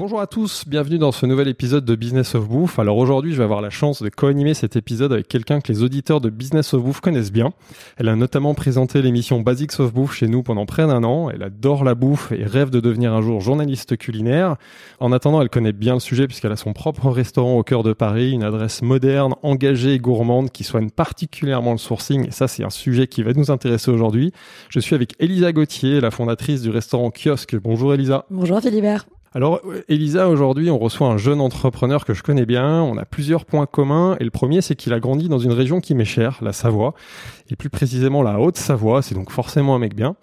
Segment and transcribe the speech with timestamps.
[0.00, 2.78] Bonjour à tous, bienvenue dans ce nouvel épisode de Business of Bouffe.
[2.78, 5.82] Alors aujourd'hui, je vais avoir la chance de co-animer cet épisode avec quelqu'un que les
[5.82, 7.52] auditeurs de Business of Bouffe connaissent bien.
[7.98, 11.28] Elle a notamment présenté l'émission Basics of Bouffe chez nous pendant près d'un an.
[11.28, 14.56] Elle adore la bouffe et rêve de devenir un jour journaliste culinaire.
[15.00, 17.92] En attendant, elle connaît bien le sujet puisqu'elle a son propre restaurant au cœur de
[17.92, 22.26] Paris, une adresse moderne, engagée et gourmande qui soigne particulièrement le sourcing.
[22.26, 24.32] Et ça, c'est un sujet qui va nous intéresser aujourd'hui.
[24.70, 27.56] Je suis avec Elisa Gauthier, la fondatrice du restaurant Kiosque.
[27.56, 28.24] Bonjour Elisa.
[28.30, 29.04] Bonjour Philibert.
[29.32, 32.82] Alors, Elisa, aujourd'hui, on reçoit un jeune entrepreneur que je connais bien.
[32.82, 34.16] On a plusieurs points communs.
[34.18, 36.94] Et le premier, c'est qu'il a grandi dans une région qui m'est chère, la Savoie.
[37.48, 39.02] Et plus précisément, la Haute-Savoie.
[39.02, 40.16] C'est donc forcément un mec bien.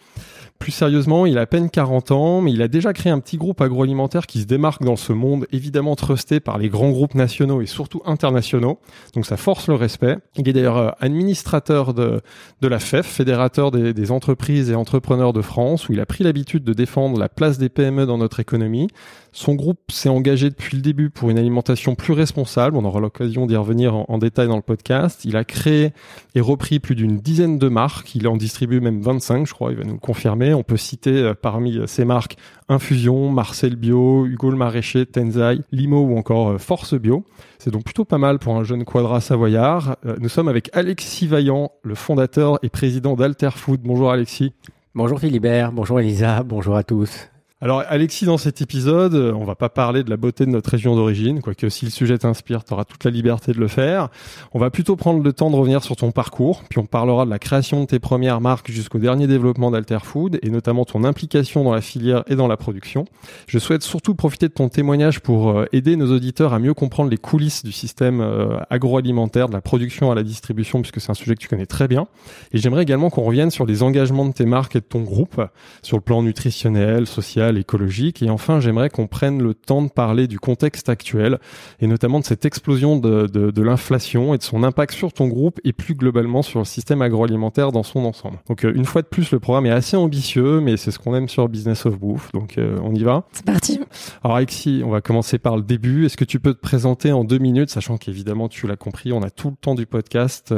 [0.59, 3.38] Plus sérieusement, il a à peine 40 ans, mais il a déjà créé un petit
[3.38, 7.61] groupe agroalimentaire qui se démarque dans ce monde évidemment trusté par les grands groupes nationaux
[7.61, 8.80] et surtout internationaux.
[9.13, 10.17] Donc ça force le respect.
[10.35, 12.22] Il est d'ailleurs euh, administrateur de,
[12.61, 16.23] de la FEF, fédérateur des, des entreprises et entrepreneurs de France, où il a pris
[16.23, 18.88] l'habitude de défendre la place des PME dans notre économie.
[19.31, 22.75] Son groupe s'est engagé depuis le début pour une alimentation plus responsable.
[22.75, 25.23] On aura l'occasion d'y revenir en, en, détail dans le podcast.
[25.25, 25.91] Il a créé
[26.33, 28.16] et repris plus d'une dizaine de marques.
[28.16, 29.72] Il en distribue même 25, je crois.
[29.72, 30.47] Il va nous le confirmer.
[30.53, 32.38] On peut citer euh, parmi ces marques
[32.70, 37.26] Infusion, Marcel Bio, Hugo le Maraîcher, Tenzai, Limo ou encore euh, Force Bio.
[37.59, 39.98] C'est donc plutôt pas mal pour un jeune quadra savoyard.
[40.06, 43.81] Euh, nous sommes avec Alexis Vaillant, le fondateur et président d'Alter Food.
[43.84, 44.53] Bonjour Alexis.
[44.95, 47.30] Bonjour Philibert, bonjour Elisa, bonjour à tous.
[47.59, 50.95] Alors Alexis, dans cet épisode, on va pas parler de la beauté de notre région
[50.95, 54.09] d'origine, quoique si le sujet t'inspire, tu auras toute la liberté de le faire.
[54.53, 57.31] On va plutôt prendre le temps de revenir sur ton parcours, puis on parlera de
[57.31, 61.63] la création de tes premières marques jusqu'au dernier développement d'Alter Food, et notamment ton implication
[61.63, 63.06] dans la filière et dans la production.
[63.47, 67.17] Je souhaite surtout profiter de ton témoignage pour aider nos auditeurs à mieux comprendre les
[67.17, 68.23] coulisses du système
[68.69, 71.88] agroalimentaire, de la production à la distribution, puisque c'est un sujet que tu connais très
[71.88, 72.06] bien.
[72.51, 75.41] Et j'aimerais également qu'on revienne sur les engagements de tes marques et de ton groupe,
[75.81, 78.22] sur le plan nutritionnel, social, écologique.
[78.22, 81.38] Et enfin, j'aimerais qu'on prenne le temps de parler du contexte actuel
[81.80, 85.28] et notamment de cette explosion de, de, de l'inflation et de son impact sur ton
[85.28, 88.40] groupe et plus globalement sur le système agroalimentaire dans son ensemble.
[88.47, 91.16] Donc euh, une fois de plus, le programme est assez ambitieux, mais c'est ce qu'on
[91.16, 92.31] aime sur Business of Bouffe.
[92.34, 93.25] Donc euh, on y va.
[93.31, 93.79] C'est parti.
[94.24, 96.06] Alors Alexis, on va commencer par le début.
[96.06, 99.22] Est-ce que tu peux te présenter en deux minutes, sachant qu'évidemment tu l'as compris, on
[99.22, 100.53] a tout le temps du podcast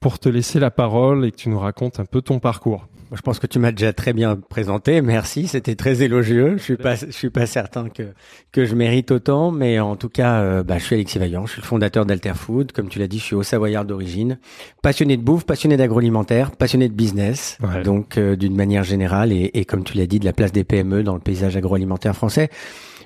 [0.00, 2.86] pour te laisser la parole et que tu nous racontes un peu ton parcours.
[3.12, 5.00] Je pense que tu m'as déjà très bien présenté.
[5.00, 6.56] Merci, c'était très élogieux.
[6.56, 8.02] Je suis pas, je suis pas certain que
[8.50, 11.46] que je mérite autant, mais en tout cas, euh, bah, je suis Alexis Vaillant.
[11.46, 12.72] Je suis le fondateur d'Alter Food.
[12.72, 14.38] Comme tu l'as dit, je suis au Savoyard d'origine,
[14.82, 17.58] passionné de bouffe, passionné d'agroalimentaire, passionné de business.
[17.62, 17.82] Ouais.
[17.82, 20.64] Donc, euh, d'une manière générale, et, et comme tu l'as dit, de la place des
[20.64, 22.50] PME dans le paysage agroalimentaire français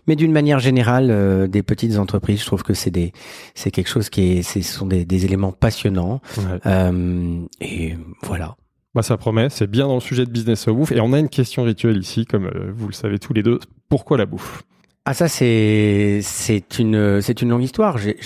[0.06, 3.12] mais d'une manière générale, euh, des petites entreprises, je trouve que c'est des,
[3.54, 6.20] c'est quelque chose qui est, ce sont des, des éléments passionnants.
[6.36, 6.60] Ouais.
[6.66, 8.56] Euh, et voilà.
[8.94, 10.92] Bah ça promet, c'est bien dans le sujet de business of bouffe.
[10.92, 13.60] Et on a une question rituelle ici, comme euh, vous le savez tous les deux.
[13.88, 14.64] Pourquoi la bouffe?
[15.06, 17.96] Ah ça c'est c'est une c'est une longue histoire.
[17.96, 18.18] J'ai.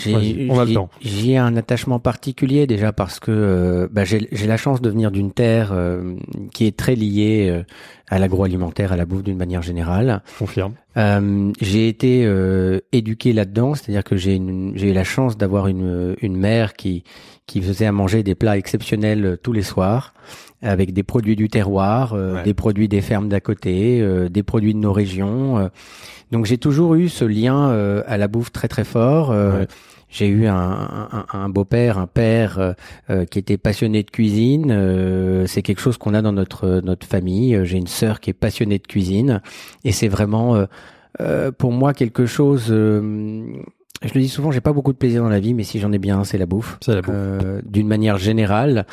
[1.00, 5.12] J'ai un attachement particulier déjà parce que euh, bah, j'ai j'ai la chance de venir
[5.12, 6.16] d'une terre euh,
[6.52, 7.62] qui est très liée euh,
[8.08, 10.22] à l'agroalimentaire, à la bouffe d'une manière générale.
[10.36, 10.74] Confirme.
[10.96, 12.28] Euh, j'ai été
[12.91, 14.42] éduqué là-dedans, c'est-à-dire que j'ai
[14.74, 17.04] j'ai eu la chance d'avoir une une mère qui
[17.46, 20.12] qui faisait à manger des plats exceptionnels tous les soirs
[20.64, 22.42] avec des produits du terroir, ouais.
[22.42, 25.70] des produits des fermes d'à côté, des produits de nos régions.
[26.34, 29.30] Donc j'ai toujours eu ce lien euh, à la bouffe très très fort.
[29.30, 29.66] Euh, ouais.
[30.08, 32.74] J'ai eu un, un, un beau-père, un père
[33.08, 35.47] euh, qui était passionné de cuisine.
[35.47, 37.58] c'est quelque chose qu'on a dans notre notre famille.
[37.64, 39.42] J'ai une sœur qui est passionnée de cuisine
[39.84, 40.66] et c'est vraiment
[41.58, 42.66] pour moi quelque chose.
[42.69, 45.92] je le dis souvent, j'ai pas beaucoup de plaisir dans la vie, mais si j'en
[45.92, 46.78] ai bien, c'est la bouffe.
[46.80, 47.65] C'est la bouffe.
[47.65, 48.86] D'une manière générale.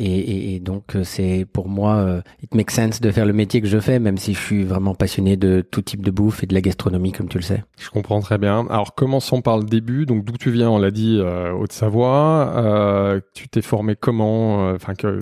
[0.00, 3.66] Et, et, donc c'est pour moi, euh, it makes sense de faire le métier que
[3.66, 6.54] je fais, même si je suis vraiment passionné de tout type de bouffe et de
[6.54, 7.64] la gastronomie, comme tu le sais.
[7.80, 8.64] Je comprends très bien.
[8.70, 10.06] Alors commençons par le début.
[10.06, 12.52] Donc d'où tu viens, on l'a dit, euh, Haute-Savoie.
[12.56, 15.18] Euh, tu t'es formé comment Enfin que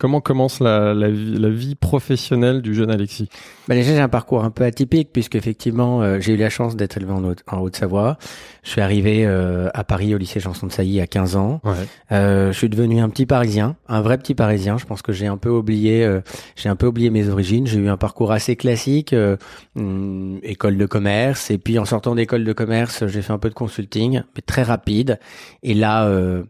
[0.00, 3.28] Comment commence la, la, vie, la, vie, professionnelle du jeune Alexis?
[3.70, 6.74] Bah déjà j'ai un parcours un peu atypique puisque effectivement euh, j'ai eu la chance
[6.74, 8.18] d'être élevé en, Haute- en Haute-Savoie.
[8.64, 11.60] Je suis arrivé euh, à Paris au lycée Janson de Sailly à 15 ans.
[11.62, 11.72] Ouais.
[12.10, 14.76] Euh, je suis devenu un petit Parisien, un vrai petit Parisien.
[14.76, 16.20] Je pense que j'ai un peu oublié, euh,
[16.56, 17.68] j'ai un peu oublié mes origines.
[17.68, 19.36] J'ai eu un parcours assez classique, euh,
[19.76, 23.48] hum, école de commerce, et puis en sortant d'école de commerce, j'ai fait un peu
[23.50, 25.20] de consulting, mais très rapide.
[25.62, 26.42] Et là, euh,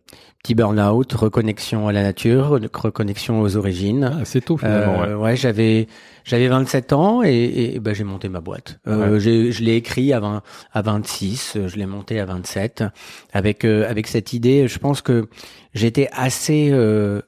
[0.43, 4.11] petit burn-out, reconnexion à la nature, reconnexion aux origines.
[4.21, 5.03] Ah, c'est tôt finalement.
[5.03, 5.87] Euh, ouais, j'avais
[6.31, 8.79] j'avais 27 ans et, et ben j'ai monté ma boîte.
[8.87, 10.43] Euh, je l'ai écrit à 20,
[10.73, 12.85] à 26, euh, je l'ai monté à 27
[13.33, 14.69] avec euh, avec cette idée.
[14.69, 15.27] Je pense que
[15.75, 17.21] j'étais assez euh,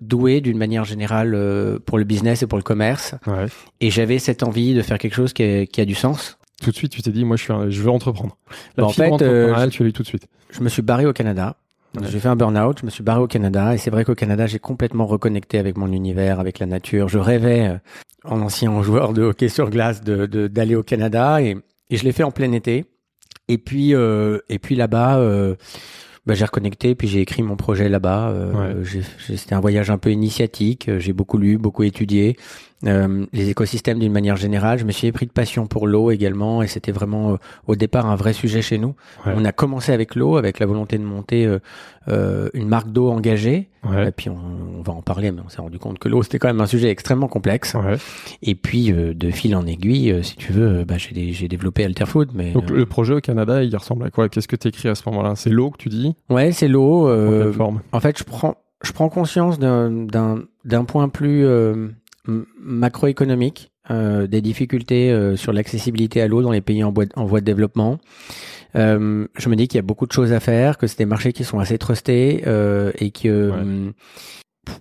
[0.00, 1.32] doué d'une manière générale
[1.86, 3.46] pour le business et pour le commerce Ouais.
[3.80, 6.38] Et j'avais cette envie de faire quelque chose qui a, qui a du sens.
[6.62, 8.36] Tout de suite, tu t'es dit, moi, je suis, un- je veux entreprendre.
[8.76, 10.28] La Bah, en fait, euh, tu l'as eu tout de suite.
[10.50, 11.56] Je me suis barré au Canada.
[12.00, 12.06] Ouais.
[12.10, 14.46] J'ai fait un burn-out, je me suis barré au Canada et c'est vrai qu'au Canada,
[14.46, 17.08] j'ai complètement reconnecté avec mon univers, avec la nature.
[17.08, 17.76] Je rêvais, euh,
[18.24, 21.56] en ancien joueur de hockey sur glace, de de- d'aller au Canada et,
[21.90, 22.86] et je l'ai fait en plein été.
[23.48, 25.54] Et puis euh, et puis là-bas, euh,
[26.24, 28.28] bah, j'ai reconnecté, puis j'ai écrit mon projet là-bas.
[28.30, 28.84] Euh, Ouais.
[28.84, 30.88] j'ai- j'ai- C'était un voyage un peu initiatique.
[30.88, 32.36] euh, J'ai beaucoup lu, beaucoup étudié
[32.86, 34.78] euh, les écosystèmes d'une manière générale.
[34.78, 37.36] Je me suis pris de passion pour l'eau également, et c'était vraiment euh,
[37.66, 38.94] au départ un vrai sujet chez nous.
[39.26, 39.32] Ouais.
[39.36, 41.58] On a commencé avec l'eau, avec la volonté de monter euh,
[42.08, 43.68] euh, une marque d'eau engagée.
[43.88, 44.08] Ouais.
[44.08, 44.38] Et puis on,
[44.78, 46.66] on va en parler, mais on s'est rendu compte que l'eau c'était quand même un
[46.66, 47.74] sujet extrêmement complexe.
[47.74, 47.96] Ouais.
[48.42, 52.30] Et puis euh, de fil en aiguille, euh, si tu veux, bah, j'ai développé Alterfood.
[52.34, 54.28] Mais Donc, le projet au Canada, il ressemble à quoi?
[54.28, 55.34] Qu'est-ce que tu écris à ce moment-là?
[55.36, 56.14] C'est l'eau que tu dis?
[56.30, 57.06] Ouais, c'est l'eau.
[57.06, 57.52] En euh,
[58.00, 61.88] fait, je prends, je prends conscience d'un, d'un, d'un point plus euh,
[62.26, 67.24] macroéconomique, euh, des difficultés euh, sur l'accessibilité à l'eau dans les pays en, voie- en
[67.24, 67.98] voie de développement.
[68.76, 71.04] Euh, je me dis qu'il y a beaucoup de choses à faire, que c'est des
[71.06, 73.58] marchés qui sont assez trustés euh, et que Ouais.
[73.58, 73.92] hum,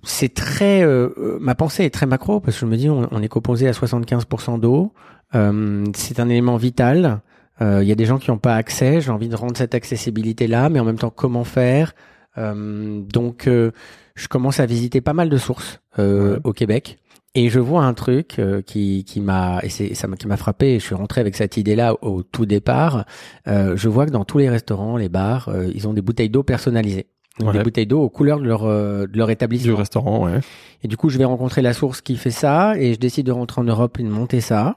[0.03, 0.83] c'est très.
[0.83, 3.27] euh, euh, ma pensée est très macro parce que je me dis on, on est
[3.27, 4.93] composé à 75% d'eau.
[5.33, 7.21] Euh, c'est un élément vital.
[7.61, 9.01] Euh, Il y a des gens qui n'ont pas accès.
[9.01, 11.93] J'ai envie de rendre cette accessibilité là, mais en même temps comment faire?
[12.37, 13.71] Euh, donc, euh,
[14.15, 16.39] je commence à visiter pas mal de sources euh, Ouais.
[16.45, 16.97] au Québec.
[17.33, 20.73] Et je vois un truc euh, qui, qui m'a et c'est ça qui m'a frappé.
[20.75, 23.05] Et je suis rentré avec cette idée-là au tout départ.
[23.47, 26.29] Euh, je vois que dans tous les restaurants, les bars, euh, ils ont des bouteilles
[26.29, 27.07] d'eau personnalisées.
[27.39, 27.57] Donc Ouais.
[27.59, 29.77] des bouteilles d'eau aux couleurs de leur euh, de leur Du établissement.
[29.77, 30.39] restaurant, ouais.
[30.83, 33.31] Et du coup, je vais rencontrer la source qui fait ça et je décide de
[33.31, 34.75] rentrer en Europe et de monter ça.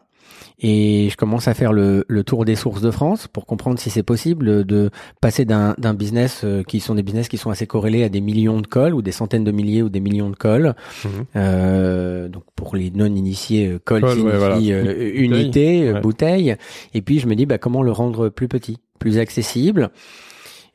[0.60, 3.90] Et je commence à faire le, le tour des sources de France pour comprendre si
[3.90, 4.90] c'est possible de
[5.20, 8.20] passer d'un d'un business euh, qui sont des business qui sont assez corrélés à des
[8.20, 10.74] millions de cols ou des centaines de milliers ou des millions de cols.
[11.04, 11.10] Mhm.
[11.34, 14.56] Euh, donc pour les non initiés, euh, col ouais, signifie voilà.
[14.58, 16.00] euh, Bouteille, unité, ouais.
[16.00, 16.56] bouteille.
[16.94, 19.90] Et puis je me dis bah comment le rendre plus petit, plus accessible.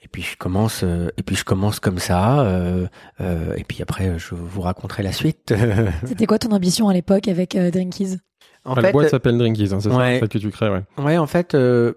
[0.03, 2.41] Et puis je commence, euh, et puis je commence comme ça.
[2.41, 2.87] euh,
[3.21, 5.53] euh, et puis après je vous raconterai la suite.
[6.05, 8.17] C'était quoi ton ambition à l'époque avec euh, Drinkies?
[8.71, 10.19] En la boîte s'appelle Drinkies, hein, c'est ouais.
[10.19, 10.83] ça, que tu crées, ouais.
[10.97, 11.93] Ouais, en fait, euh,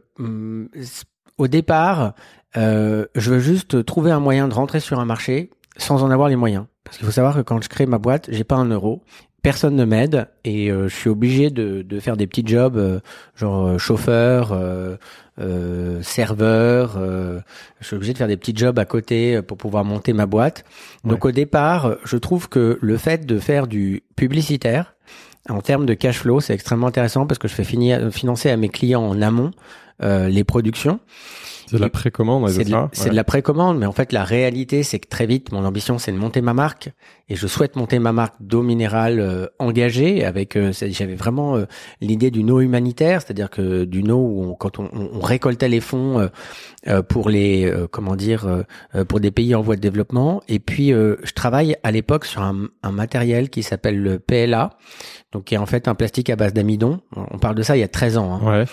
[0.81, 1.05] c-
[1.39, 2.15] au départ,
[2.57, 6.29] euh, je veux juste trouver un moyen de rentrer sur un marché sans en avoir
[6.29, 6.65] les moyens.
[6.85, 9.03] Parce qu'il faut savoir que quand je crée ma boîte, j'ai pas un euro.
[9.43, 13.01] Personne ne m'aide et euh, je suis obligé de, de faire des petits jobs, euh,
[13.35, 14.97] genre euh, chauffeur, euh,
[15.41, 16.95] euh, serveur.
[16.97, 17.41] euh,
[17.81, 20.27] je suis obligé de faire des petits jobs à côté euh, pour pouvoir monter ma
[20.27, 20.65] boîte.
[21.05, 24.95] Donc au départ, je trouve que le fait de faire du publicitaire,
[25.49, 28.56] en termes de cash flow, c'est extrêmement intéressant parce que je fais finir, financer à
[28.56, 29.50] mes clients en amont
[30.03, 31.00] euh, les productions.
[31.67, 32.50] C'est de la précommande, de,
[32.93, 35.99] c'est de la précommande, mais en fait la réalité c'est que très vite mon ambition
[35.99, 36.91] c'est de monter ma marque
[37.32, 41.64] et je souhaite monter ma marque d'eau minérale euh, engagée avec euh, j'avais vraiment euh,
[42.00, 45.81] l'idée d'une eau humanitaire, c'est-à-dire que d'une eau où on- quand on, on- récoltait les
[45.81, 46.26] fonds euh,
[46.88, 48.64] euh, pour les euh, comment dire
[49.08, 52.42] pour des pays en voie de développement et puis euh, je travaille à l'époque sur
[52.42, 54.71] un, un matériel qui s'appelle le PLA
[55.33, 57.00] donc qui est en fait un plastique à base d'amidon.
[57.16, 58.35] On parle de ça il y a 13 ans.
[58.45, 58.61] hein.
[58.61, 58.64] Ouais.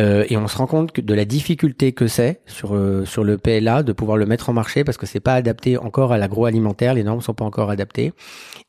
[0.00, 3.22] Euh, et on se rend compte que de la difficulté que c'est sur euh, sur
[3.22, 6.18] le PLA de pouvoir le mettre en marché parce que c'est pas adapté encore à
[6.18, 8.07] l'agroalimentaire, les normes sont pas encore adaptées.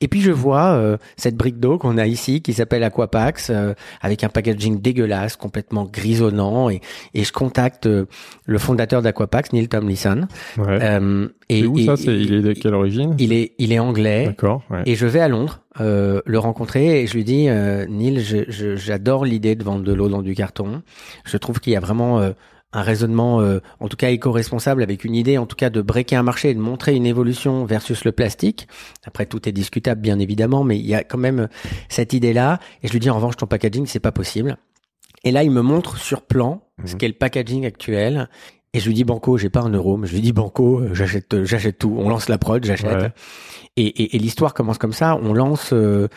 [0.01, 3.73] Et puis je vois euh, cette brique d'eau qu'on a ici qui s'appelle Aquapax euh,
[4.01, 6.81] avec un packaging dégueulasse, complètement grisonnant et
[7.13, 8.05] et je contacte euh,
[8.45, 10.27] le fondateur d'Aquapax, Neil Tomlinson.
[10.57, 10.79] ouais.
[11.51, 14.25] Et, où et- ça c'est, Il est de quelle origine il est il est anglais.
[14.27, 14.83] D'accord, ouais.
[14.85, 18.23] Et je vais à Londres euh, le rencontrer et je lui dis, euh, Neil,
[18.75, 20.81] j'adore l'idée de vendre de l'eau dans du carton.
[21.25, 22.31] Je trouve qu'il y a vraiment euh,
[22.71, 26.15] un raisonnement, euh, en tout cas éco-responsable, avec une idée, en tout cas, de breaker
[26.17, 28.67] un marché et de montrer une évolution versus le plastique.
[29.05, 31.47] Après, tout est discutable, bien évidemment, mais il y a quand même
[31.89, 32.59] cette idée-là.
[32.83, 34.57] Et je lui dis, en revanche, ton packaging, c'est pas possible.
[35.23, 36.97] Et là, il me montre sur plan ce Mhm.
[36.97, 38.29] qu'est le packaging actuel.
[38.73, 40.93] Et je lui dis banco, j'ai pas un euro, mais je lui dis banco, euh,
[40.93, 41.95] j'achète, euh, j'achète tout.
[41.97, 43.01] On lance la prod, j'achète.
[43.01, 43.11] Ouais.
[43.77, 45.17] Et, et, et l'histoire commence comme ça.
[45.23, 46.07] On lance, euh,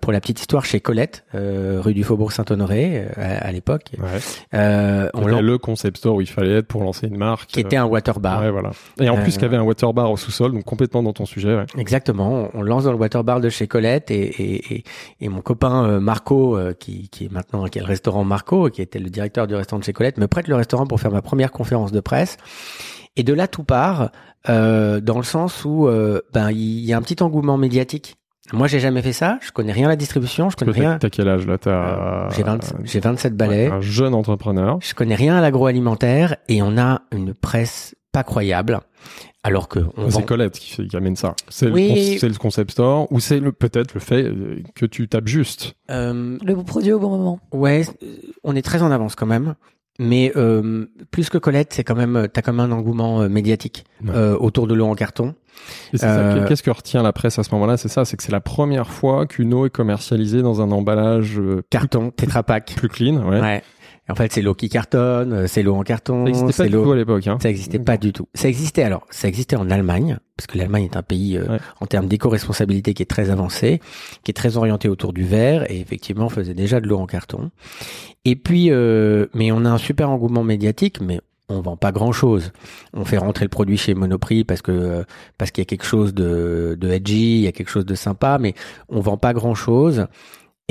[0.00, 3.92] pour la petite histoire, chez Colette, euh, rue du Faubourg Saint-Honoré, à, à l'époque.
[3.98, 4.18] Ouais.
[4.54, 7.50] Euh, on lance, le concept store où il fallait être pour lancer une marque.
[7.50, 8.40] qui était un water bar.
[8.40, 8.70] Ouais, voilà.
[8.98, 11.26] Et en plus, qu'il y avait un water bar au sous-sol, donc complètement dans ton
[11.26, 11.54] sujet.
[11.54, 11.66] Ouais.
[11.78, 12.48] Exactement.
[12.54, 14.82] On lance dans le water bar de chez Colette et,
[15.22, 19.10] mon copain Marco, qui, qui est maintenant qui est le restaurant Marco, qui était le
[19.10, 21.92] directeur du restaurant de chez Colette, me prête le restaurant pour faire ma première conférence
[21.92, 22.36] de presse.
[23.16, 24.10] Et de là tout part,
[24.48, 28.16] euh, dans le sens où euh, ben il y a un petit engouement médiatique.
[28.52, 29.38] Moi, j'ai jamais fait ça.
[29.42, 30.50] Je connais rien à la distribution.
[30.50, 30.98] Je connais rien.
[30.98, 31.56] t'as quel âge là?
[31.56, 33.68] T'as J'ai 20 j'ai 27 balais.
[33.68, 34.78] ouais, un jeune entrepreneur.
[34.82, 38.80] Je connais rien à l'agroalimentaire et on a une presse pas croyable.
[39.44, 41.34] Alors que on vend- C'est Colette qui, fait- qui amène ça.
[41.48, 41.88] C'est le, Oui.
[41.88, 45.28] con- c'est le concept store ou c'est le- peut-être le fait euh, que tu tapes
[45.28, 45.74] juste?
[45.90, 47.40] Euh, Le bon produit au bon moment.
[47.52, 48.06] Ouais, euh,
[48.42, 49.54] on est très en avance quand même.
[50.02, 53.84] Mais euh, plus que Colette, c'est quand même, t'as quand même un engouement euh, médiatique
[54.02, 54.12] Ouais.
[54.14, 55.34] euh, autour de l'eau en carton.
[56.02, 57.76] Euh, Qu'est-ce que retient la presse à ce moment-là?
[57.76, 61.38] C'est ça, c'est que c'est la première fois qu'une eau est commercialisée dans un emballage
[61.38, 62.72] euh, Carton, Tetra Pak.
[62.76, 63.16] plus clean.
[63.28, 63.40] Ouais.
[63.40, 63.62] Ouais.
[64.10, 66.82] En fait, c'est l'eau qui cartonne, euh, c'est l'eau en carton, Ça n'existait pas du
[66.82, 67.26] tout à l'époque.
[67.26, 67.38] Hein.
[67.40, 68.26] Ça existait pas du tout.
[68.34, 71.58] Ça existait alors, ça existait en Allemagne, parce que l'Allemagne est un pays euh, Ouais.
[71.80, 73.80] en termes d'éco-responsabilité qui est très avancé,
[74.24, 77.50] qui est très orienté autour du verre, et effectivement faisait déjà de l'eau en carton.
[78.24, 82.12] Et puis, euh, mais on a un super engouement médiatique, mais on vend pas grand
[82.12, 82.52] chose.
[82.94, 85.02] On fait rentrer le produit chez Monoprix parce que euh,
[85.36, 87.96] parce qu'il y a quelque chose de de edgy, il y a quelque chose de
[87.96, 88.54] sympa, mais
[88.88, 90.06] on vend pas grand chose.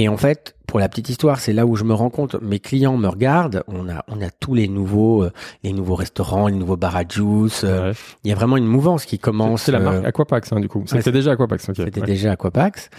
[0.01, 2.59] Et en fait, pour la petite histoire, c'est là où je me rends compte, mes
[2.59, 5.31] clients me regardent, on a, on a tous les nouveaux, euh,
[5.63, 7.63] les nouveaux restaurants, les nouveaux bars à juice.
[7.65, 7.97] euh, Ouais.
[8.23, 9.63] Il y a vraiment une mouvance qui commence.
[9.63, 10.83] C'est la euh, marque Aquapax, hein, du coup.
[10.85, 11.67] C'était c'est- déjà Aquapax.
[11.67, 11.75] ok.
[11.75, 12.07] C'était Ouais.
[12.07, 12.89] déjà Aquapax.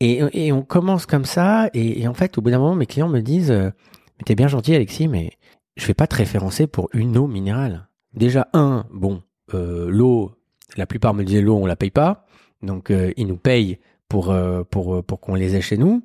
[0.00, 1.70] Et, et on commence comme ça.
[1.72, 3.70] Et, et en fait, au bout d'un moment, mes clients me disent, euh,
[4.18, 5.30] mais t'es bien gentil, Alexis, mais
[5.76, 7.86] je vais pas te référencer pour une eau minérale.
[8.12, 9.22] Déjà, un, bon,
[9.54, 10.32] euh, l'eau,
[10.76, 12.26] la plupart me disaient l'eau, on la paye pas.
[12.62, 13.78] Donc, euh, ils nous payent
[14.10, 16.02] pour, euh, pour, euh, pour qu'on les ait chez nous.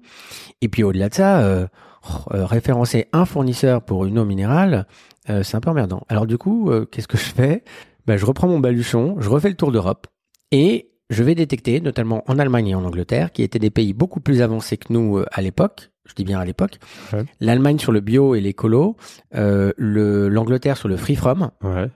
[0.61, 1.67] Et puis, au-delà de ça, euh,
[2.09, 4.87] oh, référencer un fournisseur pour une eau minérale,
[5.29, 6.03] euh, c'est un peu emmerdant.
[6.07, 7.63] Alors, du coup, euh, qu'est-ce que je fais?
[8.05, 10.07] Ben, Je reprends mon baluchon, je refais le tour d'Europe
[10.51, 14.19] et je vais détecter, notamment en Allemagne et en Angleterre, qui étaient des pays beaucoup
[14.21, 15.91] plus avancés que nous à l'époque.
[16.07, 16.77] Je dis bien à l'époque.
[17.13, 17.25] Ouais.
[17.39, 18.95] L'Allemagne sur le bio et l'écolo,
[19.33, 21.49] le- l'Angleterre sur le free from.
[21.63, 21.89] Ouais.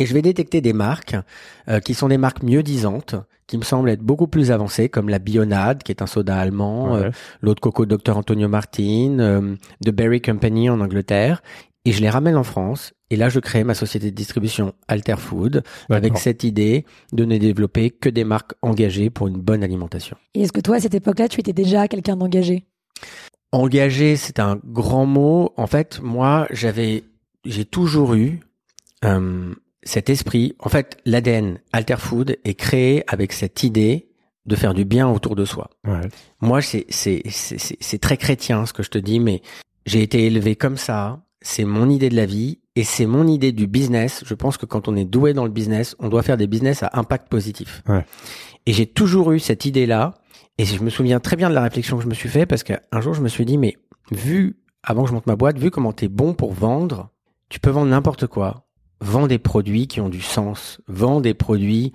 [0.00, 1.14] Et je vais détecter des marques
[1.68, 3.14] euh, qui sont des marques mieux disantes,
[3.46, 6.94] qui me semblent être beaucoup plus avancées, comme la Bionade, qui est un soda allemand,
[6.94, 7.04] Ouais.
[7.04, 7.10] euh,
[7.42, 9.54] l'eau de coco Dr Antonio Martin, euh,
[9.84, 11.42] The Berry Company en Angleterre.
[11.84, 12.92] Et je les ramène en France.
[13.10, 17.38] Et là, je crée ma société de distribution Alter Food avec cette idée de ne
[17.38, 20.16] développer que des marques engagées pour une bonne alimentation.
[20.34, 22.64] Et est-ce que toi, à cette époque-là, tu étais déjà quelqu'un d'engagé?
[23.52, 25.52] Engagé, c'est un grand mot.
[25.56, 27.02] En fait, moi, j'avais,
[27.44, 28.40] j'ai toujours eu
[29.04, 30.54] euh, cet esprit.
[30.58, 34.08] En fait, l'ADN Alter Food est créé avec cette idée
[34.46, 35.70] de faire du bien autour de soi.
[35.86, 36.00] Ouais.
[36.40, 39.42] Moi, c'est c'est c'est c'est- c'est très chrétien ce que je te dis, mais
[39.86, 41.22] j'ai été élevé comme ça.
[41.42, 44.22] C'est mon idée de la vie et c'est mon idée du business.
[44.26, 46.82] Je pense que quand on est doué dans le business, on doit faire des business
[46.82, 47.82] à impact positif.
[47.88, 48.04] Ouais.
[48.66, 50.14] Et j'ai toujours eu cette idée-là.
[50.58, 52.62] Et je me souviens très bien de la réflexion que je me suis fait parce
[52.62, 53.76] qu'un jour je me suis dit, mais
[54.10, 57.08] vu, avant que je monte ma boîte, vu comment t'es bon pour vendre,
[57.48, 58.66] tu peux vendre n'importe quoi.
[59.00, 60.80] Vends des produits qui ont du sens.
[60.88, 61.92] Vends des produits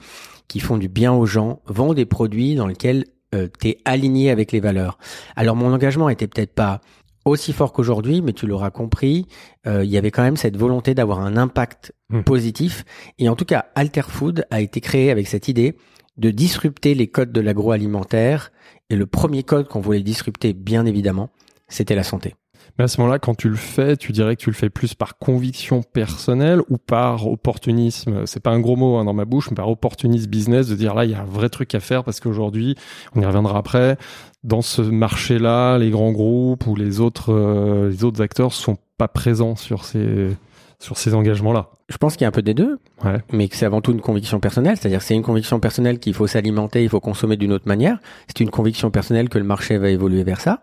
[0.48, 1.62] qui font du bien aux gens.
[1.66, 4.98] Vends des produits dans lesquels euh, t'es aligné avec les valeurs.
[5.36, 6.82] Alors mon engagement était peut-être pas
[7.26, 9.26] aussi fort qu'aujourd'hui, mais tu l'auras compris,
[9.66, 12.22] euh, il y avait quand même cette volonté d'avoir un impact Hmm.
[12.22, 12.86] positif.
[13.18, 15.76] Et en tout cas, Alter Food a été créé avec cette idée
[16.18, 18.52] de disrupter les codes de l'agroalimentaire.
[18.92, 21.32] Et le premier code qu'on voulait disrupter, bien évidemment,
[21.68, 22.36] c'était la santé.
[22.78, 24.94] Mais à ce moment-là, quand tu le fais, tu dirais que tu le fais plus
[24.96, 28.26] par conviction personnelle ou par opportunisme?
[28.26, 30.94] C'est pas un gros mot hein, dans ma bouche, mais par opportunisme business de dire
[30.94, 32.76] là, il y a un vrai truc à faire parce qu'aujourd'hui,
[33.16, 33.98] on y reviendra après.
[34.44, 39.08] Dans ce marché-là, les grands groupes ou les autres, euh, les autres acteurs sont pas
[39.08, 40.36] présents sur ces,
[40.80, 41.70] sur ces engagements-là.
[41.90, 43.20] Je pense qu'il y a un peu des deux, Ouais.
[43.32, 44.76] mais que c'est avant tout une conviction personnelle.
[44.78, 48.00] C'est-à-dire c'est une conviction personnelle qu'il faut s'alimenter, il faut consommer d'une autre manière.
[48.28, 50.62] C'est une conviction personnelle que le marché va évoluer vers ça.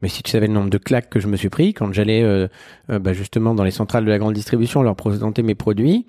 [0.00, 2.22] Mais si tu savais le nombre de claques que je me suis pris quand j'allais
[2.22, 2.46] euh,
[2.90, 6.06] euh, bah, justement dans les centrales de la grande distribution leur présenter mes produits,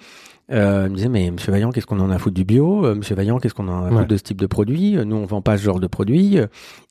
[0.51, 2.85] euh, ils me disaient mais Monsieur Vaillant qu'est-ce qu'on en a à foutre du bio?
[2.85, 3.97] Euh, Monsieur Vaillant qu'est-ce qu'on en a à Ouais.
[3.97, 4.97] foutre de ce type de produit?
[5.05, 6.37] Nous on vend pas ce genre de produit.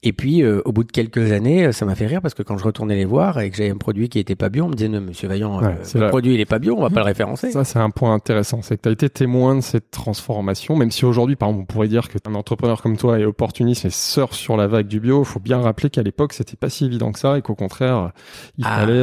[0.05, 2.43] Et puis euh, au bout de quelques années, euh, ça m'a fait rire parce que
[2.45, 4.69] quand je retournais les voir et que j'avais un produit qui était pas bio, on
[4.69, 6.91] me disait non Monsieur Vaillant, Ouais, euh, le produit il est pas bio, on va
[6.91, 7.51] pas le référencer.
[7.51, 8.61] Ça, c'est un point intéressant.
[8.63, 11.73] C'est que tu as été témoin de cette transformation, même si aujourd'hui, par exemple, on
[11.73, 15.01] pourrait dire que un entrepreneur comme toi est opportuniste et surfe sur la vague du
[15.01, 15.23] bio.
[15.23, 18.13] Il faut bien rappeler qu'à l'époque, c'était pas si évident que ça et qu'au contraire,
[18.59, 18.81] il Ah.
[18.81, 19.03] fallait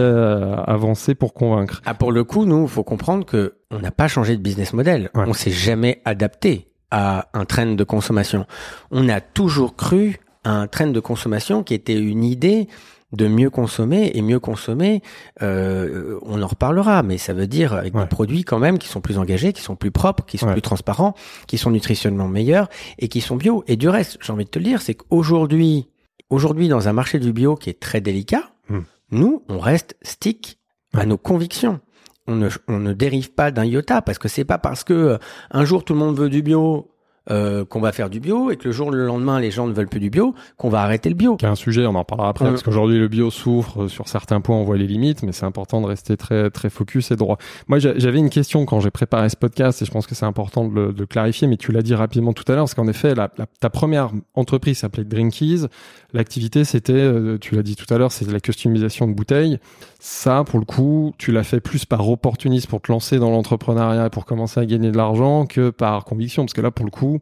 [0.68, 1.82] avancer pour convaincre.
[1.86, 5.10] Ah, pour le coup, nous, faut comprendre que on n'a pas changé de business model.
[5.14, 5.26] Ouais.
[5.28, 8.46] On s'est jamais adapté à un trend de consommation.
[8.92, 12.68] On a toujours cru à un trend de consommation qui était une idée
[13.12, 15.02] de mieux consommer et mieux consommer.
[15.42, 18.02] euh, on en reparlera, mais ça veut dire avec Ouais.
[18.02, 20.54] des produits quand même qui sont plus engagés, qui sont plus propres, qui sont Ouais.
[20.54, 21.14] plus transparents,
[21.48, 22.68] qui sont nutritionnellement meilleurs
[23.00, 23.64] et qui sont bio.
[23.68, 25.88] Et du reste, j'ai envie de te le dire, c'est qu'aujourd'hui,
[26.30, 28.80] aujourd'hui dans un marché du bio qui est très délicat, Hmm.
[29.12, 30.58] nous, on reste stick
[30.94, 31.80] à nos convictions.
[32.28, 35.18] On ne, on ne dérive pas d'un iota parce que c'est pas parce que euh,
[35.52, 36.95] un jour tout le monde veut du bio
[37.32, 39.74] euh, qu'on va faire du bio et que le jour le lendemain les gens ne
[39.74, 41.38] veulent plus du bio qu'on va arrêter le bio.
[41.38, 42.52] qui est un sujet, on en parlera après, Ouais.
[42.52, 45.82] parce qu'aujourd'hui le bio souffre sur certains points, on voit les limites, mais c'est important
[45.82, 47.38] de rester très très focus et droit.
[47.68, 50.26] Moi, j'a- j'avais une question quand j'ai préparé ce podcast, et je pense que c'est
[50.26, 52.88] important de le, de clarifier, mais tu l'as dit rapidement tout à l'heure, parce qu'en
[52.88, 55.66] effet, la, la- ta première entreprise s'appelait Drinkies,
[56.14, 59.60] l'activité c'était, euh, tu l'as dit tout à l'heure, c'est la customisation de bouteilles.
[60.00, 64.10] Ça, pour le coup, tu l'as fait plus par opportunisme pour te lancer dans l'entrepreneuriat,
[64.12, 67.15] pour commencer à gagner de l'argent, que par conviction, parce que là, pour le coup,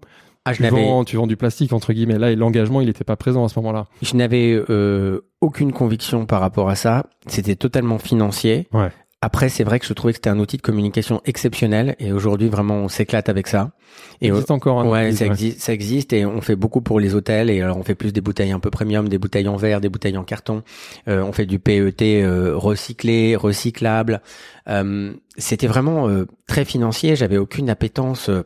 [0.45, 2.19] Ah, je tu vends, tu vends du plastique entre guillemets.
[2.19, 3.87] Là, et l'engagement, il n'était pas présent à ce moment-là.
[4.01, 7.05] je n'avais euh, aucune conviction par rapport à ça.
[7.27, 8.67] C'était totalement financier.
[8.73, 8.89] Ouais.
[9.21, 12.49] Après, c'est vrai que je trouvais que c'était un outil de communication exceptionnel et aujourd'hui
[12.49, 13.71] vraiment on s'éclate avec ça.
[14.19, 17.15] Et existe encore un Ouais, ça existe, ça existe et on fait beaucoup pour les
[17.15, 19.79] hôtels et alors on fait plus des bouteilles un peu premium, des bouteilles en verre,
[19.79, 20.61] des bouteilles en carton.
[21.07, 24.21] Euh, on fait du PET euh, recyclé, recyclable.
[24.67, 27.15] Euh, C'était vraiment euh, très financier.
[27.15, 28.43] J'avais aucune appétence euh,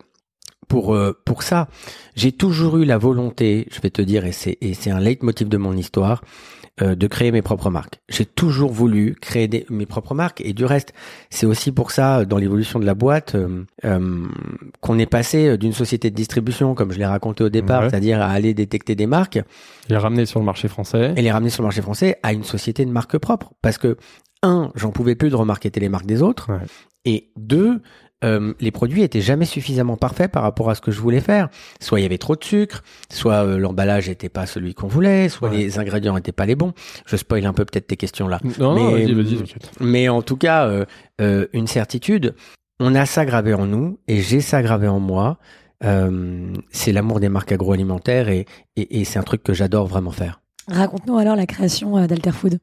[0.68, 1.68] pour euh, pour ça.
[2.16, 5.48] J'ai toujours eu la volonté, je vais te dire, et c'est et c'est un leitmotiv
[5.50, 6.22] de mon histoire.
[6.84, 8.00] euh, de créer mes propres marques.
[8.08, 10.94] J'ai toujours voulu créer des, mes propres marques et du reste,
[11.32, 14.28] c'est aussi pour ça dans l'évolution de la boîte euh, euh,
[14.80, 17.90] qu'on est passé d'une société de distribution, comme je l'ai raconté au départ, Ouais.
[17.90, 19.40] c'est-à-dire à aller détecter des marques
[19.90, 21.14] Il est ramené sur le marché français.
[21.16, 23.54] et les ramener sur le marché français à une société de marque propre.
[23.64, 23.98] Parce que,
[24.44, 26.52] un, j'en pouvais plus de remarketer les marques des autres.
[26.52, 26.60] Ouais.
[27.06, 27.82] Et deux,
[28.24, 31.50] euh, les produits étaient jamais suffisamment parfaits par rapport à ce que je voulais faire.
[31.80, 35.30] Soit il y avait trop de sucre, soit euh, l'emballage n'était pas celui qu'on voulait,
[35.30, 35.58] soit Ouais.
[35.58, 36.74] les ingrédients n'étaient pas les bons.
[37.06, 38.40] Je spoil un peu peut-être tes questions là.
[38.60, 39.72] Non, non, Mais, vas-y, vas-y, hum, t'inquiète.
[39.80, 40.86] Mais en tout cas, euh,
[41.22, 42.34] euh, une certitude,
[42.80, 45.38] on a ça gravé en nous et j'ai ça gravé en moi.
[45.84, 48.46] Euh, c'est l'amour des marques agroalimentaires et,
[48.78, 50.42] et, et c'est un truc que j'adore vraiment faire.
[50.68, 52.58] Raconte-nous alors la création euh, d'Alter Food.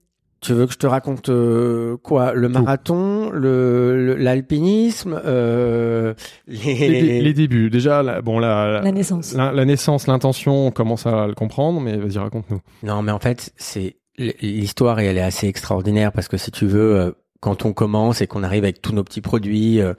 [0.45, 2.35] Tu veux que je te raconte euh, quoi?
[2.35, 6.13] Le marathon, le le- l'alpinisme, euh,
[6.47, 6.75] les...
[6.75, 9.33] Les, dé- les débuts, déjà, la, bon, la, La naissance.
[9.33, 12.61] la, la naissance, l'intention, on commence à le comprendre, mais vas-y, raconte-nous.
[12.83, 16.67] Non, mais en fait, c'est l'histoire et elle est assez extraordinaire parce que si tu
[16.67, 17.11] veux, euh,
[17.45, 19.93] quand on commence et qu'on arrive avec tous nos petits produits, euh,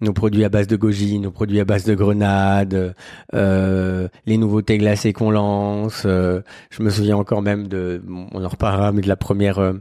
[0.00, 2.94] nos produits à base de goji, nos produits à base de grenade,
[3.34, 6.04] euh, les nouveautés glacées qu'on lance.
[6.06, 8.00] euh, je me souviens encore même de,
[8.32, 9.72] on en reparlera, mais de la première, euh,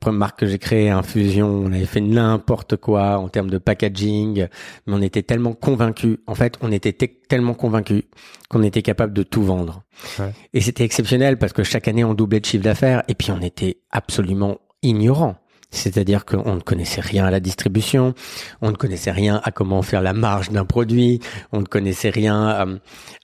[0.00, 1.48] première marque que j'ai créée, Infusion.
[1.48, 4.46] On avait fait n'importe quoi en termes de packaging,
[4.86, 6.16] mais on était tellement convaincus.
[6.26, 8.04] En fait, on était te- tellement convaincus
[8.48, 9.82] qu'on était capable de tout vendre.
[10.18, 10.32] Ouais.
[10.54, 13.42] Et c'était exceptionnel parce que chaque année on doublait de chiffre d'affaires et puis on
[13.42, 15.36] était absolument ignorant.
[15.70, 18.14] C'est-à-dire qu'on ne connaissait rien à la distribution,
[18.60, 21.20] on ne connaissait rien à comment faire la marge d'un produit,
[21.52, 22.66] on ne connaissait rien à,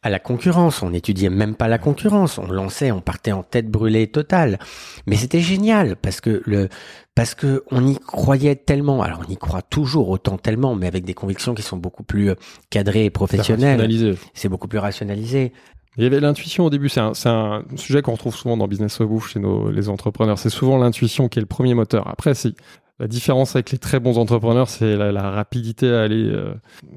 [0.03, 3.69] à la concurrence, on n'étudiait même pas la concurrence, on lançait, on partait en tête
[3.69, 4.59] brûlée totale.
[5.07, 6.69] Mais c'était génial parce que le
[7.17, 9.03] parce que on y croyait tellement.
[9.03, 12.31] Alors on y croit toujours autant tellement, mais avec des convictions qui sont beaucoup plus
[12.31, 12.35] euh,
[12.71, 14.17] cadrées et professionnelles.
[14.35, 15.53] C'est beaucoup plus rationalisé.
[15.99, 19.09] Il y avait l'intuition au début, c'est un, sujet qu'on retrouve souvent dans Business of
[19.09, 20.39] Bouffe chez nos, les entrepreneurs.
[20.39, 22.07] C'est souvent l'intuition qui est le premier moteur.
[22.09, 22.55] Après, si
[22.99, 26.55] la différence avec les très bons entrepreneurs, c'est la, la rapidité à aller euh,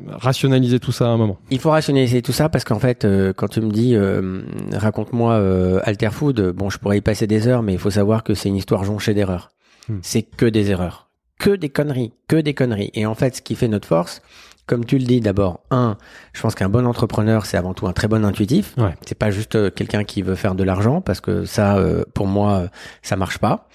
[0.07, 1.37] rationaliser tout ça à un moment.
[1.49, 4.41] Il faut rationaliser tout ça parce qu'en fait, euh, quand tu me dis euh,
[4.73, 8.23] raconte-moi Alter Food, euh, bon, je pourrais y passer des heures, mais il faut savoir
[8.23, 9.51] que c'est une histoire jonchée d'erreurs.
[9.89, 9.99] Hmm.
[10.01, 12.91] C'est que des erreurs, que des conneries, que des conneries.
[12.93, 14.21] Et en fait, ce qui fait notre force,
[14.69, 15.97] comme tu le dis d'abord, un,
[16.33, 18.75] je pense qu'un bon entrepreneur, c'est avant tout un très bon intuitif.
[18.77, 18.93] Ouais.
[19.05, 22.27] C'est pas juste euh, quelqu'un qui veut faire de l'argent parce que ça, euh, pour
[22.27, 22.67] moi, euh,
[23.01, 23.67] ça marche pas.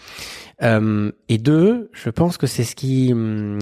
[0.63, 3.59] Euh, et deux, je pense que c'est ce qui, hum,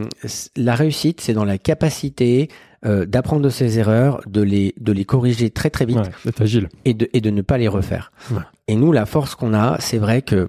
[0.56, 2.48] la réussite, c'est dans la capacité
[2.84, 6.42] euh, d'apprendre de ses erreurs, de les de les corriger très très vite Ouais, d'être
[6.42, 6.68] agile.
[6.84, 8.12] et de et de ne pas les refaire.
[8.30, 8.42] Ouais.
[8.68, 10.48] Et nous, la force qu'on a, c'est vrai que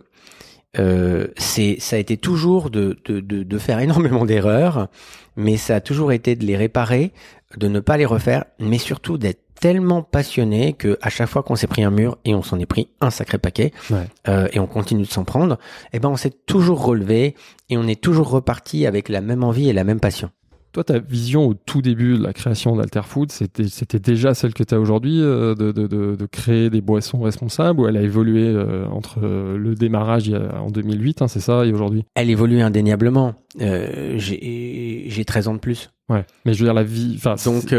[0.79, 4.87] euh, c'est ça a été toujours de de de, de faire énormément d'erreurs,
[5.35, 7.11] mais ça a toujours été de les réparer,
[7.57, 11.55] de ne pas les refaire, mais surtout d'être tellement passionné que à chaque fois qu'on
[11.55, 14.07] s'est pris un mur et on s'en est pris un sacré paquet Ouais.
[14.27, 15.57] euh, et on continue de s'en prendre,
[15.93, 17.35] eh ben on s'est toujours relevé
[17.69, 20.31] et on est toujours reparti avec la même envie et la même passion.
[20.73, 24.55] Toi, ta vision au tout début de la création d'Alter Food, c'était, c'était déjà celle
[24.55, 27.95] que tu as aujourd'hui euh, de, de, de, de créer des boissons responsables ou elle
[27.95, 32.05] a évolué euh, entre euh, le démarrage en 2008, hein, c'est ça, et aujourd'hui?
[32.15, 33.35] Elle évolue indéniablement.
[33.61, 35.91] Euh, j'ai j'ai 13 ans de plus.
[36.09, 36.25] Ouais.
[36.43, 37.19] Mais je veux dire la vie.
[37.45, 37.73] Donc,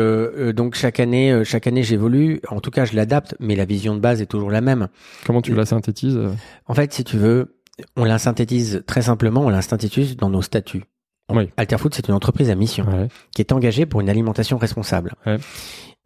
[0.54, 2.40] donc chaque année, chaque année, j'évolue.
[2.48, 4.87] En tout cas, je l'adapte, mais la vision de base est toujours la même.
[5.26, 6.18] comment tu la synthétises
[6.66, 7.57] En fait, si tu veux,
[7.96, 10.85] on la synthétise très simplement, on la synthétise dans nos statuts.
[11.32, 11.50] Oui.
[11.56, 13.08] Alterfood, c'est une entreprise à mission Ouais.
[13.34, 15.14] qui est engagée pour une alimentation responsable.
[15.26, 15.38] Ouais.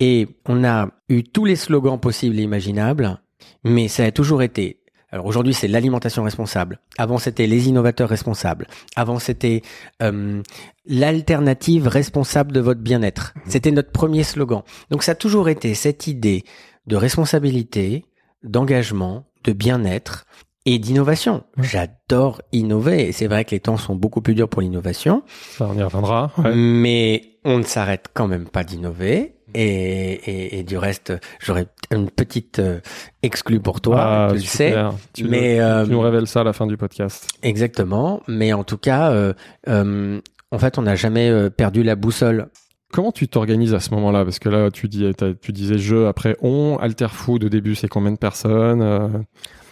[0.00, 3.20] Et on a eu tous les slogans possibles et imaginables,
[3.64, 4.80] mais ça a toujours été.
[5.10, 6.78] Alors aujourd'hui, c'est l'alimentation responsable.
[6.98, 8.66] Avant, c'était les innovateurs responsables.
[8.94, 9.62] Avant, c'était
[10.02, 10.42] euh,
[10.86, 13.32] l'alternative responsable de votre bien-être.
[13.46, 14.62] C'était notre premier slogan.
[14.90, 16.44] Donc ça a toujours été cette idée
[16.86, 18.04] de responsabilité,
[18.42, 20.26] d'engagement, de bien-être
[20.66, 21.44] et d'innovation.
[21.58, 23.08] J'adore innover.
[23.08, 25.22] Et c'est vrai que les temps sont beaucoup plus durs pour l'innovation.
[25.56, 26.30] Ça, on y reviendra.
[26.38, 26.54] Ouais.
[26.54, 29.34] Mais on ne s'arrête quand même pas d'innover.
[29.54, 32.80] Et, et, et du reste, j'aurais une petite euh,
[33.22, 34.68] exclue pour toi, Ah, tu le sais.
[34.68, 34.92] super.
[35.14, 37.26] Tu, Mais nous, euh, tu nous révèles ça à la fin du podcast.
[37.42, 38.20] exactement.
[38.28, 39.32] Mais en tout cas, euh,
[39.68, 40.20] euh,
[40.52, 42.48] en fait, on n'a jamais perdu la boussole.
[42.92, 44.22] Comment tu t'organises à ce moment-là?
[44.24, 47.88] Parce que là, tu, dis, t'as- tu disais je, après on, Alterfood au début, c'est
[47.88, 49.24] combien de personnes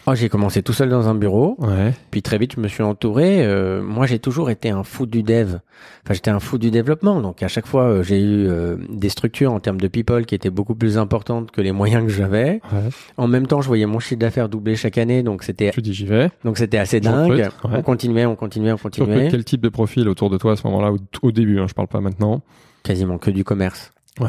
[0.09, 1.93] Oh, j'ai commencé tout seul dans un bureau, Ouais.
[2.13, 3.45] puis très vite je me suis entouré.
[3.45, 5.57] Euh, moi, j'ai toujours été un fou du dev.
[6.05, 7.21] Enfin, j'étais un fou du développement.
[7.21, 10.37] Donc à chaque fois, euh, j'ai eu euh, des structures en termes de people qui
[10.37, 12.61] étaient beaucoup plus importantes que les moyens que j'avais.
[12.73, 12.89] ouais.
[13.17, 15.93] En même temps, je voyais mon chiffre d'affaires doubler chaque année, donc c'était Tu dis
[15.93, 16.31] j'y vais.
[16.45, 17.33] donc c'était assez dingue.
[17.33, 17.49] ouais.
[17.65, 19.29] On continuait, on continuait, on continuait.
[19.29, 21.75] quel type de profil autour de toi à ce moment-là au, au début hein, Je
[21.75, 22.43] parle pas maintenant.
[22.85, 23.91] Quasiment que du commerce.
[24.21, 24.29] Ouais.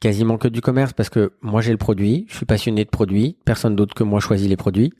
[0.00, 3.36] Quasiment que du commerce parce que moi j'ai le produit, je suis passionné de produits,
[3.44, 4.92] personne d'autre que moi choisit les produits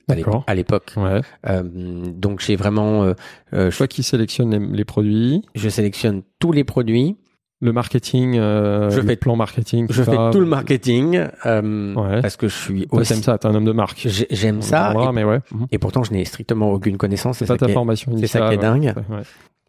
[0.47, 0.93] à l'époque.
[0.97, 1.21] Ouais.
[1.49, 3.13] Euh, donc j'ai vraiment, euh,
[3.53, 7.17] euh, je, Toi qui sélectionne les, les produits, je sélectionne tous les produits,
[7.61, 12.21] le marketing, euh, Je le fais- plan marketing, je fais tout le marketing euh, Ouais.
[12.21, 14.01] parce que je suis Toi, aussi, t'aimes ça, t'es un homme de marque.
[14.05, 15.39] j'ai- j'aime ça parlera, et, mais ouais.
[15.71, 17.37] Et pourtant je n'ai strictement aucune connaissance.
[17.37, 18.93] C'est ça ta formation c'est ça qui est dingue.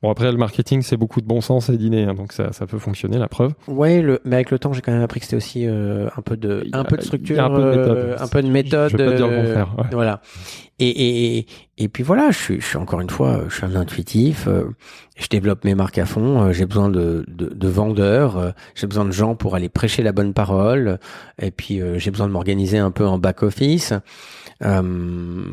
[0.05, 2.67] Bon après le marketing c'est beaucoup de bon sens et dîner, hein, donc ça, ça
[2.67, 3.55] peut fonctionner la preuve.
[3.69, 6.21] Ouais, le, mais avec le temps, j'ai quand même appris que c'était aussi euh, un
[6.21, 7.97] peu de, a- un peu de structure, un peu de méthode.
[7.97, 8.91] euh, un peu de méthode.
[8.91, 9.85] Je vais pas dire le euh, contraire, ouais.
[9.93, 10.21] Voilà.
[10.79, 11.47] Et, et,
[11.79, 14.47] et, puis voilà, je suis, je suis encore une fois, je suis un intuitif.
[14.49, 14.65] euh,
[15.17, 16.43] je développe mes marques à fond.
[16.43, 18.37] euh, j'ai besoin de, de, de vendeurs.
[18.39, 20.99] euh, j'ai besoin de gens pour aller prêcher la bonne parole.
[21.41, 23.93] Et puis euh, j'ai besoin de m'organiser un peu en back office.
[24.63, 24.83] Euh,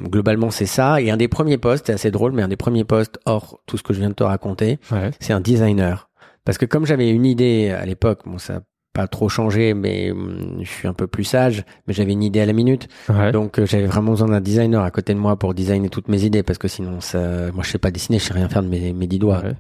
[0.08, 1.02] globalement, c'est ça.
[1.02, 3.78] Et un des premiers postes, c'est assez drôle, mais un des premiers postes, hors tout
[3.78, 5.12] ce que je viens de te raconter, Ouais.
[5.20, 6.10] c'est un designer.
[6.46, 8.62] Parce que comme j'avais une idée à l'époque, bon ça
[8.94, 12.42] pas trop changé, mais hum, je suis un peu plus sage, mais j'avais une idée
[12.42, 12.88] à la minute.
[13.10, 13.32] Ouais.
[13.32, 16.24] Donc euh, j'avais vraiment besoin d'un designer à côté de moi pour designer toutes mes
[16.24, 18.68] idées, parce que sinon, ça, moi je sais pas dessiner, je sais rien faire de
[18.68, 19.42] mes, mes dix doigts.
[19.42, 19.50] Ouais.
[19.50, 19.58] Donc,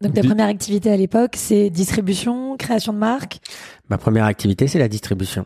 [0.00, 3.38] Donc ta première activité à l'époque, c'est distribution, création de marque?
[3.90, 5.44] ma première activité, c'est la distribution.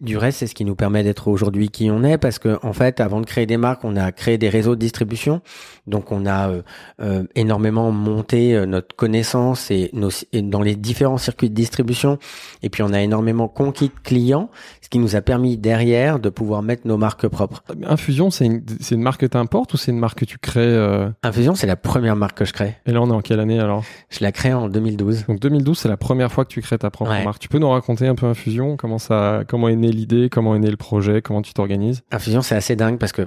[0.00, 2.72] Du reste, c'est ce qui nous permet d'être aujourd'hui qui on est, parce que en
[2.72, 5.42] fait, avant de créer des marques, on a créé des réseaux de distribution.
[5.86, 6.62] Donc, on a euh,
[7.02, 12.18] euh, énormément monté euh, notre connaissance et, nos, et dans les différents circuits de distribution.
[12.62, 14.48] Et puis, on a énormément conquis de clients,
[14.80, 17.62] ce qui nous a permis derrière de pouvoir mettre nos marques propres.
[17.84, 20.60] Infusion c'est une, c'est une marque que t'importes ou c'est une marque que tu crées
[20.62, 22.76] euh, Infusion, c'est la première marque que je crée.
[22.86, 23.84] Et là on est en quelle année alors?
[24.08, 25.26] Je l'ai créée en 2012.
[25.26, 27.22] Donc 2012 c'est la première fois que tu crées ta propre Ouais.
[27.24, 27.38] marque.
[27.40, 30.60] Tu peux nous raconter un peu Infusion Comment ça, comment est née l'idée Comment est
[30.60, 33.26] né le projet Comment tu t'organises Infusion, c'est assez dingue parce que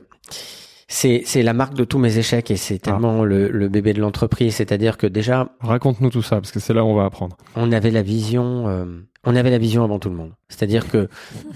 [0.88, 4.00] c'est c'est la marque de tous mes échecs et c'est tellement le, le bébé de
[4.00, 4.56] l'entreprise.
[4.56, 7.36] C'est-à-dire que déjà, Raconte-nous tout ça parce que c'est là où on va apprendre.
[7.56, 8.86] on avait la vision, euh,
[9.24, 10.32] on avait la vision avant tout le monde.
[10.50, 11.08] C'est-à-dire que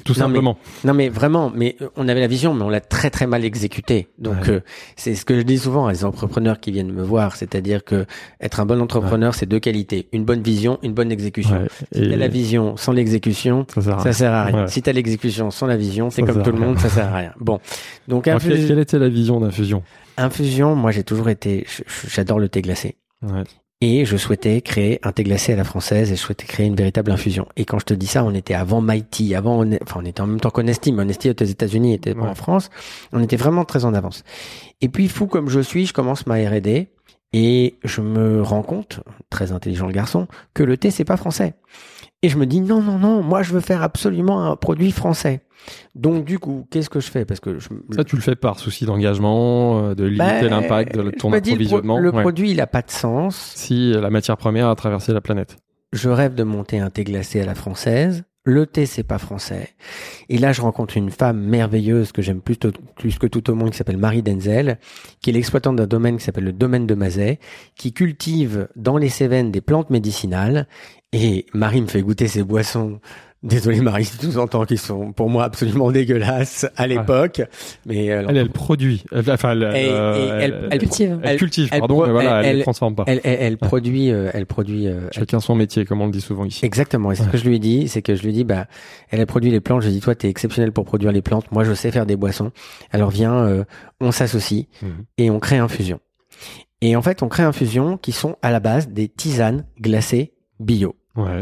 [0.04, 0.58] Tout Non, mais- simplement.
[0.84, 3.44] non mais vraiment, mais euh, on avait la vision, mais on l'a très très mal
[3.44, 4.08] exécutée.
[4.20, 4.50] Donc Ouais.
[4.52, 4.60] euh,
[4.96, 8.06] c'est ce que je dis souvent à les entrepreneurs qui viennent me voir, c'est-à-dire que
[8.40, 11.56] être un bon entrepreneur, c'est deux qualités une bonne vision, une bonne exécution.
[11.64, 11.68] Ouais.
[11.92, 14.68] Si t'as la vision sans l'exécution, ça sert à ça sert à rien.
[14.68, 16.68] Si t'as l'exécution sans la vision, c'est comme tout le rien.
[16.68, 17.34] monde, ça sert à rien.
[17.40, 17.60] Bon,
[18.08, 19.82] donc Alors, quelle, infus- quelle était la vision d'Infusion?
[20.18, 21.66] Infusion, moi j'ai toujours été,
[22.08, 22.96] j'adore le thé glacé.
[23.24, 23.44] ouais.
[23.88, 26.76] Et je souhaitais créer un thé glacé à la française et je souhaitais créer une
[26.76, 27.48] véritable infusion.
[27.56, 30.22] Et quand je te dis ça, on était avant Mighty, avant, on enfin, on était
[30.22, 32.30] en même temps qu'Honesty, mais Honesty était aux États-Unis, était pas Ouais.
[32.30, 32.72] en France.
[33.14, 34.24] On était vraiment très en avance.
[34.82, 36.88] Et puis, fou comme je suis, je commence ma R&D
[37.38, 41.56] et je me rends compte, très intelligent le garçon, que le thé, c'est pas français.
[42.22, 45.42] Et je me dis, non, non, non, moi, je veux faire absolument un produit français.
[45.96, 47.26] Donc, du coup, qu'est-ce que je fais?
[47.26, 50.96] Parce que je, Ça, tu le fais par souci d'engagement, euh, de limiter Ben, l'impact
[50.96, 52.00] de ton le pro- approvisionnement.
[52.00, 52.22] Le, Ouais.
[52.22, 53.36] produit, il a pas de sens.
[53.56, 55.58] Si la matière première a traversé la planète.
[55.92, 58.24] je rêve de monter un thé glacé à la française.
[58.48, 59.70] Le thé, c'est pas français.
[60.30, 63.78] Et là, je rencontre une femme merveilleuse que j'aime plus, que tout au monde, qui
[63.78, 64.78] s'appelle Marie Denzel,
[65.20, 67.40] qui est l'exploitante d'un domaine qui s'appelle le domaine de Mazet,
[67.76, 70.68] qui cultive dans les Cévennes des plantes médicinales.
[71.12, 73.00] Et Marie me fait goûter ses boissons
[73.46, 77.42] Désolé Marie, si tu nous entends, qui sont pour moi absolument dégueulasses à l'époque,
[77.86, 79.04] mais euh, Elle, elle produit.
[79.12, 81.20] Elle, enfin, elle, Et- et euh, elle- elle, Cultive.
[81.24, 83.04] elle cultive, elle pardon, mais voilà, elle, transforme pas.
[83.06, 84.88] elle, elle, elle produit, euh, elle produit.
[84.88, 86.66] euh, elle- Chacun son métier, comme on le dit souvent ici.
[86.66, 87.12] Exactement.
[87.12, 88.66] Et ce que je lui dis, c'est que je lui dis, bah,
[89.12, 89.82] elle a produit les plantes.
[89.84, 91.52] Je lui dis, toi, t'es exceptionnel pour produire les plantes.
[91.52, 92.52] Moi, je sais faire des boissons.
[92.92, 93.64] Alors viens, euh,
[94.02, 94.90] on s'associe Mhm.
[95.20, 96.00] et on crée Infusion.
[96.82, 100.96] Et en fait, on crée Infusion qui sont à la base des tisanes glacées bio.
[101.16, 101.42] Ouais.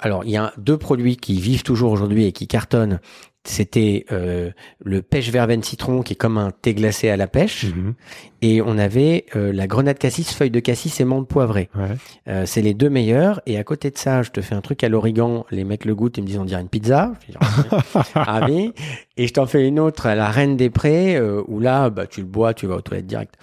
[0.00, 3.00] Alors, il y a deux produits qui vivent toujours aujourd'hui et qui cartonnent.
[3.44, 4.50] C'était euh,
[4.84, 7.94] le pêche verveine citron qui est comme un thé glacé à la pêche, Mhm.
[8.42, 11.70] et on avait euh, la grenade cassis, feuille de cassis et menthe poivrée.
[11.74, 11.96] Ouais.
[12.28, 13.40] Euh, c'est les deux meilleurs.
[13.46, 15.46] Et à côté de ça, je te fais un truc à l'origan.
[15.50, 17.12] Les mecs le goûtent et me disent on dirait une pizza.
[17.26, 17.38] Je dis,
[18.14, 18.72] ravi.
[19.16, 22.20] Et je t'en fais une autre à la Reine des Prés où là, bah tu
[22.20, 23.34] le bois, tu vas aux toilettes direct.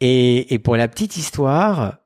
[0.00, 1.96] Et, et pour la petite histoire,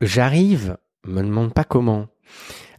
[0.00, 2.06] j'arrive, me demande pas comment,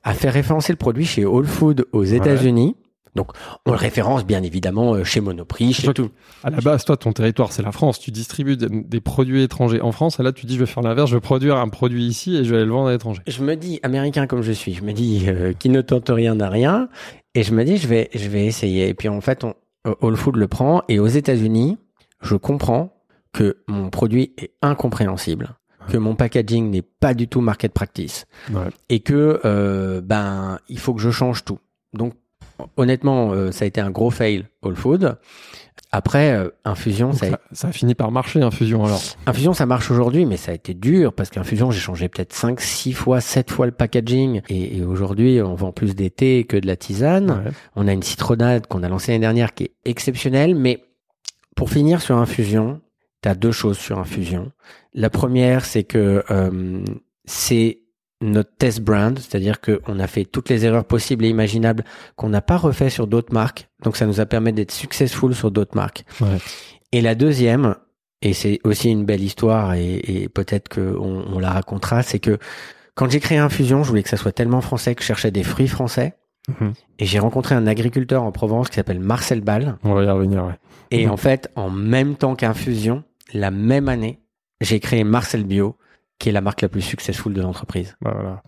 [0.04, 2.76] à faire référencer le produit chez Whole Food aux États-Unis.
[3.16, 3.30] Donc,
[3.66, 6.10] on le référence bien évidemment euh, chez Monoprix, chez tout.
[6.44, 7.98] À la base, toi, ton territoire, c'est la France.
[7.98, 10.20] Tu distribues des, produits étrangers en France.
[10.20, 11.10] Et là, tu dis, je vais faire l'inverse.
[11.10, 13.22] Je vais produire un produit ici et je vais aller le vendre à l'étranger.
[13.26, 16.36] je me dis américain comme je suis, je me dis euh, qui ne tente rien
[16.36, 16.90] n'a rien
[17.36, 19.94] et je me dis je vais je vais essayer et puis en fait on euh,
[20.02, 21.78] Whole Food le prend et aux États-Unis,
[22.22, 22.94] je comprends
[23.34, 25.56] que mon produit est incompréhensible,
[25.92, 28.68] que mon packaging n'est pas du tout market practice Ouais.
[28.90, 31.60] et que euh, ben il faut que je change tout.
[31.94, 32.14] Donc
[32.78, 35.18] honnêtement, euh, ça a été un gros fail Whole Food.
[35.92, 39.02] Après euh, Infusion, ça a ça, ça a fini par marcher, Infusion, alors.
[39.28, 42.60] Infusion, ça marche aujourd'hui, mais ça a été dur parce qu'Infusion, j'ai changé peut-être 5,
[42.60, 44.42] 6 fois, 7 fois le packaging.
[44.50, 47.30] Et, et aujourd'hui, on vend plus des thés que de la tisane.
[47.46, 47.52] Ouais.
[47.76, 50.56] On a une citronnade qu'on a lancée l'année dernière qui est exceptionnelle.
[50.56, 50.84] Mais
[51.56, 52.82] pour finir sur Infusion,
[53.22, 54.52] tu as deux choses sur Infusion.
[54.96, 56.84] La première, c'est que euh,
[57.26, 57.82] c'est
[58.22, 61.84] notre test brand, c'est-à-dire qu'on a fait toutes les erreurs possibles et imaginables
[62.16, 63.70] qu'on n'a pas refait sur d'autres marques.
[63.84, 66.06] Donc ça nous a permis d'être successful sur d'autres marques.
[66.22, 66.38] Ouais.
[66.94, 67.76] Et la deuxième,
[68.22, 72.38] et c'est aussi une belle histoire et, et peut-être qu'on on la racontera, c'est que
[72.96, 75.44] quand j'ai créé Infusion, je voulais que ça soit tellement français que je cherchais des
[75.44, 76.16] fruits français.
[76.48, 76.74] Mhm.
[77.00, 79.78] Et j'ai rencontré un agriculteur en Provence qui s'appelle Marcel Ball.
[79.84, 80.54] On va y revenir, ouais.
[80.92, 81.12] Et Mhm.
[81.12, 83.04] en fait, en même temps qu'Infusion,
[83.34, 84.20] la même année,
[84.66, 85.78] j'ai créé Marcel Bio,
[86.20, 87.96] qui est la marque la plus successful de l'entreprise.
[88.02, 88.44] Bah, voilà.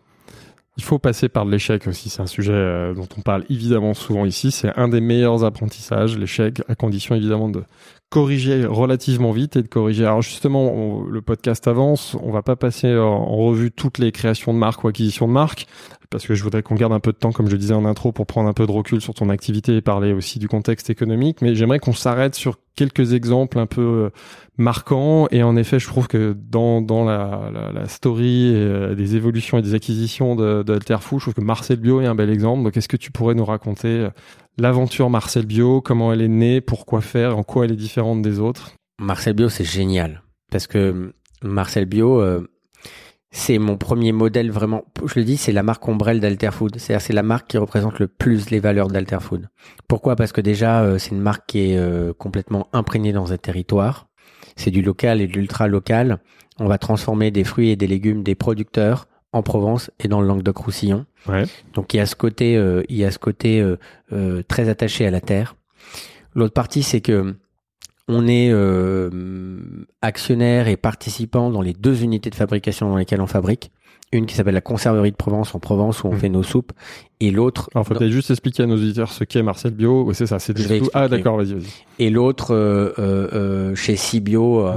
[0.78, 2.10] Il faut passer par l'échec aussi.
[2.10, 4.52] C'est un sujet euh, dont on parle évidemment souvent ici.
[4.52, 7.64] C'est un des meilleurs apprentissages, l'échec, à condition évidemment de
[8.10, 10.06] corriger relativement vite et de corriger.
[10.06, 12.16] Alors justement, le podcast avance.
[12.22, 15.34] On va pas passer en, en revue toutes les créations de marques ou acquisitions de
[15.34, 15.66] marques
[16.10, 17.86] parce que je voudrais qu'on garde un peu de temps, comme je le disais en
[17.86, 20.90] intro, pour prendre un peu de recul sur ton activité et parler aussi du contexte
[20.90, 21.42] économique.
[21.42, 24.10] Mais j'aimerais qu'on s'arrête sur quelques exemples un peu euh,
[24.58, 25.28] marquants.
[25.32, 29.62] Et en effet, je trouve que dans, dans la, la, story euh, des évolutions et
[29.62, 32.64] des acquisitions de, de Alterfou, je trouve que Marcel Bio est un bel exemple.
[32.64, 34.10] Donc, est-ce que tu pourrais nous raconter euh,
[34.58, 38.40] l'aventure Marcel Bio, comment elle est née, pourquoi faire, en quoi elle est différente des
[38.40, 38.72] autres?
[39.02, 40.22] Marcel Bio, c'est génial.
[40.52, 42.22] Parce que Marcel Bio,
[43.38, 44.84] c'est mon premier modèle vraiment.
[45.06, 46.78] Je le dis, c'est la marque ombrelle d'Alterfood.
[46.78, 49.48] C'est-à-dire, c'est la marque qui représente le plus les valeurs d'Alterfood.
[49.88, 50.16] Pourquoi?
[50.16, 54.08] Parce que déjà, euh, c'est une marque qui est euh, complètement imprégnée dans un territoire.
[54.56, 56.20] C'est du local et de l'ultra local.
[56.60, 60.28] On va transformer des fruits et des légumes des producteurs en Provence et dans le
[60.28, 61.06] Languedoc-Roussillon.
[61.28, 61.44] Ouais.
[61.74, 63.78] Donc il y a ce côté, euh, il y a ce côté euh,
[64.14, 65.56] euh, très attaché à la terre.
[66.34, 67.36] L'autre partie, c'est que
[68.08, 69.10] on est euh,
[70.02, 73.72] actionnaire et participant dans les deux unités de fabrication dans lesquelles on fabrique.
[74.14, 76.20] Une qui s'appelle la conserverie de Provence en Provence où on Mhm.
[76.20, 76.72] fait nos soupes,
[77.20, 80.04] et l'autre Alors, faut dans- peut-être juste expliquer à nos auditeurs ce qu'est Marcel Bio.
[80.04, 81.66] Ouais, c'est ça, c'est des Ah, d'accord, vas-y, vas-y.
[82.00, 84.76] et l'autre euh, euh, euh, chez Cibio euh,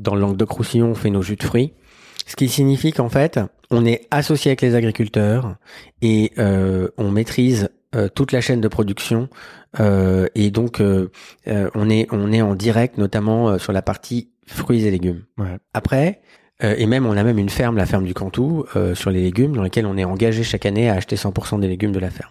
[0.00, 1.72] dans le Languedoc-Roussillon on fait nos jus de fruits.
[2.26, 3.38] Ce qui signifie qu'en fait,
[3.70, 5.54] on est associé avec les agriculteurs
[6.02, 9.28] et euh, on maîtrise euh, toute la chaîne de production
[9.80, 11.10] euh, et donc euh,
[11.48, 15.22] euh, on est on est en direct notamment euh, sur la partie fruits et légumes.
[15.38, 15.58] Ouais.
[15.72, 16.20] Après
[16.62, 19.22] euh, et même on a même une ferme, la ferme du Cantou, euh, sur les
[19.22, 22.10] légumes dans laquelle on est engagé chaque année à acheter 100% des légumes de la
[22.10, 22.30] ferme.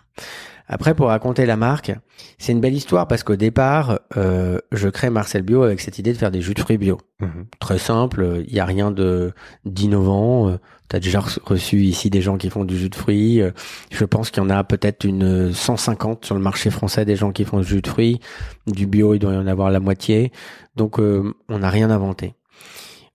[0.66, 1.92] Après, pour raconter la marque,
[2.38, 6.14] c'est une belle histoire parce qu'au départ, euh, je crée Marcel Bio avec cette idée
[6.14, 7.00] de faire des jus de fruits bio.
[7.20, 7.48] Mhm.
[7.60, 9.34] Très simple, il n'y a rien de
[9.66, 10.58] d'innovant.
[10.94, 13.42] Tu as déjà reçu- ici des gens qui font du jus de fruits.
[13.42, 13.50] Euh,
[13.90, 17.32] Je pense qu'il y en a peut-être une 150 sur le marché français des gens
[17.32, 18.20] qui font du jus de fruits.
[18.68, 20.32] Du bio, il doit y en avoir la moitié.
[20.76, 22.36] Donc, euh, on n'a rien inventé.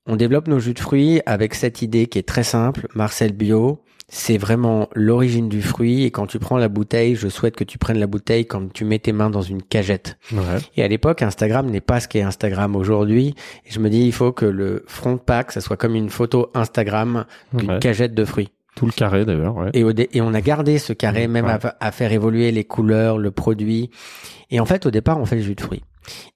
[0.07, 2.89] On développe nos jus de fruits avec cette idée qui est très simple.
[2.97, 3.79] Marcel Bio,
[4.09, 6.05] c'est vraiment l'origine du fruit.
[6.05, 8.85] Et quand tu prends la bouteille, je souhaite que tu prennes la bouteille quand tu
[8.85, 10.19] mets tes mains dans une cagette.
[10.33, 10.41] Ouais.
[10.77, 13.35] Et à l'époque, Instagram n'est pas ce qu'est Instagram aujourd'hui.
[13.67, 16.51] Et je me dis, il faut que le front pack, ça soit comme une photo
[16.55, 17.79] Instagram d'une Ouais.
[17.81, 18.49] cagette de fruits.
[18.77, 19.71] Tout le carré d'ailleurs, ouais.
[19.75, 21.53] Et, on a gardé ce carré, même ouais.
[21.53, 23.91] à, à faire évoluer les couleurs, le produit.
[24.51, 25.83] Et en fait, au départ, on fait le jus de fruits.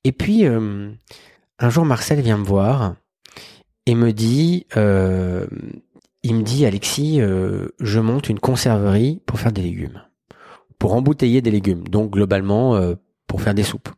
[0.05, 0.91] Et puis, euh,
[1.59, 2.97] un jour, Marcel vient me voir
[3.87, 5.47] et me dit, euh,
[6.23, 10.03] il me dit, Alexis, euh, je monte une conserverie pour faire des légumes,
[10.79, 11.85] pour embouteiller des légumes.
[11.89, 12.95] Donc, globalement, euh,
[13.27, 13.89] pour faire des soupes.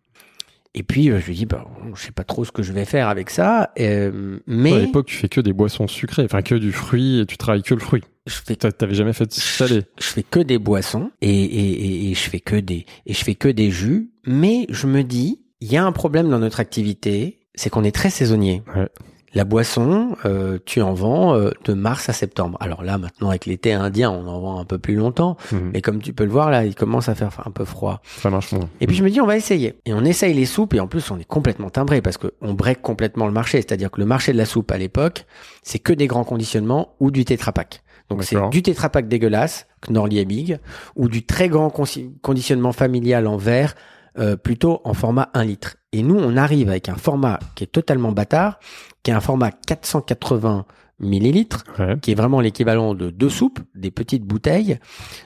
[0.76, 2.84] Et puis, euh, je lui dis, bah, je sais pas trop ce que je vais
[2.84, 6.54] faire avec ça, euh, mais À l'époque, tu fais que des boissons sucrées, enfin que
[6.56, 8.02] du fruit et tu travailles que le fruit.
[8.26, 9.82] je fais T'a- T'avais jamais fait de salé.
[10.00, 11.70] je fais que des boissons et, et,
[12.06, 15.02] et, et je fais que des et je fais que des jus mais je me
[15.04, 18.88] dis il y a un problème dans notre activité c'est qu'on est très saisonnier Ouais.
[19.34, 22.56] La boisson euh, tu en vends euh, de mars à septembre.
[22.60, 25.36] Alors là maintenant avec l'été indien on en vend un peu plus longtemps.
[25.52, 25.70] Mhm.
[25.72, 28.00] mais comme tu peux le voir là il commence à faire un peu froid.
[28.04, 28.68] Ça marche moins.
[28.80, 29.74] et puis je me dis on va essayer.
[29.84, 32.54] Et on essaye les soupes et en plus on est complètement timbré parce que on
[32.54, 33.58] break complètement le marché.
[33.58, 35.26] C'est-à-dire que le marché de la soupe à l'époque
[35.62, 39.66] c'est que des grands conditionnements ou du Tetra Pak donc c'est du Tetra Pak dégueulasse
[39.88, 40.58] Knorr Liebig
[40.96, 43.74] ou du très grand conditionnement familial en verre
[44.18, 45.76] euh, plutôt en format 1 litre.
[45.92, 48.58] Et nous on arrive avec un format qui est totalement bâtard
[49.04, 50.66] qui est un format 480
[50.98, 51.96] millilitres Ouais.
[52.00, 54.78] qui est vraiment l'équivalent de deux soupes, des petites bouteilles,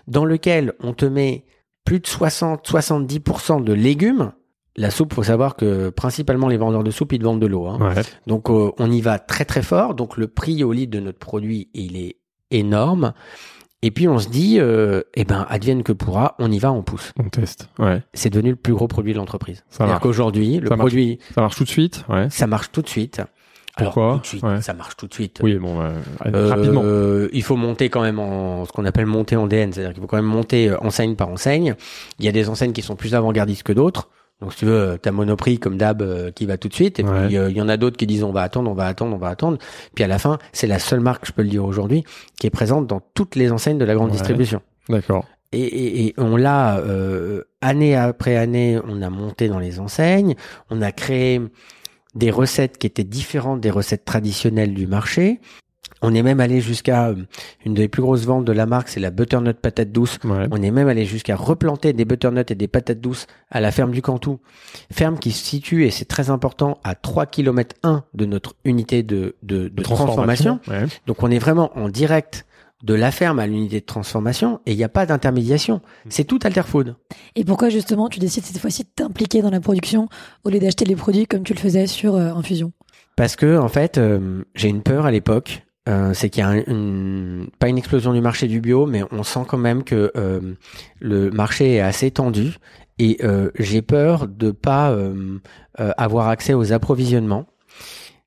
[0.07, 1.45] dans lequel on te met
[1.85, 4.33] plus de 60-70% de légumes.
[4.77, 7.67] La soupe, faut savoir que principalement les vendeurs de soupe, ils te vendent de l'eau.
[7.67, 7.79] hein.
[7.95, 8.03] Ouais.
[8.27, 9.95] Donc euh, on y va très très fort.
[9.95, 12.17] Donc le prix au litre de notre produit, il est
[12.51, 13.13] énorme.
[13.83, 16.83] Et puis on se dit, euh, eh ben advienne que pourra, on y va, on
[16.83, 17.13] pousse.
[17.19, 17.69] On teste.
[17.79, 18.03] Ouais.
[18.15, 19.65] C'est devenu le plus gros produit de l'entreprise.
[19.69, 20.79] C'est-à-dire qu'aujourd'hui, le Ça marche.
[20.79, 22.05] produit, Ça marche tout de suite.
[22.09, 22.29] Ouais.
[22.31, 23.21] ça marche tout de suite.
[23.79, 24.61] Pourquoi Alors, tout de suite, Ouais.
[24.61, 25.41] ça marche tout de suite.
[25.43, 25.91] Oui, bon, euh,
[26.27, 26.83] Euh, rapidement.
[27.33, 30.07] il faut monter quand même en ce qu'on appelle monter en DN, c'est-à-dire qu'il faut
[30.09, 31.75] quand même monter euh, enseigne par enseigne.
[32.19, 34.09] Il y a des enseignes qui sont plus avant-gardistes que d'autres.
[34.41, 37.03] Donc si tu veux, t'as Monoprix comme d'hab euh, qui va tout de suite, et
[37.05, 37.27] Ouais.
[37.27, 39.15] puis euh, il y en a d'autres qui disent on va attendre, on va attendre,
[39.17, 39.59] on va attendre.
[39.97, 42.05] Puis à la fin, c'est la seule marque, je peux le dire aujourd'hui,
[42.39, 44.17] qui est présente dans toutes les enseignes de la grande Ouais.
[44.17, 44.61] distribution.
[44.89, 45.25] D'accord.
[45.51, 50.37] Et, et, et on l'a euh, année après année, on a monté dans les enseignes,
[50.71, 51.41] on a créé
[52.19, 55.41] des recettes qui étaient différentes des recettes traditionnelles du marché.
[56.03, 57.17] On est même allé jusqu'à euh,
[57.65, 60.19] une des plus grosses ventes de la marque, c'est la butternut patate douce.
[60.23, 60.47] Ouais.
[60.51, 63.91] On est même allé jusqu'à replanter des butternuts et des patates douces à la ferme
[63.91, 64.39] du Cantou.
[64.93, 69.03] Ferme qui se situe, et c'est très important, à 3 km 1 de notre unité
[69.03, 70.61] de, de, de transformation.
[70.69, 70.85] Ouais.
[71.07, 72.47] Donc on est vraiment en direct
[72.85, 75.81] de la ferme à l'unité de transformation et il n'y a pas d'intermédiation.
[76.09, 76.95] C'est tout Alterfood.
[77.35, 80.09] Et pourquoi justement tu décides cette fois-ci de t'impliquer dans la production
[80.45, 82.73] au lieu d'acheter les produits comme tu le faisais sur euh, Infusion
[83.17, 85.65] Parce que en fait, euh, j'ai une peur à l'époque.
[85.89, 89.03] euh, c'est qu'il y a un- une, pas une explosion du marché du bio, mais
[89.11, 90.55] on sent quand même que euh,
[91.01, 92.57] le marché est assez tendu
[92.99, 95.39] et euh, j'ai peur de pas euh,
[95.81, 97.47] euh, avoir accès aux approvisionnements.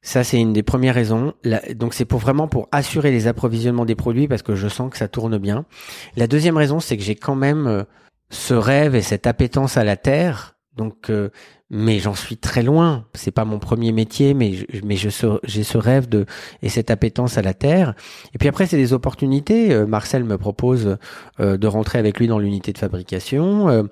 [0.03, 1.33] Ça, c'est une des premières raisons.
[1.75, 4.97] Donc, c'est pour vraiment pour assurer les approvisionnements des produits parce que je sens que
[4.97, 5.65] ça tourne bien.
[6.15, 7.83] La deuxième raison, c'est que j'ai quand même euh,
[8.31, 10.57] ce rêve et cette appétence à la terre.
[10.75, 11.29] Donc, euh,
[11.71, 13.05] mais j'en suis très loin.
[13.13, 15.09] C'est pas mon premier métier, mais je, mais je
[15.45, 16.25] j'ai ce rêve de
[16.61, 17.95] et cette appétence à la terre.
[18.35, 19.71] Et puis après, c'est des opportunités.
[19.71, 20.97] Euh, Marcel me propose
[21.39, 23.69] euh, de rentrer avec lui dans l'unité de fabrication.
[23.69, 23.83] Euh,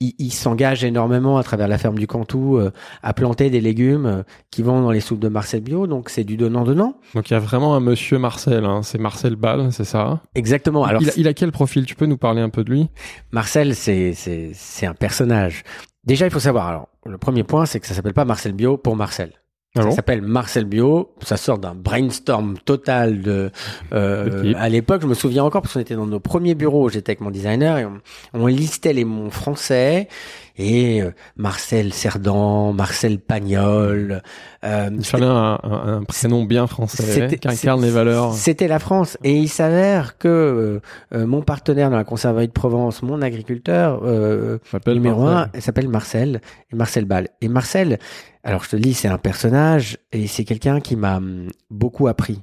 [0.00, 4.06] il il s'engage énormément à travers la ferme du Cantou euh, à planter des légumes
[4.06, 5.86] euh, qui vont dans les soupes de Marcel Bio.
[5.86, 6.96] Donc c'est du donnant donnant.
[7.14, 8.64] Donc il y a vraiment un monsieur Marcel.
[8.64, 8.82] Hein.
[8.82, 10.20] C'est Marcel Ball, c'est ça?
[10.34, 10.84] Exactement.
[10.84, 11.86] Alors il, a, il a quel profil?
[11.86, 12.88] Tu peux nous parler un peu de lui?
[13.30, 15.62] Marcel, c'est c'est c'est un personnage.
[16.04, 16.66] Déjà, il faut savoir.
[16.66, 19.39] Alors, le premier point, c'est que ça s'appelle pas Marcel Bio pour Marcel.
[19.78, 21.12] Ah ça s'appelle Marcel Bio.
[21.22, 23.50] Ça sort d'un brainstorm total de.
[23.92, 24.52] Euh.
[24.56, 26.88] À l'époque, je me souviens encore parce qu'on était dans nos premiers bureaux.
[26.88, 28.00] J'étais avec mon designer et on,
[28.34, 30.08] on listait les mots français
[30.58, 34.22] et euh, Marcel Cerdan, Marcel Pagnol.
[34.64, 38.34] Euh, Il fallait un, un- un prénom bien français C'était- qui incarne les valeurs.
[38.34, 39.16] C'était la France.
[39.22, 40.80] Et il s'avère que euh,
[41.14, 45.48] euh, mon partenaire dans la conserverie de Provence, mon agriculteur, euh, S'appelle numéro Marcel.
[45.54, 46.40] un, il s'appelle Marcel,
[46.72, 47.28] et Marcel Ball.
[47.40, 47.98] Et Marcel,
[48.42, 52.08] alors je te le dis, c'est un personnage, et c'est quelqu'un qui m'a hum, beaucoup
[52.08, 52.40] appris.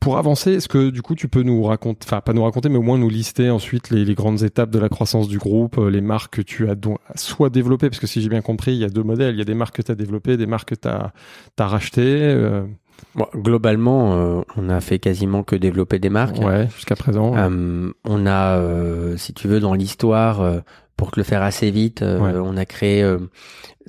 [0.00, 2.78] Pour avancer, est-ce que du coup tu peux nous raconter, enfin pas nous raconter, mais
[2.78, 5.90] au moins nous lister ensuite les, les grandes étapes de la croissance du groupe, euh,
[5.90, 6.74] les marques que tu as
[7.16, 9.42] soit développées, parce que si j'ai bien compris, il y a deux modèles, il y
[9.42, 11.12] a des marques que tu as développées, des marques que tu as,
[11.58, 12.66] rachetées, euh,
[13.14, 16.38] Bon, globalement, euh, on a fait quasiment que développer des marques.
[16.38, 17.34] ouais, jusqu'à présent.
[17.36, 20.60] Euh, on a, euh, si tu veux, dans l'histoire, euh,
[21.00, 22.32] pour te le faire assez vite, euh, Ouais.
[22.34, 23.18] on a créé euh,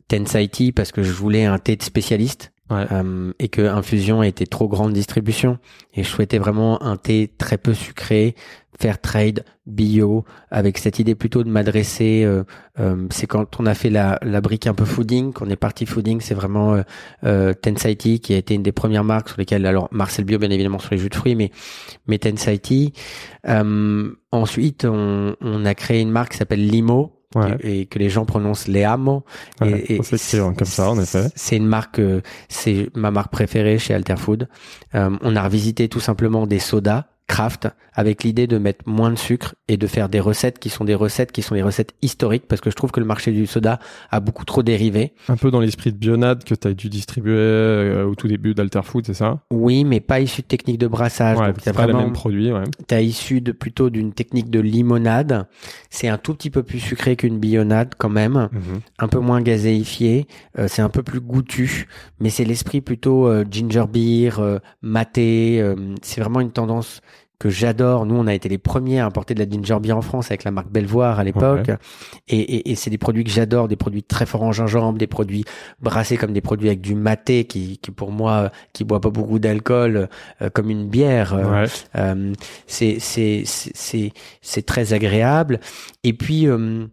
[0.07, 2.53] Tense IT parce que je voulais un thé de spécialiste.
[2.71, 5.57] Euh, et que Infusion était trop grande distribution
[5.93, 8.35] et je souhaitais vraiment un thé très peu sucré,
[8.79, 12.23] fair trade, bio, avec cette idée plutôt de m'adresser.
[12.23, 12.43] euh,
[12.79, 15.85] euh, c'est quand on a fait la, la brique un peu fooding, qu'on est parti
[15.85, 16.81] fooding, c'est vraiment
[17.23, 17.53] euh,
[18.19, 20.91] qui a été une des premières marques sur lesquelles, alors Marcel Bio bien évidemment sur
[20.91, 21.51] les jus de fruits, mais
[22.07, 22.19] mais
[24.31, 27.20] ensuite, on, on a créé une marque qui s'appelle Limo.
[27.35, 27.57] Ouais.
[27.61, 29.23] Et que les gens prononcent Leamo.
[29.61, 31.27] Ouais, et, ça s'écrit comme ça, en effet.
[31.35, 34.49] C'est une marque, euh, c'est ma marque préférée chez Alterfood.
[34.95, 39.15] Euh, on a revisité tout simplement des sodas craft avec l'idée de mettre moins de
[39.17, 42.45] sucre et de faire des recettes qui sont des recettes qui sont des recettes historiques
[42.47, 43.79] parce que je trouve que le marché du soda
[44.11, 45.13] a beaucoup trop dérivé.
[45.29, 48.53] Un peu dans l'esprit de Bionade que tu as dû distribuer euh, au tout début
[48.53, 49.39] d'Alterfood, c'est ça?
[49.51, 51.37] Oui, mais pas issu de technique de brassage.
[51.37, 52.63] Ouais, c'est pas vraiment- mêmes produits, ouais.
[52.87, 55.47] T'as issu de plutôt d'une technique de limonade.
[55.89, 58.79] C'est un tout petit peu plus sucré qu'une bionade quand même, Mhm.
[58.99, 60.27] un peu moins gazéifié.
[60.59, 61.87] Euh, c'est un peu plus goûtu,
[62.19, 65.61] mais c'est l'esprit plutôt euh, ginger beer, euh, maté.
[66.01, 67.01] c'est vraiment une tendance
[67.41, 68.05] que j'adore.
[68.05, 70.43] Nous, on a été les premiers à importer de la ginger beer en France avec
[70.43, 71.69] la marque Belvoir à l'époque.
[72.27, 75.07] Et, et, et c'est des produits que j'adore, des produits très forts en gingembre, des
[75.07, 75.43] produits
[75.81, 79.39] brassés comme des produits avec du maté qui, qui pour moi, qui boit pas beaucoup
[79.39, 80.07] d'alcool,
[80.41, 81.33] euh, comme une bière.
[81.33, 81.67] euh, Ouais.
[81.95, 82.33] euh,
[82.67, 84.11] c'est c'est c'est c'est
[84.41, 85.59] c'est très agréable.
[86.03, 86.85] Et puis euh,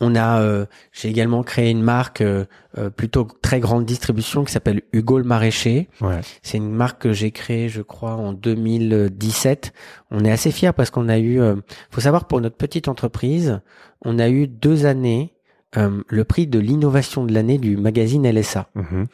[0.00, 2.44] on a, euh, j'ai également créé une marque euh,
[2.78, 5.88] euh, plutôt très grande distribution qui s'appelle Hugo le Maraîcher.
[6.00, 6.20] Ouais.
[6.42, 9.72] C'est une marque que j'ai créée, je crois, en 2017.
[10.10, 11.56] On est assez fiers parce qu'on a eu, euh,
[11.90, 13.60] faut savoir pour notre petite entreprise,
[14.04, 15.34] on a eu deux années
[15.76, 18.68] euh, le prix de l'innovation de l'année du magazine LSA.
[18.74, 19.06] Mhm.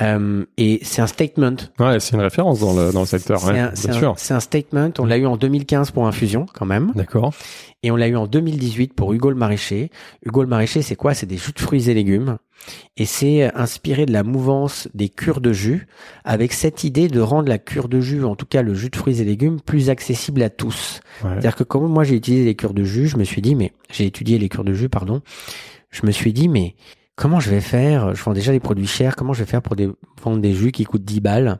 [0.00, 3.46] Euh, et c'est un statement Ouais, c'est une référence dans le, dans le secteur, c'est
[3.48, 4.14] ouais, un, bien c'est un- sûr.
[4.16, 4.90] c'est un statement.
[4.98, 6.92] On l'a eu en 2015 pour Infusion, quand même.
[6.94, 7.34] D'accord.
[7.82, 9.90] Et on l'a eu en 2018 pour Hugo le Maraîcher.
[10.24, 11.14] Hugo le Maraîcher, c'est quoi?
[11.14, 12.38] C'est des jus de fruits et légumes.
[12.96, 15.88] Et c'est inspiré de la mouvance des cures de jus,
[16.24, 18.96] avec cette idée de rendre la cure de jus, en tout cas le jus de
[18.96, 21.00] fruits et légumes, plus accessible à tous.
[21.24, 21.30] Ouais.
[21.30, 23.72] C'est-à-dire que quand moi j'ai utilisé les cures de jus, je me suis dit, mais
[23.90, 25.22] j'ai étudié les cures de jus, pardon.
[25.90, 26.76] Je me suis dit, mais
[27.16, 28.14] comment je vais faire?
[28.14, 29.16] Je vends déjà des produits chers.
[29.16, 29.90] Comment je vais faire pour des,
[30.22, 31.58] vendre des jus qui coûtent 10 balles?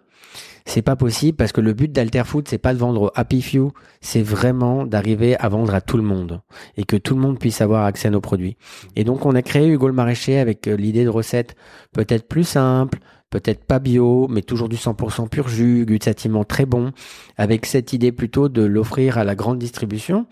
[0.65, 4.23] C'est pas possible parce que le but d'Alterfood, c'est pas de vendre Happy Few, c'est
[4.23, 6.41] vraiment d'arriver à vendre à tout le monde
[6.77, 8.57] et que tout le monde puisse avoir accès à nos produits.
[8.97, 11.57] Et donc on a créé Hugo le Maraîcher avec euh, l'idée de recettes
[11.93, 12.99] peut-être plus simples,
[13.31, 16.93] peut-être pas bio, mais toujours du 100% pur jus, gustativement très bon,
[17.37, 20.27] avec cette idée plutôt de l'offrir à la grande distribution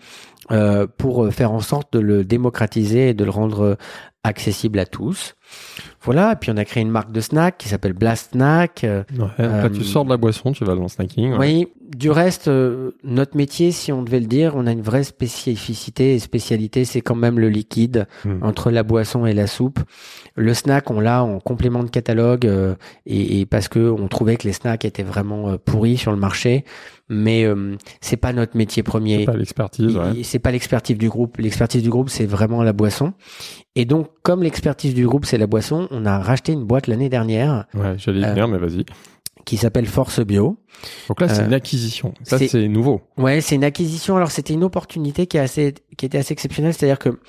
[0.51, 3.77] euh, pour euh, faire en sorte de le démocratiser et de le rendre
[4.23, 5.35] accessible à tous.
[6.03, 8.83] Voilà, et puis on a créé une marque de snack qui s'appelle Blast Snack.
[8.83, 9.27] euh, Ouais.
[9.37, 11.33] Là, tu Euh, sors de la boisson, tu vas dans le snacking.
[11.33, 11.37] ouais.
[11.39, 15.03] oui, du reste, euh, notre métier, si on devait le dire, on a une vraie
[15.03, 18.39] spécificité et spécialité, c'est quand même le liquide Hmm.
[18.43, 19.79] entre la boisson et la soupe.
[20.35, 22.75] Le snack, on l'a en complément de catalogue euh,
[23.05, 26.17] et, et parce que on trouvait que les snacks étaient vraiment euh, pourris sur le
[26.17, 26.63] marché,
[27.09, 29.19] mais euh, c'est pas notre métier premier.
[29.19, 30.23] C'est pas l'expertise, ouais.
[30.23, 31.37] C'est pas l'expertise du groupe.
[31.37, 33.13] L'expertise du groupe, c'est vraiment la boisson.
[33.75, 37.09] Et donc, comme l'expertise du groupe, c'est la boisson, on a racheté une boîte l'année
[37.09, 38.85] dernière Ouais, j'allais y Euh, venir, mais vas-y.
[39.45, 40.57] qui s'appelle Force Bio.
[41.09, 42.13] Donc là, c'est euh, une acquisition.
[42.23, 43.01] Ça, c'est- c'est nouveau.
[43.17, 44.15] Ouais, c'est une acquisition.
[44.15, 46.73] Alors, c'était une opportunité qui est assez, qui était assez exceptionnelle.
[46.73, 47.19] C'est-à-dire que,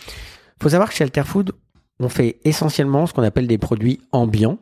[0.62, 1.52] faut savoir que chez Alterfood,
[2.00, 4.58] on fait essentiellement ce qu'on appelle des produits ambiants.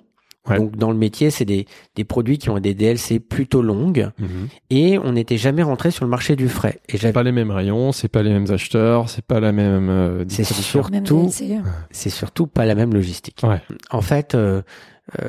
[0.48, 0.56] Ouais.
[0.58, 1.66] Donc, dans le métier, c'est des,
[1.96, 4.10] des produits qui ont des DLC plutôt longues.
[4.18, 4.48] Mhm.
[4.70, 6.80] Et on n'était jamais rentré sur le marché du frais.
[6.88, 9.52] Et C'est j'avais, pas les mêmes rayons, c'est pas les mêmes acheteurs, c'est pas la
[9.52, 10.82] même euh, c'est distribution.
[10.82, 11.58] Surtout, DLC.
[11.90, 13.38] c'est surtout pas la même logistique.
[13.42, 13.60] Ouais.
[13.90, 14.62] En fait, euh,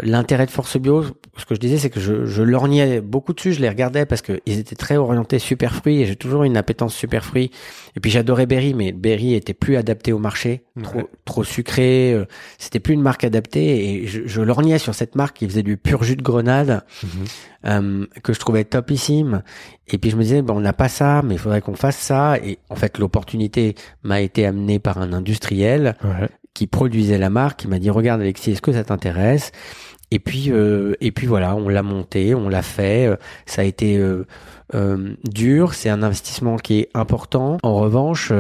[0.04, 1.04] l'intérêt de Force Bio,
[1.38, 4.22] ce que je disais, c'est que je, je lorgnais beaucoup dessus, je les regardais parce
[4.22, 7.52] que ils étaient très orientés super fruits et j'ai toujours une appétence super fruits.
[7.96, 11.06] Et puis j'adorais Berry, mais Berry était plus adapté au marché, trop, Ouais.
[11.26, 12.14] trop sucré.
[12.14, 12.26] euh,
[12.60, 15.78] C'était plus une marque adaptée et je, je lorgnais sur cette marque qui faisait du
[15.78, 17.10] pur jus de grenade Mhm.
[17.66, 19.42] euh, que je trouvais topissime.
[19.88, 21.98] Et puis je me disais, bon, on n'a pas ça, mais il faudrait qu'on fasse
[21.98, 22.38] ça.
[22.38, 26.30] Et en fait, l'opportunité m'a été amenée par un industriel Ouais.
[26.54, 29.52] Qui produisait la marque, qui m'a dit regarde Alexis, est-ce que ça t'intéresse?
[30.12, 33.08] Et puis euh, et puis voilà, on l'a monté, on l'a fait.
[33.08, 34.26] euh, Ça a été euh,
[35.24, 37.58] dur, c'est un investissement qui est important.
[37.64, 38.32] En revanche,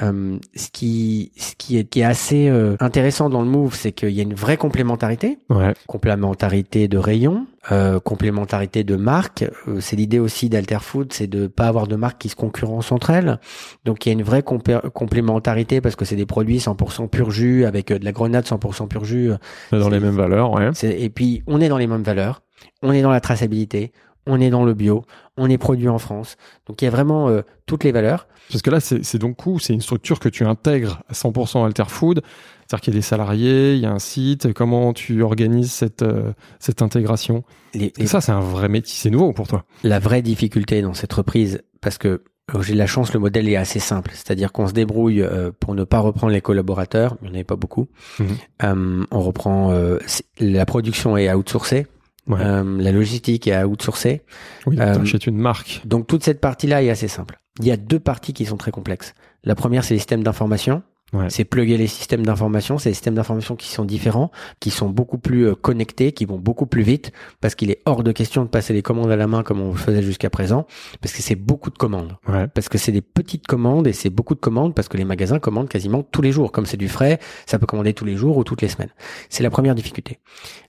[0.00, 3.92] euh, ce qui ce qui est, qui est assez euh, intéressant dans le move, c'est
[3.92, 5.74] qu'il y a une vraie complémentarité Ouais.
[5.86, 9.44] complémentarité de rayon, euh, complémentarité de marque.
[9.68, 13.10] Euh, c'est l'idée aussi d'Alterfood, c'est de pas avoir de marques qui se concurrencent entre
[13.10, 13.38] elles.
[13.84, 17.64] Donc il y a une vraie complémentarité parce que c'est des produits 100% pur jus
[17.64, 19.30] avec euh, de la grenade 100% pur jus.
[19.72, 20.70] Dans les mêmes valeurs, ouais.
[20.84, 22.42] Et puis on est dans les mêmes valeurs,
[22.82, 23.92] on est dans la traçabilité,
[24.26, 25.04] on est dans le bio,
[25.36, 26.36] on est produit en France.
[26.66, 28.28] Donc il y a vraiment euh, toutes les valeurs.
[28.50, 31.84] Parce que là, c'est donc coup, c'est une structure que tu intègres à 100% Alter
[31.88, 32.22] Food.
[32.66, 34.52] C'est-à-dire qu'il y a des salariés, il y a un site.
[34.52, 37.44] Comment tu organises cette, euh, cette intégration?
[37.74, 38.94] Les- Et ça, c'est un vrai métier.
[38.96, 39.64] C'est nouveau pour toi.
[39.84, 42.22] la vraie difficulté dans cette reprise, parce que
[42.54, 44.10] euh, j'ai de la chance, le modèle est assez simple.
[44.14, 47.16] C'est-à-dire qu'on se débrouille euh, pour ne pas reprendre les collaborateurs.
[47.22, 47.88] Il n'y en avait pas beaucoup.
[48.18, 48.26] Mhm.
[48.64, 49.98] Euh, on reprend euh,
[50.40, 51.86] la production est outsourcée,
[52.28, 52.38] Ouais.
[52.40, 54.22] euh, la logistique est outsourcée.
[54.66, 55.82] oui, euh, une marque.
[55.84, 57.38] Donc toute cette partie-là est assez simple.
[57.60, 59.14] Il y a deux parties qui sont très complexes.
[59.44, 60.82] La première, c'est les systèmes d'information.
[61.12, 61.28] Ouais.
[61.28, 62.78] C'est plugger les systèmes d'information.
[62.78, 66.38] C'est des systèmes d'information qui sont différents, qui sont beaucoup plus euh, connectés, qui vont
[66.38, 69.26] beaucoup plus vite, parce qu'il est hors de question de passer les commandes à la
[69.26, 70.66] main comme on le faisait jusqu'à présent,
[71.00, 72.16] parce que c'est beaucoup de commandes.
[72.28, 72.48] Ouais.
[72.48, 75.38] Parce que c'est des petites commandes et c'est beaucoup de commandes parce que les magasins
[75.38, 76.50] commandent quasiment tous les jours.
[76.50, 78.92] Comme c'est du frais, ça peut commander tous les jours ou toutes les semaines.
[79.28, 80.18] C'est la première difficulté.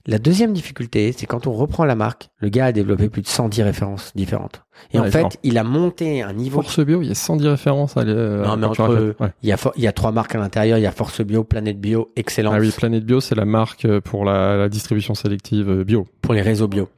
[0.06, 3.28] La deuxième difficulté, c'est quand on reprend la marque, le gars a développé plus de
[3.28, 4.64] 110 références différentes.
[4.92, 5.30] Et Ouais, en fait, genre.
[5.42, 7.96] il a monté un niveau Force Bio, il y a 110 références.
[7.96, 8.14] À l'-
[8.44, 9.14] Non, mais entre-.
[9.20, 9.32] Ouais.
[9.42, 10.78] Il y a, il y a trois marques à l'intérieur.
[10.78, 13.84] Il y a Force Bio, Planète Bio, Excellence Ah oui, Planète Bio, c'est la marque
[13.84, 16.06] euh, pour la, la distribution sélective euh, bio.
[16.22, 16.88] pour les réseaux bio.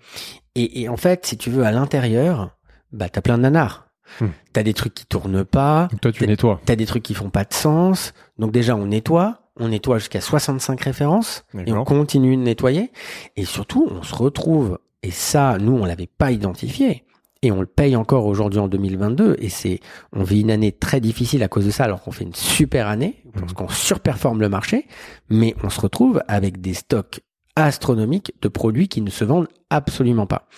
[0.55, 2.51] Et, et en fait, si tu veux, à l'intérieur,
[2.93, 3.87] bah, t'as plein de nanars.
[4.21, 4.27] Hmm.
[4.53, 5.89] T'as des trucs qui tournent pas.
[5.91, 6.61] Donc toi, tu nettoies.
[6.65, 8.15] T'as des trucs qui font pas de sens.
[8.39, 9.41] Donc déjà, on nettoie.
[9.59, 11.45] On nettoie jusqu'à 65 références.
[11.67, 12.91] Et on continue de nettoyer.
[13.37, 17.05] Et surtout, on se retrouve, et ça, nous, on l'avait pas identifié.
[17.47, 19.37] Et on le paye encore aujourd'hui en 2022.
[19.39, 19.81] Et c'est,
[20.13, 22.89] on vit une année très difficile à cause de ça, alors qu'on fait une super
[22.89, 23.53] année, parce Mhm.
[23.53, 24.87] qu'on surperforme le marché.
[25.31, 27.21] Mais on se retrouve avec des stocks
[27.55, 30.49] astronomiques de produits qui ne se vendent absolument pas.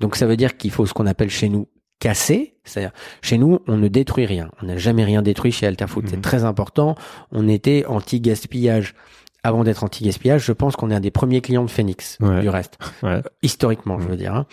[0.00, 1.68] Donc ça veut dire qu'il faut ce qu'on appelle chez nous
[2.00, 2.54] casser.
[2.64, 4.50] C'est-à-dire, chez nous, on ne détruit rien.
[4.62, 6.04] On n'a jamais rien détruit chez Alterfood.
[6.04, 6.10] Mhm.
[6.10, 6.94] C'est très important.
[7.32, 8.94] On était anti-gaspillage.
[9.42, 12.40] Avant d'être anti-gaspillage, je pense qu'on est un des premiers clients de Phoenix, Ouais.
[12.42, 12.78] du reste.
[13.02, 13.22] Ouais.
[13.42, 14.10] Historiquement, je Mhm.
[14.10, 14.34] veux dire.
[14.34, 14.46] hein.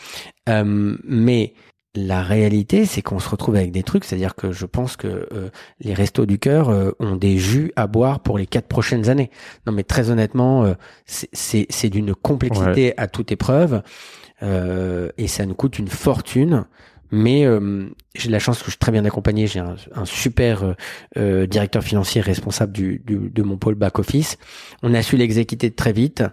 [0.47, 1.53] Euh, mais
[1.99, 4.03] la réalité, c'est qu'on se retrouve avec des trucs.
[4.05, 7.87] C'est-à-dire que je pense que euh, les restos du cœur euh, ont des jus à
[7.87, 9.31] boire pour les quatre prochaines années.
[9.65, 10.73] Non, mais très honnêtement, euh,
[11.05, 13.81] c'est- d'une complexité à toute épreuve.
[14.43, 16.65] Euh, et ça nous coûte une fortune.
[17.09, 19.47] Mais euh, j'ai de la chance que je suis très bien accompagné.
[19.47, 20.75] J'ai un, un super
[21.15, 24.37] directeur financier responsable du, du- de mon pôle back office.
[24.83, 26.23] On a su l'exécuter très vite,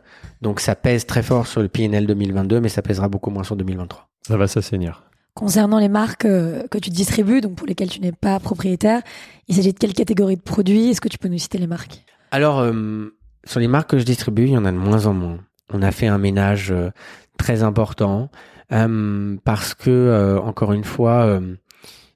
[0.42, 3.54] donc ça pèse très fort sur le PNL 2022, mais ça pèsera beaucoup moins sur
[3.56, 4.08] 2023.
[4.26, 5.04] Ça va s'assainir.
[5.34, 9.02] Concernant les marques euh, que tu distribues, donc pour lesquelles tu n'es pas propriétaire,
[9.48, 10.90] il s'agit de quelle catégorie de produits?
[10.90, 12.04] Est-ce que tu peux nous citer les marques?
[12.30, 15.14] Alors, euh, sur les marques que je distribue, il y en a de moins en
[15.14, 15.38] moins.
[15.72, 16.90] On a fait un ménage euh,
[17.36, 18.30] très important
[18.72, 21.56] euh, parce que, euh, encore une fois, euh,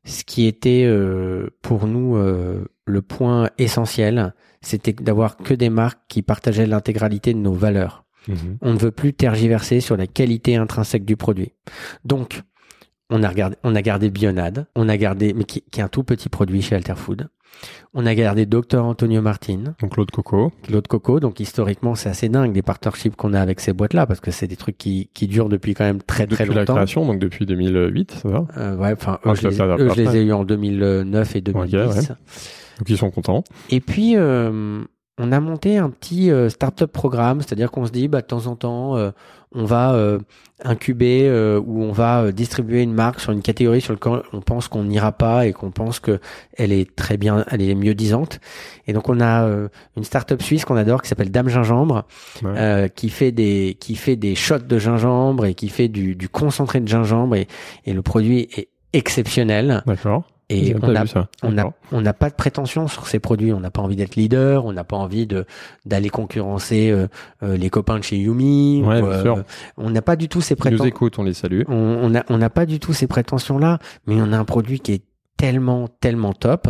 [0.05, 6.01] ce qui était euh, pour nous euh, le point essentiel, c'était d'avoir que des marques
[6.09, 8.05] qui partageaient l'intégralité de nos valeurs.
[8.29, 8.59] Mhm.
[8.63, 11.53] On ne veut plus tergiverser sur la qualité intrinsèque du produit.
[12.05, 12.43] Donc,
[13.11, 15.89] on a regardé, on a gardé Bionade, on a gardé, mais qui, qui est un
[15.89, 17.29] tout petit produit chez Alterfood.
[17.95, 20.53] On a gardé Dr Antonio Martin, Donc l'eau de coco.
[20.71, 21.19] l'eau de coco.
[21.19, 24.47] Donc historiquement, c'est assez dingue les partnerships qu'on a avec ces boîtes-là parce que c'est
[24.47, 26.75] des trucs qui, qui durent depuis quand même très très Depuis la longtemps.
[26.75, 28.29] création, donc depuis 2008, ça?
[28.29, 28.47] Va.
[28.59, 31.37] Euh, ouais, enfin, Ah, eux, je je, les, eux, je les ai eu en 2009
[31.37, 31.75] et 2010.
[31.77, 31.87] ouais.
[32.79, 33.43] Donc ils sont contents.
[33.71, 34.85] Et puis, euh,
[35.19, 38.47] on a monté un petit euh, startup programme, c'est-à-dire qu'on se dit, bah, de temps
[38.47, 39.11] en temps, euh,
[39.55, 40.19] on va euh,
[40.63, 44.41] incuber euh, ou on va euh, distribuer une marque sur une catégorie sur laquelle on
[44.43, 46.21] pense qu'on n'ira pas et qu'on pense que
[46.57, 48.41] elle est très bien, elle est mieux disante.
[48.87, 52.05] Et donc, on a euh, une startup suisse qu'on adore qui s'appelle Dame Gingembre,
[52.43, 52.51] Ouais.
[52.57, 56.29] euh, qui fait des qui fait des shots de gingembre et qui fait du, du
[56.29, 57.49] concentré de gingembre et,
[57.87, 59.83] et le produit est exceptionnel.
[59.87, 60.25] D'accord.
[60.51, 61.05] Et on a
[61.51, 63.53] n'a on n'a pas de prétention sur ces produits.
[63.53, 64.65] On n'a pas envie d'être leader.
[64.65, 65.45] On n'a pas envie de
[65.85, 67.07] d'aller concurrencer euh,
[67.43, 68.83] euh, les copains de chez Yumi.
[68.83, 69.45] Ouais, ou, bien euh, sûr.
[69.77, 70.85] On n'a pas du tout ces Ils nous prétentions.
[70.87, 71.63] écoutent, on les salue.
[71.69, 73.79] On on a on n'a pas du tout ces prétentions là.
[74.07, 75.03] Mais on a un produit qui est
[75.37, 76.67] tellement tellement top.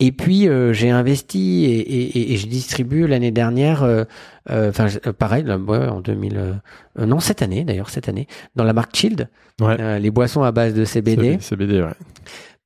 [0.00, 3.82] Et puis euh, j'ai investi et, et, et- je distribue l'année dernière.
[3.82, 4.04] euh,
[4.50, 6.36] euh, Enfin euh, pareil, là, ouais, en 2000.
[6.38, 6.52] euh,
[6.98, 9.28] euh, non cette année d'ailleurs cette année dans la marque Child,
[9.60, 10.00] Ouais.
[10.00, 11.92] les boissons à base de CBD, CBD, ouais.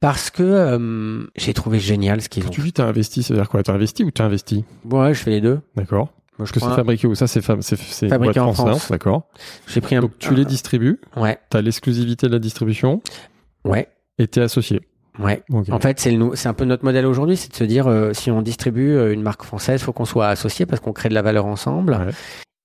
[0.01, 2.51] Parce que euh, j'ai trouvé génial ce qu'ils ont.
[2.51, 3.63] tu dis t'as investi, ça veut dire quoi?
[3.63, 5.61] T'as investi ou t'as investi Ouais, je fais les deux.
[5.77, 6.09] D'accord.
[6.37, 7.15] Parce que c'est un- fabriqué où?
[7.15, 7.63] Ça, c'est fab-
[8.09, 8.91] Fabriqué en France.
[8.91, 9.29] D'accord.
[9.69, 10.01] J'ai pris un.
[10.01, 13.01] Donc tu les distribues, Ouais, t'as l'exclusivité de la distribution?
[13.65, 13.89] Ouais,
[14.19, 14.81] et t'es associé?
[15.21, 15.45] ouais.
[15.71, 18.33] En fait, c'est c'est un peu notre modèle aujourd'hui, c'est de se dire euh, si
[18.33, 21.23] on distribue euh, une marque française, faut qu'on soit associé parce qu'on crée de la
[21.23, 21.93] valeur ensemble.
[21.93, 22.13] Ouais.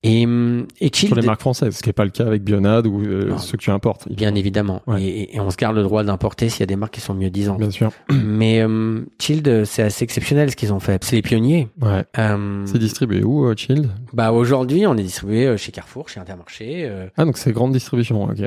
[0.02, 2.86] Et hum, et Sur les marques françaises, ce qui n'est pas le cas avec Bionade
[2.86, 4.10] ou euh, ceux que tu importes.
[4.10, 4.80] bien évidemment.
[4.86, 5.02] Ouais.
[5.02, 7.12] Et, et on se garde le droit d'importer s'il y a des marques qui sont
[7.12, 7.58] mieux disantes.
[7.58, 7.92] Bien sûr.
[8.10, 11.04] Mais euh, Child, c'est assez exceptionnel ce qu'ils ont fait.
[11.04, 11.68] C'est les pionniers.
[11.82, 12.04] Ouais.
[12.18, 16.18] Euh, C'est distribué où, euh, Child bah aujourd'hui, on est distribué euh, chez Carrefour, chez
[16.18, 16.86] Intermarché.
[16.88, 18.40] euh, Ah, donc c'est grande distribution, ok.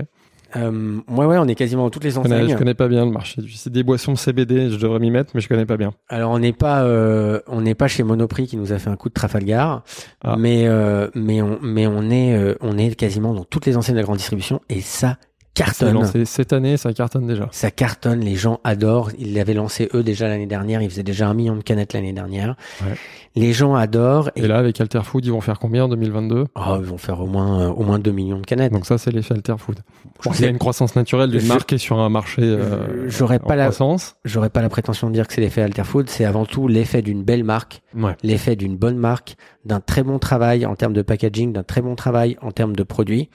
[0.56, 2.49] Euh, ouais, ouais, on est quasiment dans toutes les Je connais, enseignes.
[2.51, 3.41] je connais pas bien le marché.
[3.56, 5.93] C'est des boissons CBD, je devrais m'y mettre, mais je connais pas bien.
[6.10, 8.95] Alors on n'est pas, euh, on n'est pas chez Monoprix qui nous a fait un
[8.95, 9.84] coup de Trafalgar,
[10.24, 10.36] Ah.
[10.38, 13.95] mais euh, mais on mais on est euh, on est quasiment dans toutes les enseignes
[13.95, 15.18] de la grande distribution et ça
[15.54, 15.93] cartonne.
[15.93, 17.47] lancé cette année, ça cartonne déjà.
[17.51, 19.12] Ça cartonne, les gens adorent.
[19.20, 20.82] Ils l'avaient lancé eux déjà l'année dernière.
[20.82, 22.56] Ils faisaient déjà un million de canettes l'année dernière.
[22.82, 22.93] Ouais.
[23.36, 24.30] Les gens adorent.
[24.36, 27.26] Et là, avec Alterfood, ils vont faire combien en 2022 Oh, ils vont faire au
[27.28, 28.72] moins euh, au moins 2 millions de canettes.
[28.74, 29.80] Donc ça, c'est l'effet Alterfood.
[30.24, 33.10] Je Il y a une croissance naturelle d'une marque qui est sur un marché euh,
[33.10, 34.16] J'aurais pas la- croissance.
[34.26, 36.10] J'aurais pas la prétention de dire que c'est l'effet Alterfood.
[36.10, 38.16] C'est avant tout l'effet d'une belle marque, Ouais.
[38.24, 39.36] l'effet d'une bonne marque,
[39.66, 42.84] d'un très bon travail en termes de packaging, d'un très bon travail en termes de
[42.84, 43.30] produits.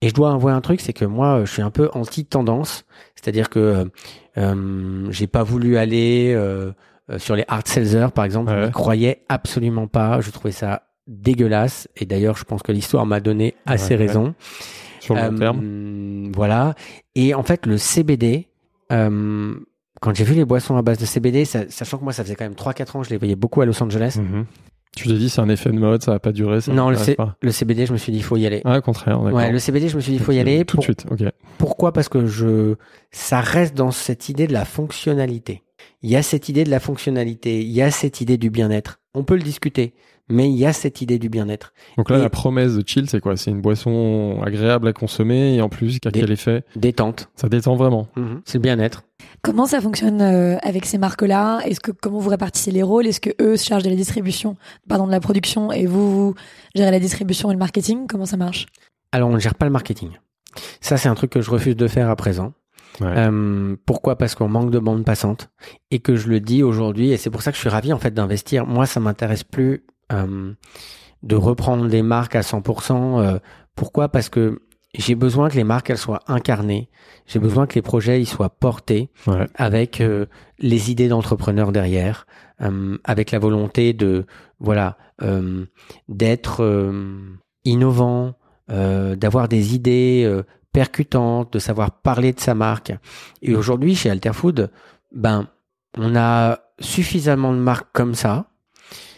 [0.00, 2.84] Et je dois avouer un truc, c'est que moi, je suis un peu anti-tendance.
[3.16, 3.84] C'est-à-dire que euh,
[4.38, 6.72] euh, j'ai pas voulu aller euh,
[7.10, 8.52] euh, sur les hard sellers, par exemple.
[8.56, 10.20] Je n'y croyais absolument pas.
[10.20, 11.88] Je trouvais ça dégueulasse.
[11.96, 14.06] Et d'ailleurs, je pense que l'histoire m'a donné assez Ouais, ouais.
[14.06, 14.34] raison.
[15.00, 16.32] Sur le long Euh, terme.
[16.34, 16.74] Voilà.
[17.14, 18.48] Et en fait, le CBD,
[18.92, 19.54] euh,
[20.00, 22.36] quand j'ai vu les boissons à base de CBD, ça- sachant que moi, ça faisait
[22.36, 24.18] quand même 3-4 ans, je les voyais beaucoup à Los Angeles.
[24.20, 24.44] Mhm.
[25.02, 26.60] Tu t'es dit, c'est un effet de mode, ça va pas durer.
[26.60, 27.36] Ça non, le, C- pas.
[27.40, 28.62] le CBD, je me suis dit, il faut y aller.
[28.64, 29.36] Ah, au contraire, d'accord.
[29.38, 30.64] ouais, le CBD, je me suis dit, il faut y aller.
[30.64, 31.22] Tout Pour- de suite, ok.
[31.58, 31.92] Pourquoi?
[31.92, 32.74] Parce que je,
[33.10, 35.62] ça reste dans cette idée de la fonctionnalité.
[36.02, 39.00] Il y a cette idée de la fonctionnalité, il y a cette idée du bien-être.
[39.14, 39.94] On peut le discuter,
[40.28, 41.72] mais il y a cette idée du bien-être.
[41.96, 43.36] Donc là, Et- la promesse de chill, c'est quoi?
[43.36, 46.62] C'est une boisson agréable à consommer et en plus, qui a Des- quel effet?
[46.76, 47.30] Détente.
[47.36, 48.08] Ça détend vraiment.
[48.44, 49.02] C'est le bien-être.
[49.42, 51.60] Comment ça fonctionne euh, avec ces marques-là?
[51.64, 53.06] Est-ce que comment vous répartissez les rôles?
[53.06, 54.56] Est-ce que eux se chargent de la distribution,
[54.88, 56.34] pardon, de la production, et vous, vous
[56.74, 58.06] gérez la distribution et le marketing?
[58.08, 58.66] Comment ça marche?
[59.12, 60.10] Alors, on ne gère pas le marketing.
[60.80, 62.52] Ça, c'est un truc que je refuse de faire à présent.
[63.00, 63.06] Ouais.
[63.16, 64.16] Euh, pourquoi?
[64.16, 65.50] Parce qu'on manque de bande passante
[65.90, 67.98] et que je le dis aujourd'hui et c'est pour ça que je suis ravi en
[67.98, 68.66] fait d'investir.
[68.66, 70.52] Moi, ça m'intéresse plus euh,
[71.22, 73.20] de reprendre des marques à 100%.
[73.20, 73.38] euh,
[73.76, 74.08] pourquoi?
[74.08, 74.60] Parce que
[74.94, 76.88] j'ai besoin que les marques elles soient incarnées.
[77.26, 79.46] J'ai besoin que les projets ils soient portés Ouais.
[79.54, 80.26] avec euh,
[80.58, 82.26] les idées d'entrepreneurs derrière,
[82.62, 84.24] euh, avec la volonté de
[84.60, 85.66] voilà euh,
[86.08, 86.92] d'être
[87.64, 88.34] innovant,
[88.68, 92.92] d'avoir des idées percutantes, de savoir parler de sa marque.
[93.42, 94.70] Et aujourd'hui chez Alterfood,
[95.12, 95.48] ben
[95.96, 98.50] on a suffisamment de marques comme ça.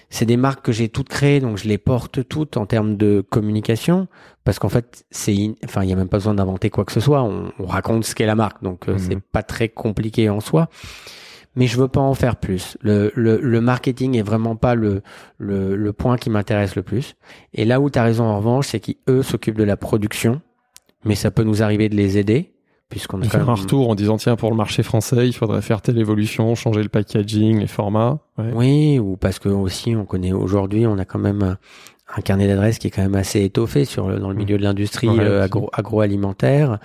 [0.09, 3.25] C'est des marques que j'ai toutes créées, donc je les porte toutes en termes de
[3.29, 4.09] communication,
[4.45, 6.93] parce qu'en fait, c'est, in- enfin, il y a même pas besoin d'inventer quoi que
[6.93, 7.23] ce soit.
[7.23, 8.99] On, on raconte ce qu'est la marque, donc euh, Mhm.
[8.99, 10.69] c'est pas très compliqué en soi.
[11.57, 12.79] Mais je veux pas en faire plus.
[12.81, 15.03] Le, le, le marketing est vraiment pas le,
[15.39, 17.17] le, le point qui m'intéresse le plus.
[17.55, 20.41] Et là où tu as raison en revanche, c'est qu'eux s'occupent de la production,
[21.05, 22.53] mais ça peut nous arriver de les aider,
[22.89, 25.61] puisqu'on a quand même un retour en disant, tiens, pour le marché français, il faudrait
[25.61, 28.21] faire telle évolution, changer le packaging, les formats.
[28.39, 28.53] Ouais.
[28.55, 31.57] Oui, ou parce que aussi on connaît aujourd'hui, on a quand même
[32.17, 34.63] un, carnet d'adresses qui est quand même assez étoffé sur le, dans le milieu de
[34.63, 36.79] l'industrie Ouais, euh, agro, agroalimentaire.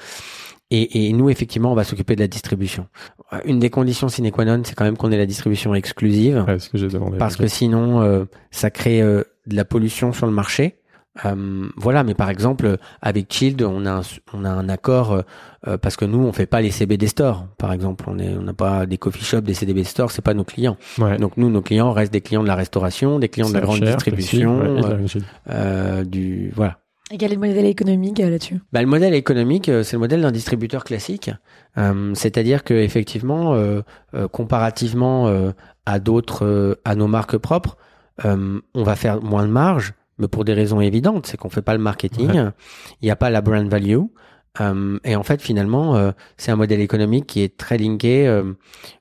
[0.71, 2.87] Et, et nous, effectivement, on va s'occuper de la distribution.
[3.33, 6.43] Euh, Une des conditions sine qua non, c'est quand même qu'on ait la distribution exclusive,
[6.47, 7.17] Ouais, ce que j'ai demandé.
[7.17, 10.77] parce que sinon, euh, ça crée euh, de la pollution sur le marché.
[11.23, 14.01] Euh, voilà, mais par exemple, avec Child, on a un,
[14.33, 15.21] on a un accord euh,
[15.67, 18.05] euh, parce que nous, on fait pas les CBD stores, par exemple.
[18.07, 20.77] On est, on n'a pas des coffee shops, des CBD stores, c'est pas nos clients.
[20.97, 21.17] Ouais.
[21.17, 23.77] Donc nous, nos clients restent des clients de la restauration, des clients de la grande
[23.77, 25.07] cher, distribution, ouais, euh,
[25.49, 26.79] euh, du voilà.
[27.11, 28.59] Et quel est le modèle économique là-dessus?
[28.73, 31.29] Bah, le modèle économique, euh, c'est le modèle d'un distributeur classique,
[31.77, 33.81] Euh, c'est-à-dire que effectivement, euh,
[34.15, 35.51] euh, comparativement euh,
[35.85, 37.77] à d'autres, euh, à nos marques propres,
[38.23, 41.61] euh, on va faire moins de marge, mais pour des raisons évidentes, c'est qu'on fait
[41.61, 42.49] pas le marketing, il Ouais.
[43.03, 43.97] n'y a pas la brand value.
[44.61, 48.53] Euh, et en fait, finalement, euh, c'est un modèle économique qui est très linké euh,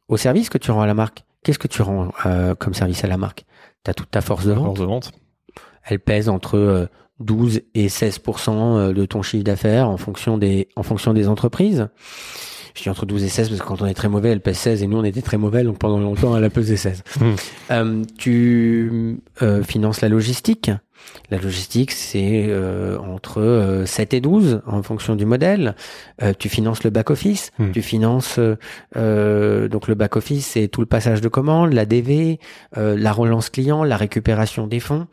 [0.08, 1.24] au service que tu rends à la marque.
[1.44, 2.10] Qu'est-ce que tu rends
[2.58, 3.44] comme service à la marque?
[3.84, 4.64] Tu as toute ta force de vente.
[4.64, 5.12] Force de vente.
[5.84, 6.86] Elle pèse entre euh,
[7.20, 11.88] 12 et 16 euh, de ton chiffre d'affaires en fonction des en fonction des entreprises.
[12.74, 14.56] Je dis entre 12 et 16 parce que quand on est très mauvais, elle pèse
[14.56, 17.04] 16 et nous on était très mauvais donc pendant longtemps elle a pesé 16.
[17.20, 17.24] Mm.
[17.70, 19.20] Euh, tu
[19.64, 20.70] finances la logistique.
[21.30, 25.74] La logistique, c'est euh, entre euh, 7 et 12 en fonction du modèle.
[26.22, 27.50] Euh, tu finances le back-office.
[27.58, 27.70] Mm.
[27.72, 28.56] Tu finances euh,
[28.96, 32.38] euh, donc le back-office, c'est tout le passage de commandes, la DV,
[32.76, 35.06] euh, la relance client, la récupération des fonds.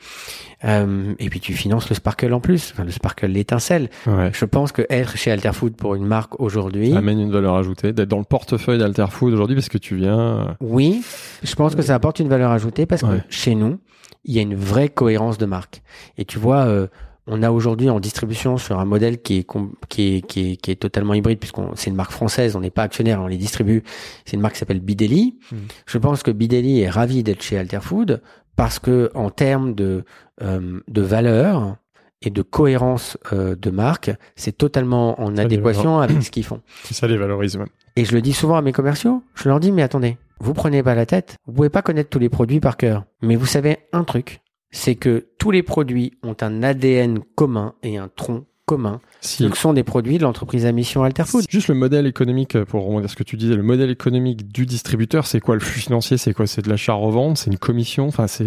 [0.64, 3.90] Euh, et puis tu finances le Sparkle en plus, enfin le Sparkle l'étincelle.
[4.06, 4.30] Ouais.
[4.34, 7.94] Je pense que être chez Alterfood pour une marque aujourd'hui, Ça amène une valeur ajoutée,
[7.94, 10.20] d'être dans le portefeuille d'Alterfood aujourd'hui parce que tu viens.
[10.20, 11.02] euh, oui,
[11.44, 13.24] je pense que ça apporte une valeur ajoutée parce que Ouais.
[13.30, 13.80] chez nous,
[14.24, 15.82] il y a une vraie cohérence de marque.
[16.18, 16.88] Et tu vois, euh,
[17.28, 19.48] on a aujourd'hui en distribution sur un modèle qui est
[19.90, 22.72] qui est qui est, qui est totalement hybride puisqu'on c'est une marque française, on n'est
[22.72, 23.84] pas actionnaire, on les distribue.
[24.26, 25.38] C'est une marque qui s'appelle Bideli.
[25.52, 25.56] Mm.
[25.86, 28.22] Je pense que Bideli est ravi d'être chez Alterfood
[28.56, 30.04] parce que en termes de
[30.42, 31.78] euh, de valeur
[32.24, 36.62] et de cohérence euh, de marque, c'est totalement en adéquation avec ce qu'ils font.
[36.84, 37.56] Ça les valorise.
[37.56, 37.66] ouais.
[37.96, 40.82] Et je le dis souvent à mes commerciaux, je leur dis mais attendez, vous prenez
[40.82, 43.78] pas la tête, vous pouvez pas connaître tous les produits par cœur, mais vous savez
[43.94, 49.02] un truc, c'est que tous les produits ont un ADN commun et un tronc commun.
[49.24, 51.46] Si, Ce sont des produits de l'entreprise à mission Alterfood.
[51.48, 54.66] Juste le modèle économique, euh, pour rebondir ce que tu disais, le modèle économique du
[54.66, 56.48] distributeur, c'est quoi le flux financier C'est quoi?
[56.48, 58.08] C'est de l'achat-revente C'est une commission?
[58.08, 58.46] Enfin, c'est,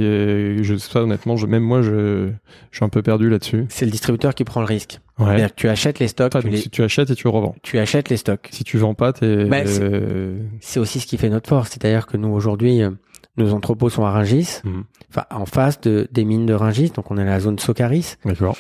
[0.63, 2.29] je sais pas honnêtement, je, même moi, je,
[2.73, 3.67] je suis un peu perdu là-dessus.
[3.69, 4.99] C'est le distributeur qui prend le risque.
[5.21, 5.27] Ouais.
[5.27, 7.55] C'est-à-dire que tu achètes les stocks, tu, donc, les- si tu achètes et tu revends.
[7.63, 8.49] tu achètes les stocks.
[8.51, 9.45] Si tu vends pas, t'es.
[9.45, 11.71] Bah, c'est- euh, C'est aussi ce qui fait notre force.
[11.71, 12.91] C'est-à-dire que nous, aujourd'hui, euh,
[13.37, 14.85] nos entrepôts sont à Rungis, Mhm.
[15.11, 18.15] enfin, en face de, des mines de Rungis, donc on est à la zone Socaris.
[18.25, 18.57] D'accord.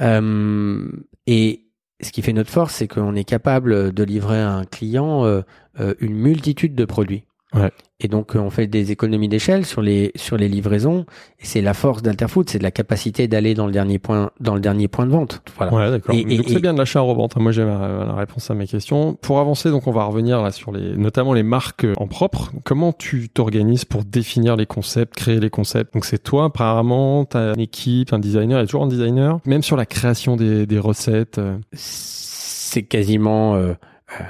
[0.00, 0.86] Euh,
[1.26, 1.64] et
[2.00, 5.42] ce qui fait notre force, c'est qu'on est capable de livrer à un client euh,
[5.80, 7.24] euh, une multitude de produits.
[7.54, 7.70] Ouais.
[8.00, 11.06] Et donc, euh, on fait des économies d'échelle sur les sur les livraisons.
[11.40, 14.54] Et c'est la force d'Alterfood, c'est de la capacité d'aller dans le dernier point dans
[14.54, 15.40] le dernier point de vente.
[15.56, 15.72] Voilà.
[15.72, 16.14] Ouais, d'accord.
[16.14, 17.36] Et- et- donc c'est bien de l'achat-revente.
[17.36, 19.14] Moi, j'ai la réponse à mes questions.
[19.22, 22.50] Pour avancer, donc on va revenir là sur les, notamment les marques en propre.
[22.64, 25.94] Comment tu t'organises pour définir les concepts, créer les concepts?
[25.94, 29.38] Donc c'est toi, apparemment, t'as une équipe, un designer, il y a toujours un designer.
[29.46, 33.54] Même sur la création des, des recettes, euh, C'est quasiment.
[33.54, 33.74] euh,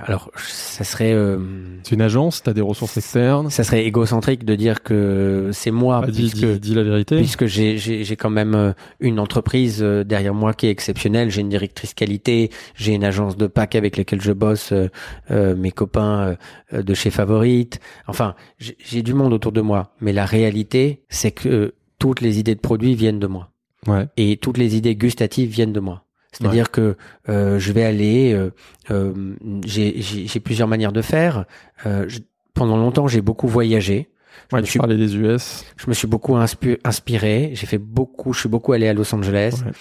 [0.07, 1.13] alors, ça serait.
[1.13, 1.39] euh,
[1.83, 3.51] c'est une agence, t'as des ressources externes.
[3.51, 7.17] ça serait égocentrique de dire que c'est moi, Bah, dis, puisque dis- dis la vérité.
[7.17, 11.31] puisque j'ai quand même euh, une entreprise euh, derrière moi qui est exceptionnelle.
[11.31, 14.89] J'ai une directrice qualité, j'ai une agence de pack avec laquelle je bosse, euh,
[15.31, 16.37] euh, mes copains
[16.73, 17.81] euh, de chez Favorite.
[18.07, 22.39] Enfin, j'ai du monde autour de moi, mais la réalité, c'est que euh, toutes les
[22.39, 23.51] idées de produits viennent de moi
[23.87, 24.07] Ouais.
[24.17, 26.04] et toutes les idées gustatives viennent de moi.
[26.37, 26.97] C'est-à-dire que
[27.29, 28.51] euh, je vais aller, euh,
[28.91, 31.45] euh, j'ai j'ai- j'ai plusieurs manières de faire.
[31.87, 32.19] Euh, je-
[32.55, 34.09] pendant longtemps, j'ai beaucoup voyagé.
[34.51, 35.65] Je Ouais, me suis parlais des US.
[35.77, 37.53] je me suis beaucoup inspi- inspiré.
[37.55, 39.73] J'ai fait beaucoup, je suis beaucoup allé à Los Angeles Ouais.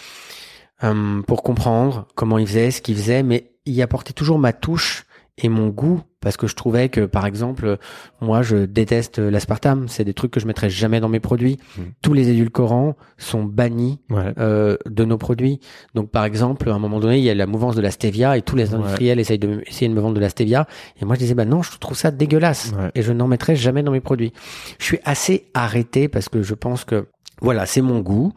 [0.83, 5.05] euh, pour comprendre comment ils faisaient, ce qu'ils faisaient, mais y apporter toujours ma touche
[5.39, 7.77] et mon goût parce que je trouvais que par exemple
[8.21, 11.81] moi je déteste l'aspartame c'est des trucs que je mettrais jamais dans mes produits Mm.
[12.03, 14.31] tous les édulcorants sont bannis Ouais.
[14.37, 15.59] euh, de nos produits
[15.95, 18.37] donc par exemple à un moment donné il y a la mouvance de la stevia
[18.37, 18.75] et tous les Ouais.
[18.75, 20.67] industriels essayent de me- essayer de me vendre de la stevia
[21.01, 22.91] et moi je disais bah non je trouve ça dégueulasse Ouais.
[22.93, 24.33] et je n'en mettrai jamais dans mes produits
[24.77, 27.07] je suis assez arrêté parce que je pense que
[27.41, 28.33] voilà c'est mon goût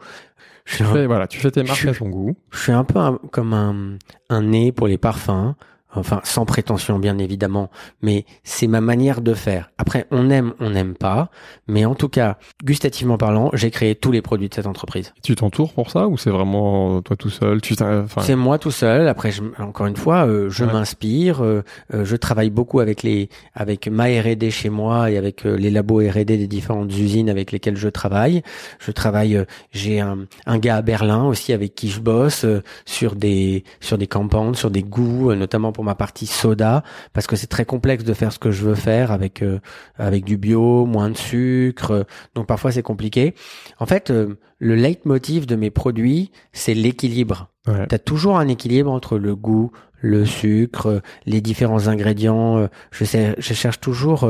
[0.65, 2.35] je Tu un- fais, voilà, tu fais tes marques à ton goût.
[2.51, 3.97] je suis un peu un- comme un,
[4.29, 5.53] un nez pour les parfums.
[5.95, 7.69] Enfin, sans prétention, bien évidemment,
[8.01, 9.71] mais c'est ma manière de faire.
[9.77, 11.29] Après, on aime, on n'aime pas,
[11.67, 15.13] mais en tout cas, gustativement parlant, j'ai créé tous les produits de cette entreprise.
[15.23, 18.69] Tu t'entoures pour ça ou c'est vraiment toi tout seul Tu enfin, C'est moi tout
[18.69, 19.07] seul.
[19.07, 20.73] Après, je, encore une fois, euh, je Ouais.
[20.73, 21.41] m'inspire.
[21.41, 21.63] euh,
[21.93, 25.71] euh, je travaille beaucoup avec les, avec ma R&D chez moi et avec euh, les
[25.71, 28.43] labos R&D des différentes usines avec lesquelles je travaille.
[28.79, 29.37] Je travaille.
[29.37, 33.63] euh, J'ai un, un gars à Berlin aussi avec qui je bosse euh, sur des,
[33.79, 36.81] sur des campagnes, sur des goûts, euh, notamment pour ma partie soda,
[37.13, 39.59] parce que c'est très complexe de faire ce que je veux faire avec, euh,
[39.99, 41.91] avec du bio, moins de sucre.
[41.91, 42.03] euh,
[42.33, 43.35] donc parfois c'est compliqué.
[43.77, 47.49] En fait, euh, le leitmotiv de mes produits, c'est l'équilibre.
[47.67, 47.85] ouais.
[47.87, 49.69] Tu as toujours un équilibre entre le goût,
[50.01, 52.57] le sucre, euh, les différents ingrédients.
[52.57, 54.27] euh, Je, sais, je cherche toujours,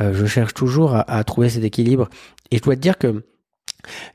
[0.00, 2.08] je cherche toujours à, à trouver cet équilibre.
[2.50, 3.26] Et je dois te dire que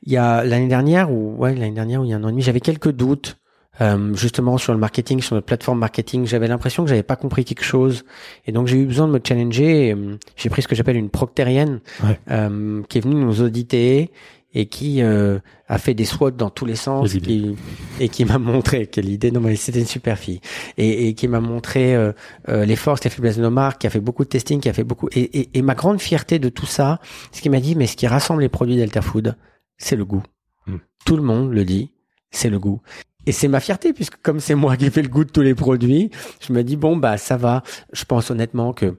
[0.01, 2.30] il y a l'année dernière ou ouais l'année dernière ou il y a un an
[2.30, 3.38] et demi, j'avais quelques doutes.
[3.82, 7.43] Euh, justement sur le marketing, sur notre plateforme marketing, j'avais l'impression que j'avais pas compris
[7.45, 8.03] quelque chose,
[8.45, 9.88] et donc j'ai eu besoin de me challenger.
[9.88, 12.19] et, euh, J'ai pris ce que j'appelle une proctérienne, Ouais.
[12.32, 14.11] euh, qui est venue nous auditer
[14.55, 17.55] et qui euh, a fait des SWOT dans tous les sens, qui,
[17.99, 19.32] et qui m'a montré quelle idée.
[19.32, 20.41] Non mais c'était une super fille
[20.78, 22.11] et, et qui m'a montré euh,
[22.47, 24.74] les forces, les faiblesses de nos marques, qui a fait beaucoup de testing, qui a
[24.74, 25.09] fait beaucoup.
[25.13, 26.99] Et, et, et ma grande fierté de tout ça,
[27.32, 29.36] ce qui m'a dit, mais ce qui rassemble les produits Delta Food,
[29.80, 30.21] c'est le goût.
[30.67, 30.78] Hmm.
[31.03, 31.91] Tout le monde le dit,
[32.30, 32.80] c'est le goût.
[33.26, 35.55] Et c'est ma fierté puisque comme c'est moi qui fais le goût de tous les
[35.55, 36.09] produits,
[36.45, 37.63] je me dis bon bah ça va.
[37.93, 38.97] Je pense honnêtement que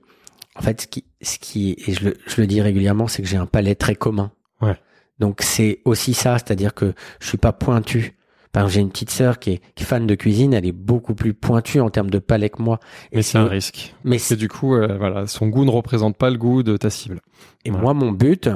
[0.57, 3.29] en fait ce qui ce qui et je le je le dis régulièrement, c'est que
[3.29, 4.31] j'ai un palais très commun.
[4.61, 4.77] Ouais.
[5.19, 8.15] Donc c'est aussi ça, c'est-à-dire que je suis pas pointu.
[8.55, 10.71] Par exemple, j'ai une petite sœur qui est, qui est fan de cuisine, elle est
[10.71, 12.79] beaucoup plus pointue en termes de palais que moi.
[13.13, 13.97] Mais c'est un risque.
[14.05, 16.89] mais que du coup, euh, voilà, son goût ne représente pas le goût de ta
[16.89, 17.21] cible.
[17.65, 18.49] Et moi, mon but,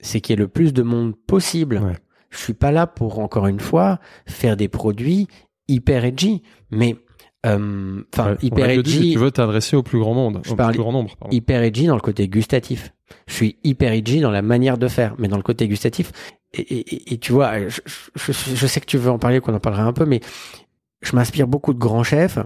[0.00, 1.82] c'est qu'il y ait le plus de monde possible.
[1.84, 1.98] Ouais.
[2.32, 5.28] Je suis pas là pour, encore une fois, faire des produits
[5.68, 6.42] hyper edgy.
[6.70, 6.96] Mais,
[7.46, 10.52] euh, enfin, Ouais, hyper l'a dit, edgy, Tu veux t'adresser au plus grand monde, Je
[10.52, 11.14] au parle- plus grand nombre.
[11.16, 11.34] pardon.
[11.36, 12.92] hyper edgy dans le côté gustatif.
[13.26, 16.10] Je suis hyper edgy dans la manière de faire, mais dans le côté gustatif.
[16.54, 17.80] Et, et- et- et tu vois, je,
[18.16, 20.20] je- je- je sais que tu veux en parler, qu'on en parlera un peu, mais
[21.02, 22.38] je m'inspire beaucoup de grands chefs.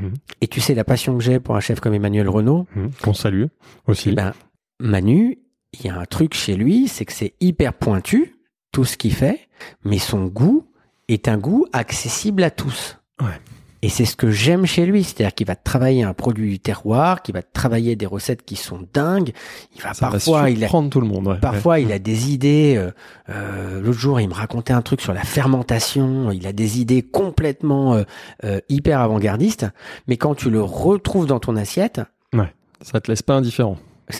[0.00, 0.14] Mhm.
[0.40, 2.66] Et tu sais la passion que j'ai pour un chef comme Emmanuel Renault.
[2.76, 3.46] Hum, Qu'on salue
[3.86, 4.10] aussi.
[4.10, 4.32] Eh ben,
[4.80, 5.38] Manu,
[5.72, 8.34] il y a un truc chez lui, c'est que c'est hyper pointu,
[8.72, 9.48] tout ce qu'il fait,
[9.84, 10.64] mais son goût,
[11.08, 12.98] est un goût accessible à tous.
[13.20, 13.28] Ouais.
[13.80, 17.22] Et c'est ce que j'aime chez lui, c'est-à-dire qu'il va travailler un produit du terroir,
[17.22, 19.32] qu'il va travailler des recettes qui sont dingues.
[19.76, 21.28] Il va Ça parfois, va il a, tout le monde.
[21.28, 21.38] ouais.
[21.40, 22.74] parfois il a des idées.
[22.76, 22.90] euh,
[23.30, 26.30] euh, L'autre jour, il me racontait un truc sur la fermentation.
[26.32, 28.02] Il a des idées complètement
[28.44, 29.66] euh, hyper avant-gardistes.
[30.08, 32.00] Mais quand tu le retrouves dans ton assiette,
[32.34, 32.52] Ouais.
[32.82, 33.78] Ça te laisse pas indifférent.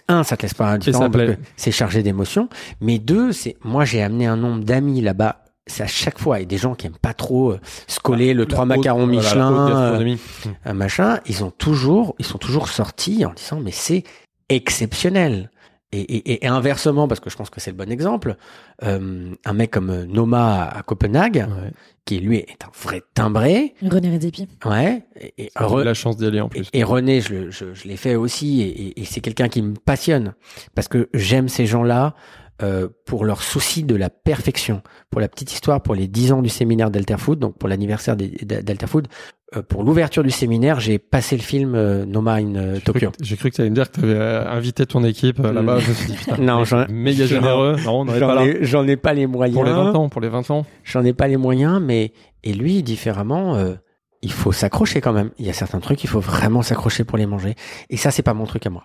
[0.08, 2.48] Un, ça te laisse pas indifférent parce que c'est chargé d'émotions.
[2.80, 5.44] Mais deux, c'est moi j'ai amené un nombre d'amis là-bas.
[5.66, 8.46] C'est à chaque fois et des gens qui aiment pas trop euh, se coller le
[8.46, 10.18] trois La haute- macarons voilà, Michelin, euh, gastronomie.
[10.64, 11.20] un machin.
[11.26, 14.02] Ils ont toujours, ils sont toujours sortis en disant mais c'est
[14.48, 15.50] exceptionnel.
[15.90, 18.36] Et, et, et inversement, parce que je pense que c'est le bon exemple,
[18.82, 21.70] euh, un mec comme Noma à, Copenhague, Ouais.
[22.04, 24.48] qui lui est un vrai timbré, René Redzepi.
[24.66, 25.02] ouais,
[25.38, 26.68] et, Re- la chance d'y aller en plus.
[26.74, 29.62] et René, je, le- je, je l'ai fait aussi, et, et- et c'est quelqu'un qui
[29.62, 30.34] me passionne
[30.74, 32.14] parce que j'aime ces gens-là
[32.60, 34.82] euh, pour leur souci de la perfection.
[35.10, 39.06] Pour la petite histoire, pour les 10 ans du séminaire d'Alterfood, donc pour l'anniversaire d'Alterfood,
[39.06, 39.37] euh,
[39.68, 43.10] pour l'ouverture du séminaire, j'ai passé le film euh, Noma in euh, J'ai cru Tokyo.
[43.12, 45.52] que- J'ai cru que tu allais me dire que tu avais invité ton équipe euh,
[45.52, 45.76] là-bas.
[45.76, 45.80] Mm.
[45.80, 47.76] Je me suis dit, putain, Non, j'en- méga généreux.
[47.84, 48.46] Non, on n'aurait pas J'en là.
[48.46, 49.54] ai, j'en ai pas les moyens.
[49.54, 50.66] Pour les 20 ans, pour les 20 ans.
[50.84, 52.12] J'en ai pas les moyens, mais
[52.44, 53.74] et lui différemment, euh,
[54.20, 55.30] il faut s'accrocher quand même.
[55.38, 57.54] Il y a certains trucs, il faut vraiment s'accrocher pour les manger.
[57.88, 58.84] Et ça, c'est pas mon truc à moi.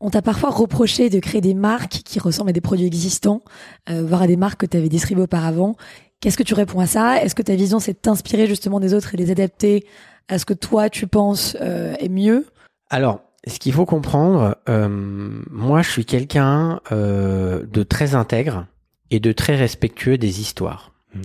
[0.00, 3.42] On t'a parfois reproché de créer des marques qui ressemblent à des produits existants,
[3.90, 5.74] euh, voire à des marques que tu avais distribuées auparavant.
[6.20, 7.22] Qu'est-ce que tu réponds à ça?
[7.22, 9.86] Est-ce que ta vision, c'est de t'inspirer justement des autres et les adapter
[10.28, 12.46] à ce que toi, tu penses euh, est mieux?
[12.90, 14.88] Alors, ce qu'il faut comprendre, euh,
[15.50, 18.66] moi, je suis quelqu'un euh, de très intègre
[19.10, 20.92] et de très respectueux des histoires.
[21.14, 21.22] Mhm.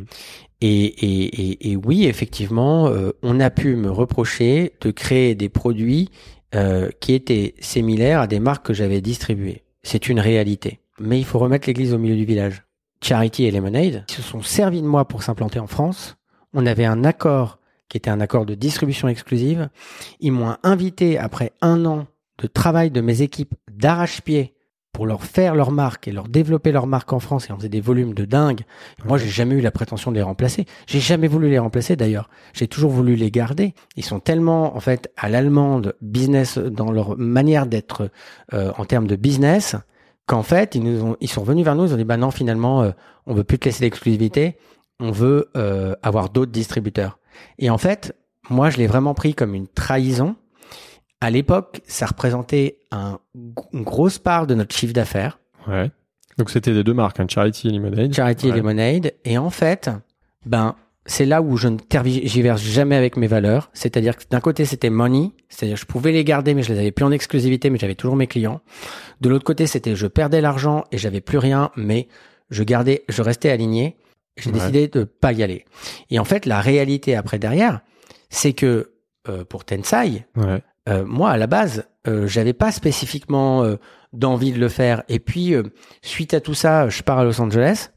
[0.61, 5.49] Et, et, et, et oui, effectivement, euh, on a pu me reprocher de créer des
[5.49, 6.09] produits
[6.55, 9.63] euh, qui étaient similaires à des marques que j'avais distribuées.
[9.81, 10.79] C'est une réalité.
[10.99, 12.63] Mais il faut remettre l'église au milieu du village.
[13.03, 16.15] Charity et Lemonade ils se sont servis de moi pour s'implanter en France.
[16.53, 19.69] On avait un accord qui était un accord de distribution exclusive.
[20.19, 22.07] Ils m'ont invité après un an
[22.39, 24.53] de travail de mes équipes d'arrache-pied
[24.93, 27.67] pour leur faire leur marque et leur développer leur marque en France et on faisait
[27.67, 28.61] des volumes de dingue.
[29.03, 30.65] Moi, j'ai jamais eu la prétention de les remplacer.
[30.85, 32.29] J'ai jamais voulu les remplacer d'ailleurs.
[32.53, 33.73] J'ai toujours voulu les garder.
[33.95, 38.11] Ils sont tellement en fait à l'allemande business dans leur manière d'être
[38.53, 39.75] euh, en termes de business
[40.25, 42.31] qu'en fait ils nous ont ils sont venus vers nous ils ont dit bah non
[42.31, 42.91] finalement euh,
[43.25, 44.57] on veut plus te laisser l'exclusivité
[44.99, 47.19] on veut euh, avoir d'autres distributeurs
[47.59, 48.15] et en fait
[48.49, 50.35] moi je l'ai vraiment pris comme une trahison
[51.21, 53.19] à l'époque ça représentait un,
[53.73, 55.91] une grosse part de notre chiffre d'affaires Ouais.
[56.37, 58.13] Donc c'était des deux marques, hein, Charity et Lemonade.
[58.13, 58.51] Charity et.
[58.51, 59.13] Lemonade.
[59.23, 59.89] Et en fait,
[60.45, 60.75] ben,
[61.05, 63.69] c'est là où je ne tergiverse jamais avec mes valeurs.
[63.73, 65.31] C'est-à-dire que d'un côté, c'était money.
[65.49, 68.15] C'est-à-dire, je pouvais les garder, mais je les avais plus en exclusivité, mais j'avais toujours
[68.15, 68.61] mes clients.
[69.21, 72.07] De l'autre côté, c'était, je perdais l'argent et j'avais plus rien, mais
[72.49, 73.97] je gardais, je restais aligné.
[74.37, 74.59] J'ai Ouais.
[74.59, 75.65] décidé de pas y aller.
[76.09, 77.81] Et en fait, la réalité après derrière,
[78.29, 78.93] c'est que,
[79.29, 80.61] euh, pour Tensai, Ouais.
[80.89, 83.75] euh, moi, à la base, euh, j'avais pas spécifiquement euh,
[84.11, 85.03] d'envie de le faire.
[85.09, 85.63] Et puis, euh,
[86.01, 87.89] suite à tout ça, je pars à Los Angeles.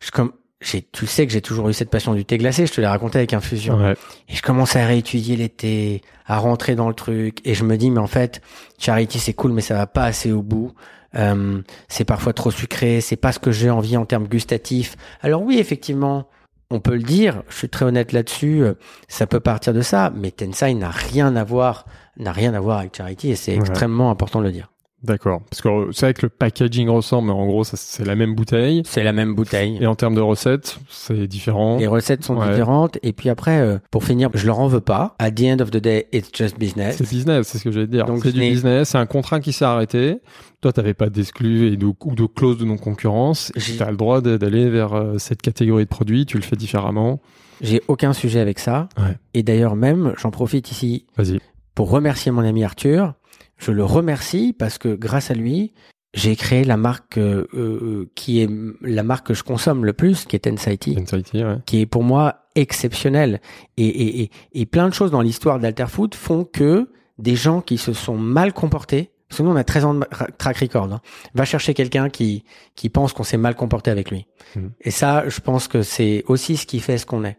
[0.00, 2.66] Je comme, tu sais que j'ai toujours eu cette passion du thé glacé.
[2.66, 3.76] Je te l'ai raconté avec Infusion.
[3.76, 3.94] Ouais.
[4.28, 7.38] Et je commence à réétudier les thés, à rentrer dans le truc.
[7.44, 8.40] Et je me dis, mais en fait,
[8.78, 10.72] Charity, c'est cool, mais ça va pas assez au bout.
[11.14, 13.00] Euh, c'est parfois trop sucré.
[13.00, 14.96] C'est pas ce que j'ai envie en termes gustatifs.
[15.20, 16.28] Alors oui, effectivement,
[16.70, 17.42] on peut le dire.
[17.50, 18.62] Je suis très honnête là-dessus.
[18.62, 18.74] euh,
[19.08, 20.10] Ça peut partir de ça.
[20.16, 21.84] Mais Tensai n'a rien à voir,
[22.16, 23.30] n'a rien à voir avec Charity.
[23.32, 23.58] Et c'est Ouais.
[23.58, 24.71] extrêmement important de le dire.
[25.02, 25.40] D'accord.
[25.50, 28.34] Parce que euh, c'est vrai que le packaging ressemble, mais en gros, c'est la même
[28.36, 28.82] bouteille.
[28.84, 29.78] C'est la même bouteille.
[29.80, 31.78] Et en termes de recettes, c'est différent.
[31.78, 32.48] Les recettes sont Ouais.
[32.50, 32.98] différentes.
[33.02, 35.16] Et puis après, euh, pour finir, je leur en veux pas.
[35.18, 36.96] At the end of the day, it's just business.
[36.98, 38.06] C'est business, c'est ce que j'allais dire.
[38.06, 40.18] Donc, C'est du business, c'est un contrat qui s'est arrêté.
[40.60, 43.50] Toi, t'avais pas d'exclus et de, ou de clause de non-concurrence.
[43.56, 46.54] J'ai- Tu as le droit d'aller vers euh, cette catégorie de produits, tu le fais
[46.56, 47.20] différemment.
[47.60, 48.88] J'ai aucun sujet avec ça.
[48.98, 49.16] Ouais.
[49.34, 51.40] Et d'ailleurs même, j'en profite ici Vas-y.
[51.74, 53.14] pour remercier mon ami Arthur.
[53.62, 55.72] Je le remercie parce que grâce à lui,
[56.14, 58.50] j'ai créé la marque euh, euh, qui est
[58.82, 60.96] la marque que je consomme le plus, qui est Tensaiti,
[61.44, 61.56] ouais.
[61.64, 63.40] qui est pour moi exceptionnelle.
[63.76, 67.78] Et, et, et, et plein de choses dans l'histoire d'Alterfood font que des gens qui
[67.78, 70.92] se sont mal comportés, parce que nous on a 13 ans de ra- track record,
[70.92, 71.00] hein,
[71.34, 72.44] va chercher quelqu'un qui,
[72.74, 74.26] qui pense qu'on s'est mal comporté avec lui.
[74.56, 74.72] Mhm.
[74.80, 77.38] Et ça, je pense que c'est aussi ce qui fait ce qu'on est.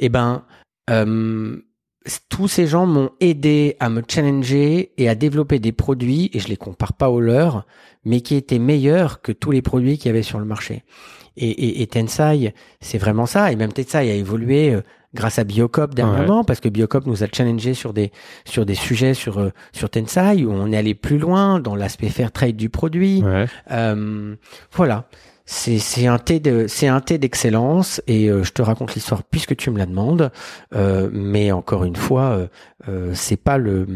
[0.00, 0.44] Eh ben,
[0.90, 1.56] euh,
[2.28, 6.48] tous ces gens m'ont aidé à me challenger et à développer des produits, et je
[6.48, 7.66] les compare pas aux leurs,
[8.04, 10.84] mais qui étaient meilleurs que tous les produits qu'il y avait sur le marché.
[11.36, 13.52] Et, et, et Tensai, c'est vraiment ça.
[13.52, 14.82] Et même Tensai a évolué euh,
[15.14, 18.12] grâce à Biocop dernièrement, parce que Biocop nous a challengé sur des
[18.44, 22.08] sur des sujets sur euh, sur Tensai où on est allé plus loin dans l'aspect
[22.08, 23.22] fair trade du produit.
[23.22, 23.46] Ouais.
[23.70, 24.34] Euh,
[24.72, 25.08] voilà.
[25.52, 29.54] C'est un thé de c'est un thé d'excellence et euh, je te raconte l'histoire puisque
[29.56, 30.30] tu me la demandes
[30.74, 32.46] euh, mais encore une fois euh,
[32.88, 33.86] euh, c'est pas le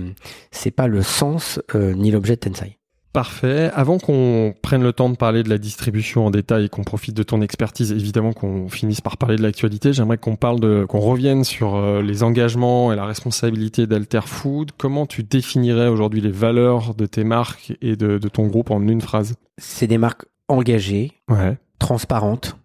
[0.50, 2.78] c'est pas le sens ni l'objet de Tensai.
[3.12, 3.70] Parfait.
[3.74, 7.16] Avant qu'on prenne le temps de parler de la distribution en détail et qu'on profite
[7.16, 11.00] de ton expertise, évidemment qu'on finisse par parler de l'actualité, j'aimerais qu'on parle de, qu'on
[11.00, 14.72] revienne sur les engagements et la responsabilité d'Alter Food.
[14.76, 18.86] Comment tu définirais aujourd'hui les valeurs de tes marques et de, de ton groupe en
[18.86, 19.36] une phrase?
[19.56, 21.56] C'est des marques engagées, Ouais.
[21.78, 22.56] transparentes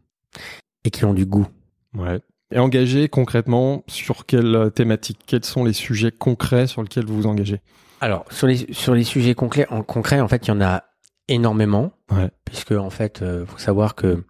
[0.83, 1.47] et qui ont du goût.
[1.95, 2.19] Ouais.
[2.53, 5.19] Et engagé concrètement sur quelle thématique?
[5.25, 7.61] Quels sont les sujets concrets sur lesquels vous vous engagez?
[8.01, 10.83] Alors sur les sur les sujets concrets en concret en fait il y en a
[11.27, 12.29] énormément Ouais.
[12.45, 14.23] puisque en fait euh, faut savoir que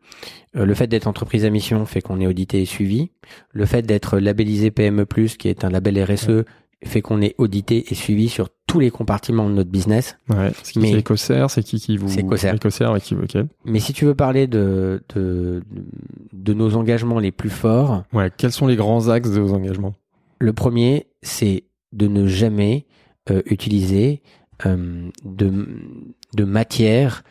[0.57, 3.11] euh, le fait d'être entreprise à mission fait qu'on est audité et suivi.
[3.51, 5.05] Le fait d'être labellisé PME+
[5.39, 6.43] qui est un label RSE
[6.83, 10.17] fait qu'on est audité et suivi sur tous les compartiments de notre business.
[10.29, 10.51] Ouais.
[10.63, 12.49] C'est qui c'est Ecoser C'est qui qui vous C'est Ecoser.
[12.53, 13.37] Ecoser, ouais, qui ok.
[13.65, 15.61] Mais si tu veux parler de de
[16.33, 18.31] de nos engagements les plus forts, Ouais.
[18.37, 19.93] Quels sont les grands axes de vos engagements?
[20.39, 22.85] Le premier, c'est de ne jamais
[23.29, 24.21] euh, utiliser
[24.65, 25.51] euh, de,
[26.35, 27.23] de matière.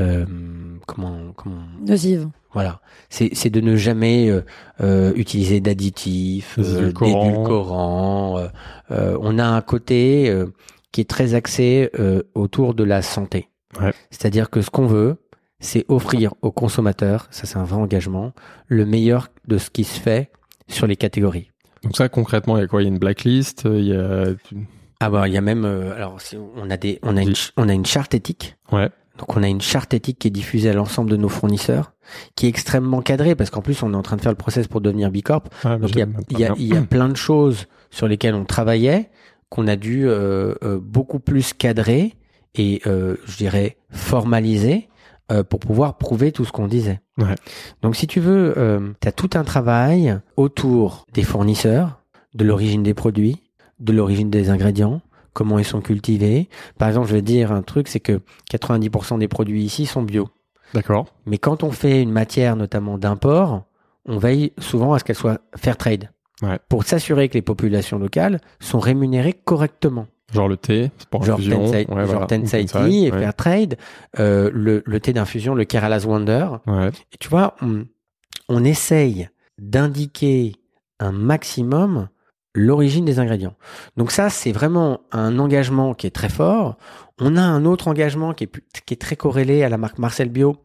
[0.00, 0.24] euh,
[0.86, 1.62] comment, comment?
[1.86, 2.28] Nocive.
[2.56, 2.80] Voilà.
[3.10, 4.40] C'est c'est de ne jamais euh,
[4.80, 7.26] euh, utiliser d'additifs, euh, édulcorants.
[7.26, 8.48] d'édulcorants.
[8.88, 10.34] on a un côté
[10.90, 11.90] qui est très axé
[12.34, 13.50] autour de la santé.
[13.78, 13.92] Ouais.
[14.10, 15.18] C'est-à-dire que ce qu'on veut,
[15.60, 18.32] c'est offrir aux consommateurs, ça c'est un vrai engagement,
[18.68, 20.30] le meilleur de ce qui se fait
[20.66, 21.50] sur les catégories.
[21.82, 22.80] Donc ça concrètement, il y a quoi?
[22.80, 24.28] Il y a une blacklist, il y a
[25.00, 26.16] Ah bah il y a même euh, alors
[26.56, 28.56] on a des on a une on a une charte éthique.
[28.72, 28.88] Ouais.
[29.18, 31.92] Donc on a une charte éthique qui est diffusée à l'ensemble de nos fournisseurs,
[32.34, 34.68] qui est extrêmement cadrée parce qu'en plus on est en train de faire le process
[34.68, 35.44] pour devenir Bicorp.
[35.64, 39.10] Ah, Donc il y a y y plein de choses sur lesquelles on travaillait
[39.48, 42.14] qu'on a dû euh, euh, beaucoup plus cadrer
[42.54, 44.88] et euh, je dirais formaliser
[45.50, 47.00] pour pouvoir prouver tout ce qu'on disait.
[47.18, 47.34] Ouais.
[47.82, 48.54] Donc si tu veux,
[49.00, 52.00] tu as tout un travail autour des fournisseurs,
[52.36, 53.42] de l'origine des produits,
[53.80, 55.00] de l'origine des ingrédients,
[55.36, 56.48] comment ils sont cultivés.
[56.78, 58.20] Par exemple, je vais dire un truc, c'est que
[58.50, 60.28] 90% des produits ici sont bio.
[60.74, 61.06] D'accord.
[61.26, 63.64] Mais quand on fait une matière notamment d'import,
[64.06, 66.10] on veille souvent à ce qu'elle soit fair trade.
[66.42, 66.58] Ouais.
[66.68, 70.06] Pour s'assurer que les populations locales sont rémunérées correctement.
[70.32, 71.64] Genre le thé, pour Genre infusion.
[71.66, 72.26] Tensai, Ouais, genre voilà.
[72.26, 73.18] Tensai Tea et ouais.
[73.20, 73.76] fair trade,
[74.18, 76.48] euh, le, le thé d'infusion, le Kerala's Wonder.
[76.66, 76.88] Ouais.
[77.12, 77.84] Et tu vois, on,
[78.48, 79.28] on essaye
[79.58, 80.56] d'indiquer
[80.98, 82.08] un maximum
[82.56, 83.54] l'origine des ingrédients.
[83.96, 86.76] Donc ça, c'est vraiment un engagement qui est très fort.
[87.20, 88.50] On a un autre engagement qui est,
[88.86, 90.56] qui est très corrélé à la marque Marcel Bio.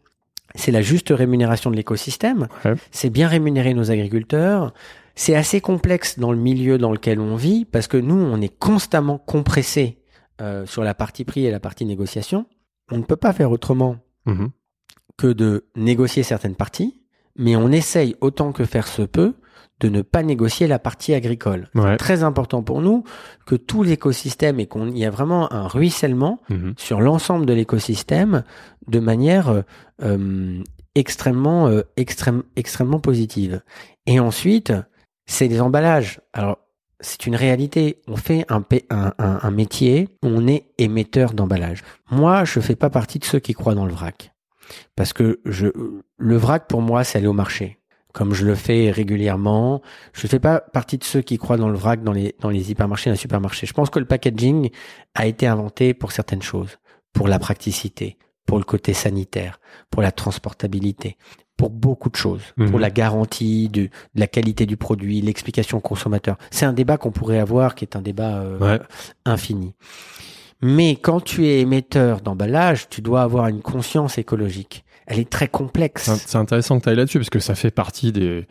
[0.55, 2.47] C'est la juste rémunération de l'écosystème.
[2.65, 2.73] Ouais.
[2.91, 4.73] C'est bien rémunérer nos agriculteurs.
[5.15, 8.57] C'est assez complexe dans le milieu dans lequel on vit parce que nous, on est
[8.57, 9.99] constamment compressé
[10.41, 12.45] euh, sur la partie prix et la partie négociation.
[12.91, 14.49] On ne peut pas faire autrement Mhm.
[15.17, 16.95] que de négocier certaines parties,
[17.37, 19.33] mais on essaye autant que faire se peut
[19.81, 21.67] de ne pas négocier la partie agricole.
[21.75, 21.97] Ouais.
[21.97, 23.03] Très important pour nous
[23.45, 26.73] que tout l'écosystème et qu'on y a vraiment un ruissellement Mhm.
[26.77, 28.43] sur l'ensemble de l'écosystème
[28.87, 29.61] de manière euh,
[30.03, 30.61] euh,
[30.95, 33.61] extrêmement euh, extrême, extrêmement positive.
[34.05, 34.71] Et ensuite,
[35.25, 36.21] c'est les emballages.
[36.33, 36.59] Alors
[36.99, 38.01] c'est une réalité.
[38.07, 41.81] On fait un, un, un, un métier on est émetteur d'emballage.
[42.11, 44.31] Moi, je fais pas partie de ceux qui croient dans le vrac.
[44.95, 45.67] Parce que je,
[46.17, 47.79] le vrac, pour moi, c'est aller au marché.
[48.13, 49.81] Comme je le fais régulièrement.
[50.13, 52.71] Je fais pas partie de ceux qui croient dans le vrac dans les, dans les
[52.71, 53.65] hypermarchés, dans les supermarchés.
[53.67, 54.69] Je pense que le packaging
[55.15, 56.77] a été inventé pour certaines choses.
[57.13, 59.59] Pour la praticité, pour le côté sanitaire,
[59.89, 61.17] pour la transportabilité,
[61.57, 62.41] pour beaucoup de choses.
[62.57, 62.69] Mhm.
[62.69, 66.37] Pour la garantie du, de la qualité du produit, l'explication au consommateur.
[66.51, 68.79] C'est un débat qu'on pourrait avoir qui est un débat euh, Ouais.
[69.25, 69.73] infini.
[70.61, 74.85] Mais quand tu es émetteur d'emballage, tu dois avoir une conscience écologique.
[75.11, 76.09] Elle est très complexe.
[76.25, 78.47] C'est intéressant que tu ailles là-dessus parce que ça fait partie des,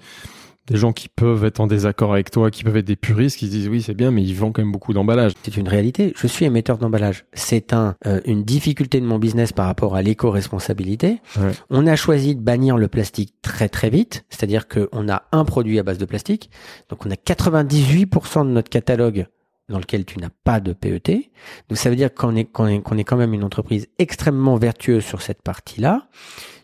[0.66, 3.46] des gens qui peuvent être en désaccord avec toi, qui peuvent être des puristes, qui
[3.46, 5.32] se disent oui c'est bien mais ils vendent quand même beaucoup d'emballage.
[5.42, 6.12] C'est une réalité.
[6.16, 7.24] Je suis émetteur d'emballage.
[7.32, 11.22] C'est un euh, une difficulté de mon business par rapport à l'éco-responsabilité.
[11.38, 11.52] Ouais.
[11.70, 15.78] On a choisi de bannir le plastique très très vite, c'est-à-dire qu'on a un produit
[15.78, 16.50] à base de plastique.
[16.90, 19.26] Donc on a 98% de notre catalogue
[19.70, 21.30] dans lequel tu n'as pas de PET.
[21.68, 24.56] Donc ça veut dire qu'on est, qu'on est, qu'on est quand même une entreprise extrêmement
[24.56, 26.08] vertueuse sur cette partie-là.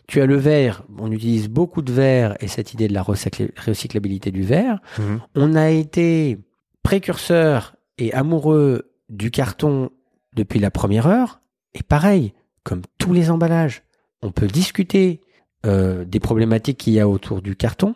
[0.07, 3.51] Tu as le verre, on utilise beaucoup de verre et cette idée de la recycl-
[3.65, 4.79] recyclabilité du verre.
[4.99, 5.21] Mhm.
[5.35, 6.37] On a été
[6.83, 9.89] précurseur et amoureux du carton
[10.35, 11.41] depuis la première heure.
[11.73, 12.33] Et pareil,
[12.63, 13.83] comme tous les emballages,
[14.21, 15.21] on peut discuter
[15.65, 17.95] euh, des problématiques qu'il y a autour du carton.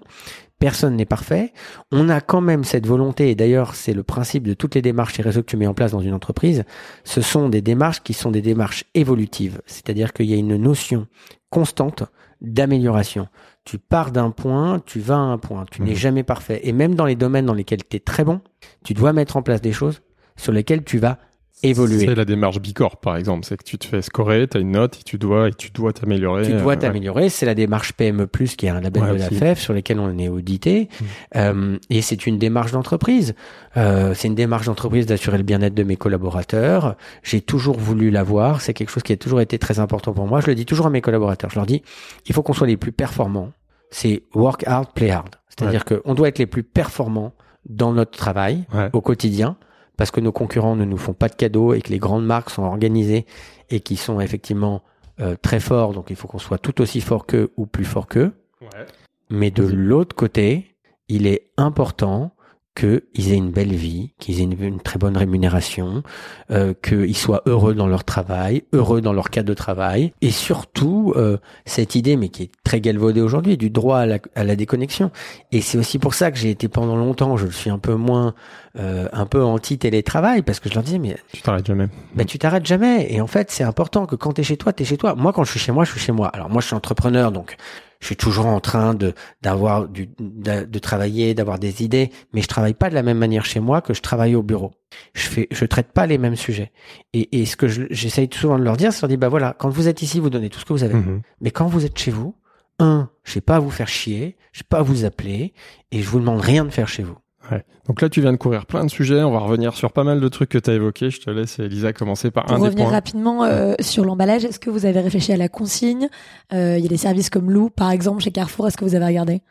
[0.61, 1.53] Personne n'est parfait.
[1.91, 5.19] On a quand même cette volonté, et d'ailleurs c'est le principe de toutes les démarches
[5.19, 6.63] et réseaux que tu mets en place dans une entreprise,
[7.03, 9.59] ce sont des démarches qui sont des démarches évolutives.
[9.65, 11.07] C'est-à-dire qu'il y a une notion
[11.49, 12.03] constante
[12.41, 13.27] d'amélioration.
[13.65, 15.65] Tu pars d'un point, tu vas à un point.
[15.69, 15.95] Tu n'es Mhm.
[15.95, 16.61] jamais parfait.
[16.63, 18.41] Et même dans les domaines dans lesquels tu es très bon,
[18.83, 20.01] tu dois mettre en place des choses
[20.37, 21.17] sur lesquelles tu vas
[21.63, 21.99] évoluer.
[22.05, 23.45] C'est la démarche Bicorp, par exemple.
[23.45, 25.69] C'est que tu te fais scorer, tu as une note et tu dois, et tu
[25.71, 26.45] dois t'améliorer.
[26.45, 27.29] Tu dois Euh, t'améliorer.
[27.29, 29.29] C'est la démarche PME+, qui est un label Ouais, de la.
[29.29, 30.89] FEF sur lequel on est audité.
[30.89, 31.05] Mm.
[31.37, 33.35] Euh, et c'est une démarche d'entreprise.
[33.77, 36.95] Euh, c'est une démarche d'entreprise d'assurer le bien-être de mes collaborateurs.
[37.23, 38.61] J'ai toujours voulu l'avoir.
[38.61, 40.41] C'est quelque chose qui a toujours été très important pour moi.
[40.41, 41.49] Je le dis toujours à mes collaborateurs.
[41.49, 41.81] Je leur dis,
[42.25, 43.51] il faut qu'on soit les plus performants.
[43.89, 45.35] C'est work hard, play hard.
[45.49, 47.33] C'est-à-dire qu'on doit être les plus performants
[47.69, 49.57] dans notre travail au quotidien
[50.01, 52.49] parce que nos concurrents ne nous font pas de cadeaux et que les grandes marques
[52.49, 53.27] sont organisées
[53.69, 54.81] et qui sont effectivement
[55.19, 55.93] euh, très forts.
[55.93, 58.33] Donc il faut qu'on soit tout aussi fort qu'eux ou plus fort qu'eux.
[58.61, 58.87] Ouais.
[59.29, 60.75] Mais de l'autre côté,
[61.07, 62.31] il est important
[62.75, 66.03] qu'ils aient une belle vie, qu'ils aient une, une très bonne rémunération,
[66.51, 71.13] euh, qu'ils soient heureux dans leur travail, heureux dans leur cadre de travail, et surtout
[71.17, 74.55] euh, cette idée, mais qui est très galvaudée aujourd'hui, du droit à la, à la
[74.55, 75.11] déconnexion.
[75.51, 77.95] Et c'est aussi pour ça que j'ai été pendant longtemps, je le suis un peu
[77.95, 78.33] moins,
[78.79, 81.87] euh, un peu anti-télétravail, parce que je leur disais, mais Tu t'arrêtes jamais.
[82.15, 83.07] ben, tu t'arrêtes jamais.
[83.13, 85.13] Et en fait, c'est important que quand tu es chez toi, tu es chez toi.
[85.15, 86.29] Moi, quand je suis chez moi, je suis chez moi.
[86.29, 87.57] Alors moi, je suis entrepreneur, donc
[88.01, 92.41] je suis toujours en train de d'avoir du de, de travailler, d'avoir des idées, mais
[92.41, 94.71] je travaille pas de la même manière chez moi que je travaille au bureau.
[95.13, 96.71] Je fais, je traite pas les mêmes sujets.
[97.13, 99.29] Et, et ce que je- j'essaye souvent de leur dire, c'est de leur dire, bah
[99.29, 100.95] voilà, quand vous êtes ici, vous donnez tout ce que vous avez.
[100.95, 101.21] Mhm.
[101.39, 102.35] Mais quand vous êtes chez vous,
[102.79, 105.53] un, je vais pas à vous faire chier, je vais pas à vous appeler,
[105.91, 107.17] et je vous demande rien de faire chez vous.
[107.51, 107.63] Ouais.
[107.87, 109.21] Donc là, tu viens de courir plein de sujets.
[109.23, 111.09] On va revenir sur pas mal de trucs que tu as évoqués.
[111.09, 112.93] Je te laisse, Elisa, commencer par Pour un des revenir points.
[112.93, 116.07] rapidement euh, sur l'emballage, est-ce que vous avez réfléchi à la consigne?
[116.53, 118.67] Euh, Il y a des services comme Lou, par exemple, chez Carrefour.
[118.67, 119.41] Est-ce que vous avez regardé?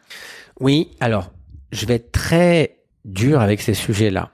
[0.61, 1.31] Oui, alors,
[1.73, 4.31] je vais être très dur avec ces sujets-là.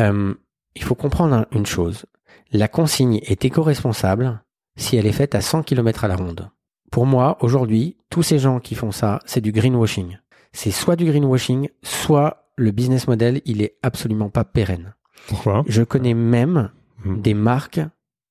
[0.00, 0.34] Euh,
[0.74, 2.06] il faut comprendre un- une chose.
[2.52, 4.42] La consigne est éco-responsable
[4.76, 6.50] si elle est faite à 100 km à la ronde.
[6.90, 10.18] Pour moi, aujourd'hui, tous ces gens qui font ça, c'est du greenwashing.
[10.52, 14.94] C'est soit du greenwashing, soit le business model, il est absolument pas pérenne.
[15.28, 15.64] Pourquoi?
[15.66, 16.70] Je connais même
[17.04, 17.20] Mhm.
[17.22, 17.80] des marques,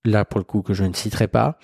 [0.05, 1.57] là pour le coup que je ne citerai pas,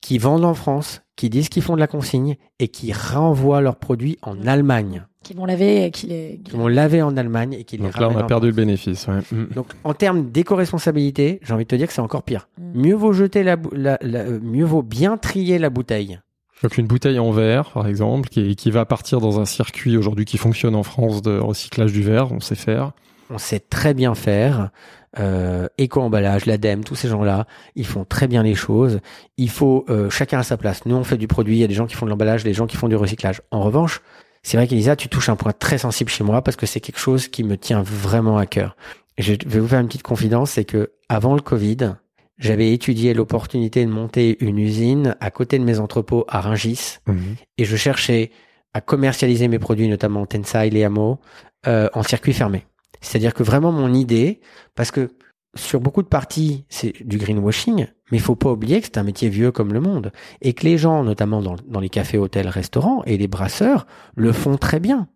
[0.00, 3.76] qui vendent en France, qui disent qu'ils font de la consigne et qui renvoient leurs
[3.76, 5.06] produits en Allemagne.
[5.22, 6.40] Qui vont laver et qui les.
[6.44, 9.06] Qui vont laver en Allemagne et qui les Donc là, on a perdu le bénéfice.
[9.06, 9.20] ouais.
[9.30, 9.50] Mhm.
[9.54, 12.48] Donc en termes d'éco-responsabilité, j'ai envie de te dire que c'est encore pire.
[12.58, 12.80] Mm.
[12.80, 16.18] Mieux vaut jeter la, bou- la- la- euh, mieux vaut bien trier la bouteille.
[16.62, 20.24] Donc une bouteille en verre, par exemple, qui, qui va partir dans un circuit aujourd'hui
[20.24, 22.92] qui fonctionne en France de recyclage du verre, on sait faire.
[23.30, 24.70] On sait très bien faire.
[25.18, 29.00] Euh, éco-emballage, l'ADEME, tous ces gens-là, ils font très bien les choses.
[29.36, 30.86] Il faut euh, chacun à sa place.
[30.86, 31.56] Nous, on fait du produit.
[31.56, 33.42] Il y a des gens qui font de l'emballage, des gens qui font du recyclage.
[33.50, 34.00] En revanche,
[34.42, 36.98] c'est vrai qu'Elisa, tu touches un point très sensible chez moi parce que c'est quelque
[36.98, 38.76] chose qui me tient vraiment à cœur.
[39.18, 41.94] Je vais vous faire une petite confidence, c'est que avant le Covid,
[42.38, 47.36] j'avais étudié l'opportunité de monter une usine à côté de mes entrepôts à Rungis Mhm.
[47.58, 48.30] et je cherchais
[48.74, 51.18] à commercialiser mes produits, notamment Tensai, Leamo,
[51.66, 52.64] euh, en circuit fermé.
[53.00, 54.40] C'est-à-dire que vraiment mon idée,
[54.74, 55.10] parce que
[55.54, 59.02] sur beaucoup de parties, c'est du greenwashing, mais il faut pas oublier que c'est un
[59.02, 60.10] métier vieux comme le monde
[60.40, 64.32] et que les gens, notamment dans, dans les cafés, hôtels, restaurants et les brasseurs, le
[64.32, 65.08] font très bien.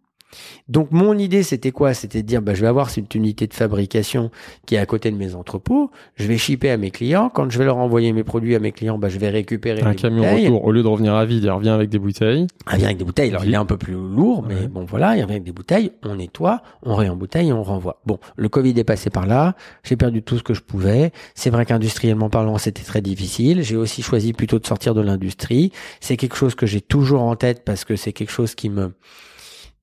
[0.68, 1.94] Donc mon idée c'était quoi?
[1.94, 4.30] C'était de dire bah, je vais avoir cette unité de fabrication
[4.66, 7.58] qui est à côté de mes entrepôts, je vais shipper à mes clients, quand je
[7.58, 10.22] vais leur envoyer mes produits à mes clients, bah, je vais récupérer Un les camion
[10.22, 10.46] bouteilles.
[10.46, 12.46] retour, au lieu de revenir à vide, il revient avec des bouteilles.
[12.72, 13.30] Il vient avec des bouteilles.
[13.30, 14.68] Alors, il est un peu plus lourd, mais Ouais.
[14.68, 15.92] bon, voilà, il vient avec des bouteilles.
[16.02, 18.00] On nettoie, on réembouteille et on renvoie.
[18.06, 19.54] Bon, le Covid est passé par là.
[19.84, 21.12] J'ai perdu tout ce que je pouvais.
[21.34, 23.62] C'est vrai qu'industriellement parlant, c'était très difficile.
[23.62, 25.72] J'ai aussi choisi plutôt de sortir de l'industrie.
[26.00, 28.92] C'est quelque chose que j'ai toujours en tête parce que c'est quelque chose qui me,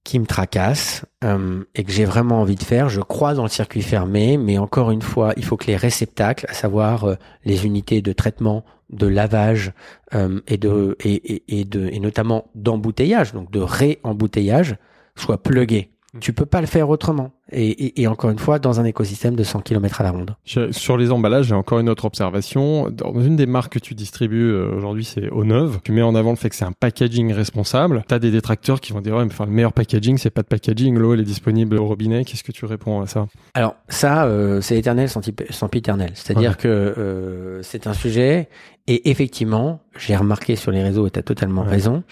[0.03, 2.89] qui me tracasse euh, et que j'ai vraiment envie de faire.
[2.89, 6.45] Je crois dans le circuit fermé, mais encore une fois, il faut que les réceptacles,
[6.49, 9.71] à savoir euh, les unités de traitement, de lavage
[10.13, 14.75] euh, et de et, et, et de et notamment d'embouteillage, donc de réembouteillage,
[15.15, 15.89] soient plugués.
[16.19, 17.31] Tu peux pas le faire autrement.
[17.53, 20.35] Et, et, et encore une fois, dans un écosystème de 100 km à la ronde.
[20.71, 22.89] Sur les emballages, j'ai encore une autre observation.
[22.89, 25.79] Dans une des marques que tu distribues euh, aujourd'hui, c'est Eau Neuve.
[25.83, 28.03] Tu mets en avant le fait que c'est un packaging responsable.
[28.07, 30.47] T'as des détracteurs qui vont dire ouais, mais enfin, le meilleur packaging, c'est pas de
[30.47, 30.97] packaging.
[30.97, 32.25] L'eau, elle est disponible au robinet.
[32.25, 36.11] Qu'est-ce que tu réponds à ça Alors ça, euh, c'est éternel sans, sans piternel.
[36.15, 36.57] C'est-à-dire Ouais.
[36.59, 38.49] que euh, c'est un sujet.
[38.87, 41.69] Et effectivement, j'ai remarqué sur les réseaux, et tu as totalement Ouais.
[41.69, 42.03] raison,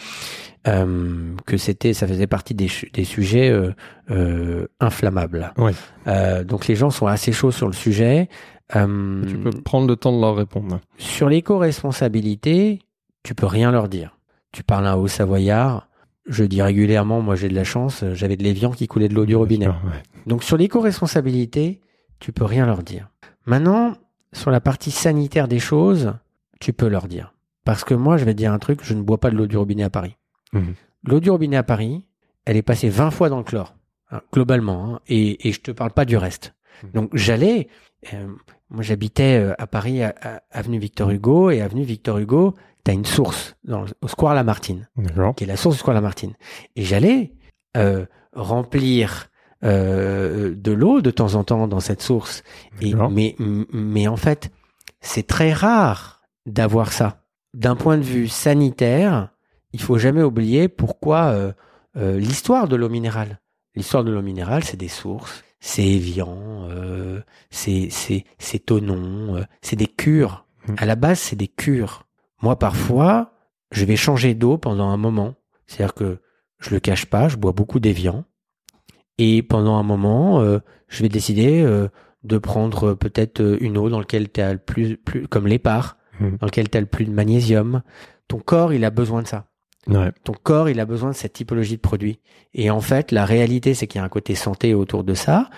[0.68, 2.68] euh, que c'était, ça faisait partie des,
[3.04, 3.72] sujets euh,
[4.12, 5.54] euh, inflammables.
[5.58, 5.72] Ouais.
[6.08, 8.30] Euh, donc les gens sont assez chauds sur le sujet.
[8.76, 10.80] Euh, Tu peux prendre le temps de leur répondre.
[10.98, 12.80] Sur l'éco-responsabilité,
[13.24, 14.18] tu peux rien leur dire.
[14.52, 15.88] Tu parles à un haut savoyard,
[16.26, 19.26] je dis régulièrement, moi j'ai de la chance, j'avais de l'évian qui coulait de l'eau
[19.26, 19.66] du robinet.
[19.66, 20.04] Bien sûr, ouais.
[20.28, 21.82] Donc sur l'éco-responsabilité,
[22.20, 23.10] tu peux rien leur dire.
[23.46, 23.94] Maintenant,
[24.34, 26.14] sur la partie sanitaire des choses,
[26.60, 27.34] tu peux leur dire.
[27.66, 29.48] Parce que moi, je vais te dire un truc, je ne bois pas de l'eau
[29.48, 30.18] du robinet à Paris.
[30.54, 30.74] Mhm.
[31.06, 32.04] L'eau du robinet à Paris,
[32.46, 33.76] elle est passée 20 fois dans le chlore,
[34.34, 36.54] globalement, hein, et, et je te parle pas du reste.
[36.84, 36.92] Mhm.
[36.92, 37.68] Donc j'allais,
[38.14, 38.28] euh,
[38.70, 42.94] moi j'habitais euh, à Paris, à, à- avenue Victor Hugo, et avenue Victor Hugo, t'as
[42.94, 44.90] une source dans au square Lamartine
[45.34, 46.34] qui est la source du square Lamartine.
[46.76, 47.34] Et j'allais
[47.78, 49.28] euh, remplir
[49.64, 52.44] euh, de l'eau de temps en temps dans cette source.
[52.82, 53.36] Et, mais,
[53.72, 54.52] mais en fait,
[55.00, 57.24] c'est très rare d'avoir ça.
[57.54, 59.30] D'un point de vue sanitaire,
[59.74, 61.54] il faut jamais oublier pourquoi
[61.96, 63.40] l'histoire de l'eau minérale.
[63.76, 69.88] L'histoire de l'eau minérale, c'est des sources, c'est Evian, euh, c'est Tonon, euh, c'est des
[69.88, 70.46] cures.
[70.68, 70.76] Mhm.
[70.78, 72.04] À la base, c'est des cures.
[72.42, 73.34] Moi, parfois,
[73.72, 75.36] je vais changer d'eau pendant un moment.
[75.68, 76.20] C'est-à-dire que
[76.60, 78.26] je le cache pas, je bois beaucoup d'Evian.
[79.18, 81.88] Et pendant un moment, euh, je vais décider euh,
[82.24, 85.48] de prendre euh, peut-être euh, une eau dans laquelle tu as le plus, plus comme
[85.48, 86.38] l'épar, Mhm.
[86.38, 87.82] dans laquelle tu as le plus de magnésium.
[88.28, 89.46] Ton corps, il a besoin de ça.
[89.88, 90.12] Ouais.
[90.24, 92.20] Ton corps, il a besoin de cette typologie de produit.
[92.54, 95.50] Et en fait, la réalité, c'est qu'il y a un côté santé autour de ça,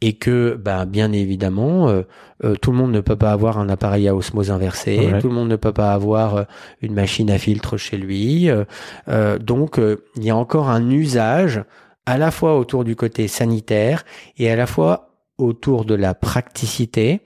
[0.00, 2.02] et que, ben, bien évidemment, euh,
[2.44, 5.20] euh, tout le monde ne peut pas avoir un appareil à osmose inversée, Ouais.
[5.20, 6.44] tout le monde ne peut pas avoir euh,
[6.80, 8.48] une machine à filtre chez lui.
[8.50, 9.80] euh, donc,
[10.16, 11.64] il y a encore un usage
[12.06, 14.04] à la fois autour du côté sanitaire
[14.38, 17.20] et à la fois autour de la praticité,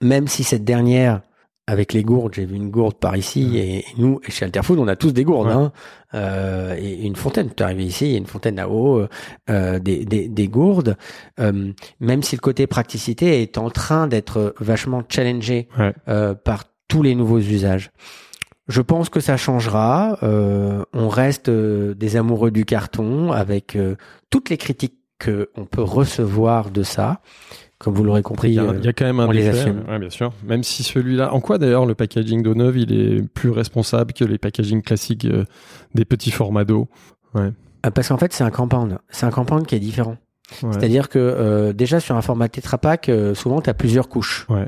[0.00, 1.20] même si cette dernière
[1.68, 4.86] avec les gourdes, j'ai vu une gourde par ici et, et nous, chez Alterfood, on
[4.86, 5.52] a tous des gourdes, Ouais.
[5.54, 5.72] hein,
[6.14, 7.48] euh, et une fontaine.
[7.54, 9.08] Tu es arrivé ici, il y a une fontaine à eau, euh,
[9.50, 10.96] euh, des, des, des gourdes.
[11.40, 15.92] Euh, même si le côté praticité est en train d'être vachement challengé Ouais.
[16.08, 17.90] euh, par tous les nouveaux usages.
[18.68, 20.18] Je pense que ça changera.
[20.22, 23.76] Euh, on reste des amoureux du carton avec
[24.30, 27.20] toutes les critiques qu'on peut recevoir de ça.
[27.78, 29.30] Comme vous l'aurez compris, Il y, a, euh, il y a quand même un on
[29.30, 29.84] les effet, assume.
[29.88, 30.32] ouais, bien sûr.
[30.46, 34.24] Même si celui-là, en quoi d'ailleurs le packaging d'eau neuve, il est plus responsable que
[34.24, 35.44] les packaging classiques euh,
[35.94, 36.88] des petits formats d'eau?
[37.36, 37.50] euh,
[37.94, 38.98] parce qu'en fait, c'est un compound.
[39.10, 40.16] C'est un compound qui est différent.
[40.62, 40.70] Ouais.
[40.72, 44.46] C'est-à-dire que euh, déjà sur un format Tetra Pak, euh, souvent tu as plusieurs couches.
[44.48, 44.66] Ouais.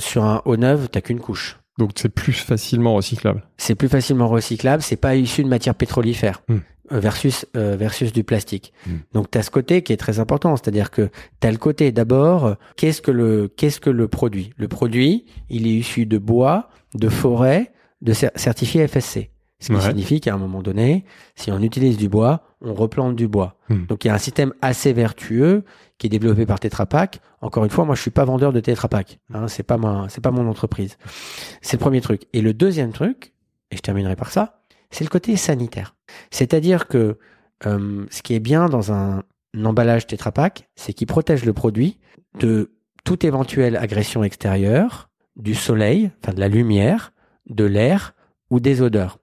[0.00, 1.58] Sur un eau neuve, t'as qu'une couche.
[1.78, 3.42] Donc c'est plus facilement recyclable.
[3.56, 6.58] C'est plus facilement recyclable, c'est pas issu de matière pétrolifère Hmm.
[6.90, 8.72] Versus euh, versus du plastique.
[8.86, 8.96] Hmm.
[9.12, 11.08] Donc tu as ce côté qui est très important, c'est-à-dire que
[11.40, 14.52] tu as le côté d'abord qu'est-ce que le qu'est-ce que le produit?
[14.56, 17.72] Le produit, il est issu de bois, de forêt,
[18.02, 19.30] de cer- certifié FSC.
[19.62, 19.80] Ce qui Ouais.
[19.82, 21.04] signifie qu'à un moment donné,
[21.34, 23.58] si on utilise du bois, on replante du bois.
[23.68, 23.84] Hmm.
[23.86, 25.64] Donc il y a un système assez vertueux
[25.98, 27.20] qui est développé par Tetra Pak.
[27.42, 29.18] Encore une fois, moi je suis pas vendeur de Tetra Pak.
[29.34, 30.96] Hein, c'est pas ma, c'est pas mon entreprise.
[31.60, 32.22] C'est le premier truc.
[32.32, 33.34] Et le deuxième truc,
[33.70, 34.59] et je terminerai par ça,
[34.90, 35.94] c'est le côté sanitaire.
[36.30, 37.18] C'est-à-dire que
[37.66, 39.22] euh, ce qui est bien dans un,
[39.64, 40.32] emballage Tetra
[40.76, 41.98] c'est qu'il protège le produit
[42.38, 42.70] de
[43.04, 47.12] toute éventuelle agression extérieure, du soleil, enfin de la lumière,
[47.48, 48.14] de l'air
[48.50, 49.18] ou des odeurs.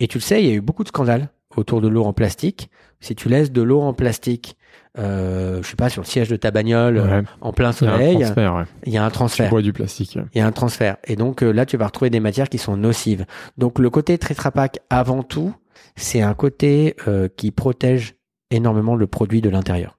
[0.00, 2.12] Et tu le sais, il y a eu beaucoup de scandales autour de l'eau en
[2.12, 2.70] plastique.
[3.00, 4.56] Si tu laisses de l'eau en plastique,
[4.98, 7.24] euh, je sais pas, sur le siège de ta bagnole, euh, Ouais.
[7.40, 8.64] en plein Il y a un soleil, transfert, ouais.
[8.86, 9.50] il y a un Tu transfert.
[9.50, 10.18] bois du plastique.
[10.34, 10.96] Il y a un transfert.
[11.04, 13.24] Et donc euh, là, tu vas retrouver des matières qui sont nocives.
[13.56, 15.54] Donc le côté Tetra Pak, avant tout,
[15.96, 18.14] c'est un côté euh, qui protège
[18.50, 19.98] énormément le produit de l'intérieur.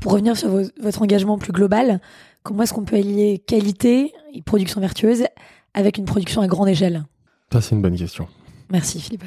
[0.00, 2.00] Pour revenir sur vos- votre engagement plus global,
[2.42, 5.24] comment est-ce qu'on peut allier qualité et production vertueuse
[5.72, 7.04] avec une production à grande échelle?
[7.52, 8.26] Ça, c'est une bonne question.
[8.70, 9.24] Merci Philippe.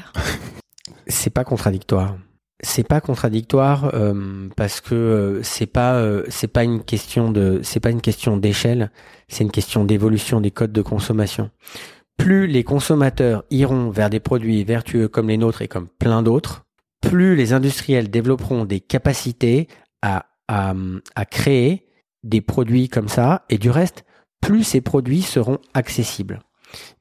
[1.08, 2.18] C'est pas contradictoire.
[2.62, 7.60] C'est pas contradictoire euh, parce que euh, c'est pas euh, c'est pas une question de
[7.62, 8.92] c'est pas une question d'échelle,
[9.28, 11.52] c'est une question d'évolution des codes de consommation.
[12.18, 16.66] Plus les consommateurs iront vers des produits vertueux comme les nôtres et comme plein d'autres,
[17.02, 19.68] plus les industriels développeront des capacités
[20.02, 20.74] à, à,
[21.16, 21.88] à créer
[22.24, 24.04] des produits comme ça, et du reste,
[24.42, 26.40] plus ces produits seront accessibles.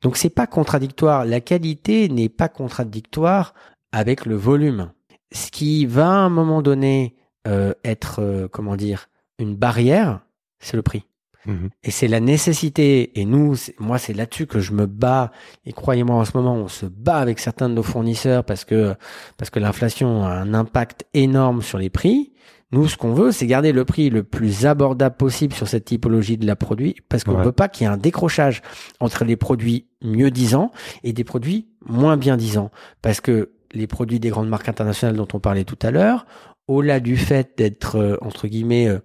[0.02, 1.24] Donc c'est pas contradictoire.
[1.24, 3.54] La qualité n'est pas contradictoire
[3.92, 4.90] avec le volume.
[5.32, 7.16] Ce qui va à un moment donné
[7.46, 9.08] euh, être, euh, comment dire,
[9.38, 10.20] une barrière,
[10.58, 11.04] c'est le prix.
[11.46, 11.68] Mhm.
[11.84, 15.30] Et c'est la nécessité, et nous, moi, c'est là-dessus que je me bats.
[15.64, 18.94] Et croyez-moi, en ce moment, on se bat avec certains de nos fournisseurs parce que
[19.36, 22.32] parce que l'inflation a un impact énorme sur les prix.
[22.72, 26.36] Nous, ce qu'on veut, c'est garder le prix le plus abordable possible sur cette typologie
[26.36, 27.44] de la produit, parce qu'on ne Ouais.
[27.44, 28.60] veut pas qu'il y ait un décrochage
[28.98, 30.72] entre les produits mieux disants
[31.04, 32.72] et des produits moins bien disants,
[33.02, 36.26] parce que les produits des grandes marques internationales dont on parlait tout à l'heure,
[36.68, 38.98] au-delà du fait d'être euh, entre guillemets euh,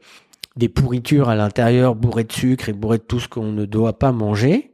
[0.56, 3.98] des pourritures à l'intérieur, bourrées de sucre et bourrées de tout ce qu'on ne doit
[3.98, 4.72] pas manger,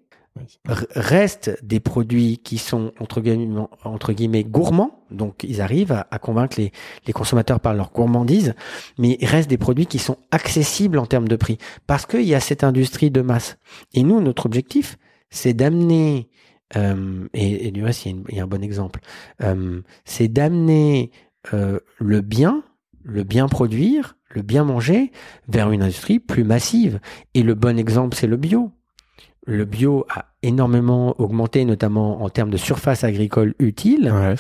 [0.68, 6.20] restent des produits qui sont entre guillemets, entre guillemets gourmands, donc ils arrivent à, à
[6.20, 6.72] convaincre les,
[7.06, 8.54] les consommateurs par leur gourmandise,
[8.98, 12.36] mais il reste des produits qui sont accessibles en termes de prix, parce qu'il y
[12.36, 13.58] a cette industrie de masse.
[13.94, 14.98] Et nous, notre objectif,
[15.30, 16.30] c'est d'amener
[16.76, 19.00] euh, et, et, du reste, il y, a une- il y a un bon exemple,
[19.42, 21.12] euh, c'est d'amener
[21.54, 22.64] euh, le bien,
[23.04, 25.12] le bien produire, le bien manger
[25.48, 27.00] vers une industrie plus massive.
[27.34, 28.72] Et le bon exemple, c'est le bio.
[29.46, 34.12] Le bio a énormément augmenté, notamment en termes de surface agricole utile.
[34.14, 34.36] Ouais.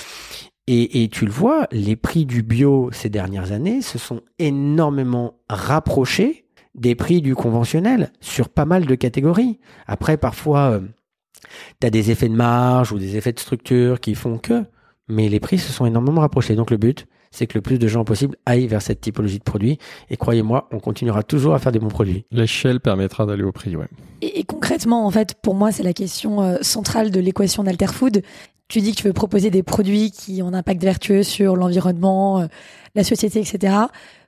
[0.67, 5.35] Et, et tu le vois, les prix du bio ces dernières années se sont énormément
[5.47, 6.43] rapprochés
[6.75, 9.59] des prix du conventionnel sur pas mal de catégories.
[9.87, 10.81] Après, parfois,
[11.80, 14.64] tu as des effets de marge ou des effets de structure qui font que,
[15.07, 16.55] mais les prix se sont énormément rapprochés.
[16.55, 19.43] Donc le but, c'est que le plus de gens possible aillent vers cette typologie de
[19.43, 19.77] produits.
[20.09, 22.26] Et croyez-moi, on continuera toujours à faire des bons produits.
[22.31, 23.88] L'échelle permettra d'aller au prix, ouais.
[24.22, 28.23] Et, et concrètement, en fait, pour moi, c'est la question euh, centrale de l'équation d'Alterfood.
[28.68, 32.41] Tu dis que tu veux proposer des produits qui ont un impact vertueux sur l'environnement,
[32.41, 32.47] euh,
[32.95, 33.76] la société, etc.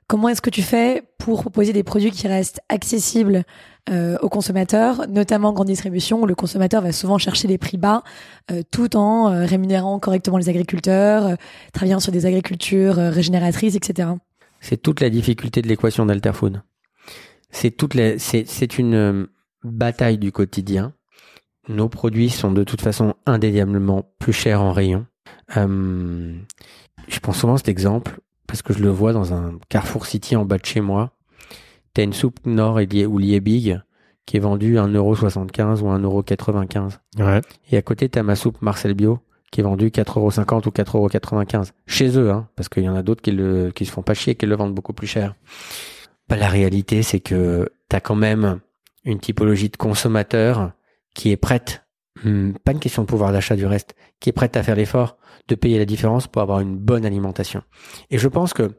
[0.06, 3.44] Comment est-ce que tu fais pour proposer des produits qui restent accessibles
[3.88, 7.76] euh, aux consommateurs, notamment en grande distribution, où le consommateur va souvent chercher les prix
[7.76, 8.02] bas,
[8.50, 11.34] euh, tout en euh, rémunérant correctement les agriculteurs, euh,
[11.72, 14.10] travaillant sur des agricultures euh, régénératrices, etc.
[14.60, 16.62] C'est toute la difficulté de l'équation d'Alterfood.
[17.50, 19.26] C'est toute la, c'est, c'est une euh,
[19.64, 20.92] bataille du quotidien.
[21.68, 25.06] Nos produits sont de toute façon indéniablement plus chers en rayon.
[25.56, 30.44] Je prends souvent cet exemple parce que je le vois dans un Carrefour City en
[30.44, 31.12] bas de chez moi.
[31.94, 33.80] T'as une soupe Nord et ou Liebig
[34.26, 36.98] qui est vendue à 1,75€ ou 1,95€.
[37.18, 37.40] Ouais.
[37.70, 42.16] Et à côté, t'as ma soupe Marcel Bio qui est vendue 4,50€ ou 4,95€ chez
[42.16, 44.34] eux, hein, parce qu'il y en a d'autres qui, le, qui se font pas chier
[44.34, 45.34] et qui le vendent beaucoup plus cher.
[46.28, 48.60] Bah, la réalité, c'est que t'as quand même
[49.04, 50.72] une typologie de consommateur
[51.14, 51.84] qui est prête,
[52.24, 55.16] hum, pas une question de pouvoir d'achat du reste, qui est prête à faire l'effort
[55.48, 57.62] de payer la différence pour avoir une bonne alimentation.
[58.10, 58.70] Et je pense que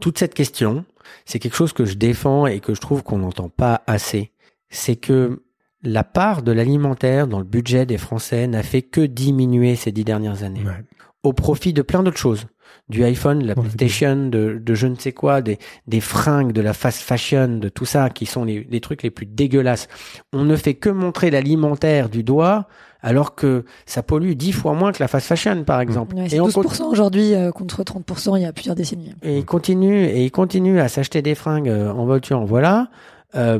[0.00, 0.86] toute cette question,
[1.24, 4.32] c'est quelque chose que je défends et que je trouve qu'on n'entend pas assez.
[4.70, 5.42] C'est que
[5.82, 10.04] la part de l'alimentaire dans le budget des Français n'a fait que diminuer ces dix
[10.04, 10.84] dernières années Ouais.
[11.22, 12.46] au profit de plein d'autres choses.
[12.90, 16.60] Du iPhone, de la PlayStation, de, de je ne sais quoi, des, des fringues, de
[16.60, 19.88] la fast fashion, de tout ça, qui sont les, les trucs les plus dégueulasses.
[20.32, 22.66] On ne fait que montrer l'alimentaire du doigt,
[23.02, 26.14] alors que ça pollue dix fois moins que la fast fashion, par exemple.
[26.16, 29.14] Ouais, c'est et, on 12% aujourd'hui euh, contre 30% il y a plusieurs décennies.
[29.22, 32.88] et il continue et il continue à s'acheter des fringues euh, en voiture, voilà.
[33.34, 33.58] Euh,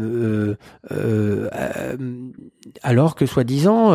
[0.00, 0.56] euh,
[0.92, 1.96] euh,
[2.82, 3.92] alors que soi-disant,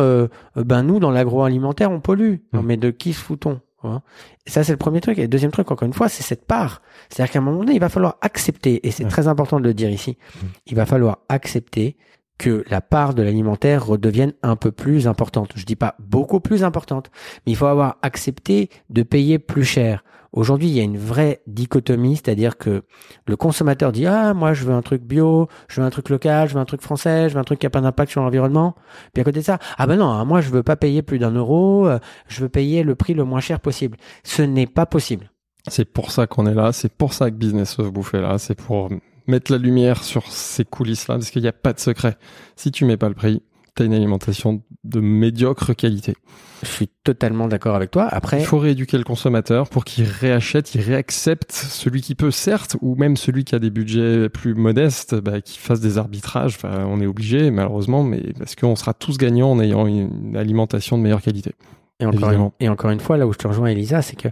[0.56, 2.36] ben nous dans l'agroalimentaire on pollue.
[2.52, 2.66] Non Mm.
[2.66, 4.02] mais de qui se fout-on hein?
[4.46, 5.18] Et Ça c'est le premier truc.
[5.18, 6.82] Et le deuxième truc, encore une fois, c'est cette part.
[7.08, 9.10] C'est-à-dire qu'à un moment donné, il va falloir accepter, et c'est Ouais.
[9.10, 10.46] très important de le dire ici, Mm.
[10.66, 11.96] il va falloir accepter
[12.42, 15.52] que la part de l'alimentaire redevienne un peu plus importante.
[15.54, 17.12] Je dis pas beaucoup plus importante,
[17.46, 20.02] mais il faut avoir accepté de payer plus cher.
[20.32, 22.82] Aujourd'hui, il y a une vraie dichotomie, c'est-à-dire que
[23.28, 26.48] le consommateur dit ah moi je veux un truc bio, je veux un truc local,
[26.48, 28.74] je veux un truc français, je veux un truc qui a pas d'impact sur l'environnement.
[29.12, 31.20] Puis à côté de ça, ah ben non, hein, moi je veux pas payer plus
[31.20, 33.98] d'un euro, euh, je veux payer le prix le moins cher possible.
[34.24, 35.30] Ce n'est pas possible.
[35.68, 38.38] C'est pour ça qu'on est là, c'est pour ça que Business of Bouffe est là,
[38.38, 38.88] c'est pour
[39.26, 42.16] mettre la lumière sur ces coulisses-là, parce qu'il n'y a pas de secret.
[42.56, 43.42] Si tu mets pas le prix,
[43.74, 46.14] t'as une alimentation de médiocre qualité.
[46.62, 48.06] Je suis totalement d'accord avec toi.
[48.10, 52.76] Après, Il faut rééduquer le consommateur pour qu'il réachète, il réaccepte celui qui peut, certes,
[52.80, 56.54] ou même celui qui a des budgets plus modestes, bah, qui fasse des arbitrages.
[56.56, 60.98] Enfin, on est obligé, malheureusement, mais parce qu'on sera tous gagnants en ayant une alimentation
[60.98, 61.52] de meilleure qualité.
[61.98, 64.28] Et encore, une, et encore une fois, là où je te rejoins, Elisa, c'est que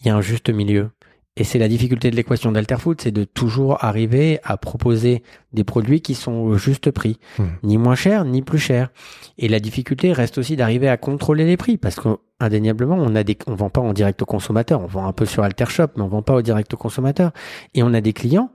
[0.00, 0.90] il y a un juste milieu.
[1.36, 5.22] Et c'est la difficulté de l'équation d'Alterfood, c'est de toujours arriver à proposer
[5.54, 7.44] des produits qui sont au juste prix, Hmm.
[7.62, 8.90] ni moins cher, ni plus cher.
[9.38, 13.38] Et la difficulté reste aussi d'arriver à contrôler les prix, parce qu'indéniablement, on a des,
[13.46, 16.08] on vend pas en direct au consommateur, on vend un peu sur Altershop, mais on
[16.08, 17.32] vend pas au direct au consommateur.
[17.72, 18.50] Et on a des clients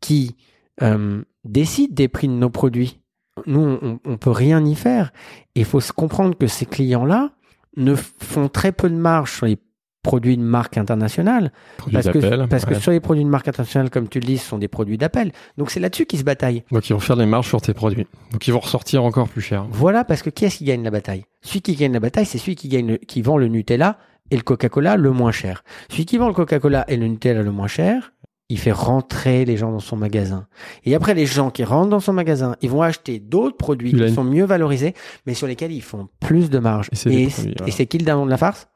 [0.00, 0.34] qui
[0.82, 2.98] euh, décident des prix de nos produits.
[3.46, 5.12] Nous, on, on peut rien y faire.
[5.54, 7.30] Et il faut se comprendre que ces clients-là
[7.76, 9.58] ne font très peu de marge sur les
[10.02, 11.52] produits de marque internationale.
[11.76, 14.38] Produit Parce, que, parce que sur les produits de marque internationale, comme tu le dis,
[14.38, 15.32] ce sont des produits d'appel.
[15.58, 16.64] Donc c'est là-dessus qu'ils se bataillent.
[16.72, 18.06] Donc ils vont faire des marges sur tes produits.
[18.32, 19.66] Donc ils vont ressortir encore plus cher.
[19.70, 21.24] Voilà, parce que qui est-ce qui gagne la bataille?
[21.42, 23.98] Celui qui gagne la bataille, c'est celui qui, gagne le- qui vend le Nutella
[24.30, 25.64] et le Coca-Cola le moins cher.
[25.90, 28.12] Celui qui vend le Coca-Cola et le Nutella le moins cher,
[28.48, 30.46] il fait rentrer les gens dans son magasin.
[30.84, 34.12] Et après, les gens qui rentrent dans son magasin, ils vont acheter d'autres produits qui
[34.12, 34.94] sont mieux valorisés,
[35.26, 36.88] mais sur lesquels ils font plus de marge.
[36.92, 38.66] Et c'est produits, qui le dindon de la farce?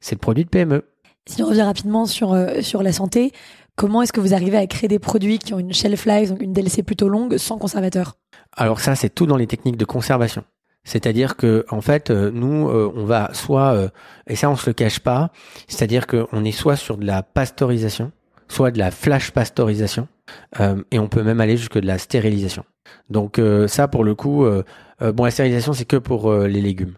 [0.00, 0.48] C'est le produit de.
[0.48, 0.84] PME.
[1.26, 3.32] Si on revient rapidement sur, euh, sur la santé,
[3.76, 6.42] comment est-ce que vous arrivez à créer des produits qui ont une shelf life, donc
[6.42, 8.16] une DLC plutôt longue, sans conservateur?
[8.56, 10.44] Alors ça, c'est tout dans les techniques de conservation.
[10.84, 13.88] C'est-à-dire que en fait, euh, nous, euh, on va soit, euh,
[14.26, 15.30] et ça on se le cache pas,
[15.68, 18.12] c'est-à-dire qu'on est soit sur de la pasteurisation,
[18.48, 20.08] soit de la flash pasteurisation,
[20.58, 22.64] euh, et on peut même aller jusque de la stérilisation.
[23.10, 24.62] Donc euh, ça, pour le coup, euh,
[25.02, 26.94] euh, bon, la stérilisation, c'est que pour les légumes.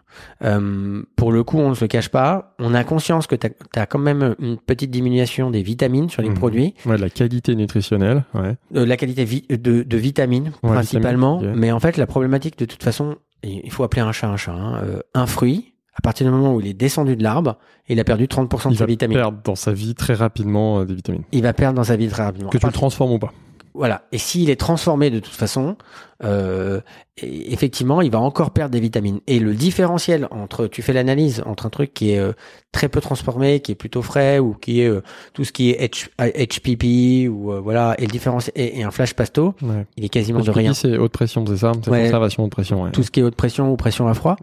[1.15, 2.53] Pour le coup, on ne se le cache pas.
[2.59, 6.29] On a conscience que tu as, quand même une petite diminution des vitamines sur les
[6.29, 6.35] Mhm.
[6.35, 8.23] produits, Ouais, de la qualité nutritionnelle.
[8.33, 8.55] Ouais.
[8.71, 11.41] La qualité vi- de, de vitamines Ouais, principalement.
[11.55, 14.53] Mais en fait, la problématique, de toute façon, il faut appeler un chat un chat.
[14.53, 14.81] hein,
[15.13, 17.57] un fruit, à partir du moment où il est descendu de l'arbre,
[17.87, 19.17] il a perdu 30% de Il ses va vitamines.
[19.17, 21.23] perdre dans sa vie très rapidement euh, des vitamines.
[21.31, 22.49] Il va perdre dans sa vie très rapidement.
[22.49, 23.31] Que tu le transformes ou pas.
[23.73, 24.03] Voilà.
[24.11, 25.75] Et s'il est transformé de toute façon,
[26.23, 26.79] euh,
[27.21, 29.19] effectivement, il va encore perdre des vitamines.
[29.27, 32.33] Et le différentiel entre, tu fais l'analyse entre un truc qui est euh,
[32.71, 35.01] très peu transformé, qui est plutôt frais, ou qui est euh,
[35.33, 38.91] tout ce qui est H- HPP, ou euh, voilà, et le différentiel et, et un
[38.91, 39.85] flash pasto, Ouais.
[39.97, 40.73] il est quasiment de HPP, rien.
[40.73, 41.71] c'est haute pression, c'est ça?
[41.83, 42.03] C'est Ouais.
[42.05, 42.83] conservation de pression.
[42.83, 42.91] Ouais.
[42.91, 44.35] Tout ce qui est haute pression ou pression à froid.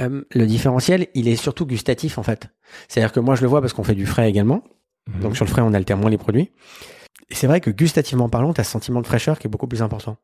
[0.00, 2.48] Euh, le différentiel, il est surtout gustatif en fait.
[2.88, 4.62] C'est-à-dire que moi, je le vois parce qu'on fait du frais également.
[5.12, 5.20] Mhm.
[5.22, 6.50] Donc sur le frais, on altère moins les produits.
[7.30, 9.82] C'est vrai que gustativement parlant, tu as ce sentiment de fraîcheur qui est beaucoup plus
[9.82, 10.16] important.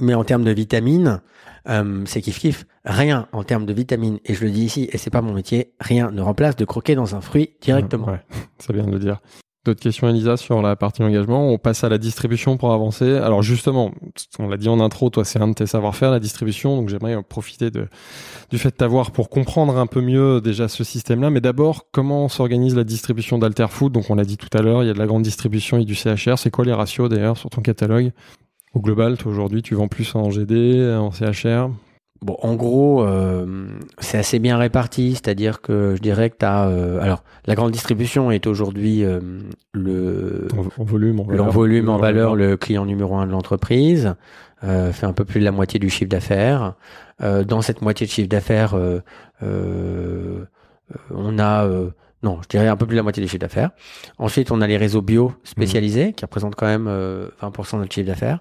[0.00, 1.20] Mais en termes de vitamines,
[1.68, 2.66] euh, c'est kiff kiff.
[2.84, 5.74] Rien en termes de vitamines, et je le dis ici, et c'est pas mon métier,
[5.80, 8.06] rien ne remplace de croquer dans un fruit directement.
[8.06, 8.22] Ouais,
[8.58, 9.20] c'est de le dire.
[9.62, 11.50] D'autres questions, Elisa, sur la partie engagement?
[11.50, 13.16] On passe à la distribution pour avancer.
[13.16, 13.90] Alors justement,
[14.38, 16.76] on l'a dit en intro, toi, c'est un de tes savoir-faire, la distribution.
[16.76, 21.28] Donc j'aimerais profiter du fait de t'avoir pour comprendre un peu mieux déjà ce système-là.
[21.28, 24.86] Mais d'abord, comment s'organise la distribution d'Alterfood Donc on l'a dit tout à l'heure, il
[24.86, 26.38] y a de la grande distribution et du CHR.
[26.38, 28.12] C'est quoi les ratios d'ailleurs sur ton catalogue?
[28.72, 31.68] Au global, toi aujourd'hui, tu vends plus en GD, en CHR
[32.22, 33.66] Bon, en gros, euh,
[33.98, 36.64] c'est assez bien réparti, c'est-à-dire que je dirais que tu as...
[37.00, 39.20] alors, la grande distribution est aujourd'hui euh,
[39.72, 43.32] le, en, en volume, en le valeur volume en valeur, le client numéro un de
[43.32, 44.14] l'entreprise,
[44.64, 46.74] euh, fait un peu plus de la moitié du chiffre d'affaires.
[47.22, 49.00] Euh, dans cette moitié de chiffre d'affaires, euh,
[49.42, 50.44] euh,
[51.14, 51.90] on a, euh,
[52.22, 53.70] non, je dirais un peu plus de la moitié du chiffre d'affaires.
[54.18, 57.94] Ensuite, on a les réseaux bio spécialisés qui représentent quand même euh, 20% de notre
[57.94, 58.40] chiffre d'affaires.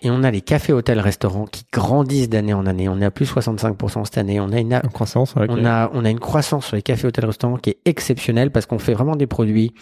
[0.00, 2.88] Et on a les cafés, hôtels, restaurants qui grandissent d'année en année.
[2.88, 4.40] On est à plus 65% cette année.
[4.40, 7.58] On a une, croissance, on a, on a une croissance sur les cafés, hôtels, restaurants
[7.58, 9.74] qui est exceptionnelle parce qu'on fait vraiment des produits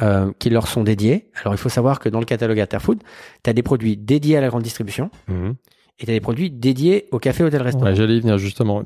[0.00, 1.28] euh, qui leur sont dédiés.
[1.42, 3.02] Alors, il faut savoir que dans le catalogue Interfood,
[3.42, 5.54] tu as des produits dédiés à la grande distribution Mhm.
[6.00, 7.86] Et tu as des produits dédiés aux cafés, hôtels, restaurants.
[7.86, 8.82] Ouais, j'allais y venir justement.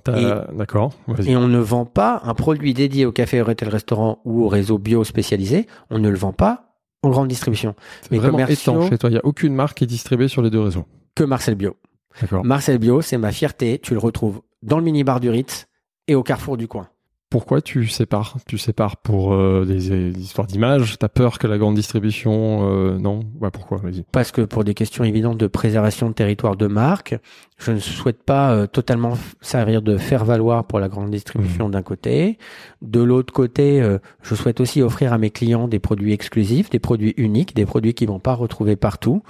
[0.54, 0.92] D'accord.
[1.26, 4.78] Et on ne vend pas un produit dédié au café, hôtel, restaurant ou au réseau
[4.78, 5.66] bio spécialisé.
[5.90, 7.74] On ne le vend pas en grande distribution.
[8.10, 9.10] Mes vraiment commerciaux- étanche chez toi.
[9.10, 10.84] Il n'y a aucune marque qui est distribuée sur les deux réseaux.
[11.14, 11.76] Que Marcel Bio.
[12.20, 12.44] D'accord.
[12.44, 13.78] Marcel Bio, c'est ma fierté.
[13.82, 15.66] Tu le retrouves dans le mini-bar du Ritz
[16.08, 16.88] et au carrefour du coin.
[17.32, 18.36] Pourquoi tu sépares?
[18.46, 22.98] Tu sépares pour euh, des, des histoires d'image T'as peur que la grande distribution euh,
[22.98, 23.20] Non?
[23.40, 23.78] Ouais, pourquoi?
[23.78, 24.04] Vas-y.
[24.12, 27.18] Parce que pour des questions évidentes de préservation de territoire de marque,
[27.56, 31.80] je ne souhaite pas euh, totalement servir de faire valoir pour la grande distribution d'un
[31.80, 32.36] côté.
[32.82, 36.80] De l'autre côté, euh, je souhaite aussi offrir à mes clients des produits exclusifs, des
[36.80, 39.22] produits uniques, des produits qu'ils vont pas retrouver partout.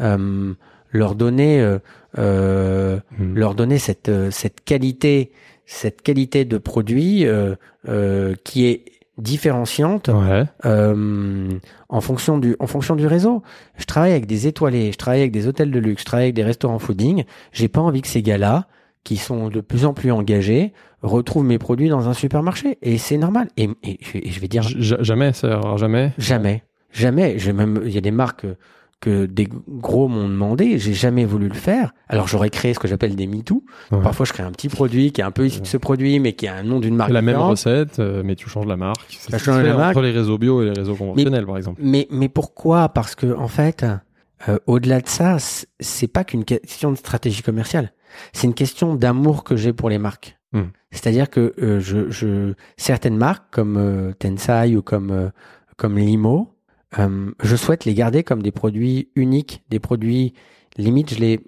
[0.00, 1.78] Leur donner,
[2.16, 3.34] Mhm.
[3.34, 5.32] leur donner cette cette qualité,
[5.66, 7.54] cette qualité de produit euh,
[7.88, 8.84] euh, qui est
[9.16, 10.44] différenciante Ouais.
[10.64, 11.48] euh,
[11.88, 13.42] en fonction du en fonction du réseau.
[13.76, 16.34] Je travaille avec des étoilés, je travaille avec des hôtels de luxe, je travaille avec
[16.34, 17.24] des restaurants fooding.
[17.52, 18.66] J'ai pas envie que ces gars-là,
[19.04, 20.72] qui sont de plus en plus engagés,
[21.02, 22.78] retrouvent mes produits dans un supermarché.
[22.82, 23.48] Et c'est normal.
[23.56, 26.12] Et, et je- et je vais dire J- jamais, ça jamais.
[26.18, 26.62] jamais,
[26.92, 27.38] jamais.
[27.38, 28.46] J'ai même il y a des marques
[29.00, 31.92] que des gros m'ont demandé, j'ai jamais voulu le faire.
[32.08, 33.64] Alors j'aurais créé ce que j'appelle des MeToo.
[33.90, 34.00] Ouais.
[34.02, 36.32] Parfois je crée un petit produit qui est un peu issu de ce produit, mais
[36.32, 39.18] qui a un nom d'une marque la même recette, euh, mais tu changes la marque.
[39.28, 39.96] Ça change la marque.
[39.96, 41.80] Entre les réseaux bio et les réseaux conventionnels, par exemple.
[41.82, 42.88] Mais, mais pourquoi?
[42.88, 43.84] Parce que en fait,
[44.48, 45.36] euh, au-delà de ça,
[45.80, 47.92] c'est pas qu'une question de stratégie commerciale.
[48.32, 50.38] C'est une question d'amour que j'ai pour les marques.
[50.52, 50.68] Hmm.
[50.92, 55.32] C'est-à-dire que euh, je, je, certaines marques comme euh, Tensai ou comme
[55.76, 56.53] comme Limo,
[56.98, 60.34] euh, je souhaite les garder comme des produits uniques, des produits
[60.76, 61.40] limite je les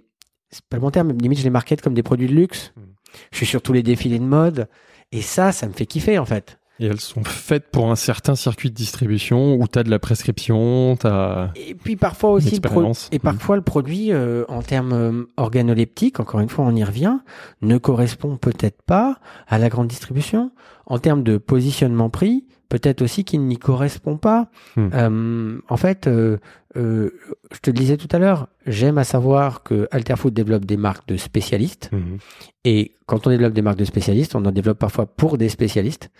[0.51, 2.73] c'est pas le bon terme, mais limite je les market comme des produits de luxe.
[2.77, 2.83] Hmm.
[3.31, 4.69] Je suis sur tous les défilés de mode
[5.13, 6.59] et ça, ça me fait kiffer en fait.
[6.79, 9.99] Et elles sont faites pour un certain circuit de distribution où tu as de la
[9.99, 11.51] prescription, tu as...
[11.55, 16.41] Et puis parfois aussi le et parfois le produit euh, en termes euh, organoleptiques, encore
[16.41, 17.19] une fois on y revient,
[17.63, 19.19] ne correspond peut-être pas
[19.49, 20.51] à la grande distribution.
[20.87, 24.49] En termes de positionnement prix, peut-être aussi qu'il n'y correspond pas.
[24.77, 24.89] Hmm.
[24.93, 26.39] Euh, en fait, euh,
[26.77, 27.11] euh,
[27.53, 31.07] je te le disais tout à l'heure, j'aime à savoir que Alterfood développe des marques
[31.09, 31.91] de spécialistes.
[31.93, 32.19] Mhm.
[32.65, 36.11] Et quand on développe des marques de spécialistes, on en développe parfois pour des spécialistes.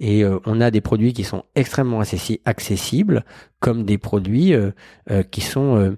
[0.00, 3.24] Et on a des produits qui sont extrêmement accessi- accessibles,
[3.58, 4.52] comme des produits
[5.30, 5.96] qui sont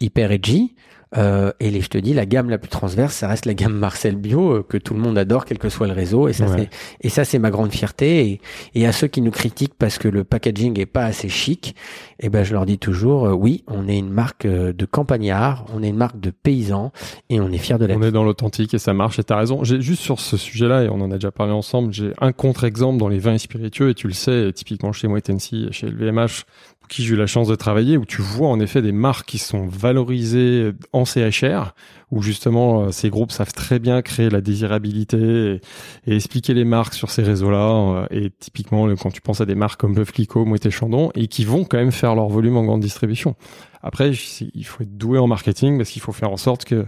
[0.00, 0.74] hyper edgy.
[1.16, 3.74] Euh, et les, je te dis, la gamme la plus transverse, ça reste la gamme
[3.74, 6.28] Marcel Bio euh, que tout le monde adore, quel que soit le réseau.
[6.28, 6.68] Et ça, Ouais.
[6.70, 8.26] c'est et ça, c'est ma grande fierté.
[8.26, 8.40] Et,
[8.74, 11.74] et à ceux qui nous critiquent parce que le packaging est pas assez chic,
[12.20, 15.66] eh ben, je leur dis toujours, euh, oui, on est une marque euh, de campagnards,
[15.74, 16.92] on est une marque de paysans,
[17.30, 17.98] et on est fiers de l'être.
[17.98, 19.64] On est dans l'authentique et ça marche et t'as raison.
[19.64, 21.92] J'ai juste sur ce sujet-là et on en a déjà parlé ensemble.
[21.92, 25.28] J'ai un contre-exemple dans les vins et spiritueux et tu le sais, typiquement chez Moët
[25.28, 26.44] Hennessy, chez LVMH,
[26.92, 29.38] qui j'ai eu la chance de travailler, où tu vois en effet des marques qui
[29.38, 31.74] sont valorisées en CHR,
[32.10, 35.60] où justement euh, ces groupes savent très bien créer la désirabilité
[36.06, 38.02] et, expliquer les marques sur ces réseaux-là.
[38.02, 41.10] euh, Et typiquement, le- quand tu penses à des marques comme Veuve Clicquot, Moët Chandon,
[41.14, 43.36] et qui vont quand même faire leur volume en grande distribution.
[43.82, 46.86] Après, il faut être doué en marketing parce qu'il faut faire en sorte que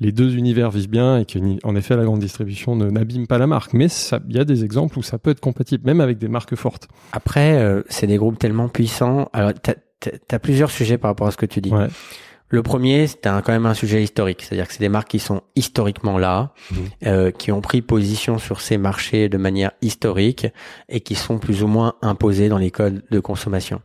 [0.00, 3.26] les deux univers vivent bien et que, ni- en effet, la grande distribution ne n'abîme
[3.26, 3.74] pas la marque.
[3.74, 3.88] Mais
[4.28, 6.88] il y a des exemples où ça peut être compatible, même avec des marques fortes.
[7.12, 9.28] Après, euh, c'est des groupes tellement puissants.
[9.32, 9.74] Alors, t'as
[10.30, 11.70] as, plusieurs sujets par rapport à ce que tu dis.
[11.70, 11.88] Ouais.
[12.52, 15.42] Le premier, c'est quand même un sujet historique, c'est-à-dire que c'est des marques qui sont
[15.54, 16.78] historiquement là, Mhm.
[17.06, 20.48] euh, qui ont pris position sur ces marchés de manière historique
[20.88, 23.82] et qui sont plus ou moins imposés dans les codes de consommation.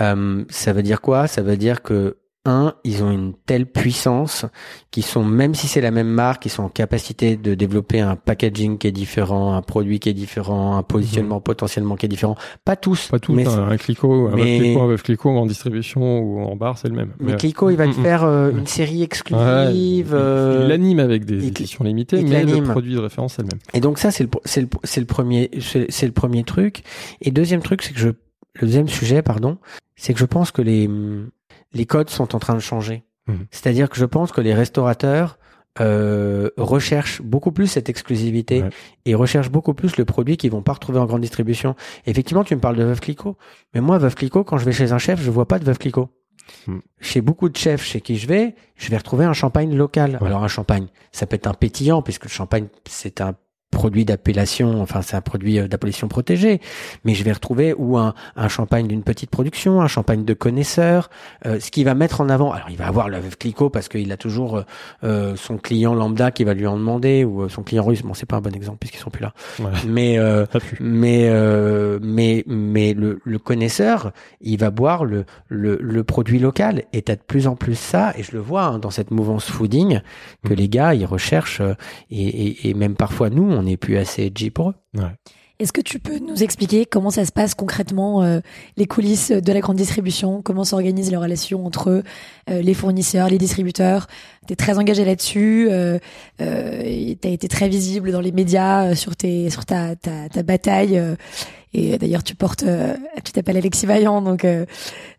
[0.00, 1.26] Euh, ça veut dire quoi?
[1.26, 2.16] Ça veut dire que
[2.46, 4.46] un, ils ont une telle puissance
[4.90, 8.16] qu'ils sont, même si c'est la même marque, ils sont en capacité de développer un
[8.16, 12.36] packaging qui est différent, un produit qui est différent, un positionnement potentiellement qui est différent.
[12.64, 16.20] Pas tous, Pas tout, mais hein, un Clicquot, un mais- Clicquot, un Clicquot en distribution
[16.20, 17.10] ou en bar, c'est le même.
[17.20, 17.36] Mais.
[17.36, 19.44] Clico, il va te faire euh, une série exclusive.
[20.12, 23.48] Ouais, euh, il l'anime avec des éditions limitées, mais le produit de référence, c'est le
[23.48, 23.60] même.
[23.74, 26.84] Et donc ça, c'est le, c'est le, c'est le premier, c'est c'est le premier truc.
[27.20, 28.08] Et deuxième truc, c'est que je,
[28.54, 29.58] le deuxième sujet, pardon,
[29.96, 30.88] c'est que je pense que les,
[31.72, 33.04] les codes sont en train de changer.
[33.26, 33.46] Mhm.
[33.50, 35.38] C'est-à-dire que je pense que les restaurateurs
[35.80, 38.70] euh, recherchent beaucoup plus cette exclusivité Ouais.
[39.04, 41.76] et recherchent beaucoup plus le produit qu'ils vont pas retrouver en grande distribution.
[42.06, 43.36] Effectivement, tu me parles de Veuve Clicquot,
[43.72, 45.78] mais moi, Veuve Clicquot, quand je vais chez un chef, je vois pas de Veuve
[45.78, 46.08] Clicquot.
[46.66, 46.80] Mhm.
[47.00, 50.18] Chez beaucoup de chefs chez qui je vais, je vais retrouver un champagne local.
[50.20, 50.26] Ouais.
[50.26, 53.34] Alors un champagne, ça peut être un pétillant puisque le champagne c'est un
[53.70, 56.60] produit d'appellation, enfin c'est un produit euh, d'appellation protégée,
[57.04, 61.08] mais je vais retrouver ou un, un champagne d'une petite production, un champagne de connaisseur,
[61.46, 62.52] euh, ce qui va mettre en avant.
[62.52, 64.62] Alors il va avoir le Clicquot parce qu'il a toujours euh,
[65.04, 68.02] euh, son client lambda qui va lui en demander ou euh, son client russe.
[68.02, 69.32] Bon c'est pas un bon exemple puisqu'ils sont plus là.
[69.60, 69.70] Ouais.
[69.86, 70.46] Mais euh,
[70.80, 71.28] mais
[72.00, 77.16] mais mais le, le connaisseur, il va boire le le, le produit local et t'as
[77.16, 80.00] de plus en plus ça et je le vois hein, dans cette mouvance fooding
[80.44, 80.56] que Mm.
[80.56, 81.62] les gars ils recherchent
[82.10, 84.74] et, et, et même parfois nous on n'est plus assez edgy pour eux.
[84.94, 85.14] Ouais.
[85.58, 88.40] Est-ce que tu peux nous expliquer comment ça se passe concrètement, euh,
[88.78, 92.02] les coulisses de la grande distribution, comment s'organisent les relations entre
[92.48, 94.06] euh, les fournisseurs, les distributeurs?
[94.46, 95.98] Tu es très engagé là-dessus, euh,
[96.40, 100.42] euh, tu as été très visible dans les médias sur, tes, sur ta, ta, ta
[100.42, 100.98] bataille.
[100.98, 101.14] euh,
[101.74, 104.64] et d'ailleurs, tu portes, euh, tu t'appelles Alexis Vaillant, donc euh,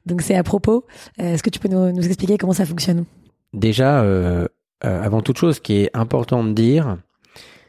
[0.07, 0.85] donc c'est à propos.
[1.19, 3.05] Euh, Est-ce que tu peux nous, nous expliquer comment ça fonctionne?
[3.53, 4.47] Déjà euh,
[4.83, 6.97] euh, avant toute chose, ce qui est important de dire,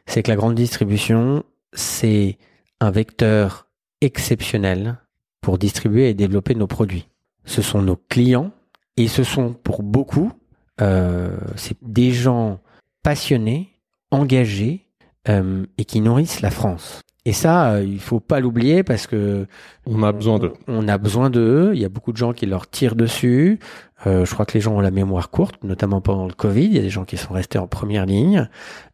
[0.07, 2.39] c'est que la grande distribution c'est
[2.81, 3.67] un vecteur
[4.01, 4.99] exceptionnel
[5.41, 7.09] pour distribuer et développer nos produits.
[7.45, 8.53] Ce sont nos clients
[8.97, 10.33] et ce sont pour beaucoup
[10.81, 12.61] euh, c'est des gens
[13.03, 13.69] passionnés,
[14.11, 14.87] engagés
[15.29, 17.03] euh, et qui nourrissent la France.
[17.25, 19.47] Et ça, euh, il faut pas l'oublier parce que
[19.87, 20.53] On a besoin d'eux.
[20.67, 21.71] On a besoin d'eux.
[21.75, 23.61] Il y a beaucoup de gens qui leur tirent dessus.
[24.07, 26.65] Euh, je crois que les gens ont la mémoire courte, notamment pendant le Covid.
[26.65, 28.49] Il y a des gens qui sont restés en première ligne.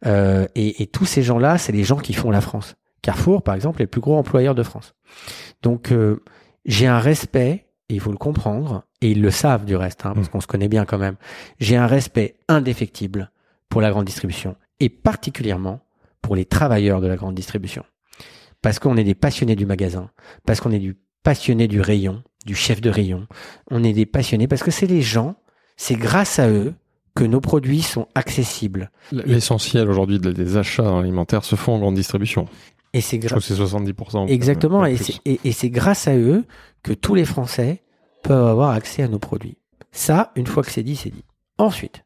[0.05, 2.75] Euh, et, et tous ces gens-là, c'est les gens qui font la France.
[3.01, 4.93] Carrefour, par exemple, est le plus gros employeur de France.
[5.63, 6.21] Donc, euh,
[6.65, 10.11] j'ai un respect, et il faut le comprendre, et ils le savent du reste, hein,
[10.13, 10.31] parce Mm.
[10.31, 11.15] qu'on se connaît bien quand même.
[11.59, 13.31] J'ai un respect indéfectible
[13.69, 15.79] pour la grande distribution, et particulièrement
[16.21, 17.83] pour les travailleurs de la grande distribution.
[18.61, 20.09] Parce qu'on est des passionnés du magasin,
[20.45, 23.27] parce qu'on est du passionné du rayon, du chef de rayon.
[23.71, 25.35] On est des passionnés parce que c'est les gens,
[25.77, 26.73] c'est grâce à eux
[27.15, 28.91] que nos produits sont accessibles.
[29.11, 32.47] L'essentiel aujourd'hui de- des achats alimentaires se font en grande distribution.
[32.93, 34.27] Et c'est Je grâce trouve que c'est 70%.
[34.27, 35.05] Exactement, peut-être et plus.
[35.13, 36.45] c'est, et, et c'est grâce à eux
[36.83, 37.83] que tous les Français
[38.23, 39.57] peuvent avoir accès à nos produits.
[39.91, 41.23] Ça, une fois que c'est dit, c'est dit.
[41.57, 42.03] Ensuite,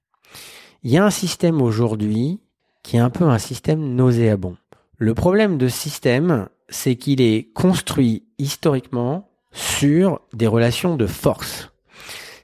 [0.83, 2.39] il y a un système aujourd'hui
[2.81, 4.57] qui est un peu un système nauséabond.
[5.03, 11.73] Le problème de ce système, c'est qu'il est construit historiquement sur des relations de force.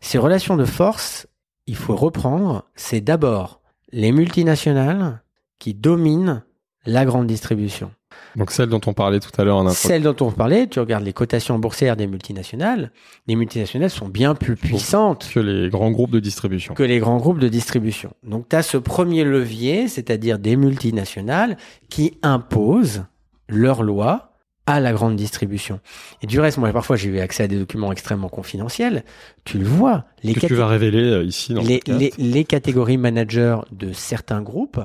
[0.01, 1.25] Ces relations de force,
[1.67, 3.61] il faut reprendre, c'est d'abord
[3.93, 5.23] les multinationales
[5.57, 6.43] qui dominent
[6.85, 7.91] la grande distribution.
[8.35, 9.75] Donc celle dont on parlait tout à l'heure en intro.
[9.75, 12.91] Celle dont on parlait, tu regardes les cotations boursières des multinationales,
[13.27, 16.73] les multinationales sont bien plus puissantes que les grands groupes de distribution.
[16.73, 18.11] que les grands groupes de distribution.
[18.23, 21.57] Donc tu as ce premier levier, c'est-à-dire des multinationales
[21.89, 23.03] qui imposent
[23.47, 24.29] leurs lois
[24.69, 25.79] à la grande distribution.
[26.21, 29.03] Et du reste, moi, parfois, j'ai eu accès à des documents extrêmement confidentiels.
[29.43, 30.05] Tu le vois.
[30.21, 34.43] Les que tu vas révéler euh, ici dans les, les, les, catégories managers de certains
[34.43, 34.79] groupes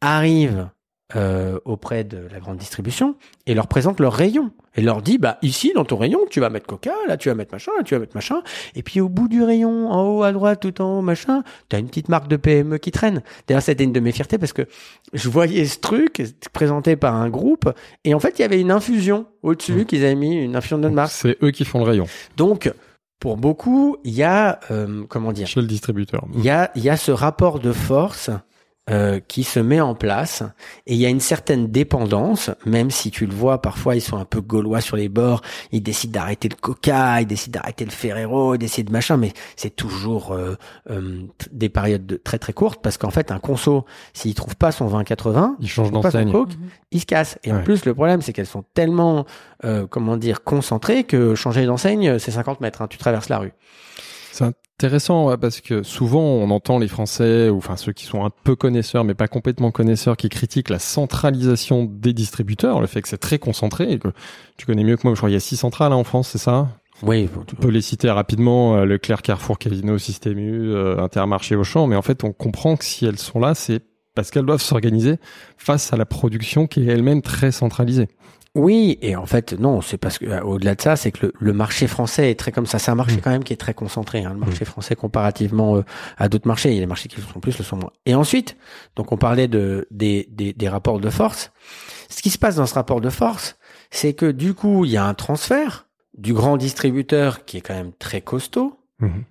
[0.00, 0.68] arrivent
[1.16, 3.16] euh, auprès de la grande distribution
[3.46, 6.50] et leur présentent leur rayon et leur dit bah ici dans ton rayon tu vas
[6.50, 8.42] mettre coca là tu vas mettre machin là tu vas mettre machin.
[8.74, 11.78] Et puis au bout du rayon en haut à droite tout en haut machin t'as
[11.78, 13.22] une petite marque de PME qui traîne.
[13.46, 14.66] D'ailleurs c'était une de mes fiertés parce que
[15.14, 16.22] je voyais ce truc
[16.52, 17.72] présenté par un groupe
[18.04, 19.84] et en fait il y avait une infusion au-dessus mmh.
[19.86, 21.12] qu'ils avaient mis une infusion de marque.
[21.12, 22.06] C'est eux qui font le rayon.
[22.36, 22.70] Donc
[23.18, 26.26] pour beaucoup il y a euh, comment dire chez le distributeur.
[26.34, 28.30] Il y a il y a ce rapport de force
[28.90, 30.42] euh, qui se met en place
[30.86, 34.16] et il y a une certaine dépendance, même si tu le vois parfois ils sont
[34.16, 35.42] un peu gaulois sur les bords,
[35.72, 39.32] ils décident d'arrêter le Coca, ils décident d'arrêter le Ferrero, ils décident de machin, mais
[39.56, 40.56] c'est toujours euh,
[40.90, 41.20] euh,
[41.52, 43.84] des périodes de très très courtes parce qu'en fait un conso
[44.14, 46.46] s'il trouve pas son 20-80, il change d'enseigne, mhm.
[46.90, 49.26] il se casse et en plus le problème c'est qu'elles sont tellement
[49.90, 53.52] comment dire concentrées que changer d'enseigne c'est 50 mètres, hein, tu traverses la rue.
[54.32, 58.30] C'est intéressant parce que souvent on entend les Français, ou enfin ceux qui sont un
[58.30, 63.08] peu connaisseurs mais pas complètement connaisseurs, qui critiquent la centralisation des distributeurs, le fait que
[63.08, 64.08] c'est très concentré et que
[64.56, 65.14] tu connais mieux que moi.
[65.14, 66.68] Je crois qu'il y a six centrales hein, en France, c'est ça?
[67.02, 67.28] Oui.
[67.46, 71.96] Tu peux les citer rapidement euh, Leclerc, Carrefour, Casino, Système U, euh, Intermarché, Auchan, mais
[71.96, 73.82] en fait on comprend que si elles sont là, c'est
[74.14, 75.18] parce qu'elles doivent s'organiser
[75.56, 78.08] face à la production qui est elle-même très centralisée.
[78.58, 81.52] Oui, et en fait, non, c'est parce que euh, au-delà de ça, c'est que le,
[81.52, 82.80] marché français est très comme ça.
[82.80, 83.20] C'est un marché mm.
[83.20, 84.24] quand même qui est très concentré.
[84.24, 84.66] Hein, le marché mm.
[84.66, 85.84] français comparativement euh,
[86.16, 87.92] à d'autres marchés, il y a des marchés qui le sont plus, le sont moins.
[88.04, 88.56] Et ensuite,
[88.96, 91.52] donc on parlait de des, des, des rapports de force.
[92.08, 93.58] Ce qui se passe dans ce rapport de force,
[93.92, 95.86] c'est que du coup, il y a un transfert
[96.16, 99.22] du grand distributeur qui est quand même très costaud mm-hmm.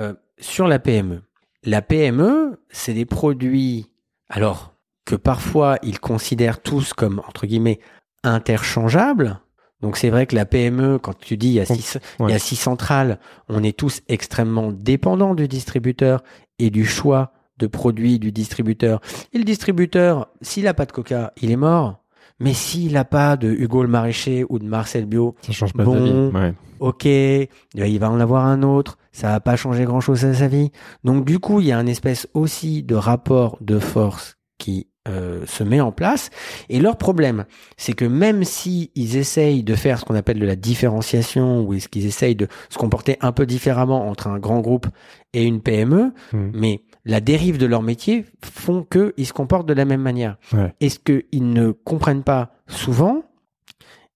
[0.00, 1.22] euh, sur la PME.
[1.62, 3.86] La PME, c'est des produits,
[4.28, 4.74] alors
[5.04, 7.80] que parfois ils considèrent tous comme entre guillemets
[8.24, 9.40] interchangeables.
[9.80, 12.32] Donc c'est vrai que la PME, quand tu dis il y a six, il y
[12.32, 13.18] a six centrales,
[13.48, 16.22] on est tous extrêmement dépendants du distributeur
[16.58, 19.00] et du choix de produits du distributeur.
[19.32, 22.00] Et le distributeur, s'il n'a pas de Coca, il est mort.
[22.40, 25.84] Mais s'il n'a pas de Hugo le Maraîcher ou de Marcel Bio, ça change pas
[25.84, 26.54] bon, vie.
[26.80, 30.48] ok, il va en avoir un autre, ça va pas changer grand chose à sa
[30.48, 30.72] vie.
[31.04, 35.44] Donc du coup, il y a un espèce aussi de rapport de force qui euh,
[35.46, 36.30] se met en place.
[36.68, 37.44] Et leur problème,
[37.76, 41.74] c'est que même si ils essayent de faire ce qu'on appelle de la différenciation, ou
[41.74, 44.86] est-ce qu'ils essayent de se comporter un peu différemment entre un grand groupe
[45.34, 46.38] et une PME, mmh.
[46.54, 50.38] mais la dérive de leur métier font qu'ils se comportent de la même manière.
[50.80, 53.24] Est-ce qu'ils ne comprennent pas souvent,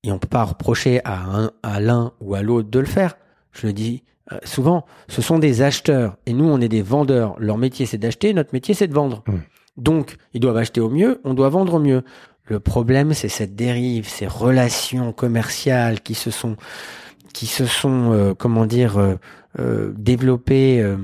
[0.05, 3.19] et on peut pas reprocher à, à l'un ou à l'autre de le faire,
[3.53, 7.35] je le dis euh, souvent, ce sont des acheteurs, et nous on est des vendeurs.
[7.39, 9.23] Leur métier c'est d'acheter, notre métier c'est de vendre.
[9.27, 9.33] Mmh.
[9.79, 12.03] Donc, ils doivent acheter au mieux, on doit vendre au mieux.
[12.47, 16.57] Le problème, c'est cette dérive, ces relations commerciales qui se sont,
[17.33, 19.15] qui se sont, euh, comment dire, euh,
[19.59, 20.97] euh développées euh,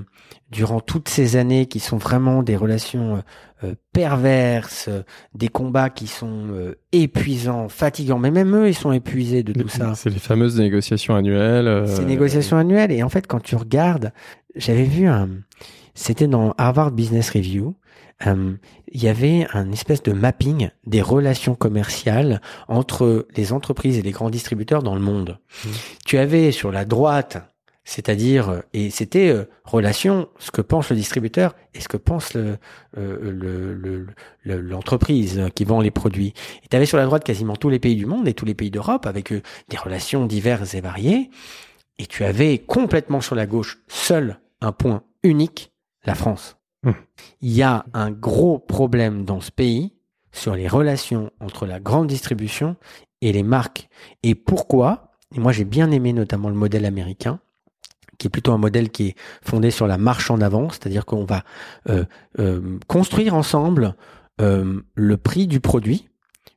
[0.51, 3.23] durant toutes ces années, qui sont vraiment des relations
[3.93, 4.91] perverses,
[5.35, 8.19] des combats qui sont épuisants, fatigants.
[8.19, 9.95] Mais même eux, ils sont épuisés de tout ça.
[9.97, 11.89] C'est les fameuses négociations annuelles.
[11.89, 12.93] Ces négociations annuelles.
[12.93, 14.13] Et en fait, quand tu regardes,
[14.55, 15.29] j'avais vu un,
[15.95, 17.75] c'était dans Harvard Business Review
[18.27, 18.55] euh,
[18.89, 24.13] il y avait un espèce de mapping des relations commerciales entre les entreprises et les
[24.13, 25.39] grands distributeurs dans le monde.
[25.65, 25.69] Mmh.
[26.07, 27.39] Tu avais sur la droite,
[27.85, 32.59] c'est-à-dire et c'était euh, relation ce que pense le distributeur et ce que pense le,
[32.97, 34.07] euh,
[34.45, 36.35] l'entreprise qui vend les produits.
[36.65, 38.55] Et tu avais sur la droite quasiment tous les pays du monde et tous les
[38.55, 41.31] pays d'Europe avec des relations diverses et variées.
[41.99, 45.73] Et tu avais complètement sur la gauche seul un point unique,
[46.05, 46.57] la France.
[47.41, 49.93] Il y a un gros problème dans ce pays
[50.33, 52.77] sur les relations entre la grande distribution
[53.21, 53.89] et les marques.
[54.23, 55.13] Et pourquoi?
[55.35, 57.41] Et Moi, j'ai bien aimé notamment le modèle américain
[58.19, 61.25] qui est plutôt un modèle qui est fondé sur la marche en avant, c'est-à-dire qu'on
[61.25, 61.43] va
[61.89, 62.05] euh,
[62.39, 63.95] euh, construire ensemble
[64.41, 66.09] euh, le prix du produit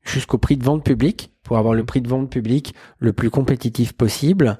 [0.04, 3.94] jusqu'au prix de vente public pour avoir le prix de vente public le plus compétitif
[3.94, 4.58] possible.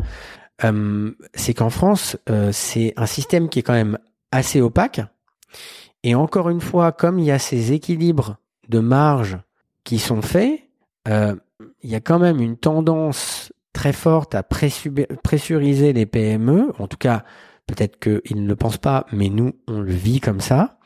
[1.34, 2.18] c'est qu'en France,
[2.52, 3.98] c'est un système qui est quand même
[4.32, 5.02] assez opaque
[6.04, 8.38] et encore une fois, comme il y a ces équilibres
[8.70, 9.38] de marge
[9.84, 10.62] qui sont faits,
[11.08, 11.36] euh,
[11.82, 16.72] il y a quand même une tendance très forte à pressuriser les PME.
[16.80, 17.24] En tout cas,
[17.66, 20.80] peut-être qu'ils ne le pensent pas, mais nous, on le vit comme ça.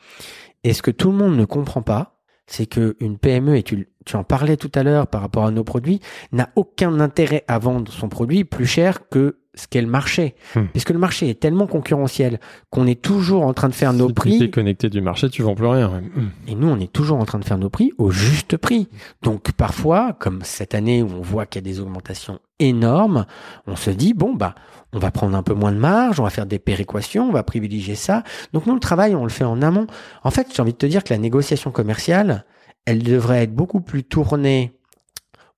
[0.64, 4.16] Et ce que tout le monde ne comprend pas, c'est qu'une PME, et tu, tu
[4.16, 6.00] en parlais tout à l'heure par rapport à nos produits,
[6.32, 10.34] n'a aucun intérêt à vendre son produit plus cher que ce qu'est le marché.
[10.54, 10.64] Hmm.
[10.72, 14.14] Puisque le marché est tellement concurrentiel qu'on est toujours en train de faire nos si
[14.14, 14.38] prix.
[14.38, 15.90] tu es connecté du marché, tu vends plus rien.
[15.92, 16.00] ouais.
[16.00, 16.30] Mm.
[16.48, 18.88] Et nous, on est toujours en train de faire nos prix au juste prix.
[19.22, 23.26] Donc parfois, comme cette année où on voit qu'il y a des augmentations énormes,
[23.66, 24.54] on se dit, bon, bah,
[24.94, 27.42] on va prendre un peu moins de marge, on va faire des péréquations, on va
[27.42, 28.22] privilégier ça.
[28.52, 29.86] Donc nous, le travail, on le fait en amont.
[30.22, 32.46] En fait, j'ai envie de te dire que la négociation commerciale,
[32.86, 34.72] elle devrait être beaucoup plus tournée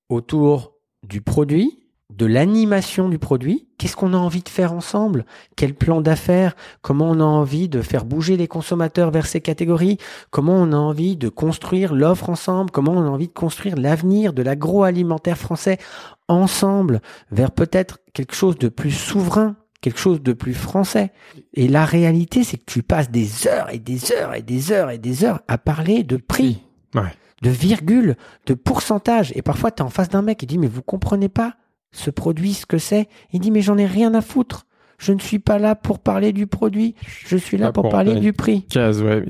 [0.09, 0.73] autour
[1.03, 1.84] du produit,
[2.17, 3.67] de l'animation du produit.
[3.77, 5.25] Qu'est-ce qu'on a envie de faire ensemble?
[5.55, 6.55] Quel plan d'affaires?
[6.81, 9.97] Comment on a envie de faire bouger les consommateurs vers ces catégories?
[10.31, 12.71] Comment on a envie de construire l'offre ensemble?
[12.71, 15.77] Comment on a envie de construire l'avenir de l'agroalimentaire français
[16.27, 17.01] ensemble
[17.31, 21.11] vers peut-être quelque chose de plus souverain quelque chose de plus français?
[21.53, 24.89] Et la réalité, c'est que tu passes des heures et des heures et des heures
[24.89, 26.63] et des heures à parler de prix,
[26.95, 27.13] Ouais.
[27.43, 28.15] de virgule,
[28.47, 29.31] de pourcentage.
[29.35, 31.53] Et parfois, tu es en face d'un mec qui dit, mais vous comprenez pas
[31.95, 34.65] ce produit, ce que c'est Il dit, mais j'en ai rien à foutre.
[34.97, 36.95] Je ne suis pas là pour parler du produit.
[37.25, 38.63] Je suis là pour pour parler du prix.
[38.67, 39.23] Case, ouais.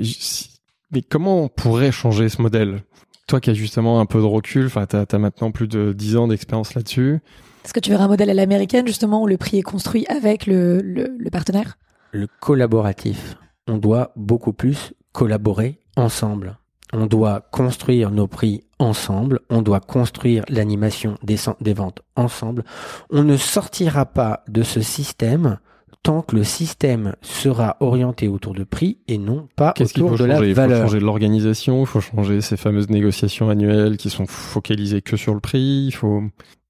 [0.92, 2.84] Mais comment on pourrait changer ce modèle?
[3.28, 6.18] Toi qui as justement un peu de recul, enfin, t'as as maintenant plus de 10
[6.18, 7.20] ans d'expérience là-dessus.
[7.64, 10.46] Est-ce que tu verrais un modèle à l'américaine, justement, où le prix est construit avec
[10.46, 11.80] le, le, le partenaire?
[12.12, 13.38] Le collaboratif.
[13.68, 16.60] On doit beaucoup plus collaborer ensemble.
[16.98, 19.42] On doit construire nos prix ensemble.
[19.50, 22.64] On doit construire l'animation des, ventes ensemble.
[23.10, 25.58] On ne sortira pas de ce système
[26.04, 30.18] tant que le système sera orienté autour de prix et non pas Qu'est-ce qu'il autour
[30.18, 30.42] faut de changer?
[30.42, 30.82] La Il faut valeur.
[30.84, 35.42] changer l'organisation, il faut changer ces fameuses négociations annuelles qui sont focalisées que sur le
[35.42, 35.88] prix.
[35.88, 36.24] Il faut.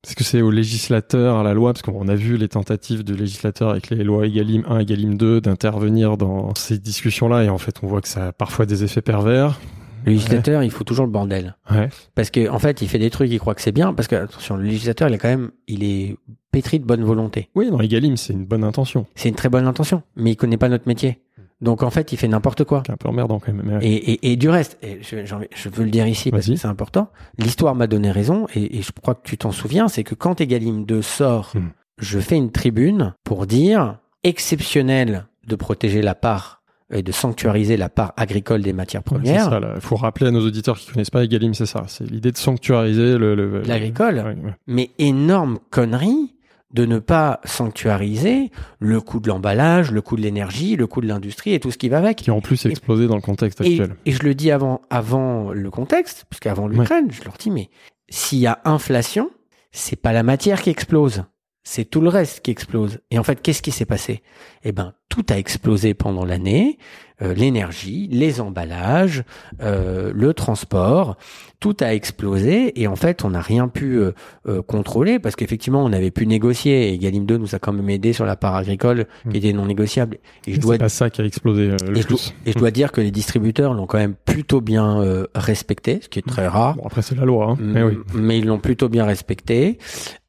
[0.04, 1.74] Est-ce que c'est au législateur, à la loi?
[1.74, 5.42] Parce qu'on a vu les tentatives de législateurs avec les lois Egalim 1, Egalim 2
[5.42, 9.02] d'intervenir dans ces discussions-là et en fait on voit que ça a parfois des effets
[9.02, 9.60] pervers.
[10.06, 11.56] Le législateur, il faut toujours le bordel.
[11.72, 11.90] Ouais.
[12.14, 13.94] Parce que en fait, il fait des trucs, il croit que c'est bien.
[13.94, 16.16] Parce que attention, le législateur, il est quand même, il est
[16.52, 17.50] pétri de bonne volonté.
[17.56, 19.06] Oui, dans Egalim, c'est une bonne intention.
[19.16, 21.20] C'est une très bonne intention, mais il connaît pas notre métier.
[21.62, 22.84] Donc en fait, il fait n'importe quoi.
[22.86, 23.78] C'est un peu emmerdant quand même.
[23.78, 23.86] ouais.
[23.86, 27.10] Et, et, et du reste, et je, veux le dire ici parce que c'est important,
[27.40, 30.42] l'histoire m'a donné raison et, et je crois que tu t'en souviens, c'est que quand
[30.42, 31.70] Egalim 2 sort, Hmm.
[31.98, 36.62] je fais une tribune pour dire exceptionnel de protéger la part
[36.94, 39.60] et de sanctuariser la part agricole des matières premières.
[39.76, 41.86] Il faut rappeler à nos auditeurs qui connaissent pas Egalim, c'est ça.
[41.88, 44.18] C'est l'idée de sanctuariser le, le- L'agricole.
[44.18, 44.54] Ouais.
[44.68, 46.36] mais énorme connerie
[46.74, 51.08] de ne pas sanctuariser le coût de l'emballage, le coût de l'énergie, le coût de
[51.08, 52.18] l'industrie et tout ce qui va avec.
[52.18, 53.96] Qui en plus explosé dans le contexte Et, actuel.
[54.06, 57.70] et je le dis avant, avant le contexte, parce qu'avant l'Ukraine, je leur dis, mais
[58.10, 59.30] s'il y a inflation,
[59.72, 61.24] c'est pas la matière qui explose,
[61.66, 63.00] c'est tout le reste qui explose.
[63.12, 64.22] Et en fait, qu'est-ce qui s'est passé?
[64.64, 66.78] Eh ben, tout a explosé pendant l'année.
[67.22, 69.24] Euh, l'énergie, les emballages,
[69.62, 71.16] euh, le transport,
[71.62, 74.12] tout a explosé et en fait on n'a rien pu euh,
[74.50, 77.90] euh, contrôler parce qu'effectivement on avait pu négocier et Galim 2 nous a quand même
[77.90, 79.32] aidé sur la part agricole Mm.
[79.32, 80.18] qui était non négociable.
[80.48, 82.34] Et je dois C'est pas ça qui a explosé euh, le et je, plus.
[82.46, 86.10] et je dois dire que les distributeurs l'ont quand même plutôt bien euh, respecté, ce
[86.10, 86.76] qui est très rare.
[86.76, 87.58] Bon, après, c'est la loi, hein.
[87.60, 87.98] mais oui.
[88.14, 89.78] Mais ils l'ont plutôt bien respecté.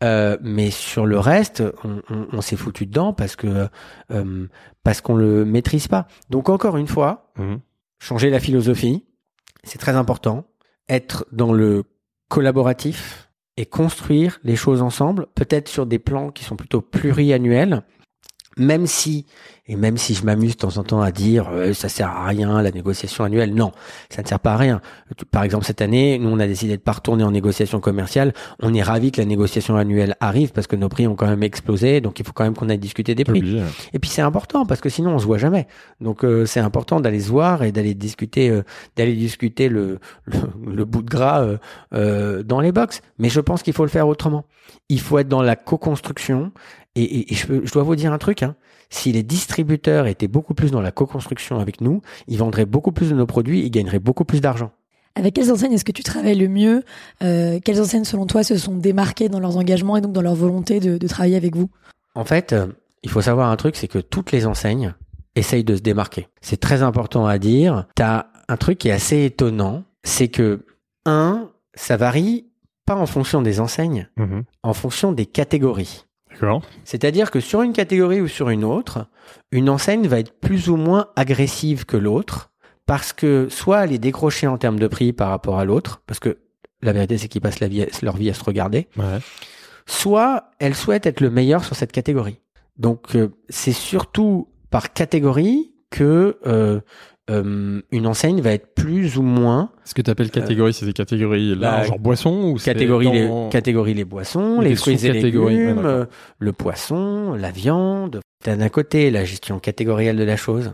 [0.05, 3.69] Euh, mais sur le reste, on, on- on s'est foutu dedans parce que
[4.11, 4.47] euh,
[4.83, 6.07] parce qu'on le maîtrise pas.
[6.29, 7.61] Donc encore une fois, Mhm.
[7.99, 9.07] changer la philosophie,
[9.65, 10.45] c'est très important.
[10.89, 11.85] Être dans le
[12.29, 17.83] collaboratif et construire les choses ensemble, peut-être sur des plans qui sont plutôt pluriannuels,
[18.57, 19.27] même si
[19.69, 22.27] et même si je m'amuse de temps en temps à dire euh, ça sert à
[22.27, 23.73] rien la négociation annuelle, non,
[24.11, 24.81] ça ne sert pas à rien.
[25.33, 28.33] Par exemple cette année, nous on a décidé de pas retourner en négociation commerciale.
[28.61, 31.43] On est ravi que la négociation annuelle arrive parce que nos prix ont quand même
[31.43, 33.41] explosé, donc il faut quand même qu'on aille discuter des prix.
[33.41, 33.63] Obligé.
[33.93, 35.67] Et puis c'est important parce que sinon on se voit jamais.
[36.01, 38.63] Donc euh, c'est important d'aller se voir et d'aller discuter, euh,
[38.97, 40.39] d'aller discuter le, le,
[40.73, 41.59] le bout de gras euh,
[41.93, 43.03] euh, dans les box.
[43.19, 44.45] Mais je pense qu'il faut le faire autrement.
[44.89, 46.53] Il faut être dans la co-construction.
[46.97, 48.43] Et, et- et je, peux- je dois vous dire un truc.
[48.43, 48.57] Hein.
[48.91, 53.11] Si les distributeurs étaient beaucoup plus dans la co-construction avec nous, ils vendraient beaucoup plus
[53.11, 54.71] de nos produits, ils gagneraient beaucoup plus d'argent.
[55.15, 56.83] Avec quelles enseignes est-ce que tu travailles le mieux
[57.23, 60.35] Euh, Quelles enseignes, selon toi, se sont démarquées dans leurs engagements et donc dans leur
[60.35, 61.69] volonté de, de travailler avec vous?
[62.15, 62.67] En fait, euh,
[63.03, 64.95] il faut savoir un truc, c'est que toutes les enseignes
[65.35, 66.29] essayent de se démarquer.
[66.41, 67.87] C'est très important à dire.
[67.95, 70.65] T'as un truc qui est assez étonnant, c'est que
[71.05, 72.47] un, ça varie
[72.87, 74.45] pas en fonction des enseignes, Mhm.
[74.63, 76.06] en fonction des catégories.
[76.85, 79.07] C'est-à-dire que sur une catégorie ou sur une autre,
[79.53, 82.51] une enseigne va être plus ou moins agressive que l'autre
[82.87, 86.21] parce que soit elle est décrochée en termes de prix par rapport à l'autre, parce
[86.21, 86.39] que
[86.83, 89.19] la vérité c'est qu'ils passent la vie, leur vie à se regarder, Ouais.
[89.87, 92.39] soit elle souhaite être le meilleur sur cette catégorie.
[92.79, 96.81] Donc euh, c'est surtout par catégorie que euh,
[97.29, 100.93] euh, une enseigne va être plus ou moins Ce que tu appelles catégorie, c'est des
[100.93, 105.05] catégories là, bah, genre boisson ou c'est catégorie les, dans- catégorie les boissons, les fruits
[105.05, 106.07] et ouais, légumes, euh,
[106.39, 108.21] le poisson, la viande.
[108.45, 110.73] T'as d'un côté la gestion catégorielle de la chose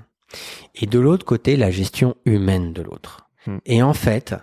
[0.74, 3.31] et de l'autre côté la gestion humaine de l'autre.
[3.47, 3.59] Hmm.
[3.65, 4.35] Et en fait,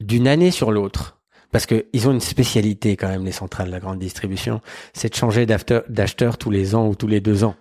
[0.00, 1.18] d'une année sur l'autre,
[1.50, 4.60] parce que ils ont une spécialité quand même les centrales de la grande distribution,
[4.92, 7.56] c'est de changer d'acheteur tous les ans ou tous les deux ans.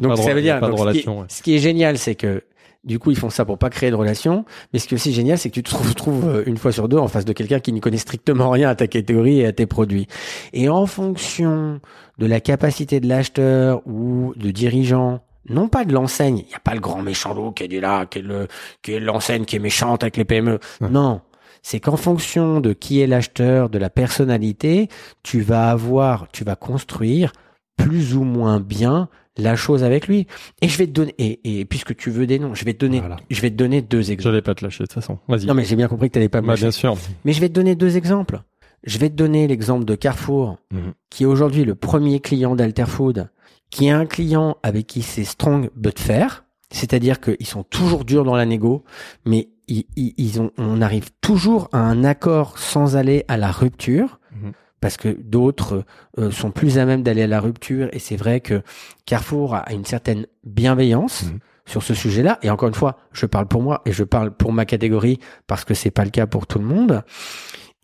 [0.00, 1.24] Donc, ça veut dire donc, ce, qui ouais.
[1.28, 2.42] ce qui est génial, c'est que
[2.84, 5.12] du coup ils font ça pour pas créer de relation, mais ce qui est aussi
[5.12, 7.60] génial, c'est que tu te retrouves euh, une fois sur deux en face de quelqu'un
[7.60, 10.06] qui ne connaît strictement rien à ta catégorie et à tes produits.
[10.52, 11.80] Et en fonction
[12.18, 16.60] de la capacité de l'acheteur ou de dirigeant, non pas de l'enseigne, il n'y a
[16.60, 18.48] pas le grand méchant loup qui est là, qui est le
[18.82, 20.58] qui est l'enseigne qui est méchante avec les PME.
[20.80, 20.90] Ouais.
[20.90, 21.20] Non,
[21.62, 24.88] c'est qu'en fonction de qui est l'acheteur, de la personnalité,
[25.22, 27.32] tu vas avoir, tu vas construire
[27.76, 29.08] plus ou moins bien
[29.40, 30.26] la chose avec lui.
[30.62, 32.78] Et je vais te donner, et, et puisque tu veux des noms, je vais te
[32.78, 33.16] donner, Voilà.
[33.30, 34.22] je vais te donner deux exemples.
[34.22, 35.18] J'allais pas te lâcher de toute façon.
[35.28, 35.46] Vas-y.
[35.46, 36.62] Non mais j'ai bien compris que tu n'allais pas me Bah, lâcher.
[36.64, 36.96] bien sûr.
[37.24, 38.40] Mais je vais te donner deux exemples.
[38.84, 40.92] Je vais te donner l'exemple de Carrefour, Mhm.
[41.10, 43.28] qui est aujourd'hui le premier client d'Alterfood,
[43.70, 48.24] qui est un client avec qui c'est strong but fair, c'est-à-dire qu'ils sont toujours durs
[48.24, 48.84] dans la négo,
[49.26, 53.50] mais ils, ils- ils ont, on arrive toujours à un accord sans aller à la
[53.52, 54.52] rupture, Mhm.
[54.80, 55.84] Parce que d'autres
[56.18, 58.62] euh, sont plus à même d'aller à la rupture, et c'est vrai que
[59.06, 61.24] Carrefour a une certaine bienveillance.
[61.24, 61.38] Mhm.
[61.66, 64.52] Sur ce sujet-là, et encore une fois, je parle pour moi et je parle pour
[64.52, 67.04] ma catégorie parce que c'est pas le cas pour tout le monde.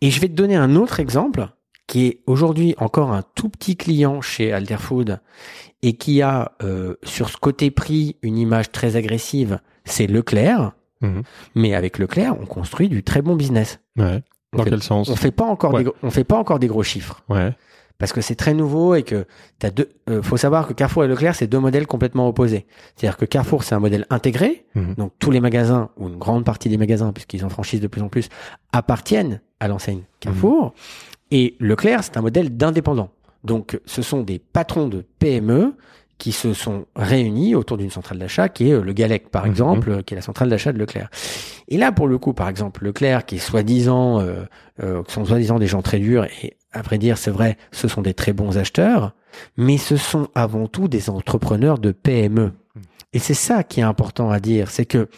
[0.01, 1.47] Et je vais te donner un autre exemple
[1.87, 5.21] qui est aujourd'hui encore un tout petit client chez Alterfood
[5.81, 10.73] et qui a euh, sur ce côté prix une image très agressive, c'est Leclerc.
[11.01, 11.23] Mhm.
[11.55, 13.79] Mais avec Leclerc, on construit du très bon business.
[13.95, 14.21] Ouais.
[14.57, 15.79] Dans fait, quel sens on fait pas encore Ouais.
[15.79, 17.55] des, gros- on fait pas encore des gros chiffres Ouais.
[17.97, 19.25] parce que c'est très nouveau et que
[19.59, 19.89] t'as deux.
[20.09, 22.65] euh, faut savoir que Carrefour et Leclerc c'est deux modèles complètement opposés.
[22.95, 24.95] C'est-à-dire que Carrefour c'est un modèle intégré, Mhm.
[24.95, 28.01] donc tous les magasins ou une grande partie des magasins puisqu'ils en franchissent de plus
[28.01, 28.29] en plus
[28.71, 30.73] appartiennent à l'enseigne Carrefour.
[31.31, 33.09] Et Leclerc c'est un modèle d'indépendant.
[33.43, 35.73] Donc ce sont des patrons de PME
[36.17, 39.51] qui se sont réunis autour d'une centrale d'achat qui est euh, le Galec par Mhm.
[39.51, 41.09] exemple, euh, qui est la centrale d'achat de Leclerc.
[41.67, 44.43] Et là pour le coup par exemple Leclerc qui est soi-disant euh,
[44.81, 47.87] euh, qui sont soi-disant des gens très durs et à vrai dire c'est vrai ce
[47.87, 49.13] sont des très bons acheteurs
[49.57, 52.51] mais ce sont avant tout des entrepreneurs de PME
[53.13, 55.09] et c'est ça qui est important à dire c'est que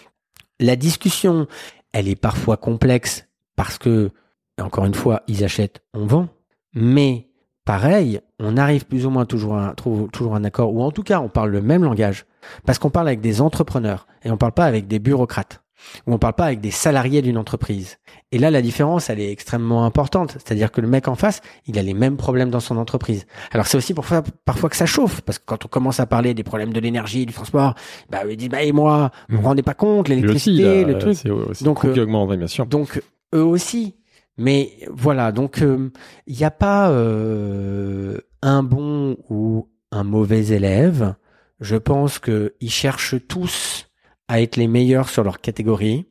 [0.60, 1.48] la discussion
[1.94, 4.12] elle est parfois complexe parce que
[4.60, 6.28] encore une fois ils achètent on vend
[6.74, 7.29] mais
[7.74, 9.76] pareil on arrive plus ou moins toujours à
[10.12, 12.26] toujours un accord ou en tout cas on parle le même langage
[12.66, 15.62] parce qu'on parle avec des entrepreneurs et on parle pas avec des bureaucrates
[16.08, 18.00] ou on parle pas avec des salariés d'une entreprise.
[18.34, 20.34] Et là, la différence, elle est extrêmement importante.
[20.34, 23.26] C'est-à-dire que le mec en face, il a les mêmes problèmes dans son entreprise.
[23.54, 26.34] Alors c'est aussi parfois, parfois que ça chauffe, parce que quand on commence à parler
[26.34, 27.76] des problèmes de l'énergie, du transport,
[28.10, 29.48] bah ils disent bah et moi, vous vous Mhm.
[29.48, 31.18] rendez pas compte, l'électricité, le truc.
[31.62, 32.66] Donc, euh, augmente, oui, bien sûr.
[32.66, 33.02] Donc
[33.34, 33.96] eux aussi.
[34.40, 41.16] Mais voilà, donc il n'y a pas euh, un bon ou un mauvais élève.
[41.60, 43.88] Je pense que ils cherchent tous
[44.28, 46.06] à être les meilleurs sur leur catégorie.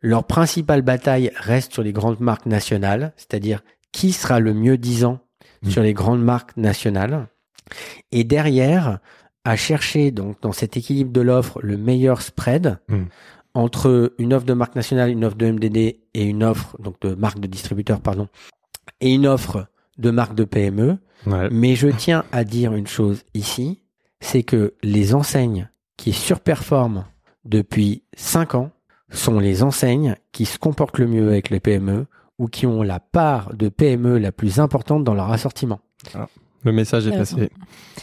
[0.00, 3.62] Leur principale bataille reste sur les grandes marques nationales, c'est-à-dire
[3.92, 5.18] qui sera le mieux disant
[5.62, 5.70] Mhm.
[5.70, 7.28] sur les grandes marques nationales.
[8.10, 8.98] Et derrière,
[9.44, 13.06] à chercher donc dans cet équilibre de l'offre le meilleur spread Mhm.
[13.54, 15.76] Entre une offre de marque nationale, une offre de MDD
[16.14, 18.28] et une offre donc de marque de distributeur pardon
[19.00, 19.66] et une offre
[19.98, 20.98] de marque de PME.
[21.26, 21.48] Ouais.
[21.50, 23.82] Mais je tiens à dire une chose ici,
[24.20, 27.04] c'est que les enseignes qui surperforment
[27.44, 28.70] depuis 5 ans
[29.10, 32.06] sont les enseignes qui se comportent le mieux avec les PME
[32.38, 35.80] ou qui ont la part de PME la plus importante dans leur assortiment.
[36.64, 37.50] Le message est passé.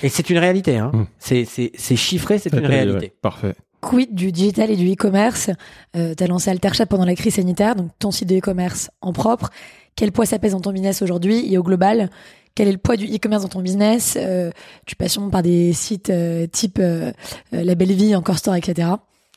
[0.03, 0.91] Et c'est une réalité, hein.
[0.93, 1.05] Mm.
[1.17, 3.13] C'est, c'est, c'est chiffré, c'est une Ouais, réalité.
[3.21, 3.55] Parfait.
[3.81, 5.49] Quid du digital et du e-commerce
[5.95, 9.14] euh, Tu as lancé Alterchat pendant la crise sanitaire, donc ton site de e-commerce en
[9.14, 9.49] propre.
[9.95, 12.10] Quel poids ça pèse dans ton business aujourd'hui et au global
[12.56, 14.51] Quel est le poids du e-commerce dans ton business Euh,
[14.85, 17.11] Tu passes par des sites euh, type euh,
[17.53, 18.89] euh, La Belle Vie, Encore Store, etc.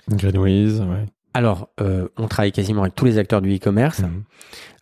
[0.08, 1.06] Greenwiz, ouais.
[1.34, 4.00] Alors, euh, on travaille quasiment avec tous les acteurs du e-commerce.
[4.00, 4.22] Mhm.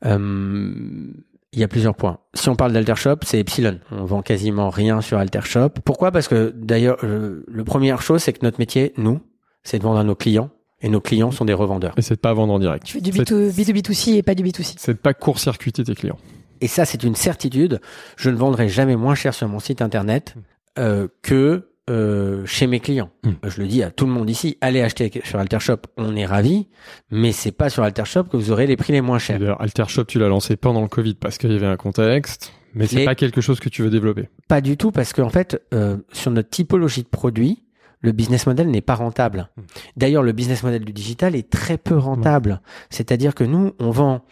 [0.07, 1.13] Euh,
[1.53, 2.19] il y a plusieurs points.
[2.35, 3.79] Si on parle d'Altershop, c'est Epsilon.
[3.91, 5.71] On vend quasiment rien sur Altershop.
[5.85, 6.13] Pourquoi?
[6.13, 9.21] Parce que d'ailleurs, euh, le première chose, c'est que notre métier, nous,
[9.63, 10.51] c'est de vendre à nos clients.
[10.83, 11.93] Et nos clients sont des revendeurs.
[11.99, 12.85] Et c'est de pas vendre en direct.
[12.87, 14.77] Tu fais du C'est- B2, B2B2C et pas du B2C.
[14.79, 16.17] C'est de pas court-circuiter tes clients.
[16.63, 17.81] Et ça, c'est une certitude.
[18.17, 20.35] Je ne vendrai jamais moins cher sur mon site internet
[20.79, 23.11] euh, que euh, chez mes clients.
[23.25, 23.31] Mm.
[23.45, 26.69] Je le dis à tout le monde ici, allez acheter sur Altershop, on est ravis,
[27.11, 29.39] mais c'est pas sur Altershop que vous aurez les prix les moins chers.
[29.41, 32.87] D'ailleurs, Altershop, tu l'as lancé pendant le Covid parce qu'il y avait un contexte, mais
[32.87, 34.29] c'est pas quelque chose que tu veux développer.
[34.49, 37.65] Pas du tout, parce qu'en fait, euh, sur notre typologie de produits,
[38.01, 39.51] le business model n'est pas rentable.
[39.57, 39.63] Hmm.
[39.97, 42.61] D'ailleurs, le business model du digital est très peu rentable.
[42.89, 44.23] C'est-à-dire que nous, on vend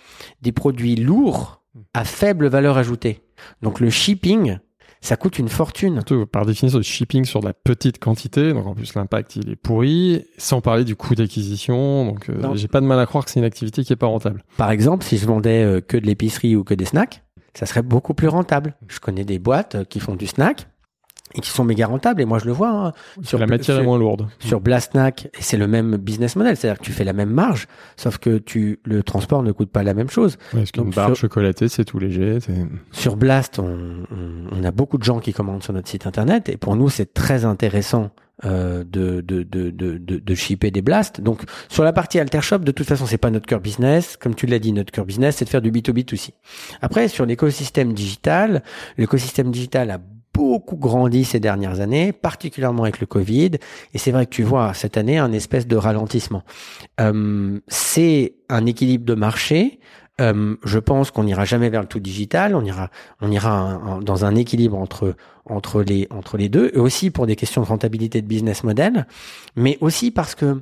[0.43, 1.63] des produits lourds
[1.95, 3.23] à faible valeur ajoutée.
[3.63, 4.59] Donc le shipping,
[5.01, 5.95] ça coûte une fortune.
[5.95, 9.51] Surtout, par définition, le shipping sur de la petite quantité, donc en plus l'impact il
[9.51, 12.07] est pourri, sans parler du coût d'acquisition.
[12.07, 14.07] Donc euh, j'ai pas de mal à croire que c'est une activité qui est pas
[14.07, 14.45] rentable.
[14.57, 17.23] Par exemple, si je vendais euh, que de l'épicerie ou que des snacks,
[17.55, 18.75] ça serait beaucoup plus rentable.
[18.89, 20.69] Je connais des boîtes euh, qui font du snack
[21.35, 22.21] et qui sont méga rentables.
[22.21, 22.93] Et moi, je le vois hein,
[23.23, 24.27] sur la matière sur- est moins lourde.
[24.39, 27.67] sur Blastnack, et c'est le même business model, c'est-à-dire que tu fais la même marge,
[27.97, 30.37] sauf que tu le transport ne coûte pas la même chose.
[30.53, 32.39] Ouais, parce qu'une barre sur- chocolatée, c'est tout léger.
[32.93, 33.65] Sur Blast, on,
[34.11, 36.89] on- on a beaucoup de gens qui commandent sur notre site internet, et pour nous,
[36.89, 38.11] c'est très intéressant
[38.45, 41.21] euh, de, de, de, de, de, shipper des blasts.
[41.21, 44.17] Donc, sur la partie Altershop, de toute façon, c'est pas notre cœur business.
[44.17, 46.35] Comme tu l'as dit, notre cœur business, c'est de faire du B2B aussi.
[46.81, 48.63] Après, sur l'écosystème digital,
[48.97, 49.99] l'écosystème digital a
[50.39, 53.53] beaucoup grandi ces dernières années, particulièrement avec le Covid.
[53.93, 56.43] Et c'est vrai que tu vois cette année un espèce de ralentissement.
[57.01, 59.81] Euh, c'est un équilibre de marché.
[60.21, 62.55] Euh, je pense qu'on n'ira jamais vers le tout digital.
[62.55, 62.91] On ira,
[63.21, 65.15] on ira un- un- dans un équilibre entre
[65.47, 69.07] entre les entre les deux, et aussi pour des questions de rentabilité de business model,
[69.57, 70.61] mais aussi parce que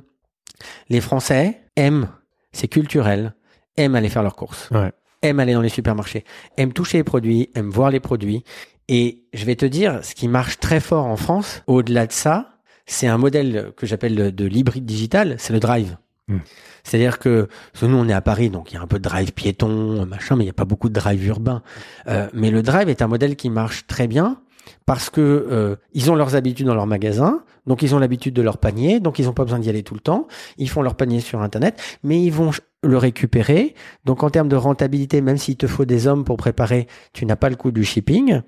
[0.89, 2.07] les Français aiment,
[2.53, 3.33] c'est culturel,
[3.75, 4.91] aiment aller faire leurs courses, Ouais.
[5.21, 6.23] aiment aller dans les supermarchés,
[6.55, 8.43] aiment toucher les produits, aiment voir les produits.
[8.89, 12.57] Et je vais te dire, ce qui marche très fort en France, au-delà de ça,
[12.85, 15.97] c'est un modèle que j'appelle de, de l'hybride digital, c'est le drive.
[16.29, 16.39] Hmm.
[16.83, 18.97] C'est-à-dire que, parce que nous on est à Paris, donc il y a un peu
[18.97, 21.61] de drive piéton, machin, mais il n'y a pas beaucoup de drive urbain.
[22.07, 24.41] Euh, mais le drive est un modèle qui marche très bien
[24.85, 28.41] parce que euh, ils ont leurs habitudes dans leur magasin, donc ils ont l'habitude de
[28.41, 30.27] leur panier, donc ils n'ont pas besoin d'y aller tout le temps.
[30.57, 32.51] Ils font leur panier sur Internet, mais ils vont
[32.83, 33.75] le récupérer.
[34.05, 37.35] Donc en termes de rentabilité, même s'il te faut des hommes pour préparer, tu n'as
[37.35, 38.41] pas le coût du shipping.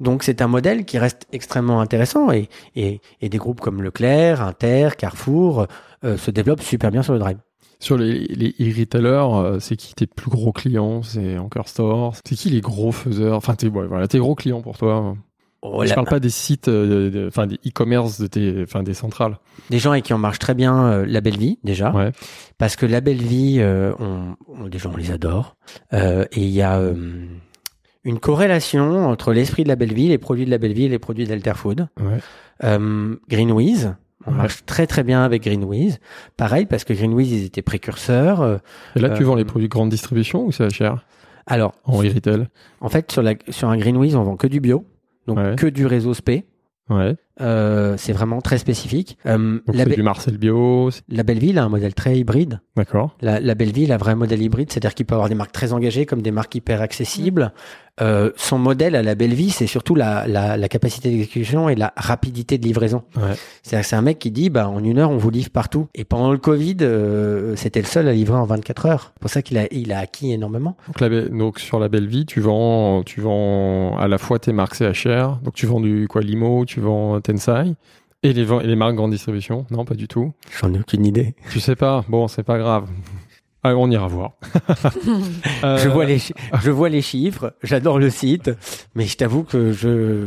[0.00, 4.42] Donc c'est un modèle qui reste extrêmement intéressant et, et, et des groupes comme Leclerc,
[4.42, 5.66] Inter, Carrefour
[6.04, 7.38] euh, se développent super bien sur le drive.
[7.80, 11.02] Sur les, les e-retailers, euh, c'est qui tes plus gros clients?
[11.02, 13.36] C'est Anchor Store C'est qui les gros faiseurs?
[13.36, 15.16] Enfin, voilà, tes gros clients pour toi
[15.66, 18.92] Oh, Je la- parle pas des sites, euh, enfin des e-commerce de tes, enfin des
[18.92, 19.38] centrales.
[19.70, 22.12] des gens avec qui on marche très bien euh, la belle vie déjà Ouais.
[22.58, 25.56] parce que la belle vie euh, on, on- déjà on les adore
[25.94, 26.94] Euh, et il y a euh,
[28.04, 30.88] une corrélation entre l'esprit de la belle vie les produits de la belle vie et
[30.90, 32.18] les produits d'Alterfood Ouais.
[32.64, 33.94] euh, Greenwiz
[34.26, 34.36] on Ouais.
[34.36, 35.98] marche très très bien avec Greenwiz
[36.36, 38.58] pareil parce que Greenwiz ils étaient précurseurs euh,
[38.96, 41.04] Et là, tu vends les produits de grande distribution ou c'est cher?
[41.46, 42.48] Alors en e-retail
[42.82, 44.84] en fait sur la sur un Greenwiz on vend que du bio
[45.26, 45.56] donc Ouais.
[45.56, 46.44] que du réseau SP
[46.90, 47.16] Ouais.
[47.40, 50.90] Euh, c'est vraiment très spécifique Euh, la, du Marcel Bio.
[51.08, 53.16] la belle ville a un modèle très hybride D'accord.
[53.20, 55.72] La, la Belleville a un vrai modèle hybride, c'est-à-dire qu'il peut avoir des marques très
[55.72, 57.52] engagées comme des marques hyper accessibles.
[58.00, 61.92] Euh, son modèle à la Belleville, c'est surtout la, la, la capacité d'exécution et la
[61.96, 63.04] rapidité de livraison.
[63.16, 63.22] Ouais.
[63.62, 65.86] C'est-à-dire que c'est un mec qui dit, bah, en une heure, on vous livre partout.
[65.94, 69.12] Et pendant le Covid, euh, c'était le seul à livrer en 24 heures.
[69.14, 70.76] C'est pour ça qu'il a, il a acquis énormément.
[70.88, 74.52] Donc, la donc sur la belle vie, tu vends, tu vends à la fois tes
[74.52, 75.38] marques CHR.
[75.44, 77.74] Donc tu vends du quoi Limo, tu vends Tensai.
[78.22, 80.32] Et les, vend- et les marques grande distribution Non, pas du tout.
[80.60, 81.34] J'en ai aucune idée.
[81.50, 82.88] Tu sais pas Bon, c'est pas grave.
[83.66, 84.32] Ah, on ira voir.
[85.64, 88.50] Euh, Je vois les, chi- je vois les chiffres, j'adore le site,
[88.94, 90.26] mais je t'avoue que je,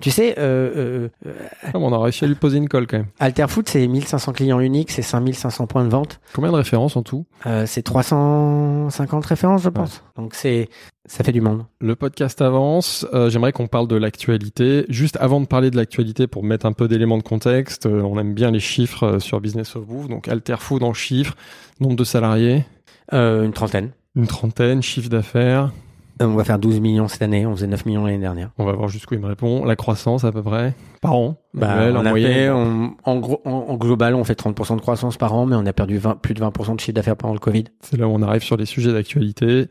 [0.00, 1.32] tu sais, euh, euh,
[1.64, 3.08] ah, On a réussi à lui poser une colle quand même.
[3.20, 6.18] Alterfood, c'est 1500 clients uniques, c'est 5500 points de vente.
[6.34, 7.26] Combien de références en tout?
[7.46, 10.02] Euh, c'est 350 références, je pense.
[10.16, 10.68] Donc c'est,
[11.06, 11.64] ça fait du monde.
[11.80, 13.06] Le podcast avance.
[13.12, 14.84] Euh, J'aimerais qu'on parle de l'actualité.
[14.88, 18.18] Juste avant de parler de l'actualité, pour mettre un peu d'éléments de contexte, euh, on
[18.20, 20.08] aime bien les chiffres euh, sur Business of Bouffe.
[20.08, 21.34] Donc Alterfood en chiffres,
[21.80, 22.64] nombre de salariés,
[23.10, 23.90] une trentaine.
[24.14, 25.72] une trentaine, chiffre d'affaires.
[26.20, 28.50] Euh, on va faire 12 millions cette année, on faisait 9 millions l'année dernière.
[28.58, 29.64] On va voir jusqu'où il me répond.
[29.64, 31.36] La croissance à peu près par an.
[31.54, 32.32] Bah, annuel, on en a moyenne.
[32.32, 35.56] fait, on- en gros, en, en global, on fait 30% de croissance par an, mais
[35.56, 37.64] on a perdu 20, plus de 20% de chiffre d'affaires pendant le Covid.
[37.80, 39.68] C'est là où on arrive sur les sujets d'actualité.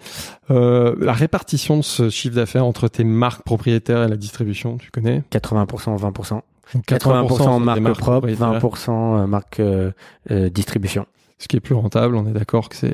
[0.49, 4.89] Euh, la répartition de ce chiffre d'affaires entre tes marques propriétaires et la distribution, tu
[4.91, 5.23] connais?
[5.31, 6.41] 80%, 20%.
[6.73, 8.59] Donc 80% sont des marque marques propre, propriétaires.
[8.59, 8.89] 20%
[9.23, 9.91] euh, marque euh,
[10.31, 11.05] euh, distribution.
[11.37, 12.93] Ce qui est plus rentable, on est d'accord que c'est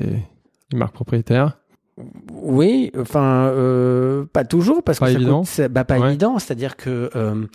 [0.72, 1.58] les marques propriétaires.
[2.32, 5.40] Oui, enfin, euh, pas toujours, parce Pas que ça évident.
[5.40, 6.08] coûte- c'est- bah, pas Ouais.
[6.08, 7.46] évident, c'est-à-dire que euh,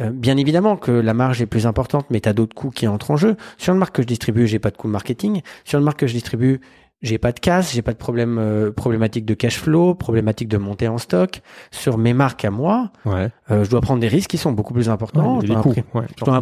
[0.00, 2.88] euh, bien évidemment que la marge est plus importante, mais tu as d'autres coûts qui
[2.88, 3.36] entrent en jeu.
[3.58, 5.42] Sur une marque que je distribue, j'ai pas de coût marketing.
[5.64, 6.60] Sur une marque que je distribue,
[7.02, 10.56] j'ai pas de casse, j'ai pas de problème euh, problématique de cash flow, problématique de
[10.58, 11.42] montée en stock.
[11.70, 13.28] Sur mes marques à moi, Ouais.
[13.50, 15.36] euh, je dois prendre des risques qui sont beaucoup plus importants.
[15.36, 15.62] Ouais, je dois
[15.94, 16.40] Ouais, je dois.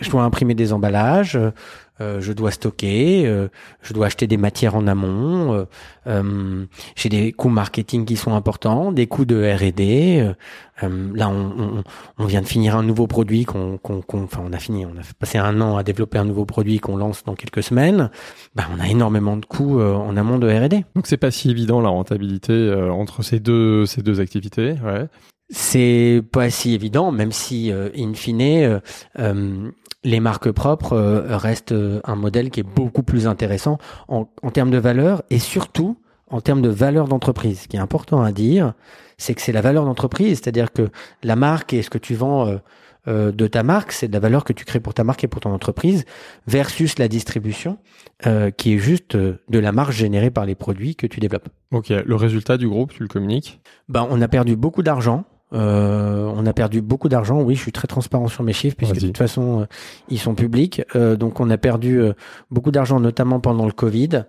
[0.00, 1.38] Je dois imprimer des emballages,
[2.00, 3.48] euh, je dois stocker, euh,
[3.82, 5.66] je dois acheter des matières en amont,
[6.06, 10.32] euh, j'ai des coûts marketing qui sont importants, des coûts de R&D.
[10.82, 11.82] là, on,
[12.18, 15.02] on, vient de finir un nouveau produit qu'on, qu'on, enfin, on a fini, on a
[15.18, 18.10] passé un an à développer un nouveau produit qu'on lance dans quelques semaines.
[18.54, 20.84] Bah, on a énormément de coûts en amont de R&D.
[20.94, 24.76] Donc c'est pas si évident la rentabilité entre ces deux ces deux activités.
[24.84, 25.08] Ouais.
[25.50, 28.80] C'est pas si évident, même si, in fine,
[29.18, 29.70] euh,
[30.04, 34.70] les marques propres euh, restent euh, un modèle qui est beaucoup plus intéressant en, termes
[34.70, 35.98] de valeur et surtout
[36.28, 37.60] en termes de valeur d'entreprise.
[37.60, 38.74] Ce qui est important à dire,
[39.16, 40.90] c'est que c'est la valeur d'entreprise, c'est-à-dire que
[41.22, 42.58] la marque et ce que tu vends
[43.08, 45.28] euh, de ta marque, c'est de la valeur que tu crées pour ta marque et
[45.28, 46.04] pour ton entreprise,
[46.46, 47.78] versus la distribution,
[48.58, 51.48] qui est juste de la marge générée par les produits que tu développes.
[51.70, 53.62] Ok, le résultat du groupe, tu le communiques?
[53.88, 57.40] Ben, on a perdu beaucoup d'argent euh, on a perdu beaucoup d'argent.
[57.40, 59.64] Oui, je suis très transparent sur mes chiffres puisque de toute façon euh,
[60.08, 60.82] ils sont publics.
[60.94, 62.00] Euh, donc on a perdu
[62.50, 64.24] beaucoup d'argent, notamment pendant le Covid.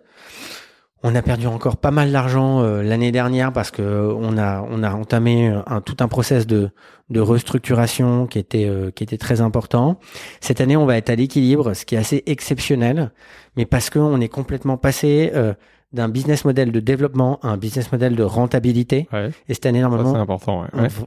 [1.02, 4.92] On a perdu encore pas mal d'argent l'année dernière parce que on a on a
[4.92, 6.72] entamé un, tout un process de
[7.10, 9.98] de restructuration qui était qui était très important.
[10.42, 13.14] Cette année, on va être à l'équilibre, ce qui est assez exceptionnel,
[13.56, 15.32] mais parce qu'on est complètement passé
[15.92, 19.08] d'un business model de développement à un business model de rentabilité.
[19.48, 20.66] Et cette année, normalement, important,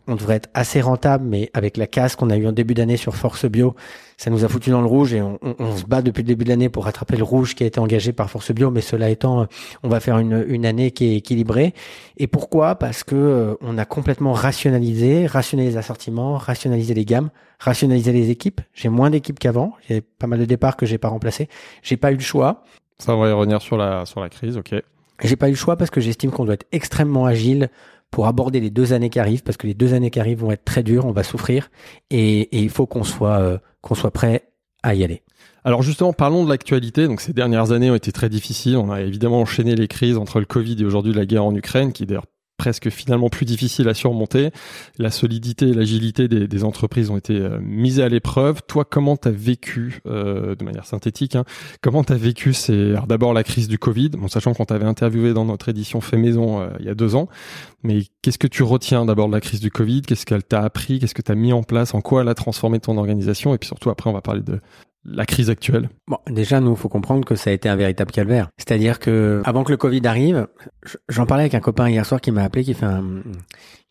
[0.09, 2.97] on, devrait être assez rentable, mais avec la casse qu'on a eu en début d'année
[2.97, 3.77] sur Force Bio,
[4.17, 6.45] ça nous a foutu dans le rouge et on, on, se bat depuis le début
[6.45, 8.73] de l'année pour rattraper le rouge qui a été engagé par Force Bio.
[8.73, 9.47] Mais cela étant,
[9.85, 11.75] on va faire une, une année qui est équilibrée.
[12.17, 12.75] Et pourquoi?
[12.75, 17.31] Parce que euh, on a complètement rationalisé, rationalisé les assortiments, rationalisé les gammes,
[17.61, 18.61] rationalisé les équipes.
[18.75, 19.75] J'ai moins d'équipes qu'avant.
[19.89, 21.49] J'ai pas mal de départs que j'ai pas remplacés.
[21.83, 22.65] J'ai pas eu le choix.
[22.99, 24.75] Ça, va y revenir sur la, sur la crise, ok.
[25.23, 27.71] J'ai pas eu le choix parce que j'estime qu'on doit être extrêmement agile
[28.11, 30.53] pour aborder les deux années qui arrivent, parce que les deux années qui arrivent vont
[30.53, 31.71] être très dures, on va souffrir,
[32.11, 34.49] et, et il faut qu'on soit, euh, qu'on soit prêt
[34.83, 35.23] à y aller.
[35.65, 37.07] Alors justement, parlons de l'actualité.
[37.07, 38.77] Donc ces dernières années ont été très difficiles.
[38.77, 41.93] On a évidemment enchaîné les crises entre le Covid et aujourd'hui la guerre en Ukraine,
[41.93, 42.27] qui d'ailleurs
[42.63, 44.53] presque finalement plus difficile à surmonter.
[44.97, 48.61] La solidité et l'agilité des, entreprises ont été euh, mises à l'épreuve.
[48.69, 51.45] Toi, comment tu as vécu, euh, de manière synthétique, hein,
[51.81, 55.35] comment tu as vécu c'est d'abord la crise du Covid, bon, sachant qu'on t'avait interviewé
[55.35, 57.27] dans notre édition Fait Maison euh, il y a deux ans,
[57.83, 60.03] mais qu'est-ce que tu retiens d'abord de la crise du Covid?
[60.03, 61.01] Qu'est-ce qu'elle t'a appris?
[61.01, 61.95] Qu'est-ce que tu as mis en place?
[61.95, 63.55] En quoi elle a transformé ton organisation?
[63.55, 64.61] Et puis surtout, après, on va parler de
[65.05, 68.51] la crise actuelle Bon, déjà, nous, faut comprendre que ça a été un véritable calvaire.
[68.57, 70.47] C'est-à-dire que avant que le Covid arrive,
[71.09, 73.23] j'en parlais avec un copain hier soir qui m'a appelé, qui fait un,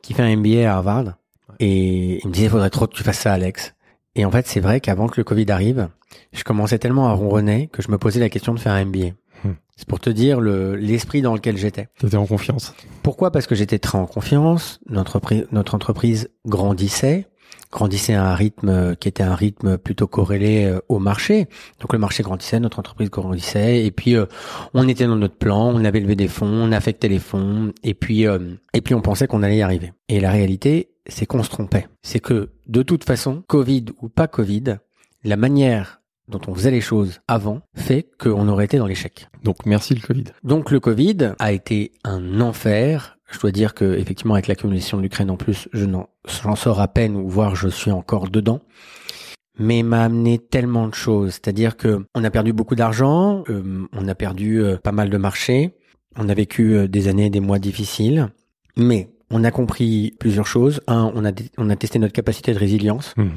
[0.02, 1.16] qui fait un MBA à Harvard,
[1.60, 3.76] et il me disait, il faudrait trop que tu fasses ça, Alex.
[4.16, 5.90] Et en fait, c'est vrai qu'avant que le Covid arrive,
[6.34, 9.12] je commençais tellement à ronronner que je me posais la question de faire un MBA.
[9.44, 9.54] Hmm.
[9.76, 11.88] C'est pour te dire le l'esprit dans lequel j'étais.
[11.98, 12.74] T'étais en confiance.
[13.04, 13.32] Pourquoi?
[13.32, 14.80] Parce que j'étais très en confiance.
[14.90, 15.22] Notre,
[15.52, 17.28] notre entreprise grandissait
[17.72, 21.48] grandissait à un rythme qui était un rythme plutôt corrélé euh, au marché.
[21.80, 24.26] Donc le marché grandissait, notre entreprise grandissait, et puis euh,
[24.74, 27.94] on était dans notre plan, on avait levé des fonds, on affectait les fonds, et
[27.94, 28.40] puis euh,
[28.74, 29.94] et puis on pensait qu'on allait y arriver.
[30.10, 31.88] Et la réalité, c'est qu'on se trompait.
[32.02, 34.78] C'est que de toute façon, Covid ou pas Covid,
[35.24, 39.28] la manière dont on faisait les choses avant fait qu'on aurait été dans l'échec.
[39.44, 40.26] Donc merci le Covid.
[40.44, 45.04] Donc le Covid a été un enfer je dois dire que effectivement avec l'accumulation de
[45.04, 46.08] l'Ukraine en plus, je n'en
[46.44, 48.62] j'en sors à peine ou voire je suis encore dedans.
[49.60, 54.08] Mais m'a amené tellement de choses, c'est-à-dire que on a perdu beaucoup d'argent, euh, on
[54.08, 55.76] a perdu euh, pas mal de marchés,
[56.16, 58.30] on a vécu euh, des années, des mois difficiles,
[58.78, 60.82] mais on a compris plusieurs choses.
[60.88, 63.14] Un, on a on a testé notre capacité de résilience.
[63.18, 63.30] Hmm.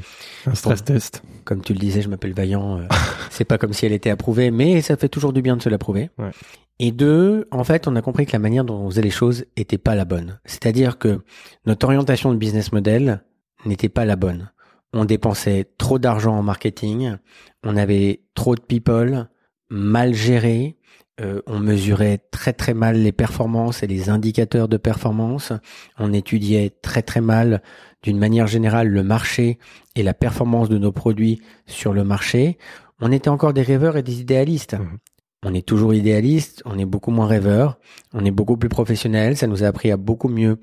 [0.47, 1.21] Un stress test.
[1.43, 2.79] Comme tu le disais, je m'appelle Vaillant.
[3.29, 5.69] c'est pas comme si elle était approuvée, mais ça fait toujours du bien de se
[5.69, 6.09] l'approuver.
[6.17, 6.31] Ouais.
[6.79, 9.45] Et deux, en fait, on a compris que la manière dont on faisait les choses
[9.55, 10.39] était pas la bonne.
[10.45, 11.21] C'est-à-dire que
[11.65, 13.23] notre orientation de business model
[13.65, 14.51] n'était pas la bonne.
[14.91, 17.15] On dépensait trop d'argent en marketing,
[17.63, 19.27] on avait trop de people,
[19.69, 20.77] mal gérés,
[21.21, 25.53] euh, on mesurait très très mal les performances et les indicateurs de performance,
[25.97, 27.61] on étudiait très très mal
[28.03, 29.59] d'une manière générale le marché
[29.95, 32.57] et la performance de nos produits sur le marché.
[32.99, 34.75] On était encore des rêveurs et des idéalistes.
[34.75, 34.97] Mmh
[35.45, 37.77] on est toujours idéaliste, on est beaucoup moins rêveur,
[38.13, 40.57] on est beaucoup plus professionnel, ça nous a appris à beaucoup mieux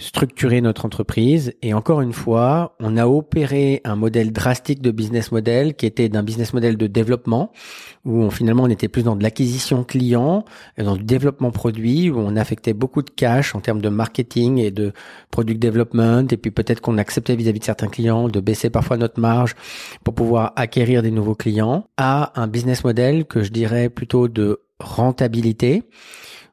[0.00, 1.52] structurer notre entreprise.
[1.62, 6.08] Et encore une fois, on a opéré un modèle drastique de business model qui était
[6.08, 7.52] d'un business model de développement
[8.04, 10.44] où finalement on était plus dans de l'acquisition client,
[10.78, 14.58] et dans du développement produit, où on affectait beaucoup de cash en termes de marketing
[14.58, 14.92] et de
[15.30, 16.26] product development.
[16.32, 19.54] Et puis peut-être qu'on acceptait vis-à-vis de certains clients de baisser parfois notre marge
[20.02, 24.60] pour pouvoir acquérir des nouveaux clients à un business model que je dirais plutôt de
[24.78, 25.82] rentabilité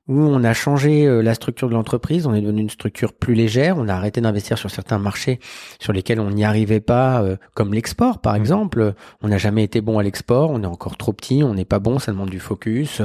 [0.07, 3.33] où on a changé euh, la structure de l'entreprise, on est devenu une structure plus
[3.33, 5.39] légère, on a arrêté d'investir sur certains marchés
[5.79, 8.41] sur lesquels on n'y arrivait pas, euh, comme l'export par Mmh.
[8.41, 8.93] exemple.
[9.21, 11.79] On n'a jamais été bon à l'export, on est encore trop petit, on n'est pas
[11.79, 13.01] bon, ça demande du focus.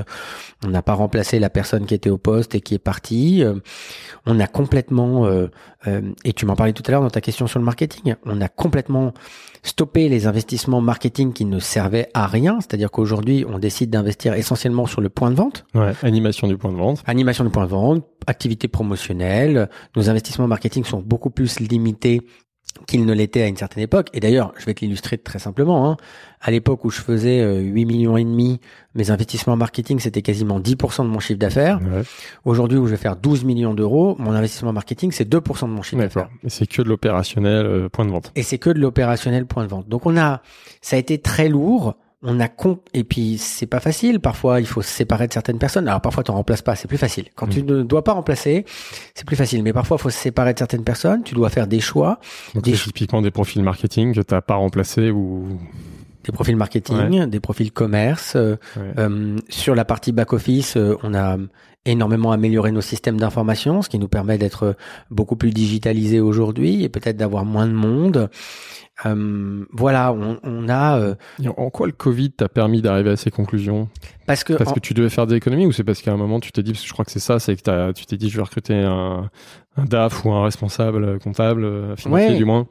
[0.65, 3.45] On n'a pas remplacé la personne qui était au poste et qui est partie.
[4.27, 5.49] On a complètement, euh,
[5.87, 8.41] euh, et tu m'en parlais tout à l'heure dans ta question sur le marketing, on
[8.41, 9.13] a complètement
[9.63, 12.61] stoppé les investissements marketing qui ne servaient à rien.
[12.61, 15.65] C'est-à-dire qu'aujourd'hui, on décide d'investir essentiellement sur le point de vente.
[15.75, 17.03] Ouais, animation du point de vente.
[17.07, 19.69] Animation du point de vente, activité promotionnelle.
[19.97, 22.23] Nos investissements marketing sont beaucoup plus limités
[22.87, 24.09] qu'ils ne l'étaient à une certaine époque.
[24.13, 25.91] Et d'ailleurs, je vais te l'illustrer très simplement.
[25.91, 25.97] Hein.
[26.41, 28.61] À l'époque où je faisais euh, 8 millions et demi,
[28.95, 31.81] mes investissements marketing, c'était quasiment 10% de mon chiffre d'affaires.
[31.81, 32.03] Ouais,
[32.45, 35.83] Aujourd'hui, où je vais faire 12 millions d'euros, mon investissement marketing, c'est 2% de mon
[35.83, 36.29] chiffre d'affaires.
[36.45, 38.33] Et c'est que de l'opérationnel euh, point de vente.
[38.35, 39.89] Et c'est que de l'opérationnel point de vente.
[39.89, 40.43] Donc on a,
[40.81, 41.95] ça a été très lourd.
[42.25, 44.21] On a con, et puis c'est pas facile.
[44.21, 45.89] Parfois, il faut se séparer de certaines personnes.
[45.89, 46.77] Alors parfois, t'en remplaces pas.
[46.77, 47.25] C'est plus facile.
[47.35, 48.65] Quand tu ne dois pas remplacer,
[49.15, 49.63] c'est plus facile.
[49.65, 51.25] Mais parfois, il faut se séparer de certaines personnes.
[51.25, 52.21] Tu dois faire des choix,
[52.55, 55.47] Donc Des c'est ch- typiquement des profils marketing que t'as pas remplacé ou
[56.25, 58.35] des profils marketing, des profils commerce.
[58.37, 58.93] euh, Ouais.
[58.99, 61.37] Euh, sur la partie back office, euh, on a
[61.85, 64.77] énormément amélioré nos systèmes d'information, ce qui nous permet d'être
[65.11, 68.31] beaucoup plus digitalisés aujourd'hui et peut-être d'avoir moins de monde.
[69.73, 71.15] Voilà, on, on a
[71.57, 73.89] en quoi le Covid t'a permis d'arriver à ces conclusions?
[74.27, 76.17] Parce que Parce en- que tu devais faire des économies ou c'est parce qu'à un
[76.17, 78.17] moment tu t'es dit, parce que je crois que c'est ça, c'est que tu t'es
[78.17, 79.29] dit je vais recruter un,
[79.77, 82.37] un DAF ou un responsable comptable, financier Ouais.
[82.37, 82.67] du moins?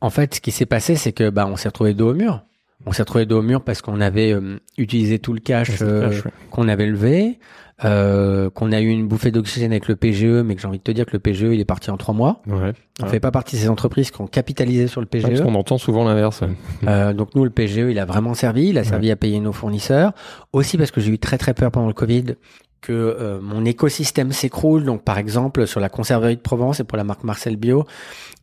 [0.00, 2.42] En fait, ce qui s'est passé, c'est que bah on s'est retrouvé dos au mur.
[2.86, 6.08] On s'est retrouvé dos au mur parce qu'on avait euh, utilisé tout le cash, euh,
[6.10, 6.30] cash, ouais.
[6.50, 7.38] qu'on avait levé,
[7.84, 10.82] euh, qu'on a eu une bouffée d'oxygène avec le PGE, mais que j'ai envie de
[10.82, 12.42] te dire que le PGE il est parti en trois mois.
[12.46, 12.72] Ouais.
[13.00, 13.10] On Ouais.
[13.10, 15.42] fait pas partie de ces entreprises qui ont capitalisé sur le Ouais, parce PGE.
[15.42, 16.42] qu'on entend souvent l'inverse.
[16.88, 18.68] Euh, donc nous, le PGE, il a vraiment servi.
[18.68, 20.12] Il a servi à payer nos fournisseurs.
[20.52, 22.34] Aussi parce que j'ai eu très très peur pendant le Covid
[22.80, 24.82] que euh, mon écosystème s'écroule.
[24.84, 27.84] Donc par exemple sur la conserverie de Provence et pour la marque Marcel Bio,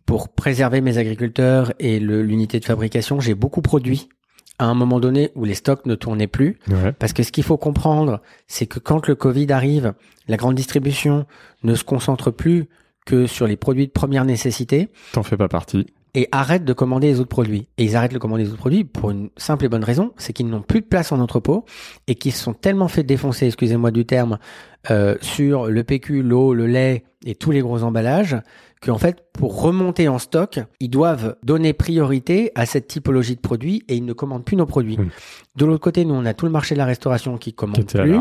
[0.05, 4.07] pour préserver mes agriculteurs et l'unité de fabrication, j'ai beaucoup produit
[4.59, 6.59] à un moment donné où les stocks ne tournaient plus.
[6.69, 6.91] Ouais.
[6.91, 9.93] Parce que ce qu'il faut comprendre, c'est que quand le Covid arrive,
[10.27, 11.25] la grande distribution
[11.63, 12.67] ne se concentre plus
[13.05, 15.87] que sur les produits de première nécessité T'en fais pas partie.
[16.13, 17.67] et arrêtent de commander les autres produits.
[17.77, 20.33] Et ils arrêtent de commander les autres produits pour une simple et bonne raison, c'est
[20.33, 21.65] qu'ils n'ont plus de place en entrepôt
[22.07, 24.37] et qu'ils se sont tellement fait défoncer, excusez-moi du terme,
[24.91, 28.35] euh, sur le PQ, l'eau, le lait et tous les gros emballages,
[28.85, 33.83] qu'en fait, pour remonter en stock, ils doivent donner priorité à cette typologie de produits
[33.87, 34.97] et ils ne commandent plus nos produits.
[35.55, 38.15] De l'autre côté, nous, on a tout le marché de la restauration qui commande plus.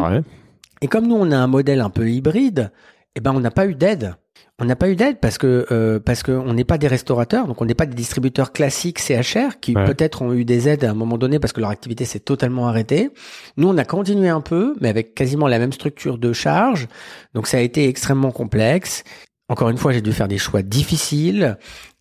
[0.81, 2.71] Et comme nous, on a un modèle un peu hybride,
[3.17, 4.15] eh ben, on n'a pas eu d'aide.
[4.61, 7.47] On n'a pas eu d'aide parce que euh, parce que on n'est pas des restaurateurs,
[7.47, 9.85] donc on n'est pas des distributeurs classiques CHR qui Ouais.
[9.85, 12.67] peut-être ont eu des aides à un moment donné parce que leur activité s'est totalement
[12.67, 13.11] arrêtée.
[13.57, 16.89] Nous, on a continué un peu, mais avec quasiment la même structure de charge.
[17.35, 19.05] Donc ça a été extrêmement complexe.
[19.51, 21.57] Encore une fois, j'ai dû faire des choix difficiles.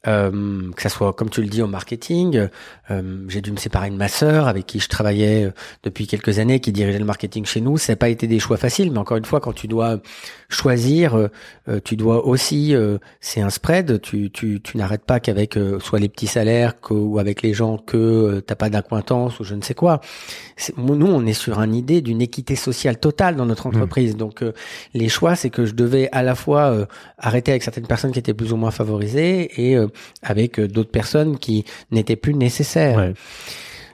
[0.08, 2.48] Euh, que ça soit comme tu le dis au marketing,
[2.92, 5.52] euh, j'ai dû me séparer de ma sœur avec qui je travaillais euh,
[5.84, 7.78] depuis quelques années, qui dirigeait le marketing chez nous.
[7.78, 10.00] Ça n'a pas été des choix faciles, mais encore une fois, quand tu dois
[10.50, 11.30] choisir, euh,
[11.84, 12.74] tu dois aussi,
[13.20, 14.00] c'est un spread.
[14.02, 17.78] Tu tu, tu n'arrêtes pas qu'avec soit les petits salaires que, ou avec les gens
[17.78, 20.00] que t'as pas d'acquaintance ou je ne sais quoi.
[20.78, 24.16] Nous, on est sur une idée d'une équité sociale totale dans notre entreprise.
[24.16, 24.44] Donc
[24.94, 28.34] les choix, c'est que je devais à la fois arrêter avec certaines personnes qui étaient
[28.34, 29.78] plus ou moins favorisées et
[30.22, 32.98] avec euh, d'autres personnes qui n'étaient plus nécessaires.
[32.98, 33.14] Ouais.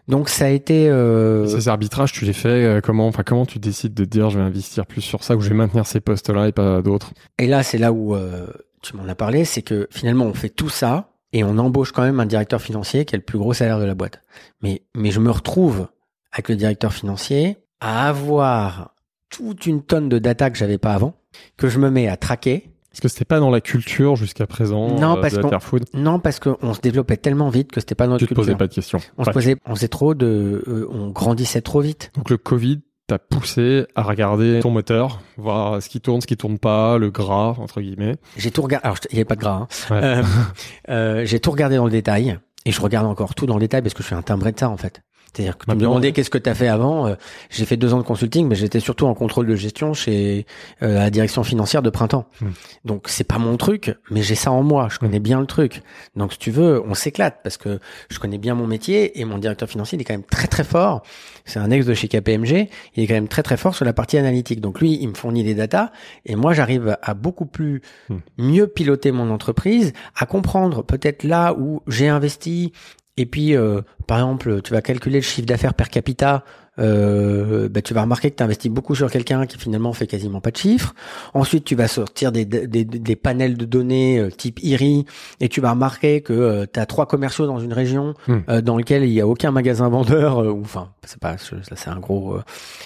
[0.08, 3.60] Donc ça a été euh, Ces arbitrages, tu les fais euh, comment Enfin, comment tu
[3.60, 6.50] décides de dire je vais investir plus sur ça ou je vais maintenir ces postes-là
[6.50, 7.14] et pas d'autres?
[7.40, 8.48] Et là c'est là où euh,
[8.82, 12.04] tu m'en as parlé, c'est que finalement on fait tout ça et on embauche quand
[12.04, 14.22] même un directeur financier qui a le plus gros salaire de la boîte.
[14.62, 15.88] Mais mais je me retrouve
[16.34, 18.96] avec le directeur financier à avoir
[19.30, 21.16] toute une tonne de data que j'avais pas avant,
[21.58, 24.88] que je me mets à traquer Parce que c'était pas dans la culture jusqu'à présent
[25.00, 25.98] Non, euh, parce de.
[25.98, 28.44] Non, parce qu'on se développait tellement vite que c'était pas notre Tu te culture.
[28.46, 29.00] posais pas de questions.
[29.18, 32.12] On se posait, on faisait trop de, euh, on grandissait trop vite.
[32.16, 36.38] Donc le Covid t'a poussé à regarder ton moteur, voir ce qui tourne, ce qui
[36.38, 38.16] tourne pas, le gras entre guillemets.
[38.38, 38.86] J'ai tout regardé.
[38.86, 39.56] Alors, il y avait pas de gras.
[39.56, 39.68] hein.
[39.90, 40.00] Ouais.
[40.04, 40.24] Euh,
[40.90, 43.82] euh, j'ai tout regardé dans le détail et je regarde encore tout dans le détail
[43.82, 45.02] parce que je suis un timbré de ça en fait.
[45.34, 47.08] C'est-à-dire que tu me demandais qu'est-ce que tu as fait avant.
[47.08, 47.16] euh,
[47.50, 50.46] j'ai fait deux ans de consulting, mais j'étais surtout en contrôle de gestion chez
[50.84, 52.26] euh, la direction financière de printemps.
[52.42, 52.50] Hmm.
[52.86, 54.88] Donc c'est pas mon truc, mais j'ai ça en moi.
[54.92, 55.82] Je connais bien le truc.
[56.16, 57.80] Donc si tu veux, on s'éclate parce que
[58.10, 60.64] je connais bien mon métier et mon directeur financier il est quand même très très
[60.64, 61.02] fort.
[61.46, 62.70] C'est un ex de chez KPMG.
[62.96, 64.62] Il est quand même très très fort sur la partie analytique.
[64.62, 65.92] Donc lui, il me fournit des datas
[66.26, 68.18] et moi j'arrive à beaucoup plus Hmm.
[68.38, 72.74] mieux piloter mon entreprise, à comprendre peut-être là où j'ai investi
[73.18, 76.44] et puis, euh, par exemple, tu vas calculer le chiffre d'affaires per capita
[76.80, 80.42] euh, bah, tu vas remarquer que tu investis beaucoup sur quelqu'un qui finalement fait quasiment
[80.42, 80.96] pas de chiffres.
[81.36, 85.06] Ensuite, tu vas sortir des, des, des panels de données euh, type IRI
[85.40, 88.62] et tu vas remarquer que tu as trois commerciaux dans une région Hmm.
[88.62, 92.00] dans lequel il y a aucun magasin vendeur ou enfin c'est pas ça c'est un
[92.00, 92.38] gros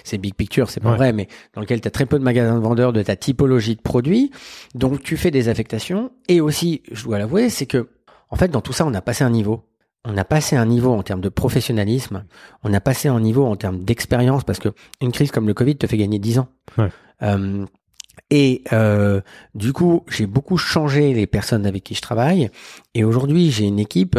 [0.04, 0.98] c'est big picture c'est pas Ouais.
[0.98, 3.76] vrai mais dans lequel tu as très peu de magasins de vendeurs de ta typologie
[3.76, 4.32] de produits
[4.76, 7.88] donc tu fais des affectations et aussi je dois l'avouer c'est que
[8.30, 9.64] en fait dans tout ça on a passé un niveau
[10.10, 12.24] on a passé un niveau en termes de professionnalisme,
[12.64, 14.70] on a passé un niveau en termes d'expérience parce que
[15.02, 16.48] une crise comme le Covid te fait gagner 10 ans.
[16.78, 16.90] Ouais.
[17.24, 17.66] Euh,
[18.30, 19.22] et euh,
[19.54, 22.50] du coup, j'ai beaucoup changé les personnes avec qui je travaille.
[22.94, 24.18] Et aujourd'hui, j'ai une équipe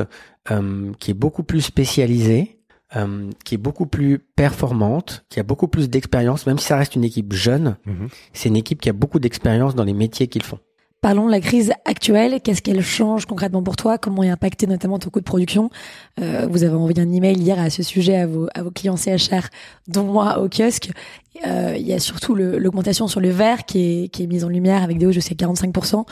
[0.51, 2.59] euh, qui est beaucoup plus spécialisée,
[2.97, 6.47] euh, qui est beaucoup plus performante, qui a beaucoup plus d'expérience.
[6.47, 8.09] Même si ça reste une équipe jeune, Mhm.
[8.33, 10.59] c'est une équipe qui a beaucoup d'expérience dans les métiers qu'ils font.
[11.01, 12.41] Parlons de la crise actuelle.
[12.43, 13.99] Qu'est-ce qu'elle change concrètement pour toi?
[13.99, 15.71] Comment est impacté notamment ton coût de production?
[16.21, 18.97] Euh, Vous avez envoyé un email hier à ce sujet à vos, à vos clients
[18.97, 19.47] CHR,
[19.87, 20.91] dont moi au kiosque.
[21.47, 24.49] Euh, il y a surtout l'augmentation sur le verre qui est, qui est mise en
[24.49, 26.05] lumière avec des hausses jusqu'à 45%.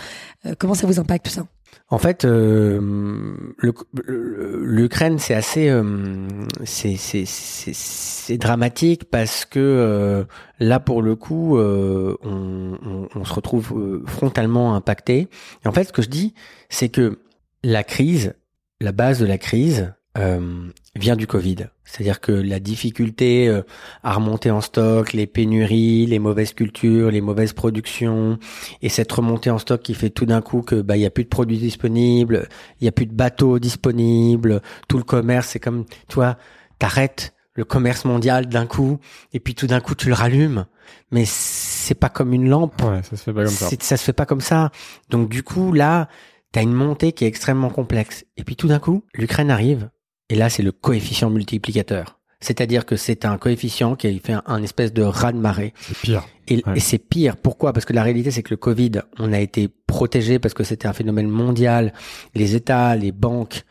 [0.47, 1.47] Euh, comment ça vous impacte tout ça?
[1.89, 6.27] En fait, euh, l'Ukraine, c'est assez, euh,
[6.65, 10.25] c'est dramatique parce que euh,
[10.59, 15.29] là, pour le coup, euh, on, on, se retrouve frontalement impacté.
[15.65, 16.35] Et en fait, ce que je dis,
[16.71, 17.21] c'est que
[17.63, 18.35] la crise,
[18.81, 21.69] la base de la crise, euh, vient du Covid.
[21.85, 23.63] C'est-à-dire que la difficulté euh,
[24.03, 28.39] à remonter en stock, les pénuries, les mauvaises cultures, les mauvaises productions,
[28.83, 31.11] et cette remontée en stock qui fait tout d'un coup que bah il y a
[31.11, 32.49] plus de produits disponibles,
[32.81, 36.37] il y a plus de bateaux disponibles, tout le commerce c'est comme tu vois,
[36.79, 38.99] t'arrêtes le commerce mondial d'un coup
[39.33, 40.67] et puis tout d'un coup tu le rallumes,
[41.11, 43.69] mais c'est pas comme une lampe, Ouais, ça se fait pas comme ça.
[43.81, 44.71] ça se fait pas comme ça.
[45.11, 46.09] Donc du coup là,
[46.53, 49.91] t'as une montée qui est extrêmement complexe et puis tout d'un coup l'Ukraine arrive
[50.29, 52.19] et là c'est le coefficient multiplicateur.
[52.41, 55.73] C'est-à-dire que c'est un coefficient qui fait un, un espèce de raz-de-marée.
[55.81, 56.27] C'est pire.
[56.49, 56.77] Et, Ouais.
[56.77, 57.37] et c'est pire.
[57.37, 57.73] Pourquoi?
[57.73, 60.87] Parce que la réalité, c'est que le Covid, on a été protégé parce que c'était
[60.87, 61.93] un phénomène mondial.
[62.35, 63.63] Les États, les banques,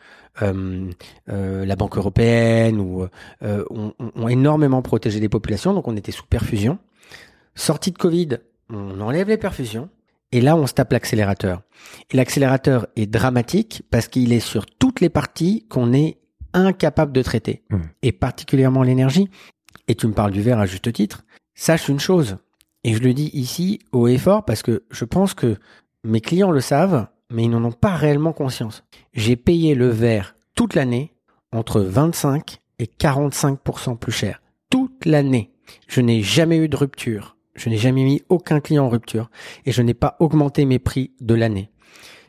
[0.42, 0.90] euh,
[1.30, 3.06] euh, la Banque européenne, ou
[3.44, 5.72] euh, ont, ont énormément protégé les populations.
[5.72, 6.78] Donc, on était sous perfusion.
[7.54, 8.30] Sortie de Covid,
[8.68, 9.88] on enlève les perfusions.
[10.32, 11.62] Et là, on se tape l'accélérateur.
[12.10, 16.18] Et l'accélérateur est dramatique parce qu'il est sur toutes les parties qu'on est
[16.52, 17.62] incapable de traiter.
[17.70, 17.82] Mhm.
[18.02, 19.28] Et particulièrement l'énergie.
[19.88, 21.24] Et tu me parles du verre à juste titre.
[21.54, 22.38] Sache une chose,
[22.86, 25.56] et je le dis ici haut et fort parce que je pense que
[26.04, 28.84] mes clients le savent, mais ils n'en ont pas réellement conscience.
[29.12, 31.12] J'ai payé le verre toute l'année
[31.50, 34.40] entre 25 et 45% plus cher.
[34.70, 35.50] Toute l'année.
[35.88, 37.36] Je n'ai jamais eu de rupture.
[37.56, 39.30] Je n'ai jamais mis aucun client en rupture.
[39.64, 41.70] Et je n'ai pas augmenté mes prix de l'année.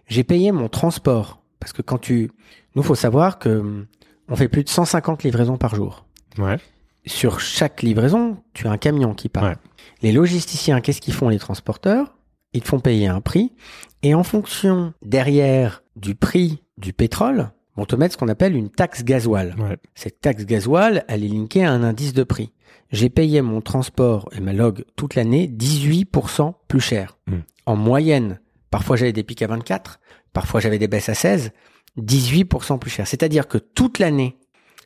[0.07, 1.43] J'ai payé mon transport.
[1.59, 2.31] Parce que quand tu...
[2.75, 3.85] Nous, faut savoir que hum,
[4.29, 6.05] on fait plus de 150 livraisons par jour
[6.37, 6.57] Ouais.
[7.05, 9.43] sur chaque livraison, tu as un camion qui part.
[9.43, 9.55] Ouais.
[10.01, 12.13] Les logisticiens, qu'est-ce qu'ils font les transporteurs?
[12.53, 13.53] Ils te font payer un prix
[14.03, 18.69] et en fonction derrière du prix du pétrole, vont te mettre ce qu'on appelle une
[18.69, 19.55] taxe gasoil.
[19.57, 19.77] Ouais.
[19.95, 22.51] Cette taxe gasoil, elle est linkée à un indice de prix.
[22.91, 27.17] J'ai payé mon transport et ma log toute l'année 18% plus cher.
[27.27, 27.37] Mm.
[27.65, 28.39] En moyenne,
[28.71, 29.99] parfois j'avais des pics à 24,
[30.33, 31.51] parfois j'avais des baisses à 16,
[31.99, 33.07] 18% plus cher.
[33.07, 34.37] C'est-à-dire que toute l'année,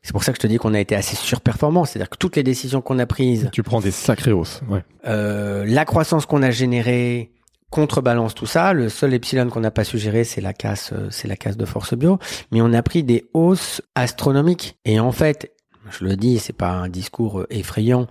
[0.04, 2.36] c'est pour ça que je te dis qu'on a été assez surperformant, c'est-à-dire que toutes
[2.36, 4.62] les décisions qu'on a prises, Tu prends des sacrées hausses.
[4.70, 4.84] Ouais.
[5.08, 7.32] euh, la croissance qu'on a générée
[7.70, 8.74] contrebalance tout ça.
[8.74, 11.66] Le seul epsilon qu'on n'a pas suggéré, c'est la casse, euh, c'est la casse de
[11.66, 12.20] force bio.
[12.52, 14.78] Mais on a pris des hausses astronomiques.
[14.84, 15.52] Et en fait,
[15.90, 18.08] je le dis, c'est pas un discours euh, effrayant,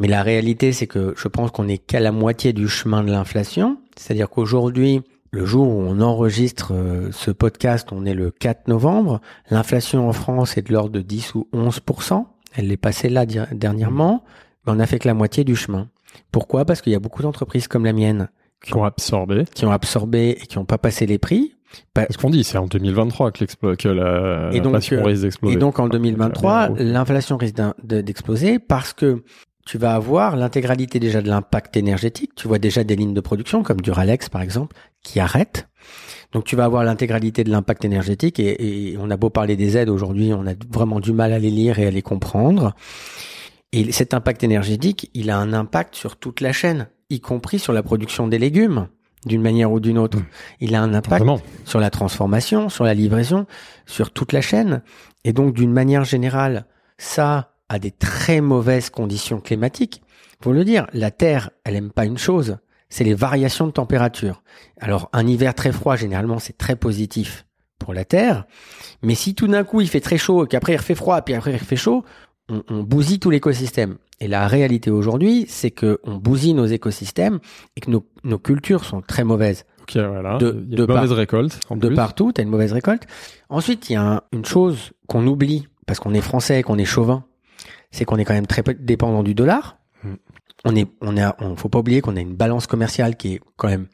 [0.00, 3.10] mais la réalité, c'est que je pense qu'on est qu'à la moitié du chemin de
[3.10, 3.78] l'inflation.
[3.96, 5.00] C'est-à-dire qu'aujourd'hui,
[5.32, 9.20] le jour où on enregistre euh, ce podcast, on est le 4 novembre.
[9.50, 12.24] L'inflation en France est de l'ordre de 10 ou 11%
[12.56, 14.24] Elle est passée là dernièrement,
[14.66, 15.88] mais on a fait que la moitié du chemin.
[16.32, 16.64] Pourquoi?
[16.64, 18.28] Parce qu'il y a beaucoup d'entreprises comme la mienne
[18.64, 19.44] Qui ont absorbé.
[19.54, 21.54] qui ont absorbé et qui n'ont pas passé les prix.
[21.94, 23.44] Pa- C'est ce qu'on dit, c'est en 2023 que,
[23.88, 25.54] l'inflation euh, risque d'exploser.
[25.54, 27.54] Et donc en Enfin, 2023, la- la- l'inflation risque
[27.84, 29.22] d'exploser parce que
[29.66, 32.32] tu vas avoir l'intégralité déjà de l'impact énergétique.
[32.34, 35.68] Tu vois déjà des lignes de production comme Duralex par exemple qui arrêtent.
[36.32, 39.76] Donc tu vas avoir l'intégralité de l'impact énergétique et, et on a beau parler des
[39.76, 42.74] aides aujourd'hui, on a vraiment du mal à les lire et à les comprendre.
[43.72, 47.72] Et cet impact énergétique, il a un impact sur toute la chaîne, y compris sur
[47.72, 48.88] la production des légumes,
[49.26, 50.18] d'une manière ou d'une autre.
[50.18, 50.26] Mm.
[50.60, 51.24] Il a un impact
[51.64, 53.46] sur la transformation, sur la livraison,
[53.86, 54.82] sur toute la chaîne.
[55.24, 56.66] Et donc, d'une manière générale,
[56.98, 60.02] ça a des très mauvaises conditions climatiques.
[60.42, 62.58] Faut le dire, la Terre, elle aime pas une chose,
[62.90, 64.42] c'est les variations de température.
[64.80, 67.46] Alors, un hiver très froid, généralement, c'est très positif
[67.78, 68.44] pour la Terre.
[69.02, 71.34] Mais si tout d'un coup, il fait très chaud, et qu'après, il refait froid, puis
[71.34, 72.04] après, il refait chaud,
[72.48, 73.96] on, on bousille tout l'écosystème.
[74.18, 77.38] Et la réalité aujourd'hui, c'est que on bousille nos écosystèmes
[77.76, 79.64] et que nos, nos cultures sont très mauvaises.
[79.82, 80.36] Ok, voilà.
[80.38, 81.60] De- il y a de une mauvaise récolte.
[81.70, 81.94] En de plus.
[81.96, 83.04] partout, tu as une mauvaise récolte.
[83.48, 86.76] Ensuite, il y a un- une chose qu'on oublie parce qu'on est français et qu'on
[86.76, 87.24] est chauvin,
[87.90, 89.78] c'est qu'on est quand même très dépendant du dollar.
[90.04, 90.14] Mm.
[90.64, 93.40] On est, on a, on faut pas oublier qu'on a une balance commerciale qui est
[93.56, 93.86] quand même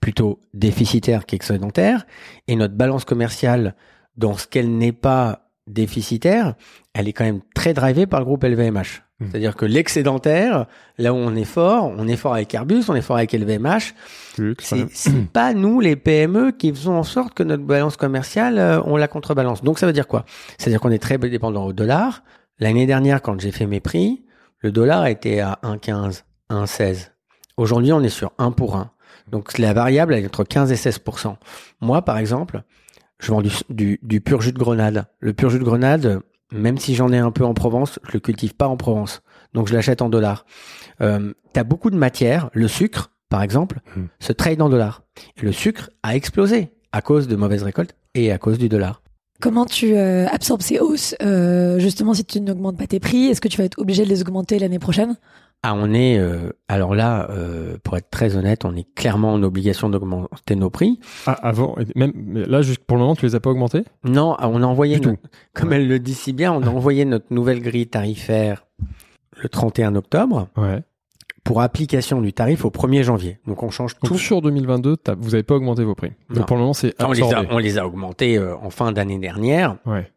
[0.00, 2.06] plutôt déficitaire qu'excédentaire,
[2.48, 3.74] et notre balance commerciale,
[4.16, 6.54] dans ce qu'elle n'est pas déficitaire,
[6.94, 9.02] elle est quand même très drivée par le groupe LVMH.
[9.20, 9.26] Mm.
[9.30, 10.66] C'est-à-dire que l'excédentaire,
[10.98, 13.94] là où on est fort, on est fort avec Airbus, on est fort avec LVMH,
[14.58, 18.96] c'est pas nous les PME qui faisons en sorte que notre balance commerciale euh, on
[18.96, 19.62] la contrebalance.
[19.62, 20.24] Donc ça veut dire quoi?
[20.58, 22.22] C'est-à-dire qu'on est très dépendant au dollar.
[22.60, 24.22] L'année dernière quand j'ai fait mes prix,
[24.58, 27.10] le dollar était à 1,15, 1,16.
[27.56, 28.90] Aujourd'hui, on est sur 1 pour 1.
[29.30, 31.36] Donc la variable elle est entre 15 et 16%
[31.80, 32.62] Moi par exemple,
[33.18, 35.06] je vends du, du, du pur jus de grenade.
[35.20, 36.20] Le pur jus de grenade,
[36.52, 39.22] même si j'en ai un peu en Provence, je le cultive pas en Provence.
[39.54, 40.44] Donc je l'achète en dollars.
[41.00, 44.06] Euh, T'as beaucoup de matières, le sucre par exemple, Hmm.
[44.18, 45.02] se trade en dollars.
[45.36, 49.02] Et le sucre a explosé à cause de mauvaises récoltes et à cause du dollar.
[49.40, 53.40] Comment tu euh, absorbes ces hausses euh, Justement, si tu n'augmentes pas tes prix, est-ce
[53.40, 55.16] que tu vas être obligé de les augmenter l'année prochaine?
[55.62, 59.42] Ah, on est euh, alors là, euh, pour être très honnête, on est clairement en
[59.42, 61.00] obligation d'augmenter nos prix.
[61.26, 63.84] Ah, avant, même mais là, juste pour le moment, tu les as pas augmentés?
[64.02, 65.20] Non, ah, on a envoyé, Du notre-
[65.52, 68.64] comme elle le dit si bien, on a envoyé notre nouvelle grille tarifaire
[69.42, 70.48] le 31 octobre.
[70.56, 70.82] Ouais.
[71.44, 73.38] Pour application du tarif au 1er janvier.
[73.46, 74.18] Donc on change Donc tout.
[74.18, 76.12] sur 2022, t'as- vous avez pas augmenté vos prix.
[76.28, 76.36] Non.
[76.36, 77.06] Donc pour le moment, c'est on,
[77.50, 80.10] on les a augmentés euh, en fin d'année dernière, Ouais.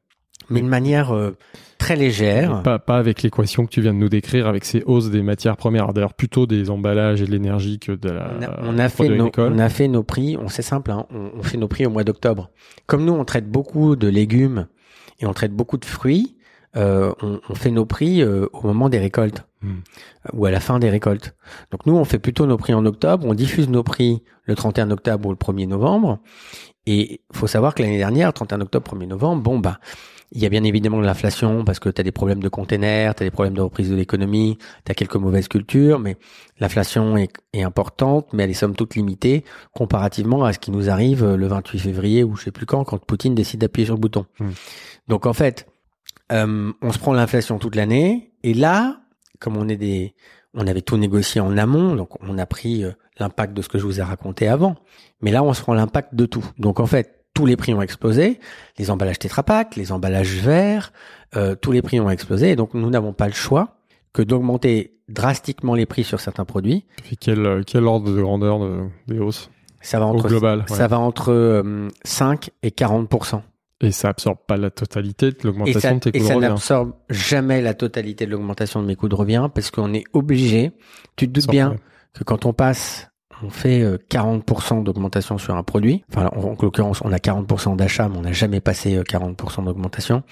[0.49, 1.35] mais de manière euh,
[1.77, 2.61] très légère.
[2.63, 5.55] Pas, pas avec l'équation que tu viens de nous décrire, avec ces hausses des matières
[5.57, 5.93] premières.
[5.93, 8.31] D'ailleurs, plutôt des emballages et de l'énergie que de la.
[8.39, 11.05] On a, on a fait nos, on a fait nos prix, on c'est simple, hein,
[11.13, 12.49] on, on fait nos prix au mois d'octobre.
[12.85, 14.67] Comme nous, on traite beaucoup de légumes
[15.19, 16.35] et on traite beaucoup de fruits,
[16.75, 19.77] euh, on, on fait nos prix au moment des récoltes Hmm.
[20.25, 21.35] euh, ou à la fin des récoltes.
[21.71, 24.91] Donc nous, on fait plutôt nos prix en octobre, on diffuse nos prix le 31
[24.91, 26.19] octobre ou le 1er novembre.
[26.85, 29.79] Et faut savoir que l'année dernière, 31 octobre, 1er novembre, bon bah,
[30.33, 33.15] il y a bien évidemment de l'inflation parce que tu as des problèmes de containers,
[33.15, 36.17] tu as des problèmes de reprise de l'économie, tu as quelques mauvaises cultures, mais
[36.59, 40.89] l'inflation est, est importante, mais elle est somme toute limitée comparativement à ce qui nous
[40.89, 44.01] arrive le 28 février ou je sais plus quand, quand Poutine décide d'appuyer sur le
[44.01, 44.25] bouton.
[44.39, 44.49] Hmm.
[45.07, 45.67] Donc en fait,
[46.33, 49.02] euh, on se prend l'inflation toute l'année, et là,
[49.43, 50.15] comme on est des,
[50.53, 53.77] on avait tout négocié en amont, donc on a pris euh, l'impact de ce que
[53.77, 54.75] je vous ai raconté avant,
[55.21, 56.45] mais là on se prend l'impact de tout.
[56.57, 58.39] Donc en fait, tous les prix ont explosé,
[58.77, 60.93] les emballages Tetra Pak, les emballages verts,
[61.35, 63.77] euh, tous les prix ont explosé, et donc nous n'avons pas le choix
[64.13, 66.85] que d'augmenter drastiquement les prix sur certains produits.
[67.11, 69.49] Et quel, quel ordre de grandeur de, des hausses
[69.81, 70.75] Ça va au entre global ouais.
[70.75, 73.09] ça va entre euh, 5 et 40
[73.83, 76.47] Et ça absorbe pas la totalité de l'augmentation ça, de tes coûts de ça revient.
[76.47, 80.71] n'absorbe jamais la totalité de l'augmentation de mes coûts de revient parce qu'on est obligé.
[81.15, 81.87] Tu te doutes bien problème.
[82.13, 83.09] que quand on passe,
[83.43, 86.03] on fait euh, 40% d'augmentation sur un produit.
[86.09, 89.65] Enfin, en, en l'occurrence, on a 40% d'achat, mais on n'a jamais passé euh, 40%
[89.65, 90.23] d'augmentation.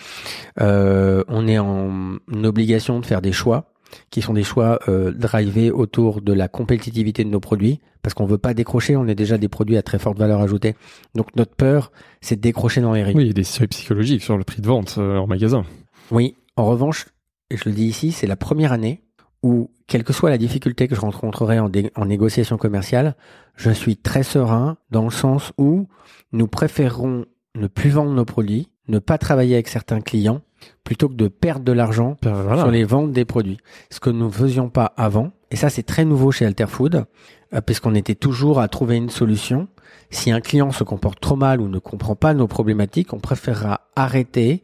[0.62, 3.71] Euh, on est en obligation de faire des choix
[4.10, 8.26] qui sont des choix euh, drivés autour de la compétitivité de nos produits, parce qu'on
[8.26, 10.76] veut pas décrocher, on est déjà des produits à très forte valeur ajoutée.
[11.16, 11.92] Donc notre peur,
[12.22, 13.18] c'est de décrocher dans les rayons.
[13.18, 15.64] Oui, il y a des seuils psychologiques sur le prix de vente euh, en magasin.
[16.10, 17.08] Oui, en revanche,
[17.50, 19.02] et je le dis ici, c'est la première année
[19.44, 23.16] où, quelle que soit la difficulté que je rencontrerai en, en négociation commerciale,
[23.56, 25.88] je suis très serein dans le sens où
[26.32, 30.42] nous préférerons ne plus vendre nos produits, ne pas travailler avec certains clients,
[30.84, 32.62] plutôt que de perdre de l'argent Ben, voilà.
[32.64, 33.58] sur les ventes des produits.
[33.90, 37.06] Ce que nous ne faisions pas avant, et ça c'est très nouveau chez Alterfood,
[37.54, 39.68] euh, puisqu'on était toujours à trouver une solution.
[40.10, 43.82] Si un client se comporte trop mal ou ne comprend pas nos problématiques, on préférera
[43.96, 44.62] arrêter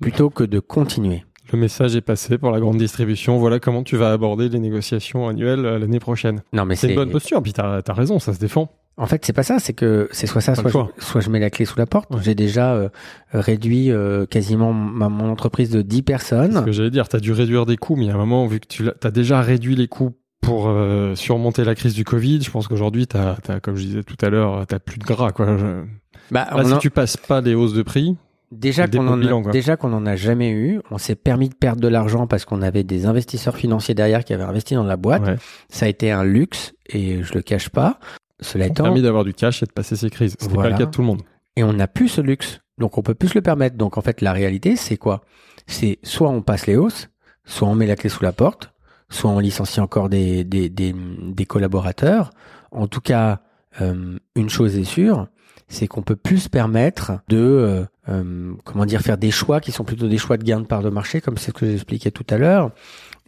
[0.00, 1.24] plutôt que de continuer.
[1.52, 3.38] Le message est passé pour la grande distribution.
[3.38, 6.42] Voilà comment tu vas aborder les négociations annuelles euh, l'année prochaine.
[6.52, 7.42] Non mais C'est c'est une bonne posture.
[7.42, 8.70] Puis t'as as raison, ça se défend.
[8.96, 10.90] En fait, c'est pas ça, c'est que c'est soit ça, soit je, choix.
[10.98, 12.14] soit je mets la clé sous la porte.
[12.14, 12.20] Ouais.
[12.22, 12.88] J'ai déjà euh,
[13.32, 16.64] réduit euh, quasiment ma, mon entreprise de 10 Ce personnes.
[16.64, 18.84] que j'allais dire, t'as dû réduire des coûts, mais a un moment, vu que tu
[19.02, 23.06] as déjà réduit les coûts pour euh, surmonter la crise du Covid, je pense qu'aujourd'hui,
[23.08, 25.32] t'as, as, comme je disais tout à l'heure, t'as plus de gras.
[25.32, 25.56] Quoi.
[25.56, 25.82] Je-
[26.30, 28.16] Bah, Là, si en- tu passes pas des hausses de prix,
[28.52, 31.80] déjà qu'on en, a- déjà qu'on en a jamais eu, on s'est permis de perdre
[31.80, 35.22] de l'argent parce qu'on avait des investisseurs financiers derrière qui avaient investi dans la boîte.
[35.26, 35.36] ouais,
[35.68, 37.98] Ça a été un luxe et je le cache pas.
[38.44, 40.36] Cela étant, permis d'avoir du cash et de passer ces crises.
[40.38, 40.70] C'était Voilà.
[40.70, 41.22] pas le cas de tout le monde.
[41.56, 42.60] et on n'a plus ce luxe.
[42.78, 43.76] Donc on peut plus se le permettre.
[43.76, 45.22] Donc en fait, la réalité, c'est quoi?
[45.66, 47.08] C'est soit on passe les hausses,
[47.44, 48.72] soit on met la clé sous la porte,
[49.08, 52.30] soit on licencie encore des, des, des, des collaborateurs.
[52.72, 53.40] En tout cas,
[53.80, 55.28] euh, une chose est sûre,
[55.68, 59.70] c'est qu'on peut plus se permettre de, euh, euh, comment dire, faire des choix qui
[59.72, 62.10] sont plutôt des choix de gain de part de marché, comme c'est ce que j'expliquais
[62.10, 62.72] tout à l'heure,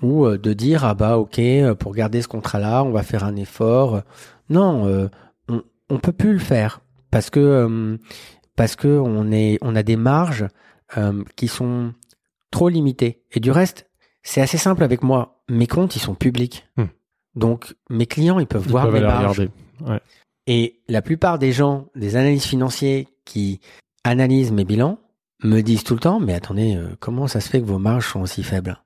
[0.03, 1.41] ou euh, de dire ah bah ok,
[1.79, 4.03] pour garder ce contrat-là, on va faire un effort.
[4.49, 5.09] Non,
[5.49, 7.99] on, on peut plus le faire parce que
[8.57, 10.47] parce que on est, on a des marges
[11.35, 11.93] qui sont
[12.51, 13.23] trop limitées.
[13.33, 13.89] Et du reste,
[14.23, 15.43] c'est assez simple avec moi.
[15.49, 16.67] Mes comptes, ils sont publics.
[16.77, 16.87] Hmm.
[17.35, 19.49] Donc mes clients, ils peuvent voir mes marges.
[19.87, 20.01] Ouais.
[20.47, 23.61] Et la plupart des gens, des analystes financiers qui
[24.05, 24.99] analysent mes bilans,
[25.43, 28.09] me disent tout le temps, mais attendez, euh, comment ça se fait que vos marges
[28.09, 28.79] sont aussi faibles?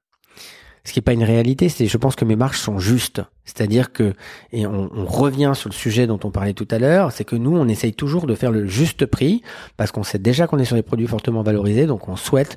[0.91, 3.23] Ce qui n'est pas une réalité, c'est je pense que mes marges sont justes.
[3.45, 4.13] C'est-à-dire que,
[4.51, 7.37] et on, on, revient sur le sujet dont on parlait tout à l'heure, c'est que
[7.37, 9.41] nous, on essaye toujours de faire le juste prix,
[9.77, 12.57] parce qu'on sait déjà qu'on est sur des produits fortement valorisés, donc on souhaite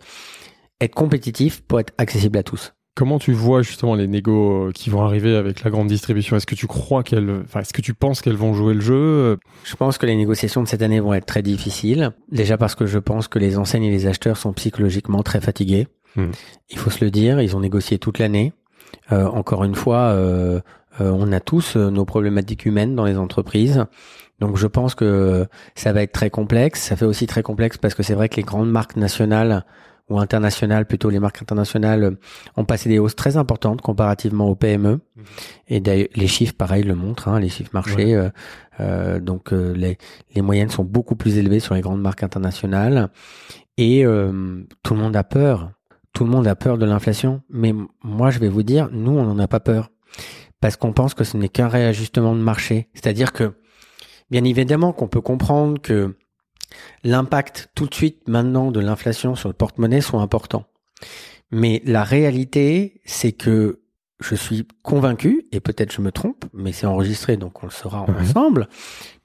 [0.82, 2.74] être compétitif pour être accessible à tous.
[2.96, 6.36] Comment tu vois justement les négos euh, qui vont arriver avec la grande distribution?
[6.36, 9.38] Est-ce que tu crois qu'elles, enfin, est-ce que tu penses qu'elles vont jouer le jeu?
[9.64, 12.14] Je pense que les négociations de cette année vont être très difficiles.
[12.32, 15.88] Déjà parce que je pense que les enseignes et les acheteurs sont psychologiquement très fatigués.
[16.16, 16.32] Hmm.
[16.70, 18.54] Il faut se le dire, ils ont négocié toute l'année.
[19.12, 20.60] Euh, encore une fois, euh,
[21.02, 23.86] euh, on a tous nos problématiques humaines dans les entreprises.
[24.40, 26.82] Donc je pense que ça va être très complexe.
[26.82, 29.66] Ça fait aussi très complexe parce que c'est vrai que les grandes marques nationales
[30.10, 32.18] ou internationales, plutôt les marques internationales,
[32.58, 35.00] ont passé des hausses très importantes comparativement aux PME.
[35.70, 38.14] Et les chiffres, pareil, le montrent, hein, les chiffres marchés.
[38.14, 38.30] Euh,
[38.82, 39.98] euh, donc les,
[40.36, 43.10] les moyennes sont beaucoup plus élevées sur les grandes marques internationales.
[43.78, 45.72] Et tout le monde a peur.
[46.14, 47.42] Tout le monde a peur de l'inflation.
[47.50, 47.74] Mais
[48.04, 49.90] moi, je vais vous dire, nous, on n'en a pas peur.
[50.62, 52.90] Parce qu'on pense que ce n'est qu'un réajustement de marché.
[52.94, 53.54] C'est-à-dire que,
[54.30, 56.16] bien évidemment, qu'on peut comprendre que
[57.04, 60.66] l'impact tout de suite maintenant de l'inflation sur le porte-monnaie soit important.
[61.52, 63.82] Mais la réalité, c'est que
[64.20, 68.06] je suis convaincu, et peut-être je me trompe, mais c'est enregistré donc on le saura
[68.10, 68.70] ensemble,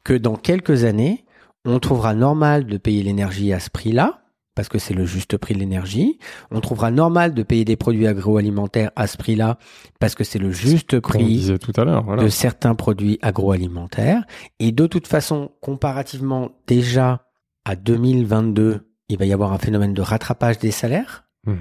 [0.05, 1.25] que dans quelques années,
[1.65, 4.23] on trouvera normal de payer l'énergie à ce prix-là,
[4.59, 6.19] parce que c'est le juste prix de l'énergie.
[6.51, 9.57] On trouvera normal de payer des produits agroalimentaires à ce prix-là,
[10.01, 12.25] parce que c'est le juste prix tout à voilà.
[12.25, 14.25] de certains produits agroalimentaires.
[14.59, 17.25] Et de toute façon, comparativement déjà
[17.65, 21.55] à 2022, il va y avoir un phénomène de rattrapage des salaires mmh.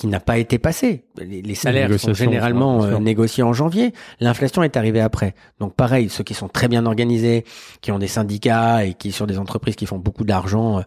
[0.00, 1.04] Qui n'a pas été passé.
[1.18, 3.92] Les, salaires sont généralement euh, négociés en janvier.
[4.18, 5.34] L'inflation est arrivée après.
[5.58, 7.44] Donc pareil, ceux qui sont très bien organisés,
[7.82, 10.82] qui ont des syndicats et qui sur des entreprises qui font beaucoup d'argent, euh,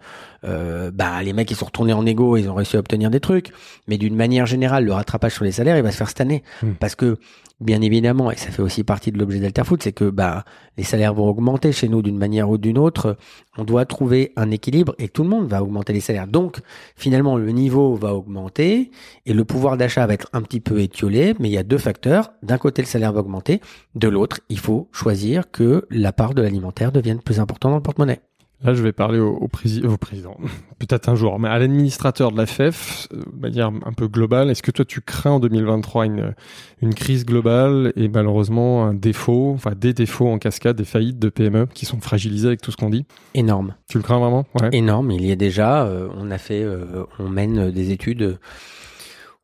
[0.45, 3.19] euh, bah les mecs ils sont retournés en négo, ils ont réussi à obtenir des
[3.19, 3.51] trucs.
[3.87, 6.41] Mais d'une manière générale, le rattrapage sur les salaires, il va se faire cette année
[6.63, 6.71] mmh.
[6.79, 7.19] parce que
[7.63, 10.45] bien évidemment, et ça fait aussi partie de l'objet d'Alterfoot, c'est que bah
[10.77, 13.17] les salaires vont augmenter chez nous d'une manière ou d'une autre.
[13.57, 16.27] On doit trouver un équilibre et tout le monde va augmenter les salaires.
[16.27, 16.59] Donc
[16.95, 18.91] finalement, le niveau va augmenter
[19.25, 21.35] et le pouvoir d'achat va être un petit peu étiolé.
[21.39, 22.33] Mais il y a deux facteurs.
[22.41, 23.61] D'un côté, le salaire va augmenter.
[23.95, 27.83] De l'autre, il faut choisir que la part de l'alimentaire devienne plus importante dans le
[27.83, 28.21] porte-monnaie.
[28.63, 30.37] Là, je vais parler au, au, au président,
[30.79, 34.49] peut-être un jour, mais à l'administrateur de la FEF, euh, de manière un peu globale.
[34.49, 36.33] Est-ce que toi, tu crains en 2023 une,
[36.81, 41.29] une crise globale et malheureusement un défaut, enfin des défauts en cascade, des faillites de
[41.29, 43.05] PME qui sont fragilisées avec tout ce qu'on dit?
[43.33, 43.75] Énorme.
[43.89, 44.45] Tu le crains vraiment?
[44.61, 44.69] Ouais.
[44.71, 45.11] Énorme.
[45.11, 48.37] Il y a déjà, euh, on a fait, euh, on mène des études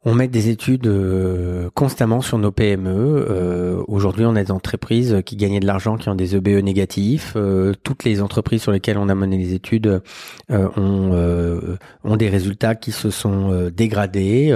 [0.06, 2.88] on met des études euh, constamment sur nos PME.
[2.90, 7.34] Euh, aujourd'hui, on a des entreprises qui gagnaient de l'argent, qui ont des EBE négatifs.
[7.36, 10.02] Euh, toutes les entreprises sur lesquelles on a mené les études
[10.50, 14.56] ont, ont des résultats qui se sont dégradés.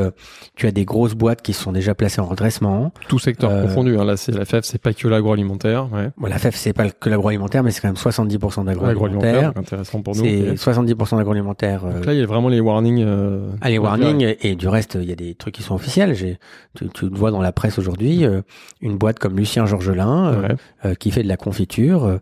[0.55, 2.93] tu as des grosses boîtes qui sont déjà placées en redressement.
[3.09, 3.97] Tout secteur confondu.
[3.97, 4.05] Hein.
[4.05, 5.91] Là, c'est la FEF, c'est pas que l'agroalimentaire.
[5.91, 6.09] Ouais.
[6.17, 9.51] Bon, la FEF, c'est pas que l'agroalimentaire, mais c'est quand même 70% d'agroalimentaire.
[9.55, 10.23] Intéressant pour nous.
[10.23, 11.83] C'est 70% d'agroalimentaire.
[11.83, 13.05] Donc là, il y a vraiment les warnings.
[13.61, 16.15] ah, les warnings et du reste, il y a des trucs qui sont officiels.
[16.15, 16.39] J'ai,
[16.75, 18.41] tu, tu, le vois dans la presse aujourd'hui, euh,
[18.81, 20.47] une boîte comme Lucien Georgelin euh,
[20.85, 22.19] euh, qui fait de la confiture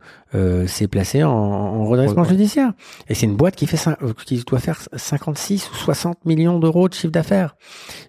[0.65, 2.71] s'est placée en, en redressement judiciaire.
[3.09, 3.77] Et c'est une boîte qui fait
[4.25, 7.55] qui doit faire 56 ou 60 millions d'euros de chiffre d'affaires.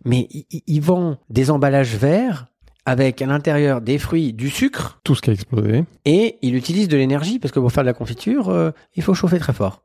[0.04, 0.28] Mais
[0.66, 2.46] ils vendent des emballages verts
[2.84, 5.00] avec à l'intérieur des fruits, du sucre.
[5.02, 5.84] Tout ce qui a explosé.
[6.04, 9.40] Et il utilise de l'énergie parce que pour faire de la confiture, il faut chauffer
[9.40, 9.82] très fort.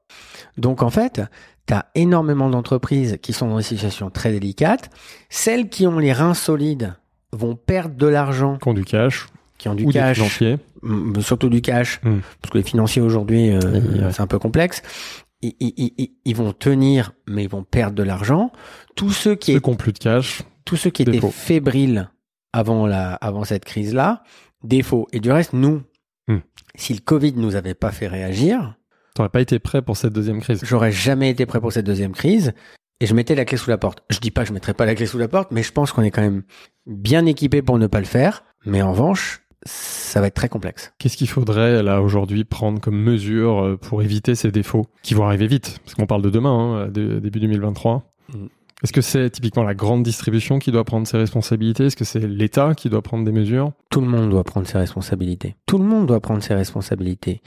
[0.57, 1.21] Donc en fait,
[1.67, 4.89] tu as énormément d'entreprises qui sont dans des situations très délicates.
[5.29, 6.95] Celles qui ont les reins solides
[7.31, 8.57] vont perdre de l'argent.
[8.57, 9.27] Qui ont du cash.
[9.57, 10.21] Qui ont du cash.
[11.19, 11.99] surtout du cash.
[12.03, 12.19] Hmm.
[12.41, 14.81] Parce que les financiers aujourd'hui, euh, c'est un peu complexe.
[15.41, 18.51] Ils, ils, ils, vont tenir, mais ils vont perdre de l'argent.
[18.95, 20.41] Tous ceux qui, ceux qui ont plus de cash.
[20.65, 22.09] Tous ceux qui étaient fébriles
[22.53, 24.23] avant la, avant cette crise-là,
[24.63, 25.07] défaut.
[25.11, 25.83] Et du reste, nous,
[26.75, 28.75] si le Covid nous avait pas fait réagir,
[29.17, 30.59] T'aurais pas été prêt pour cette deuxième crise.
[30.63, 32.53] J'aurais jamais été prêt pour cette deuxième crise.
[32.99, 34.03] Et je mettais la clé sous la porte.
[34.11, 35.91] Je dis pas que je mettrais pas la clé sous la porte, mais je pense
[35.91, 36.43] qu'on est quand même
[36.85, 38.43] bien équipé pour ne pas le faire.
[38.67, 40.93] Mais en revanche, ça va être très complexe.
[40.99, 45.25] Qu'est-ce qu'il faudrait là aujourd'hui prendre comme mesure euh, pour éviter ces défauts qui vont
[45.25, 45.79] arriver vite?
[45.83, 48.13] Parce qu'on parle de demain, hein, dé- début 2023.
[48.35, 48.45] Mm.
[48.83, 51.87] Est-ce que c'est typiquement la grande distribution qui doit prendre ses responsabilités?
[51.87, 53.71] Est-ce que c'est l'État qui doit prendre des mesures?
[53.89, 55.55] Tout le monde doit prendre ses responsabilités.
[55.65, 57.41] Tout le monde doit prendre ses responsabilités.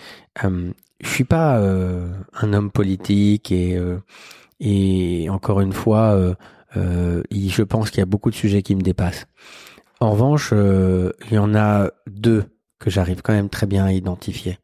[0.45, 3.98] Euh, je suis pas euh, un homme politique et euh,
[4.60, 6.35] et encore une fois, euh,
[6.77, 9.27] euh, je pense qu'il y a beaucoup de sujets qui me dépassent.
[10.01, 12.44] En revanche, euh, il y en a deux
[12.78, 14.59] que j'arrive quand même très bien à identifier.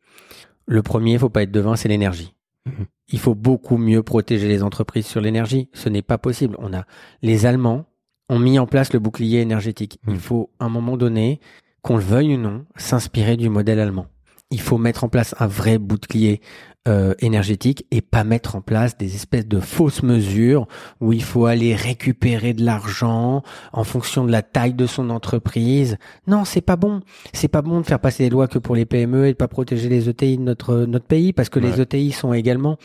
[0.66, 2.34] Le premier, faut pas être devin, c'est l'énergie.
[2.66, 2.86] Mhm.
[3.08, 5.70] Il faut beaucoup mieux protéger les entreprises sur l'énergie.
[5.72, 6.56] Ce n'est pas possible.
[6.58, 6.84] On a
[7.22, 7.86] les Allemands
[8.28, 9.98] ont mis en place le bouclier énergétique.
[10.06, 10.14] Mhm.
[10.14, 11.40] Il faut, à un moment donné,
[11.82, 14.06] qu'on le veuille ou non, s'inspirer du modèle allemand.
[14.51, 16.40] Il faut mettre en place un vrai bouclier
[16.86, 20.68] euh, énergétique et pas mettre en place des espèces de fausses mesures
[21.01, 23.43] où il faut aller récupérer de l'argent
[23.73, 25.97] en fonction de la taille de son entreprise.
[26.28, 27.01] Non, c'est pas bon.
[27.32, 29.48] C'est pas bon de faire passer des lois que pour les PME et de pas
[29.48, 31.81] protéger les ETI de notre notre pays parce que les.
[31.81, 32.78] ETI sont également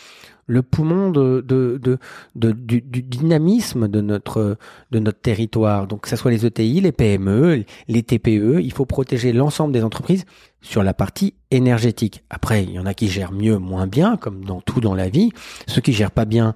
[0.48, 1.98] le poumon de, de, de,
[2.36, 4.58] de- du, du dynamisme de notre
[4.90, 5.86] de notre territoire.
[5.86, 9.84] Donc que ce soit les ETI, les PME, les TPE, il faut protéger l'ensemble des
[9.84, 10.26] entreprises
[10.62, 12.24] sur la partie énergétique.
[12.30, 15.10] Après, il y en a qui gèrent mieux, moins bien, comme dans tout dans la
[15.10, 15.32] vie.
[15.68, 16.54] Ceux qui gèrent pas bien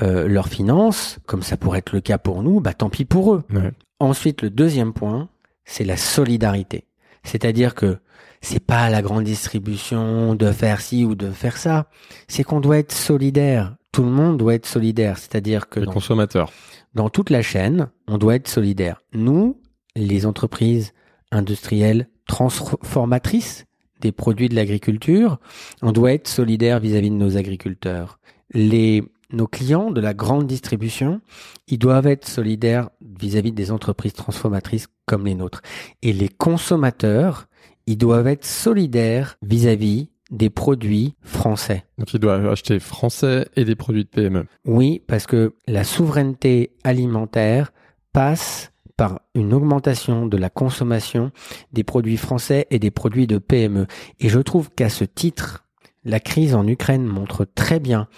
[0.00, 3.34] euh, leurs finances, comme ça pourrait être le cas pour nous, bah tant pis pour
[3.34, 3.44] eux.
[3.52, 3.72] Ouais.
[4.00, 5.28] Ensuite, le deuxième point,
[5.64, 6.84] c'est la solidarité.
[7.24, 7.98] C'est-à-dire que
[8.40, 11.88] c'est pas la grande distribution de faire ci ou de faire ça.
[12.28, 13.74] C'est qu'on doit être solidaire.
[13.90, 15.18] Tout le monde doit être solidaire.
[15.18, 16.52] C'est-à-dire que Les dans consommateurs.
[16.94, 19.02] dans toute la chaîne, on doit être solidaire.
[19.12, 19.60] Nous,
[19.96, 20.92] les entreprises
[21.32, 23.64] industrielles transformatrices
[24.00, 25.38] des produits de l'agriculture,
[25.82, 28.20] on doit être solidaire vis-à-vis de nos agriculteurs.
[28.54, 29.02] Les,
[29.32, 31.20] nos clients de la grande distribution,
[31.66, 35.62] ils doivent être solidaires vis-à-vis des entreprises transformatrices comme les nôtres.
[36.02, 37.48] Et les consommateurs,
[37.86, 41.84] ils doivent être solidaires vis-à-vis des produits français.
[41.96, 44.46] Donc ils doivent acheter français et des produits de PME.
[44.66, 47.72] Oui, parce que la souveraineté alimentaire
[48.12, 51.30] passe par une augmentation de la consommation
[51.72, 53.86] des produits français et des produits de PME.
[54.20, 55.64] Et je trouve qu'à ce titre,
[56.04, 58.08] la crise en Ukraine montre très bien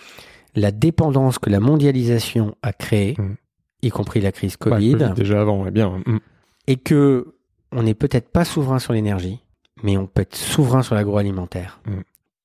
[0.56, 3.34] la dépendance que la mondialisation a créée, Mm.
[3.82, 6.02] y compris la crise Bah, Covid, déjà avant, ouais, bien.
[6.06, 6.18] Mm.
[6.66, 7.34] et que
[7.72, 9.38] on n'est peut-être pas souverain sur l'énergie,
[9.82, 11.80] mais on peut être souverain sur l'agroalimentaire.
[11.86, 12.00] Mm.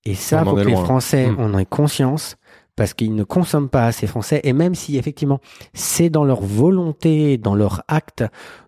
[0.08, 0.76] Et ça, On en faut est que les.
[0.76, 2.36] Français en aient conscience,
[2.76, 5.40] parce qu'ils ne consomment pas assez français, et même si effectivement
[5.74, 8.24] c'est dans leur volonté, dans leur acte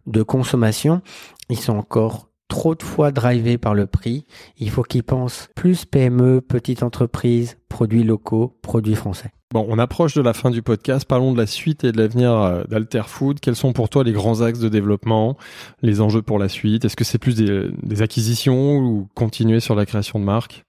[0.05, 1.01] de consommation,
[1.49, 4.25] ils sont encore trop de fois drivés par le prix.
[4.57, 9.31] Il faut qu'ils pensent plus PME, petite entreprise, produits locaux, produits français.
[9.53, 11.05] Bon, on approche de la fin du podcast.
[11.05, 13.39] Parlons de la suite et de l'avenir euh, d'Alter Food.
[13.39, 15.37] Quels sont pour toi les grands axes de développement,
[15.81, 16.83] les enjeux pour la suite?
[16.83, 20.65] Est-ce que c'est plus des, des acquisitions ou continuer sur la création de marques?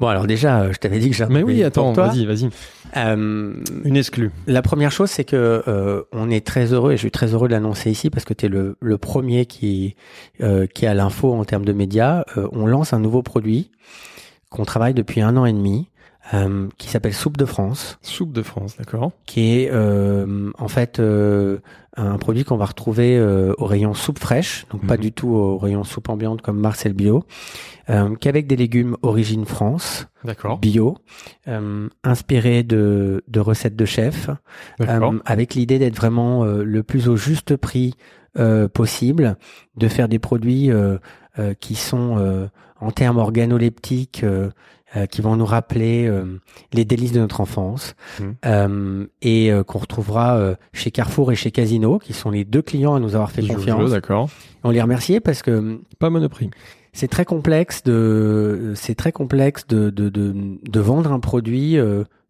[0.00, 1.32] Bon, alors déjà, euh, je t'avais dit que j'avais.
[1.32, 2.50] Mais oui, attends, vas-y, vas-y.
[2.96, 3.54] Euh,
[3.84, 4.30] Une exclue.
[4.46, 7.48] La première chose, c'est que euh, on est très heureux et je suis très heureux
[7.48, 9.94] de l'annoncer ici parce que tu es le, le premier qui
[10.42, 12.24] euh, qui a l'info en termes de médias.
[12.36, 13.70] Euh, on lance un nouveau produit
[14.50, 15.88] qu'on travaille depuis un an et demi,
[16.32, 19.12] euh, qui s'appelle Soupe de France, Soupe de France, d'accord.
[19.26, 21.58] qui est euh, en fait euh,
[21.96, 25.00] un produit qu'on va retrouver euh, au rayon soupe fraîche, donc pas Mhm.
[25.00, 27.24] du tout au rayon soupe ambiante comme Marcel Bio,
[27.90, 30.58] euh, qu'avec des légumes origine France, D'accord.
[30.58, 30.96] bio,
[31.46, 34.30] euh, inspiré de, de recettes de chefs.
[35.26, 37.94] Avec l'idée d'être vraiment euh, le plus au juste prix
[38.38, 39.36] euh, possible,
[39.76, 40.96] de faire des produits euh,
[41.38, 42.46] euh, qui sont euh,
[42.80, 44.24] en termes organoleptiques,
[44.96, 46.24] euh, qui vont nous rappeler euh,
[46.72, 48.34] les délices de notre enfance, Mhm.
[48.46, 53.00] euh, et qu'on retrouvera chez Carrefour et chez Casino, qui sont les deux clients à
[53.00, 53.90] nous avoir fait le confiance.
[53.90, 54.28] d'accord.
[54.62, 56.50] On les remercier parce que Pas Monoprix.
[56.92, 61.76] c'est très complexe de c'est très complexe de de, de, de vendre un produit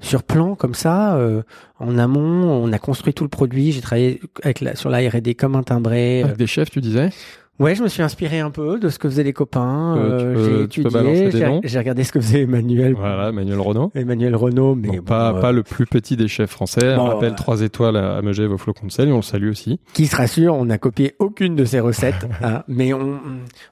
[0.01, 1.43] sur plan comme ça euh,
[1.79, 5.35] en amont on a construit tout le produit j'ai travaillé avec la, sur la R&D
[5.35, 7.11] comme un timbré Avec des chefs, tu disais?
[7.61, 10.45] Ouais je me suis inspiré un peu de ce que faisaient les copains Euh, euh,
[10.45, 13.93] j'ai étudié j'ai regardé ce que faisait Emmanuel Voilà, Emmanuel Renault.
[13.95, 16.95] Emmanuel Renault mais bon, pas, euh, pas le plus petit des chefs français.
[16.97, 19.23] On rappelle euh, 3 étoiles à, à Megève au flocon de sel et on le
[19.23, 19.79] salue aussi.
[19.93, 23.21] qui se rassure, on n'a copié aucune de ses recettes, hein, mais on,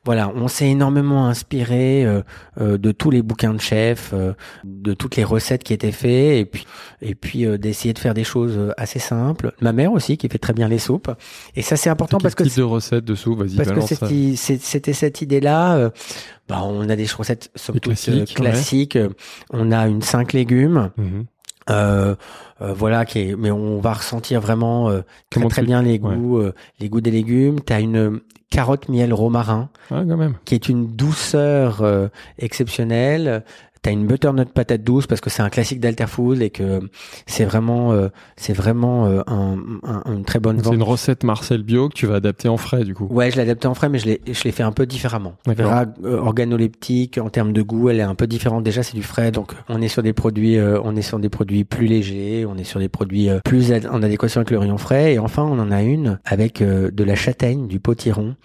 [0.04, 2.04] voilà, on s'est énormément inspiré
[2.60, 4.32] euh, de tous les bouquins de chefs, euh,
[4.64, 6.66] de toutes les recettes qui étaient faites, et puis
[7.00, 9.52] et puis euh, d'essayer de faire des choses assez simples.
[9.60, 11.10] Ma mère aussi qui fait très bien les soupes,
[11.56, 14.92] et ça c'est important Quel parce que type de recette de soupe Vas-y, que c'était
[14.92, 15.76] cette idée-là.
[15.76, 15.90] euh,
[16.48, 17.84] bah, on a des recettes somme toute,
[18.34, 19.08] classiques, ouais.
[19.50, 21.24] On a une cinq légumes Mhm.
[21.70, 22.16] Euh,
[22.60, 26.38] euh, voilà, qui est, mais on va ressentir vraiment euh, très très bien les goûts,
[26.38, 27.60] euh, les goûts des légumes.
[27.60, 28.18] T'as une
[28.50, 30.34] carotte miel romarin Ah, quand même.
[30.44, 32.08] qui est une douceur euh,
[32.40, 33.44] exceptionnelle.
[33.82, 36.80] T'as une butternut patate douce parce que c'est un classique d'Alterfood et que
[37.26, 40.74] c'est vraiment, euh, c'est vraiment euh, un, un- une très bonne C'est vente.
[40.74, 43.08] une recette Marcel Bio que tu vas adapter en frais, du coup.
[43.10, 45.34] Ouais, je l'ai adapté en frais, mais je l'ai, je l'ai fait un peu différemment.
[45.46, 48.62] Verras, euh, organoleptique, en termes de goût, elle est un peu différente.
[48.62, 51.28] Déjà, c'est du frais, donc on est sur des produits, euh, on est sur des
[51.28, 54.58] produits plus légers, on est sur des produits euh, plus ad- en adéquation avec le
[54.58, 55.14] rayon frais.
[55.14, 58.36] Et enfin, on en a une avec euh, de la châtaigne, du potiron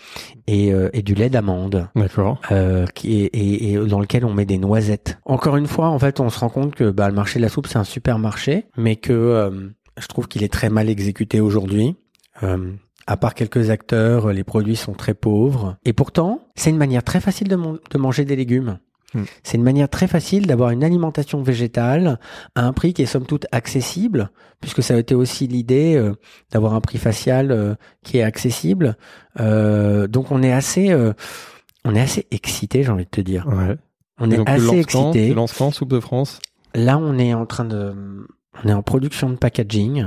[0.47, 1.87] et, euh, et du lait d'amande.
[1.95, 2.41] D'accord.
[2.51, 5.19] Euh, qui est, et, et dans lequel on met des noisettes.
[5.27, 7.49] Encore une fois, en fait, on se rend compte que bah, le marché de la
[7.49, 11.41] soupe c'est un super marché, mais que euh, je trouve qu'il est très mal exécuté
[11.41, 11.97] aujourd'hui.
[12.43, 12.71] Euh,
[13.07, 15.75] à part quelques acteurs, les produits sont très pauvres.
[15.83, 18.79] Et pourtant, c'est une manière très facile de, manger des légumes.
[19.13, 19.23] Hmm.
[19.43, 22.19] C'est une manière très facile d'avoir une alimentation végétale
[22.55, 24.29] à un prix qui est somme toute accessible,
[24.61, 26.13] puisque ça a été aussi l'idée euh,
[26.51, 28.97] d'avoir un prix facial euh, qui est accessible.
[29.41, 31.13] Euh, donc on est assez, euh,
[31.85, 33.45] on est assez excité, j'ai envie de te dire.
[33.47, 33.77] Ouais.
[34.19, 35.33] On est donc, assez excité.
[35.33, 36.39] lancement Soupe de France?
[36.73, 37.93] Là, on est en train de,
[38.63, 40.05] on est en production de packaging.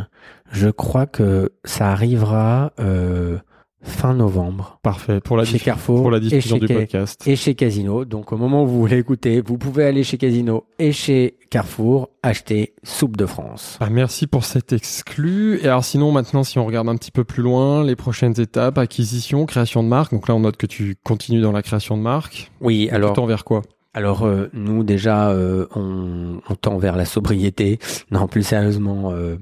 [0.50, 3.38] Je crois que ça arrivera euh,
[3.82, 5.20] fin novembre Parfait.
[5.20, 7.26] Pour la, chez Carrefour pour la diffusion du Ca- podcast.
[7.26, 8.04] et chez Casino.
[8.04, 12.10] Donc, au moment où vous voulez écouter, vous pouvez aller chez Casino et chez Carrefour
[12.22, 13.78] acheter soupe de France.
[13.80, 15.60] Ah, merci pour cet exclu.
[15.62, 18.76] Et alors sinon, maintenant, si on regarde un petit peu plus loin, les prochaines étapes,
[18.78, 20.12] acquisition, création de marque.
[20.12, 22.50] Donc là, on note que tu continues dans la création de marque.
[22.60, 23.14] Oui, alors.
[23.14, 23.62] Tu vers quoi?
[23.92, 27.78] Alors euh, nous déjà euh, on, on tend vers la sobriété.
[28.10, 29.36] Non, plus sérieusement, euh,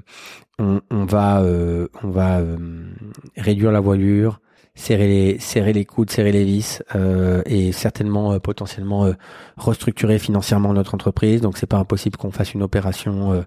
[0.57, 2.57] on, on va euh, on va euh,
[3.37, 4.39] réduire la voilure,
[4.73, 9.13] serrer les serrer les coudes, serrer les vis euh, et certainement euh, potentiellement euh,
[9.57, 11.41] restructurer financièrement notre entreprise.
[11.41, 13.41] Donc c'est pas impossible qu'on fasse une opération euh,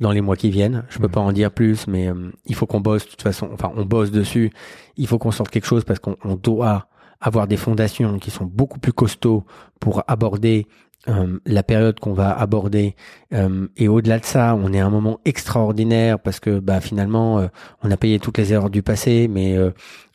[0.00, 0.84] dans les mois qui viennent.
[0.88, 1.12] Je peux Mhm.
[1.12, 3.48] pas en dire plus, mais euh, il faut qu'on bosse de toute façon.
[3.52, 4.50] Enfin, on bosse dessus.
[4.96, 6.88] Il faut qu'on sorte quelque chose parce qu'on on doit
[7.20, 9.44] avoir des fondations qui sont beaucoup plus costauds
[9.80, 10.66] pour aborder
[11.08, 12.94] euh, la période qu'on va aborder
[13.32, 17.38] Euh, et au-delà de ça on est à un moment extraordinaire parce que bah finalement
[17.38, 17.46] euh,
[17.82, 19.70] on a payé toutes les erreurs du passé mais euh,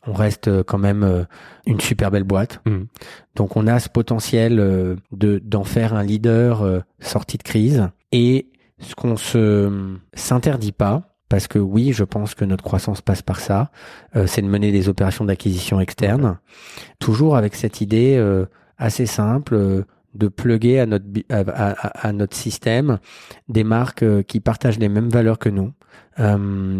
[0.06, 1.24] on reste euh, quand même euh,
[1.64, 2.86] une super belle boîte Mhm.
[3.36, 7.88] donc on a ce potentiel euh, de d'en faire un leader euh, sorti de crise
[8.12, 8.50] et
[8.80, 9.70] ce qu'on se
[10.14, 13.72] s'interdit pas parce que oui, je pense que notre croissance passe par ça,
[14.14, 16.38] euh, c'est de mener des opérations d'acquisition externe,
[17.00, 18.46] toujours avec cette idée euh,
[18.78, 19.82] assez simple euh,
[20.14, 22.98] de plugger à notre à, à- à notre système
[23.48, 25.72] des marques qui partagent les mêmes valeurs que nous,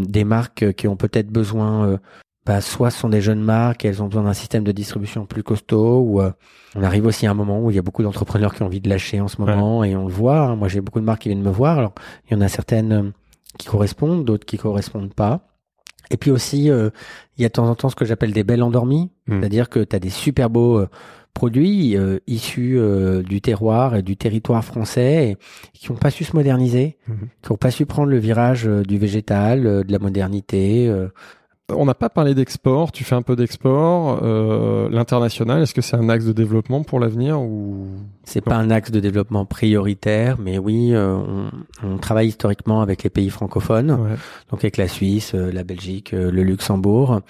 [0.07, 1.99] des marques qui ont peut-être besoin
[2.47, 5.25] bah, soit ce sont des jeunes marques, et elles ont besoin d'un système de distribution
[5.27, 6.31] plus costaud, ou euh,
[6.77, 8.83] on arrive aussi à un moment où il y a beaucoup d'entrepreneurs qui ont envie
[8.83, 10.41] de lâcher en ce moment, et on le voit.
[10.41, 10.55] hein.
[10.57, 11.79] Moi, j'ai beaucoup de marques qui viennent me voir.
[11.79, 11.95] Alors,
[12.29, 13.13] il y en a certaines
[13.59, 15.47] qui correspondent, d'autres qui correspondent pas.
[16.11, 16.91] Et puis aussi, euh,
[17.39, 19.41] il y a de temps en temps ce que j'appelle des belles endormies, Mm.
[19.41, 20.89] c'est-à-dire que tu as des super beaux euh,
[21.33, 25.37] produits euh, issus euh, du terroir et du territoire français et
[25.73, 27.29] qui n'ont pas su se moderniser, Mhm.
[27.43, 30.89] qui n'ont pas su prendre le virage du végétal, euh, de la modernité.
[31.73, 32.93] On n'a pas parlé d'export.
[32.93, 34.21] Tu fais un peu d'export.
[34.23, 37.87] Euh, L'international, est-ce que c'est un axe de développement pour l'avenir ou
[38.25, 41.15] C'est pas un axe de développement prioritaire, mais oui, euh,
[41.83, 44.17] on, on travaille historiquement avec les pays francophones, Ouais.
[44.51, 47.21] donc avec la Suisse, euh, la Belgique, euh, le Luxembourg.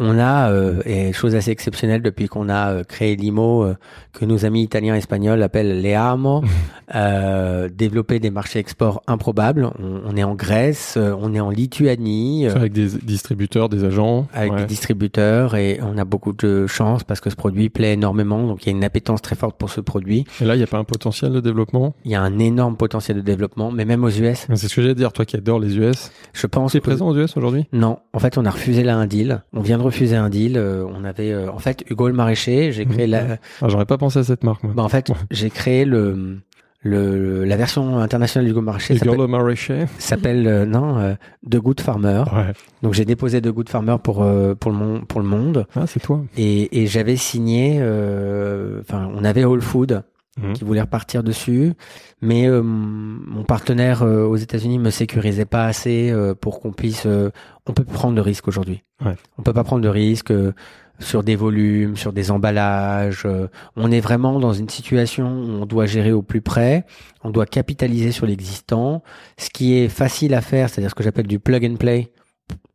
[0.00, 3.76] On a, euh, et chose assez exceptionnelle depuis qu'on a euh, créé l'IMO, euh,
[4.12, 6.42] que nos amis italiens et espagnols appellent l'EAMO,
[6.96, 9.70] euh, développé des marchés export improbables.
[9.78, 12.48] On, on est en Grèce, euh, on est en Lituanie.
[12.48, 14.58] avec des distributeurs, des agents avec Ouais.
[14.62, 18.64] des distributeurs et on a beaucoup de chance parce que ce produit plaît énormément donc
[18.66, 20.66] il y a une appétence très forte pour ce produit Et là, il n'y a
[20.66, 21.94] pas un potentiel de développement?
[22.04, 24.82] Il y a un énorme potentiel de développement, mais même aux US, C'est ce que
[24.82, 25.12] j'allais dire.
[25.12, 26.10] Toi qui adores les US.
[26.32, 26.72] je pense.
[26.72, 27.66] Tu es que- présent aux US aujourd'hui?
[27.72, 29.42] Non, en fait, on a refusé là un deal.
[29.52, 30.56] On vient de refuser un deal.
[30.56, 32.72] euh, on avait, euh, en fait, Hugo le maraîcher.
[32.72, 33.38] J'ai créé la.
[33.62, 34.72] ah, J'aurais pas pensé à cette marque, moi.
[34.76, 35.16] Bah, en fait, Ouais.
[35.30, 36.38] j'ai créé le,
[36.82, 39.84] le la version internationale d'Hugo s'appelle- Maraîcher.
[39.98, 41.14] S'appelle euh, non euh,
[41.50, 42.24] The Good Farmer.
[42.34, 42.52] Ouais.
[42.82, 45.86] Donc j'ai déposé The Good Farmer pour euh, pour le monde pour le monde Ah,
[45.86, 46.20] c'est toi.
[46.36, 47.78] et, et j'avais signé.
[47.80, 50.02] euh, Enfin, on avait Whole Food
[50.36, 50.52] Mhm.
[50.54, 51.74] qui voulait repartir dessus,
[52.20, 57.06] mais euh, mon partenaire euh, aux États-Unis me sécurisait pas assez euh, pour qu'on puisse.
[57.06, 57.30] euh,
[57.66, 58.82] on peut plus prendre de risques aujourd'hui.
[59.04, 59.14] Ouais.
[59.38, 60.52] On peut pas prendre de risques euh,
[60.98, 63.22] sur des volumes, sur des emballages.
[63.26, 63.46] euh,
[63.76, 66.84] on est vraiment dans une situation où on doit gérer au plus près.
[67.22, 69.02] On doit capitaliser sur l'existant.
[69.38, 72.12] Ce qui est facile à faire, c'est-à-dire ce que j'appelle du plug and play.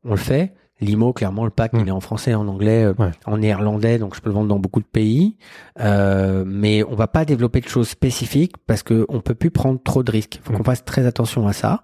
[0.06, 0.54] On le fait.
[0.82, 1.80] Limo, clairement, le pack, Mm.
[1.82, 3.12] il est en français, en anglais, euh, Ouais.
[3.26, 5.36] en néerlandais, donc je peux le vendre dans beaucoup de pays.
[5.80, 9.80] Euh, mais on va pas développer de choses spécifiques parce que on peut plus prendre
[9.84, 10.40] trop de risques.
[10.44, 10.58] Faut Mm.
[10.58, 11.84] qu'on fasse très attention à ça.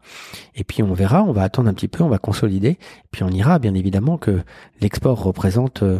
[0.56, 2.70] Et puis on verra, on va attendre un petit peu, on va consolider.
[2.70, 2.78] Et
[3.12, 4.42] puis on ira, bien évidemment, que
[4.82, 6.00] l'export représente euh,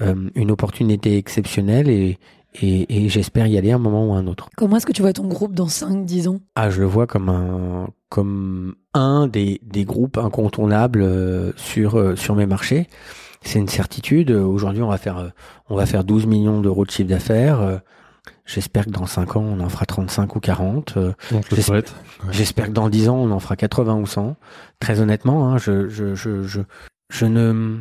[0.00, 2.18] euh, une opportunité exceptionnelle et,
[2.60, 4.48] et, et j'espère y aller un moment ou un autre.
[4.56, 6.40] Comment est-ce que tu vois ton groupe dans 5, 10 ans?
[6.54, 12.14] Ah, je le vois comme un comme un des, des groupes incontournables euh, sur euh,
[12.16, 12.88] sur mes marchés.
[13.42, 14.30] C'est une certitude.
[14.30, 15.28] Aujourd'hui, on va faire euh,
[15.68, 17.60] on va faire 12 millions d'euros de chiffre d'affaires.
[17.60, 17.78] Euh,
[18.46, 20.94] J'espère que dans 5 ans, on en fera 35 ou 40.
[20.96, 21.82] Euh, On te le J'espère-.
[22.30, 24.36] J'espère que dans 10 ans, on en fera 80 ou 100.
[24.80, 26.60] Très honnêtement, hein, je, je, je, je,
[27.10, 27.80] je ne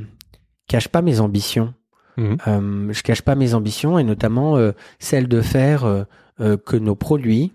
[0.68, 1.74] cache pas mes ambitions.
[2.18, 2.38] Mhm.
[2.48, 6.04] Euh, je cache pas mes ambitions et notamment euh, celle de faire euh,
[6.42, 7.54] euh, que nos produits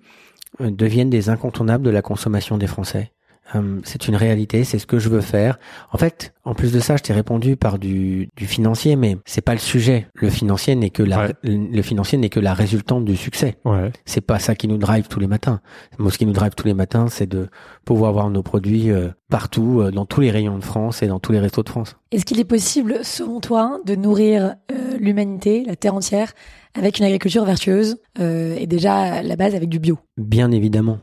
[0.60, 3.12] deviennent des incontournables de la consommation des Français.
[3.54, 5.58] Euh, c'est une réalité, c'est ce que je veux faire.
[5.92, 9.40] En fait, en plus de ça, je t'ai répondu par du, du financier, mais c'est
[9.40, 10.06] pas le sujet.
[10.14, 11.32] Le financier n'est que la, Ouais.
[11.44, 13.90] le financier n'est que la résultante du succès Ouais.
[14.04, 15.60] c'est pas ça qui nous drive tous les matins.
[15.98, 17.48] Moi, ce qui nous drive tous les matins, c'est de
[17.84, 21.18] pouvoir voir nos produits euh, partout, euh, dans tous les rayons de France et dans
[21.18, 21.96] tous les restos de France.
[22.12, 26.32] Est-ce qu'il est possible, selon toi, de nourrir euh, l'humanité, la Terre entière,
[26.74, 29.98] avec une agriculture vertueuse euh, et déjà à la base avec du bio?
[30.16, 30.98] Bien évidemment.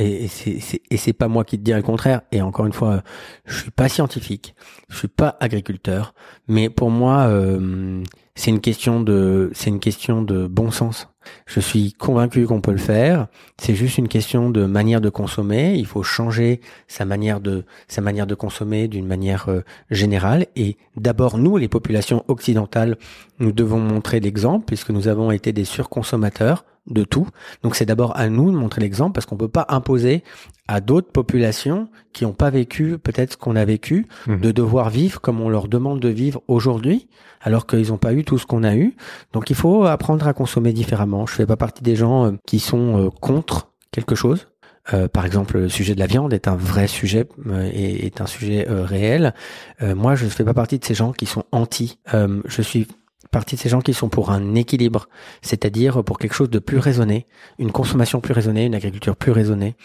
[0.00, 2.22] Et, et c'est- pas moi qui te dirai le contraire.
[2.32, 3.02] Et encore une fois,
[3.44, 4.54] je suis pas scientifique,
[4.88, 6.14] je suis pas agriculteur,
[6.48, 8.02] mais pour moi, euh,
[8.34, 11.08] c'est une question de c'est une question de bon sens.
[11.46, 13.26] Je suis convaincu qu'on peut le faire.
[13.60, 15.74] C'est juste une question de manière de consommer.
[15.76, 20.46] Il faut changer sa manière de sa manière de consommer d'une manière euh, générale.
[20.56, 22.96] Et d'abord, nous, les populations occidentales,
[23.38, 27.26] nous devons montrer l'exemple puisque nous avons été des surconsommateurs de tout.
[27.62, 30.24] Donc c'est d'abord à nous de montrer l'exemple parce qu'on peut pas imposer
[30.68, 34.40] à d'autres populations qui n'ont pas vécu peut-être ce qu'on a vécu Mhm.
[34.40, 37.08] de devoir vivre comme on leur demande de vivre aujourd'hui
[37.42, 38.96] alors qu'ils n'ont pas eu tout ce qu'on a eu.
[39.32, 41.26] Donc il faut apprendre à consommer différemment.
[41.26, 44.46] Je fais pas partie des gens euh, qui sont euh, contre quelque chose.
[44.94, 48.20] Euh, par exemple, le sujet de la viande est un vrai sujet euh, et est
[48.20, 49.34] un sujet euh, réel.
[49.82, 51.98] Euh, moi, je ne fais pas partie de ces gens qui sont anti.
[52.14, 52.88] Euh, je suis
[53.30, 55.08] partie de ces gens qui sont pour un équilibre,
[55.42, 57.26] c'est-à-dire pour quelque chose de plus raisonné,
[57.58, 59.76] une consommation plus raisonnée, une agriculture plus raisonnée.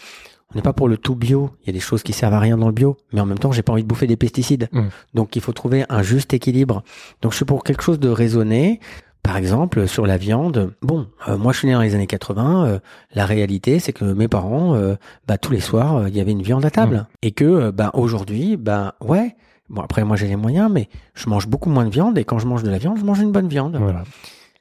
[0.52, 1.50] On n'est pas pour le tout bio.
[1.62, 3.38] Il y a des choses qui servent à rien dans le bio, mais en même
[3.38, 4.68] temps, j'ai pas envie de bouffer des pesticides.
[4.72, 4.82] Mm.
[5.14, 6.82] Donc, il faut trouver un juste équilibre.
[7.20, 8.80] Donc, je suis pour quelque chose de raisonné.
[9.24, 12.66] Par exemple, sur la viande, bon, euh, moi je suis né dans les années 80.
[12.66, 12.78] euh,
[13.12, 14.94] la réalité, c'est que mes parents, euh,
[15.26, 17.72] bah, tous les soirs, euh, il y avait une viande à table, et que, euh,
[17.72, 19.34] bah, aujourd'hui, bah, ouais.
[19.68, 22.38] Bon, après, moi j'ai les moyens, mais je mange beaucoup moins de viande, et quand
[22.38, 23.76] je mange de la viande, je mange une bonne viande.
[23.76, 24.04] Voilà.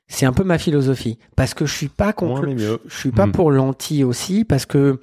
[0.08, 3.32] C'est un peu ma philosophie, parce que je suis pas contre, je suis pas Mm.
[3.32, 5.00] pour l'anti aussi, parce que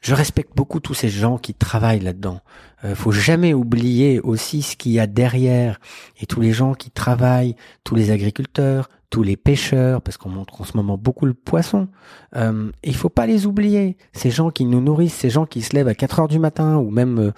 [0.00, 2.40] je respecte beaucoup tous ces gens qui travaillent là-dedans.
[2.84, 5.80] Euh, faut jamais oublier aussi ce qu'il y a derrière
[6.20, 10.60] et tous les gens qui travaillent, tous les agriculteurs, tous les pêcheurs, parce qu'on montre
[10.60, 11.86] en ce moment beaucoup le poisson.
[12.34, 13.96] Euh, il faut pas les oublier.
[14.12, 16.78] Ces gens qui nous nourrissent, ces gens qui se lèvent à 4 heures du matin
[16.78, 17.30] ou même, euh,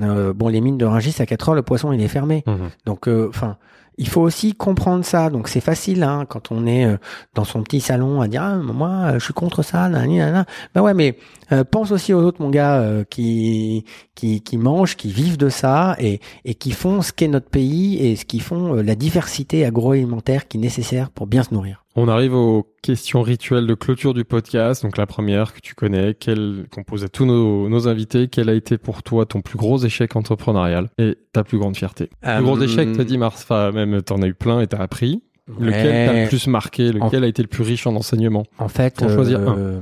[0.00, 2.44] euh, bon, les mines de Rungis à 4 heures, le poisson il est fermé.
[2.46, 2.70] Mhm.
[2.86, 3.56] Donc, euh, enfin,
[3.98, 5.30] il faut aussi comprendre ça.
[5.30, 6.96] Donc, c'est facile hein, quand on est euh,
[7.34, 9.88] dans son petit salon à dire ah, moi, euh, je suis contre ça.
[9.88, 10.46] Nanana.
[10.74, 11.18] Ben ouais, mais
[11.52, 15.96] euh, pense aussi aux autres, mon gars, qui qui qui mangent, qui vivent de ça
[15.98, 20.48] et et qui font ce qu'est notre pays et ce qui font la diversité agroalimentaire
[20.48, 21.83] qui est nécessaire pour bien se nourrir.
[21.96, 24.82] On arrive aux questions rituelles de clôture du podcast.
[24.82, 28.48] Donc la première que tu connais, quelle qu'on pose à tous nos, nos invités, quel
[28.48, 32.10] a été pour toi ton plus gros échec entrepreneurial et ta plus grande fierté?
[32.26, 34.78] Euh, Plus gros échec, t'as dit Mars, enfin même t'en as eu plein et t'as
[34.78, 35.22] appris.
[35.60, 36.90] Lequel t'a le plus marqué?
[36.90, 39.80] Lequel a été le plus riche en enseignement En fait, Faut en choisir euh,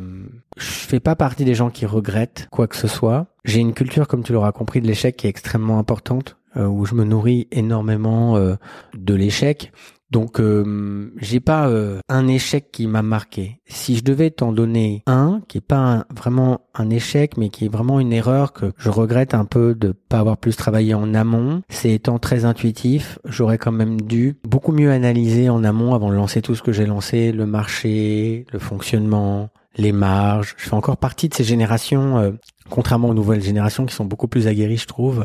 [0.57, 3.27] je fais pas partie des gens qui regrettent quoi que ce soit.
[3.45, 6.85] J'ai une culture, comme tu l'auras compris, de l'échec qui est extrêmement importante, euh, où
[6.85, 8.57] je me nourris énormément euh,
[8.95, 9.73] de l'échec.
[10.13, 13.61] Donc, euh, j'ai pas euh, un échec qui m'a marqué.
[13.65, 17.73] Si je devais t'en donner un, qui est pas vraiment un échec, mais qui est
[17.73, 21.63] vraiment une erreur que je regrette un peu de pas avoir plus travaillé en amont,
[21.71, 26.15] c'est étant très intuitif, j'aurais quand même dû beaucoup mieux analyser en amont avant de
[26.15, 30.55] lancer tout ce que j'ai lancé, le marché, le fonctionnement, les marges.
[30.59, 32.33] Je fais encore partie de ces générations, euh,
[32.69, 35.25] contrairement aux nouvelles générations qui sont beaucoup plus aguerries, je trouve,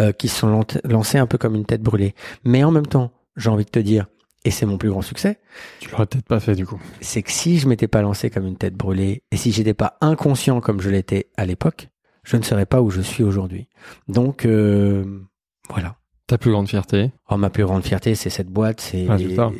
[0.00, 2.14] euh, qui se sont lancées un peu comme une tête brûlée.
[2.44, 4.06] Mais en même temps, j'ai envie de te dire,
[4.48, 5.38] et c'est mon plus grand succès,
[5.78, 6.80] Tu l'aurais peut-être pas fait du coup.
[7.02, 9.98] c'est que si je m'étais pas lancé comme une tête brûlée et si j'étais pas
[10.00, 11.88] inconscient comme je l'étais à l'époque,
[12.24, 13.68] je ne serais pas où je suis aujourd'hui.
[14.08, 15.20] Donc euh,
[15.68, 15.96] voilà.
[16.26, 19.16] Ta plus grande fierté Oh, ma plus grande fierté, c'est cette boîte, c'est Ah,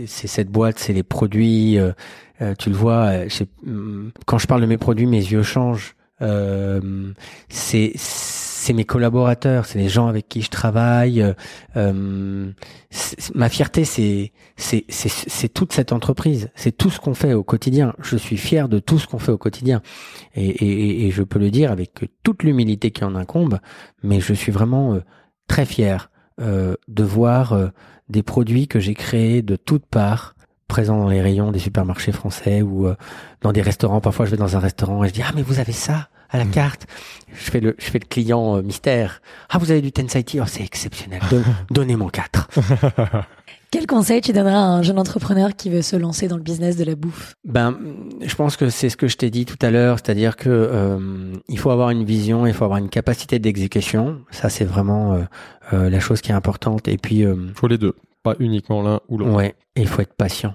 [0.07, 1.79] c'est cette boîte, c'est les produits.
[1.79, 1.93] euh,
[2.41, 3.11] euh, tu le vois,
[3.67, 5.97] hum, quand je parle de mes produits, mes yeux changent.
[7.49, 7.93] C'est
[8.69, 11.23] c'est mes collaborateurs, c'est les gens avec qui je travaille.
[11.23, 11.33] euh,
[11.79, 12.53] euh,
[13.35, 17.95] ma fierté, c'est toute cette entreprise, c'est tout ce qu'on fait au quotidien.
[18.03, 19.81] Je suis fier de tout ce qu'on fait au quotidien,
[20.35, 23.59] et, je peux le dire avec toute l'humilité qui en incombe.
[24.03, 25.01] Mais je suis vraiment euh,
[25.47, 27.59] très fier de voir
[28.09, 30.37] des produits que j'ai créés de toutes parts
[30.69, 32.87] présents dans les rayons des supermarchés français ou
[33.41, 34.01] dans des restaurants.
[34.01, 36.39] Parfois, je vais dans un restaurant et je dis ah mais vous avez ça à
[36.39, 36.51] la Mhm.
[36.51, 36.87] carte.
[37.33, 39.21] Je fais le je fais le client euh, mystère.
[39.51, 41.21] Ah vous avez du Tensaiti, oh c'est exceptionnel.
[41.31, 42.49] Don- Donnez-moi quatre.
[43.71, 46.77] Quel conseil tu donneras à un jeune entrepreneur qui veut se lancer dans le business
[46.77, 47.35] de la bouffe?
[47.45, 47.77] Ben,
[48.23, 51.35] je pense que c'est ce que je t'ai dit tout à l'heure, c'est-à-dire que euh,
[51.49, 54.21] il faut avoir une vision, il faut avoir une capacité d'exécution.
[54.31, 55.19] Ça, c'est vraiment euh,
[55.75, 56.89] euh, la chose qui est importante.
[56.89, 59.33] Et puis, euh, faut les deux, pas uniquement l'un ou l'autre.
[59.33, 60.55] ouais, et il faut être patient.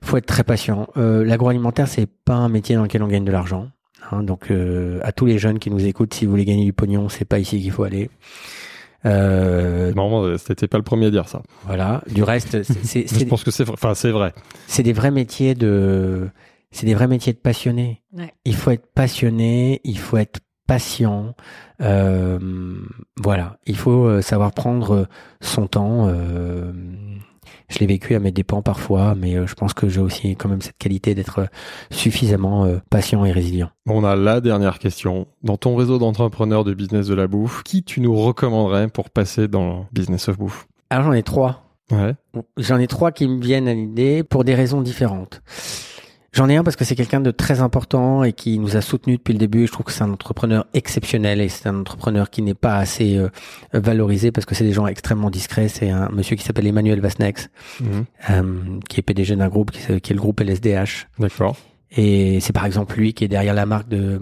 [0.00, 0.88] Il faut être très patient.
[0.96, 3.68] Euh, L'agroalimentaire, c'est pas un métier dans lequel on gagne de l'argent.
[4.10, 4.22] Hein.
[4.22, 7.08] donc, euh, à tous les jeunes qui nous écoutent, si vous voulez gagner du pognon,
[7.08, 8.10] c'est pas ici qu'il faut aller.
[9.04, 11.42] Euh, Normalement, c'était pas le premier à dire ça.
[11.66, 12.02] voilà.
[12.10, 13.74] Du reste, c'est- Je pense que c'est vrai.
[13.74, 14.32] Enfin, c'est vrai.
[14.66, 16.28] c'est des vrais métiers de
[16.70, 18.02] c'est des vrais métiers de passionnés.
[18.12, 18.32] Ouais.
[18.44, 21.34] Il faut être passionné, il faut être patient.
[21.80, 22.38] Euh,
[23.20, 25.08] voilà, il faut euh, savoir prendre
[25.40, 26.06] son temps.
[26.08, 26.72] euh,
[27.72, 30.48] je l'ai vécu à mes dépens parfois, mais euh, je pense que j'ai aussi quand
[30.48, 31.48] même cette qualité d'être
[31.90, 33.70] suffisamment euh, patient et résilient.
[33.86, 35.26] On a la dernière question.
[35.42, 39.48] Dans ton réseau d'entrepreneurs de business de la bouffe, qui tu nous recommanderais pour passer
[39.48, 40.66] dans le business of bouffe?
[40.90, 41.64] Alors j'en ai trois.
[41.90, 42.14] Ouais.
[42.58, 45.42] J'en ai trois qui me viennent à l'idée pour des raisons différentes.
[46.34, 49.18] J'en ai un parce que c'est quelqu'un de très important et qui nous a soutenus
[49.18, 49.66] depuis le début.
[49.66, 53.18] Je trouve que c'est un entrepreneur exceptionnel et c'est un entrepreneur qui n'est pas assez
[53.18, 53.28] euh,
[53.74, 55.68] valorisé parce que c'est des gens extrêmement discrets.
[55.68, 58.04] C'est un monsieur qui s'appelle Emmanuel Vasnex, Mhm.
[58.30, 58.42] euh,
[58.88, 61.06] qui est PDG d'un groupe qui, est- qui est le groupe LSDH.
[61.18, 61.54] D'accord.
[61.94, 64.18] Et c'est par exemple lui qui est derrière la marque de,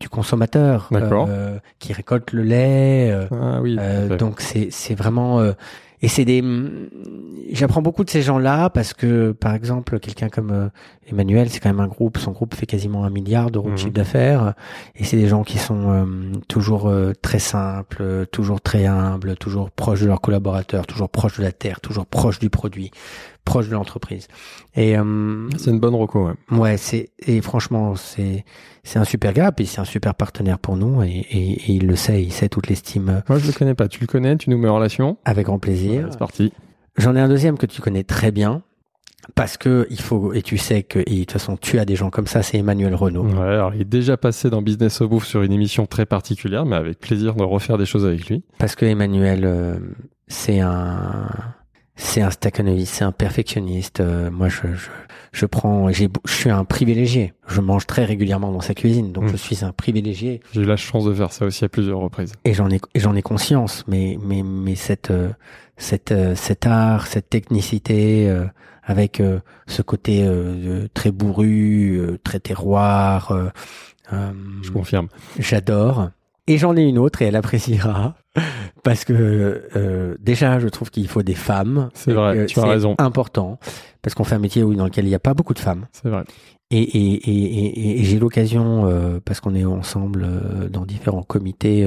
[0.00, 1.28] du consommateur, D'accord.
[1.30, 3.16] euh, qui récolte le lait.
[3.30, 3.78] Ah oui.
[4.18, 5.40] donc c'est c'est vraiment
[6.02, 6.88] et c'est des mm,
[7.52, 10.68] j'apprends beaucoup de ces gens-là parce que par exemple quelqu'un comme euh,
[11.08, 13.92] Emmanuel c'est quand même un groupe son groupe fait quasiment un milliard d'euros de chiffre
[13.92, 14.54] d'affaires.
[14.96, 16.04] Et c'est des gens qui sont euh,
[16.48, 21.42] toujours euh, très simples toujours très humbles toujours proches de leurs collaborateurs toujours proches de
[21.42, 22.90] la terre toujours proches du produit
[23.44, 24.28] proches de l'entreprise
[24.74, 26.28] et euh, C'est une bonne reco.
[26.50, 26.58] Ouais.
[26.58, 28.44] ouais c'est et franchement c'est
[28.84, 31.86] c'est un super gars puis c'est un super partenaire pour nous et, et, et il
[31.86, 33.88] le sait il sait toute l'estime Moi, je le connais pas.
[33.88, 36.52] Tu le connais Tu nous mets en relation avec grand plaisir Ouais, C'est parti.
[36.96, 38.62] J'en ai un deuxième que tu connais très bien.
[39.36, 41.94] Parce que il faut, et tu sais que, et de toute façon, tu as des
[41.94, 43.24] gens comme ça, c'est Emmanuel Renault.
[43.24, 46.66] Ouais, alors, il est déjà passé dans Business of Bouffe sur une émission très particulière,
[46.66, 48.42] mais avec plaisir de refaire des choses avec lui.
[48.58, 49.78] Parce que Emmanuel, euh,
[50.26, 51.28] c'est un,
[51.96, 54.00] c'est un stacanoviste, c'est un perfectionniste.
[54.00, 54.88] Euh, moi, je, je,
[55.32, 57.34] je prends, j'ai, je suis un privilégié.
[57.46, 59.28] Je mange très régulièrement dans sa cuisine, donc Mm.
[59.28, 60.40] je suis un privilégié.
[60.52, 62.32] J'ai eu la chance de faire ça aussi à plusieurs reprises.
[62.44, 63.84] Et j'en ai, et j'en ai conscience.
[63.88, 65.30] Mais, mais, mais cette, euh,
[65.76, 68.46] cette, euh, cet art, cette technicité, euh,
[68.84, 73.32] avec euh, ce côté euh, très bourru, euh, très terroir.
[74.10, 75.08] Je confirme.
[75.38, 76.10] J'adore.
[76.46, 78.16] Et j'en ai une autre et elle appréciera
[78.84, 79.12] parce que
[79.76, 81.90] euh, déjà je trouve qu'il faut des femmes.
[81.94, 82.94] C'est vrai, tu as c'est raison.
[82.98, 83.58] Important
[84.02, 85.86] parce qu'on fait un métier où, dans lequel il n'y a pas beaucoup de femmes.
[85.92, 86.24] C'est vrai.
[86.70, 91.86] Et, et, et, j'ai l'occasion euh, parce qu'on est ensemble euh, dans différents comités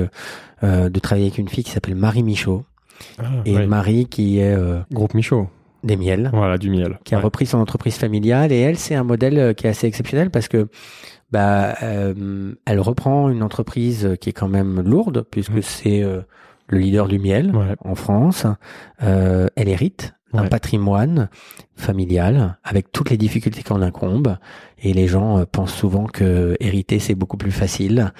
[0.61, 2.63] de travailler avec une fille qui s'appelle Marie Michaud
[3.17, 3.65] Ah, et ouais.
[3.67, 4.55] Marie qui est
[4.91, 5.47] Groupe Michaud.
[5.83, 6.99] des miels Voilà, du miel.
[7.03, 7.23] qui a Ouais.
[7.23, 10.67] repris son entreprise familiale et elle c'est un modèle qui est assez exceptionnel parce que
[11.31, 15.61] bah euh, elle reprend une entreprise qui est quand même lourde puisque Mm.
[15.61, 16.21] c'est euh,
[16.67, 17.75] le leader du miel Ouais.
[17.83, 18.45] en France.
[19.03, 20.49] Euh, elle hérite d'un Ouais.
[20.49, 21.29] patrimoine
[21.75, 24.37] familial avec toutes les difficultés qu'on incombe
[24.81, 28.11] et les gens euh, pensent souvent que hériter c'est beaucoup plus facile.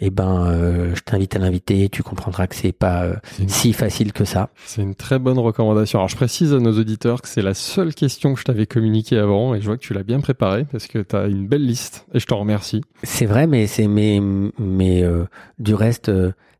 [0.00, 3.72] Et ben euh, je t'invite à l'inviter, tu comprendras que c'est pas euh, une- si
[3.72, 4.50] facile que ça.
[4.66, 5.98] C'est une très bonne recommandation.
[5.98, 9.18] Alors, je précise à nos auditeurs que c'est la seule question que je t'avais communiquée
[9.18, 11.66] avant et je vois que tu l'as bien préparée parce que tu as une belle
[11.66, 12.82] liste et je t'en remercie.
[13.02, 14.20] C'est vrai, mais c'est mais
[14.58, 15.24] mais euh,
[15.58, 16.10] du reste,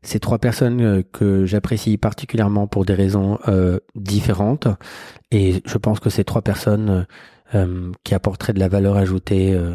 [0.01, 4.67] c'est trois personnes que j'apprécie particulièrement pour des raisons euh, différentes,
[5.31, 7.03] et je pense que c'est trois personnes euh,
[7.55, 9.73] euh, qui apporteraient de la valeur ajoutée euh,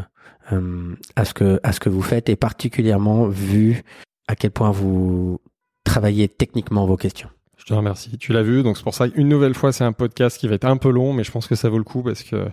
[0.52, 3.82] euh, à ce que à ce que vous faites, et particulièrement vu
[4.28, 5.40] à quel point vous
[5.84, 7.28] travaillez techniquement vos questions.
[7.56, 8.18] Je te remercie.
[8.18, 10.56] Tu l'as vu, donc c'est pour ça qu'une nouvelle fois, c'est un podcast qui va
[10.56, 12.48] être un peu long, mais je pense que ça vaut le coup parce que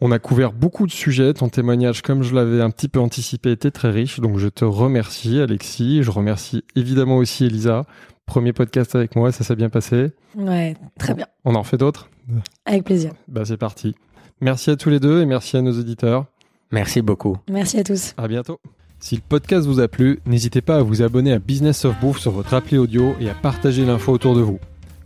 [0.00, 1.34] on a couvert beaucoup de sujets.
[1.34, 4.18] Ton témoignage, comme je l'avais un petit peu anticipé, était très riche.
[4.18, 6.02] Donc je te remercie, Alexis.
[6.02, 7.84] Je remercie évidemment aussi Elisa.
[8.24, 10.08] Premier podcast avec moi, ça s'est bien passé.
[10.34, 11.26] Ouais, très bien.
[11.44, 12.08] On en refait d'autres?
[12.64, 13.12] Avec plaisir.
[13.28, 13.94] Bah c'est parti.
[14.40, 16.26] Merci à tous les deux et merci à nos auditeurs.
[16.70, 17.36] Merci beaucoup.
[17.48, 18.14] Merci à tous.
[18.16, 18.60] À bientôt.
[18.98, 22.18] Si le podcast vous a plu, n'hésitez pas à vous abonner à Business of Bouffe
[22.18, 24.58] sur votre appli audio et à partager l'info autour de vous.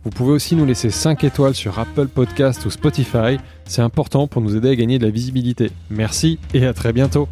[0.03, 4.41] Vous pouvez aussi nous laisser 5 étoiles sur Apple Podcast ou Spotify, c'est important pour
[4.41, 5.71] nous aider à gagner de la visibilité.
[5.91, 7.27] Merci et à très bientôt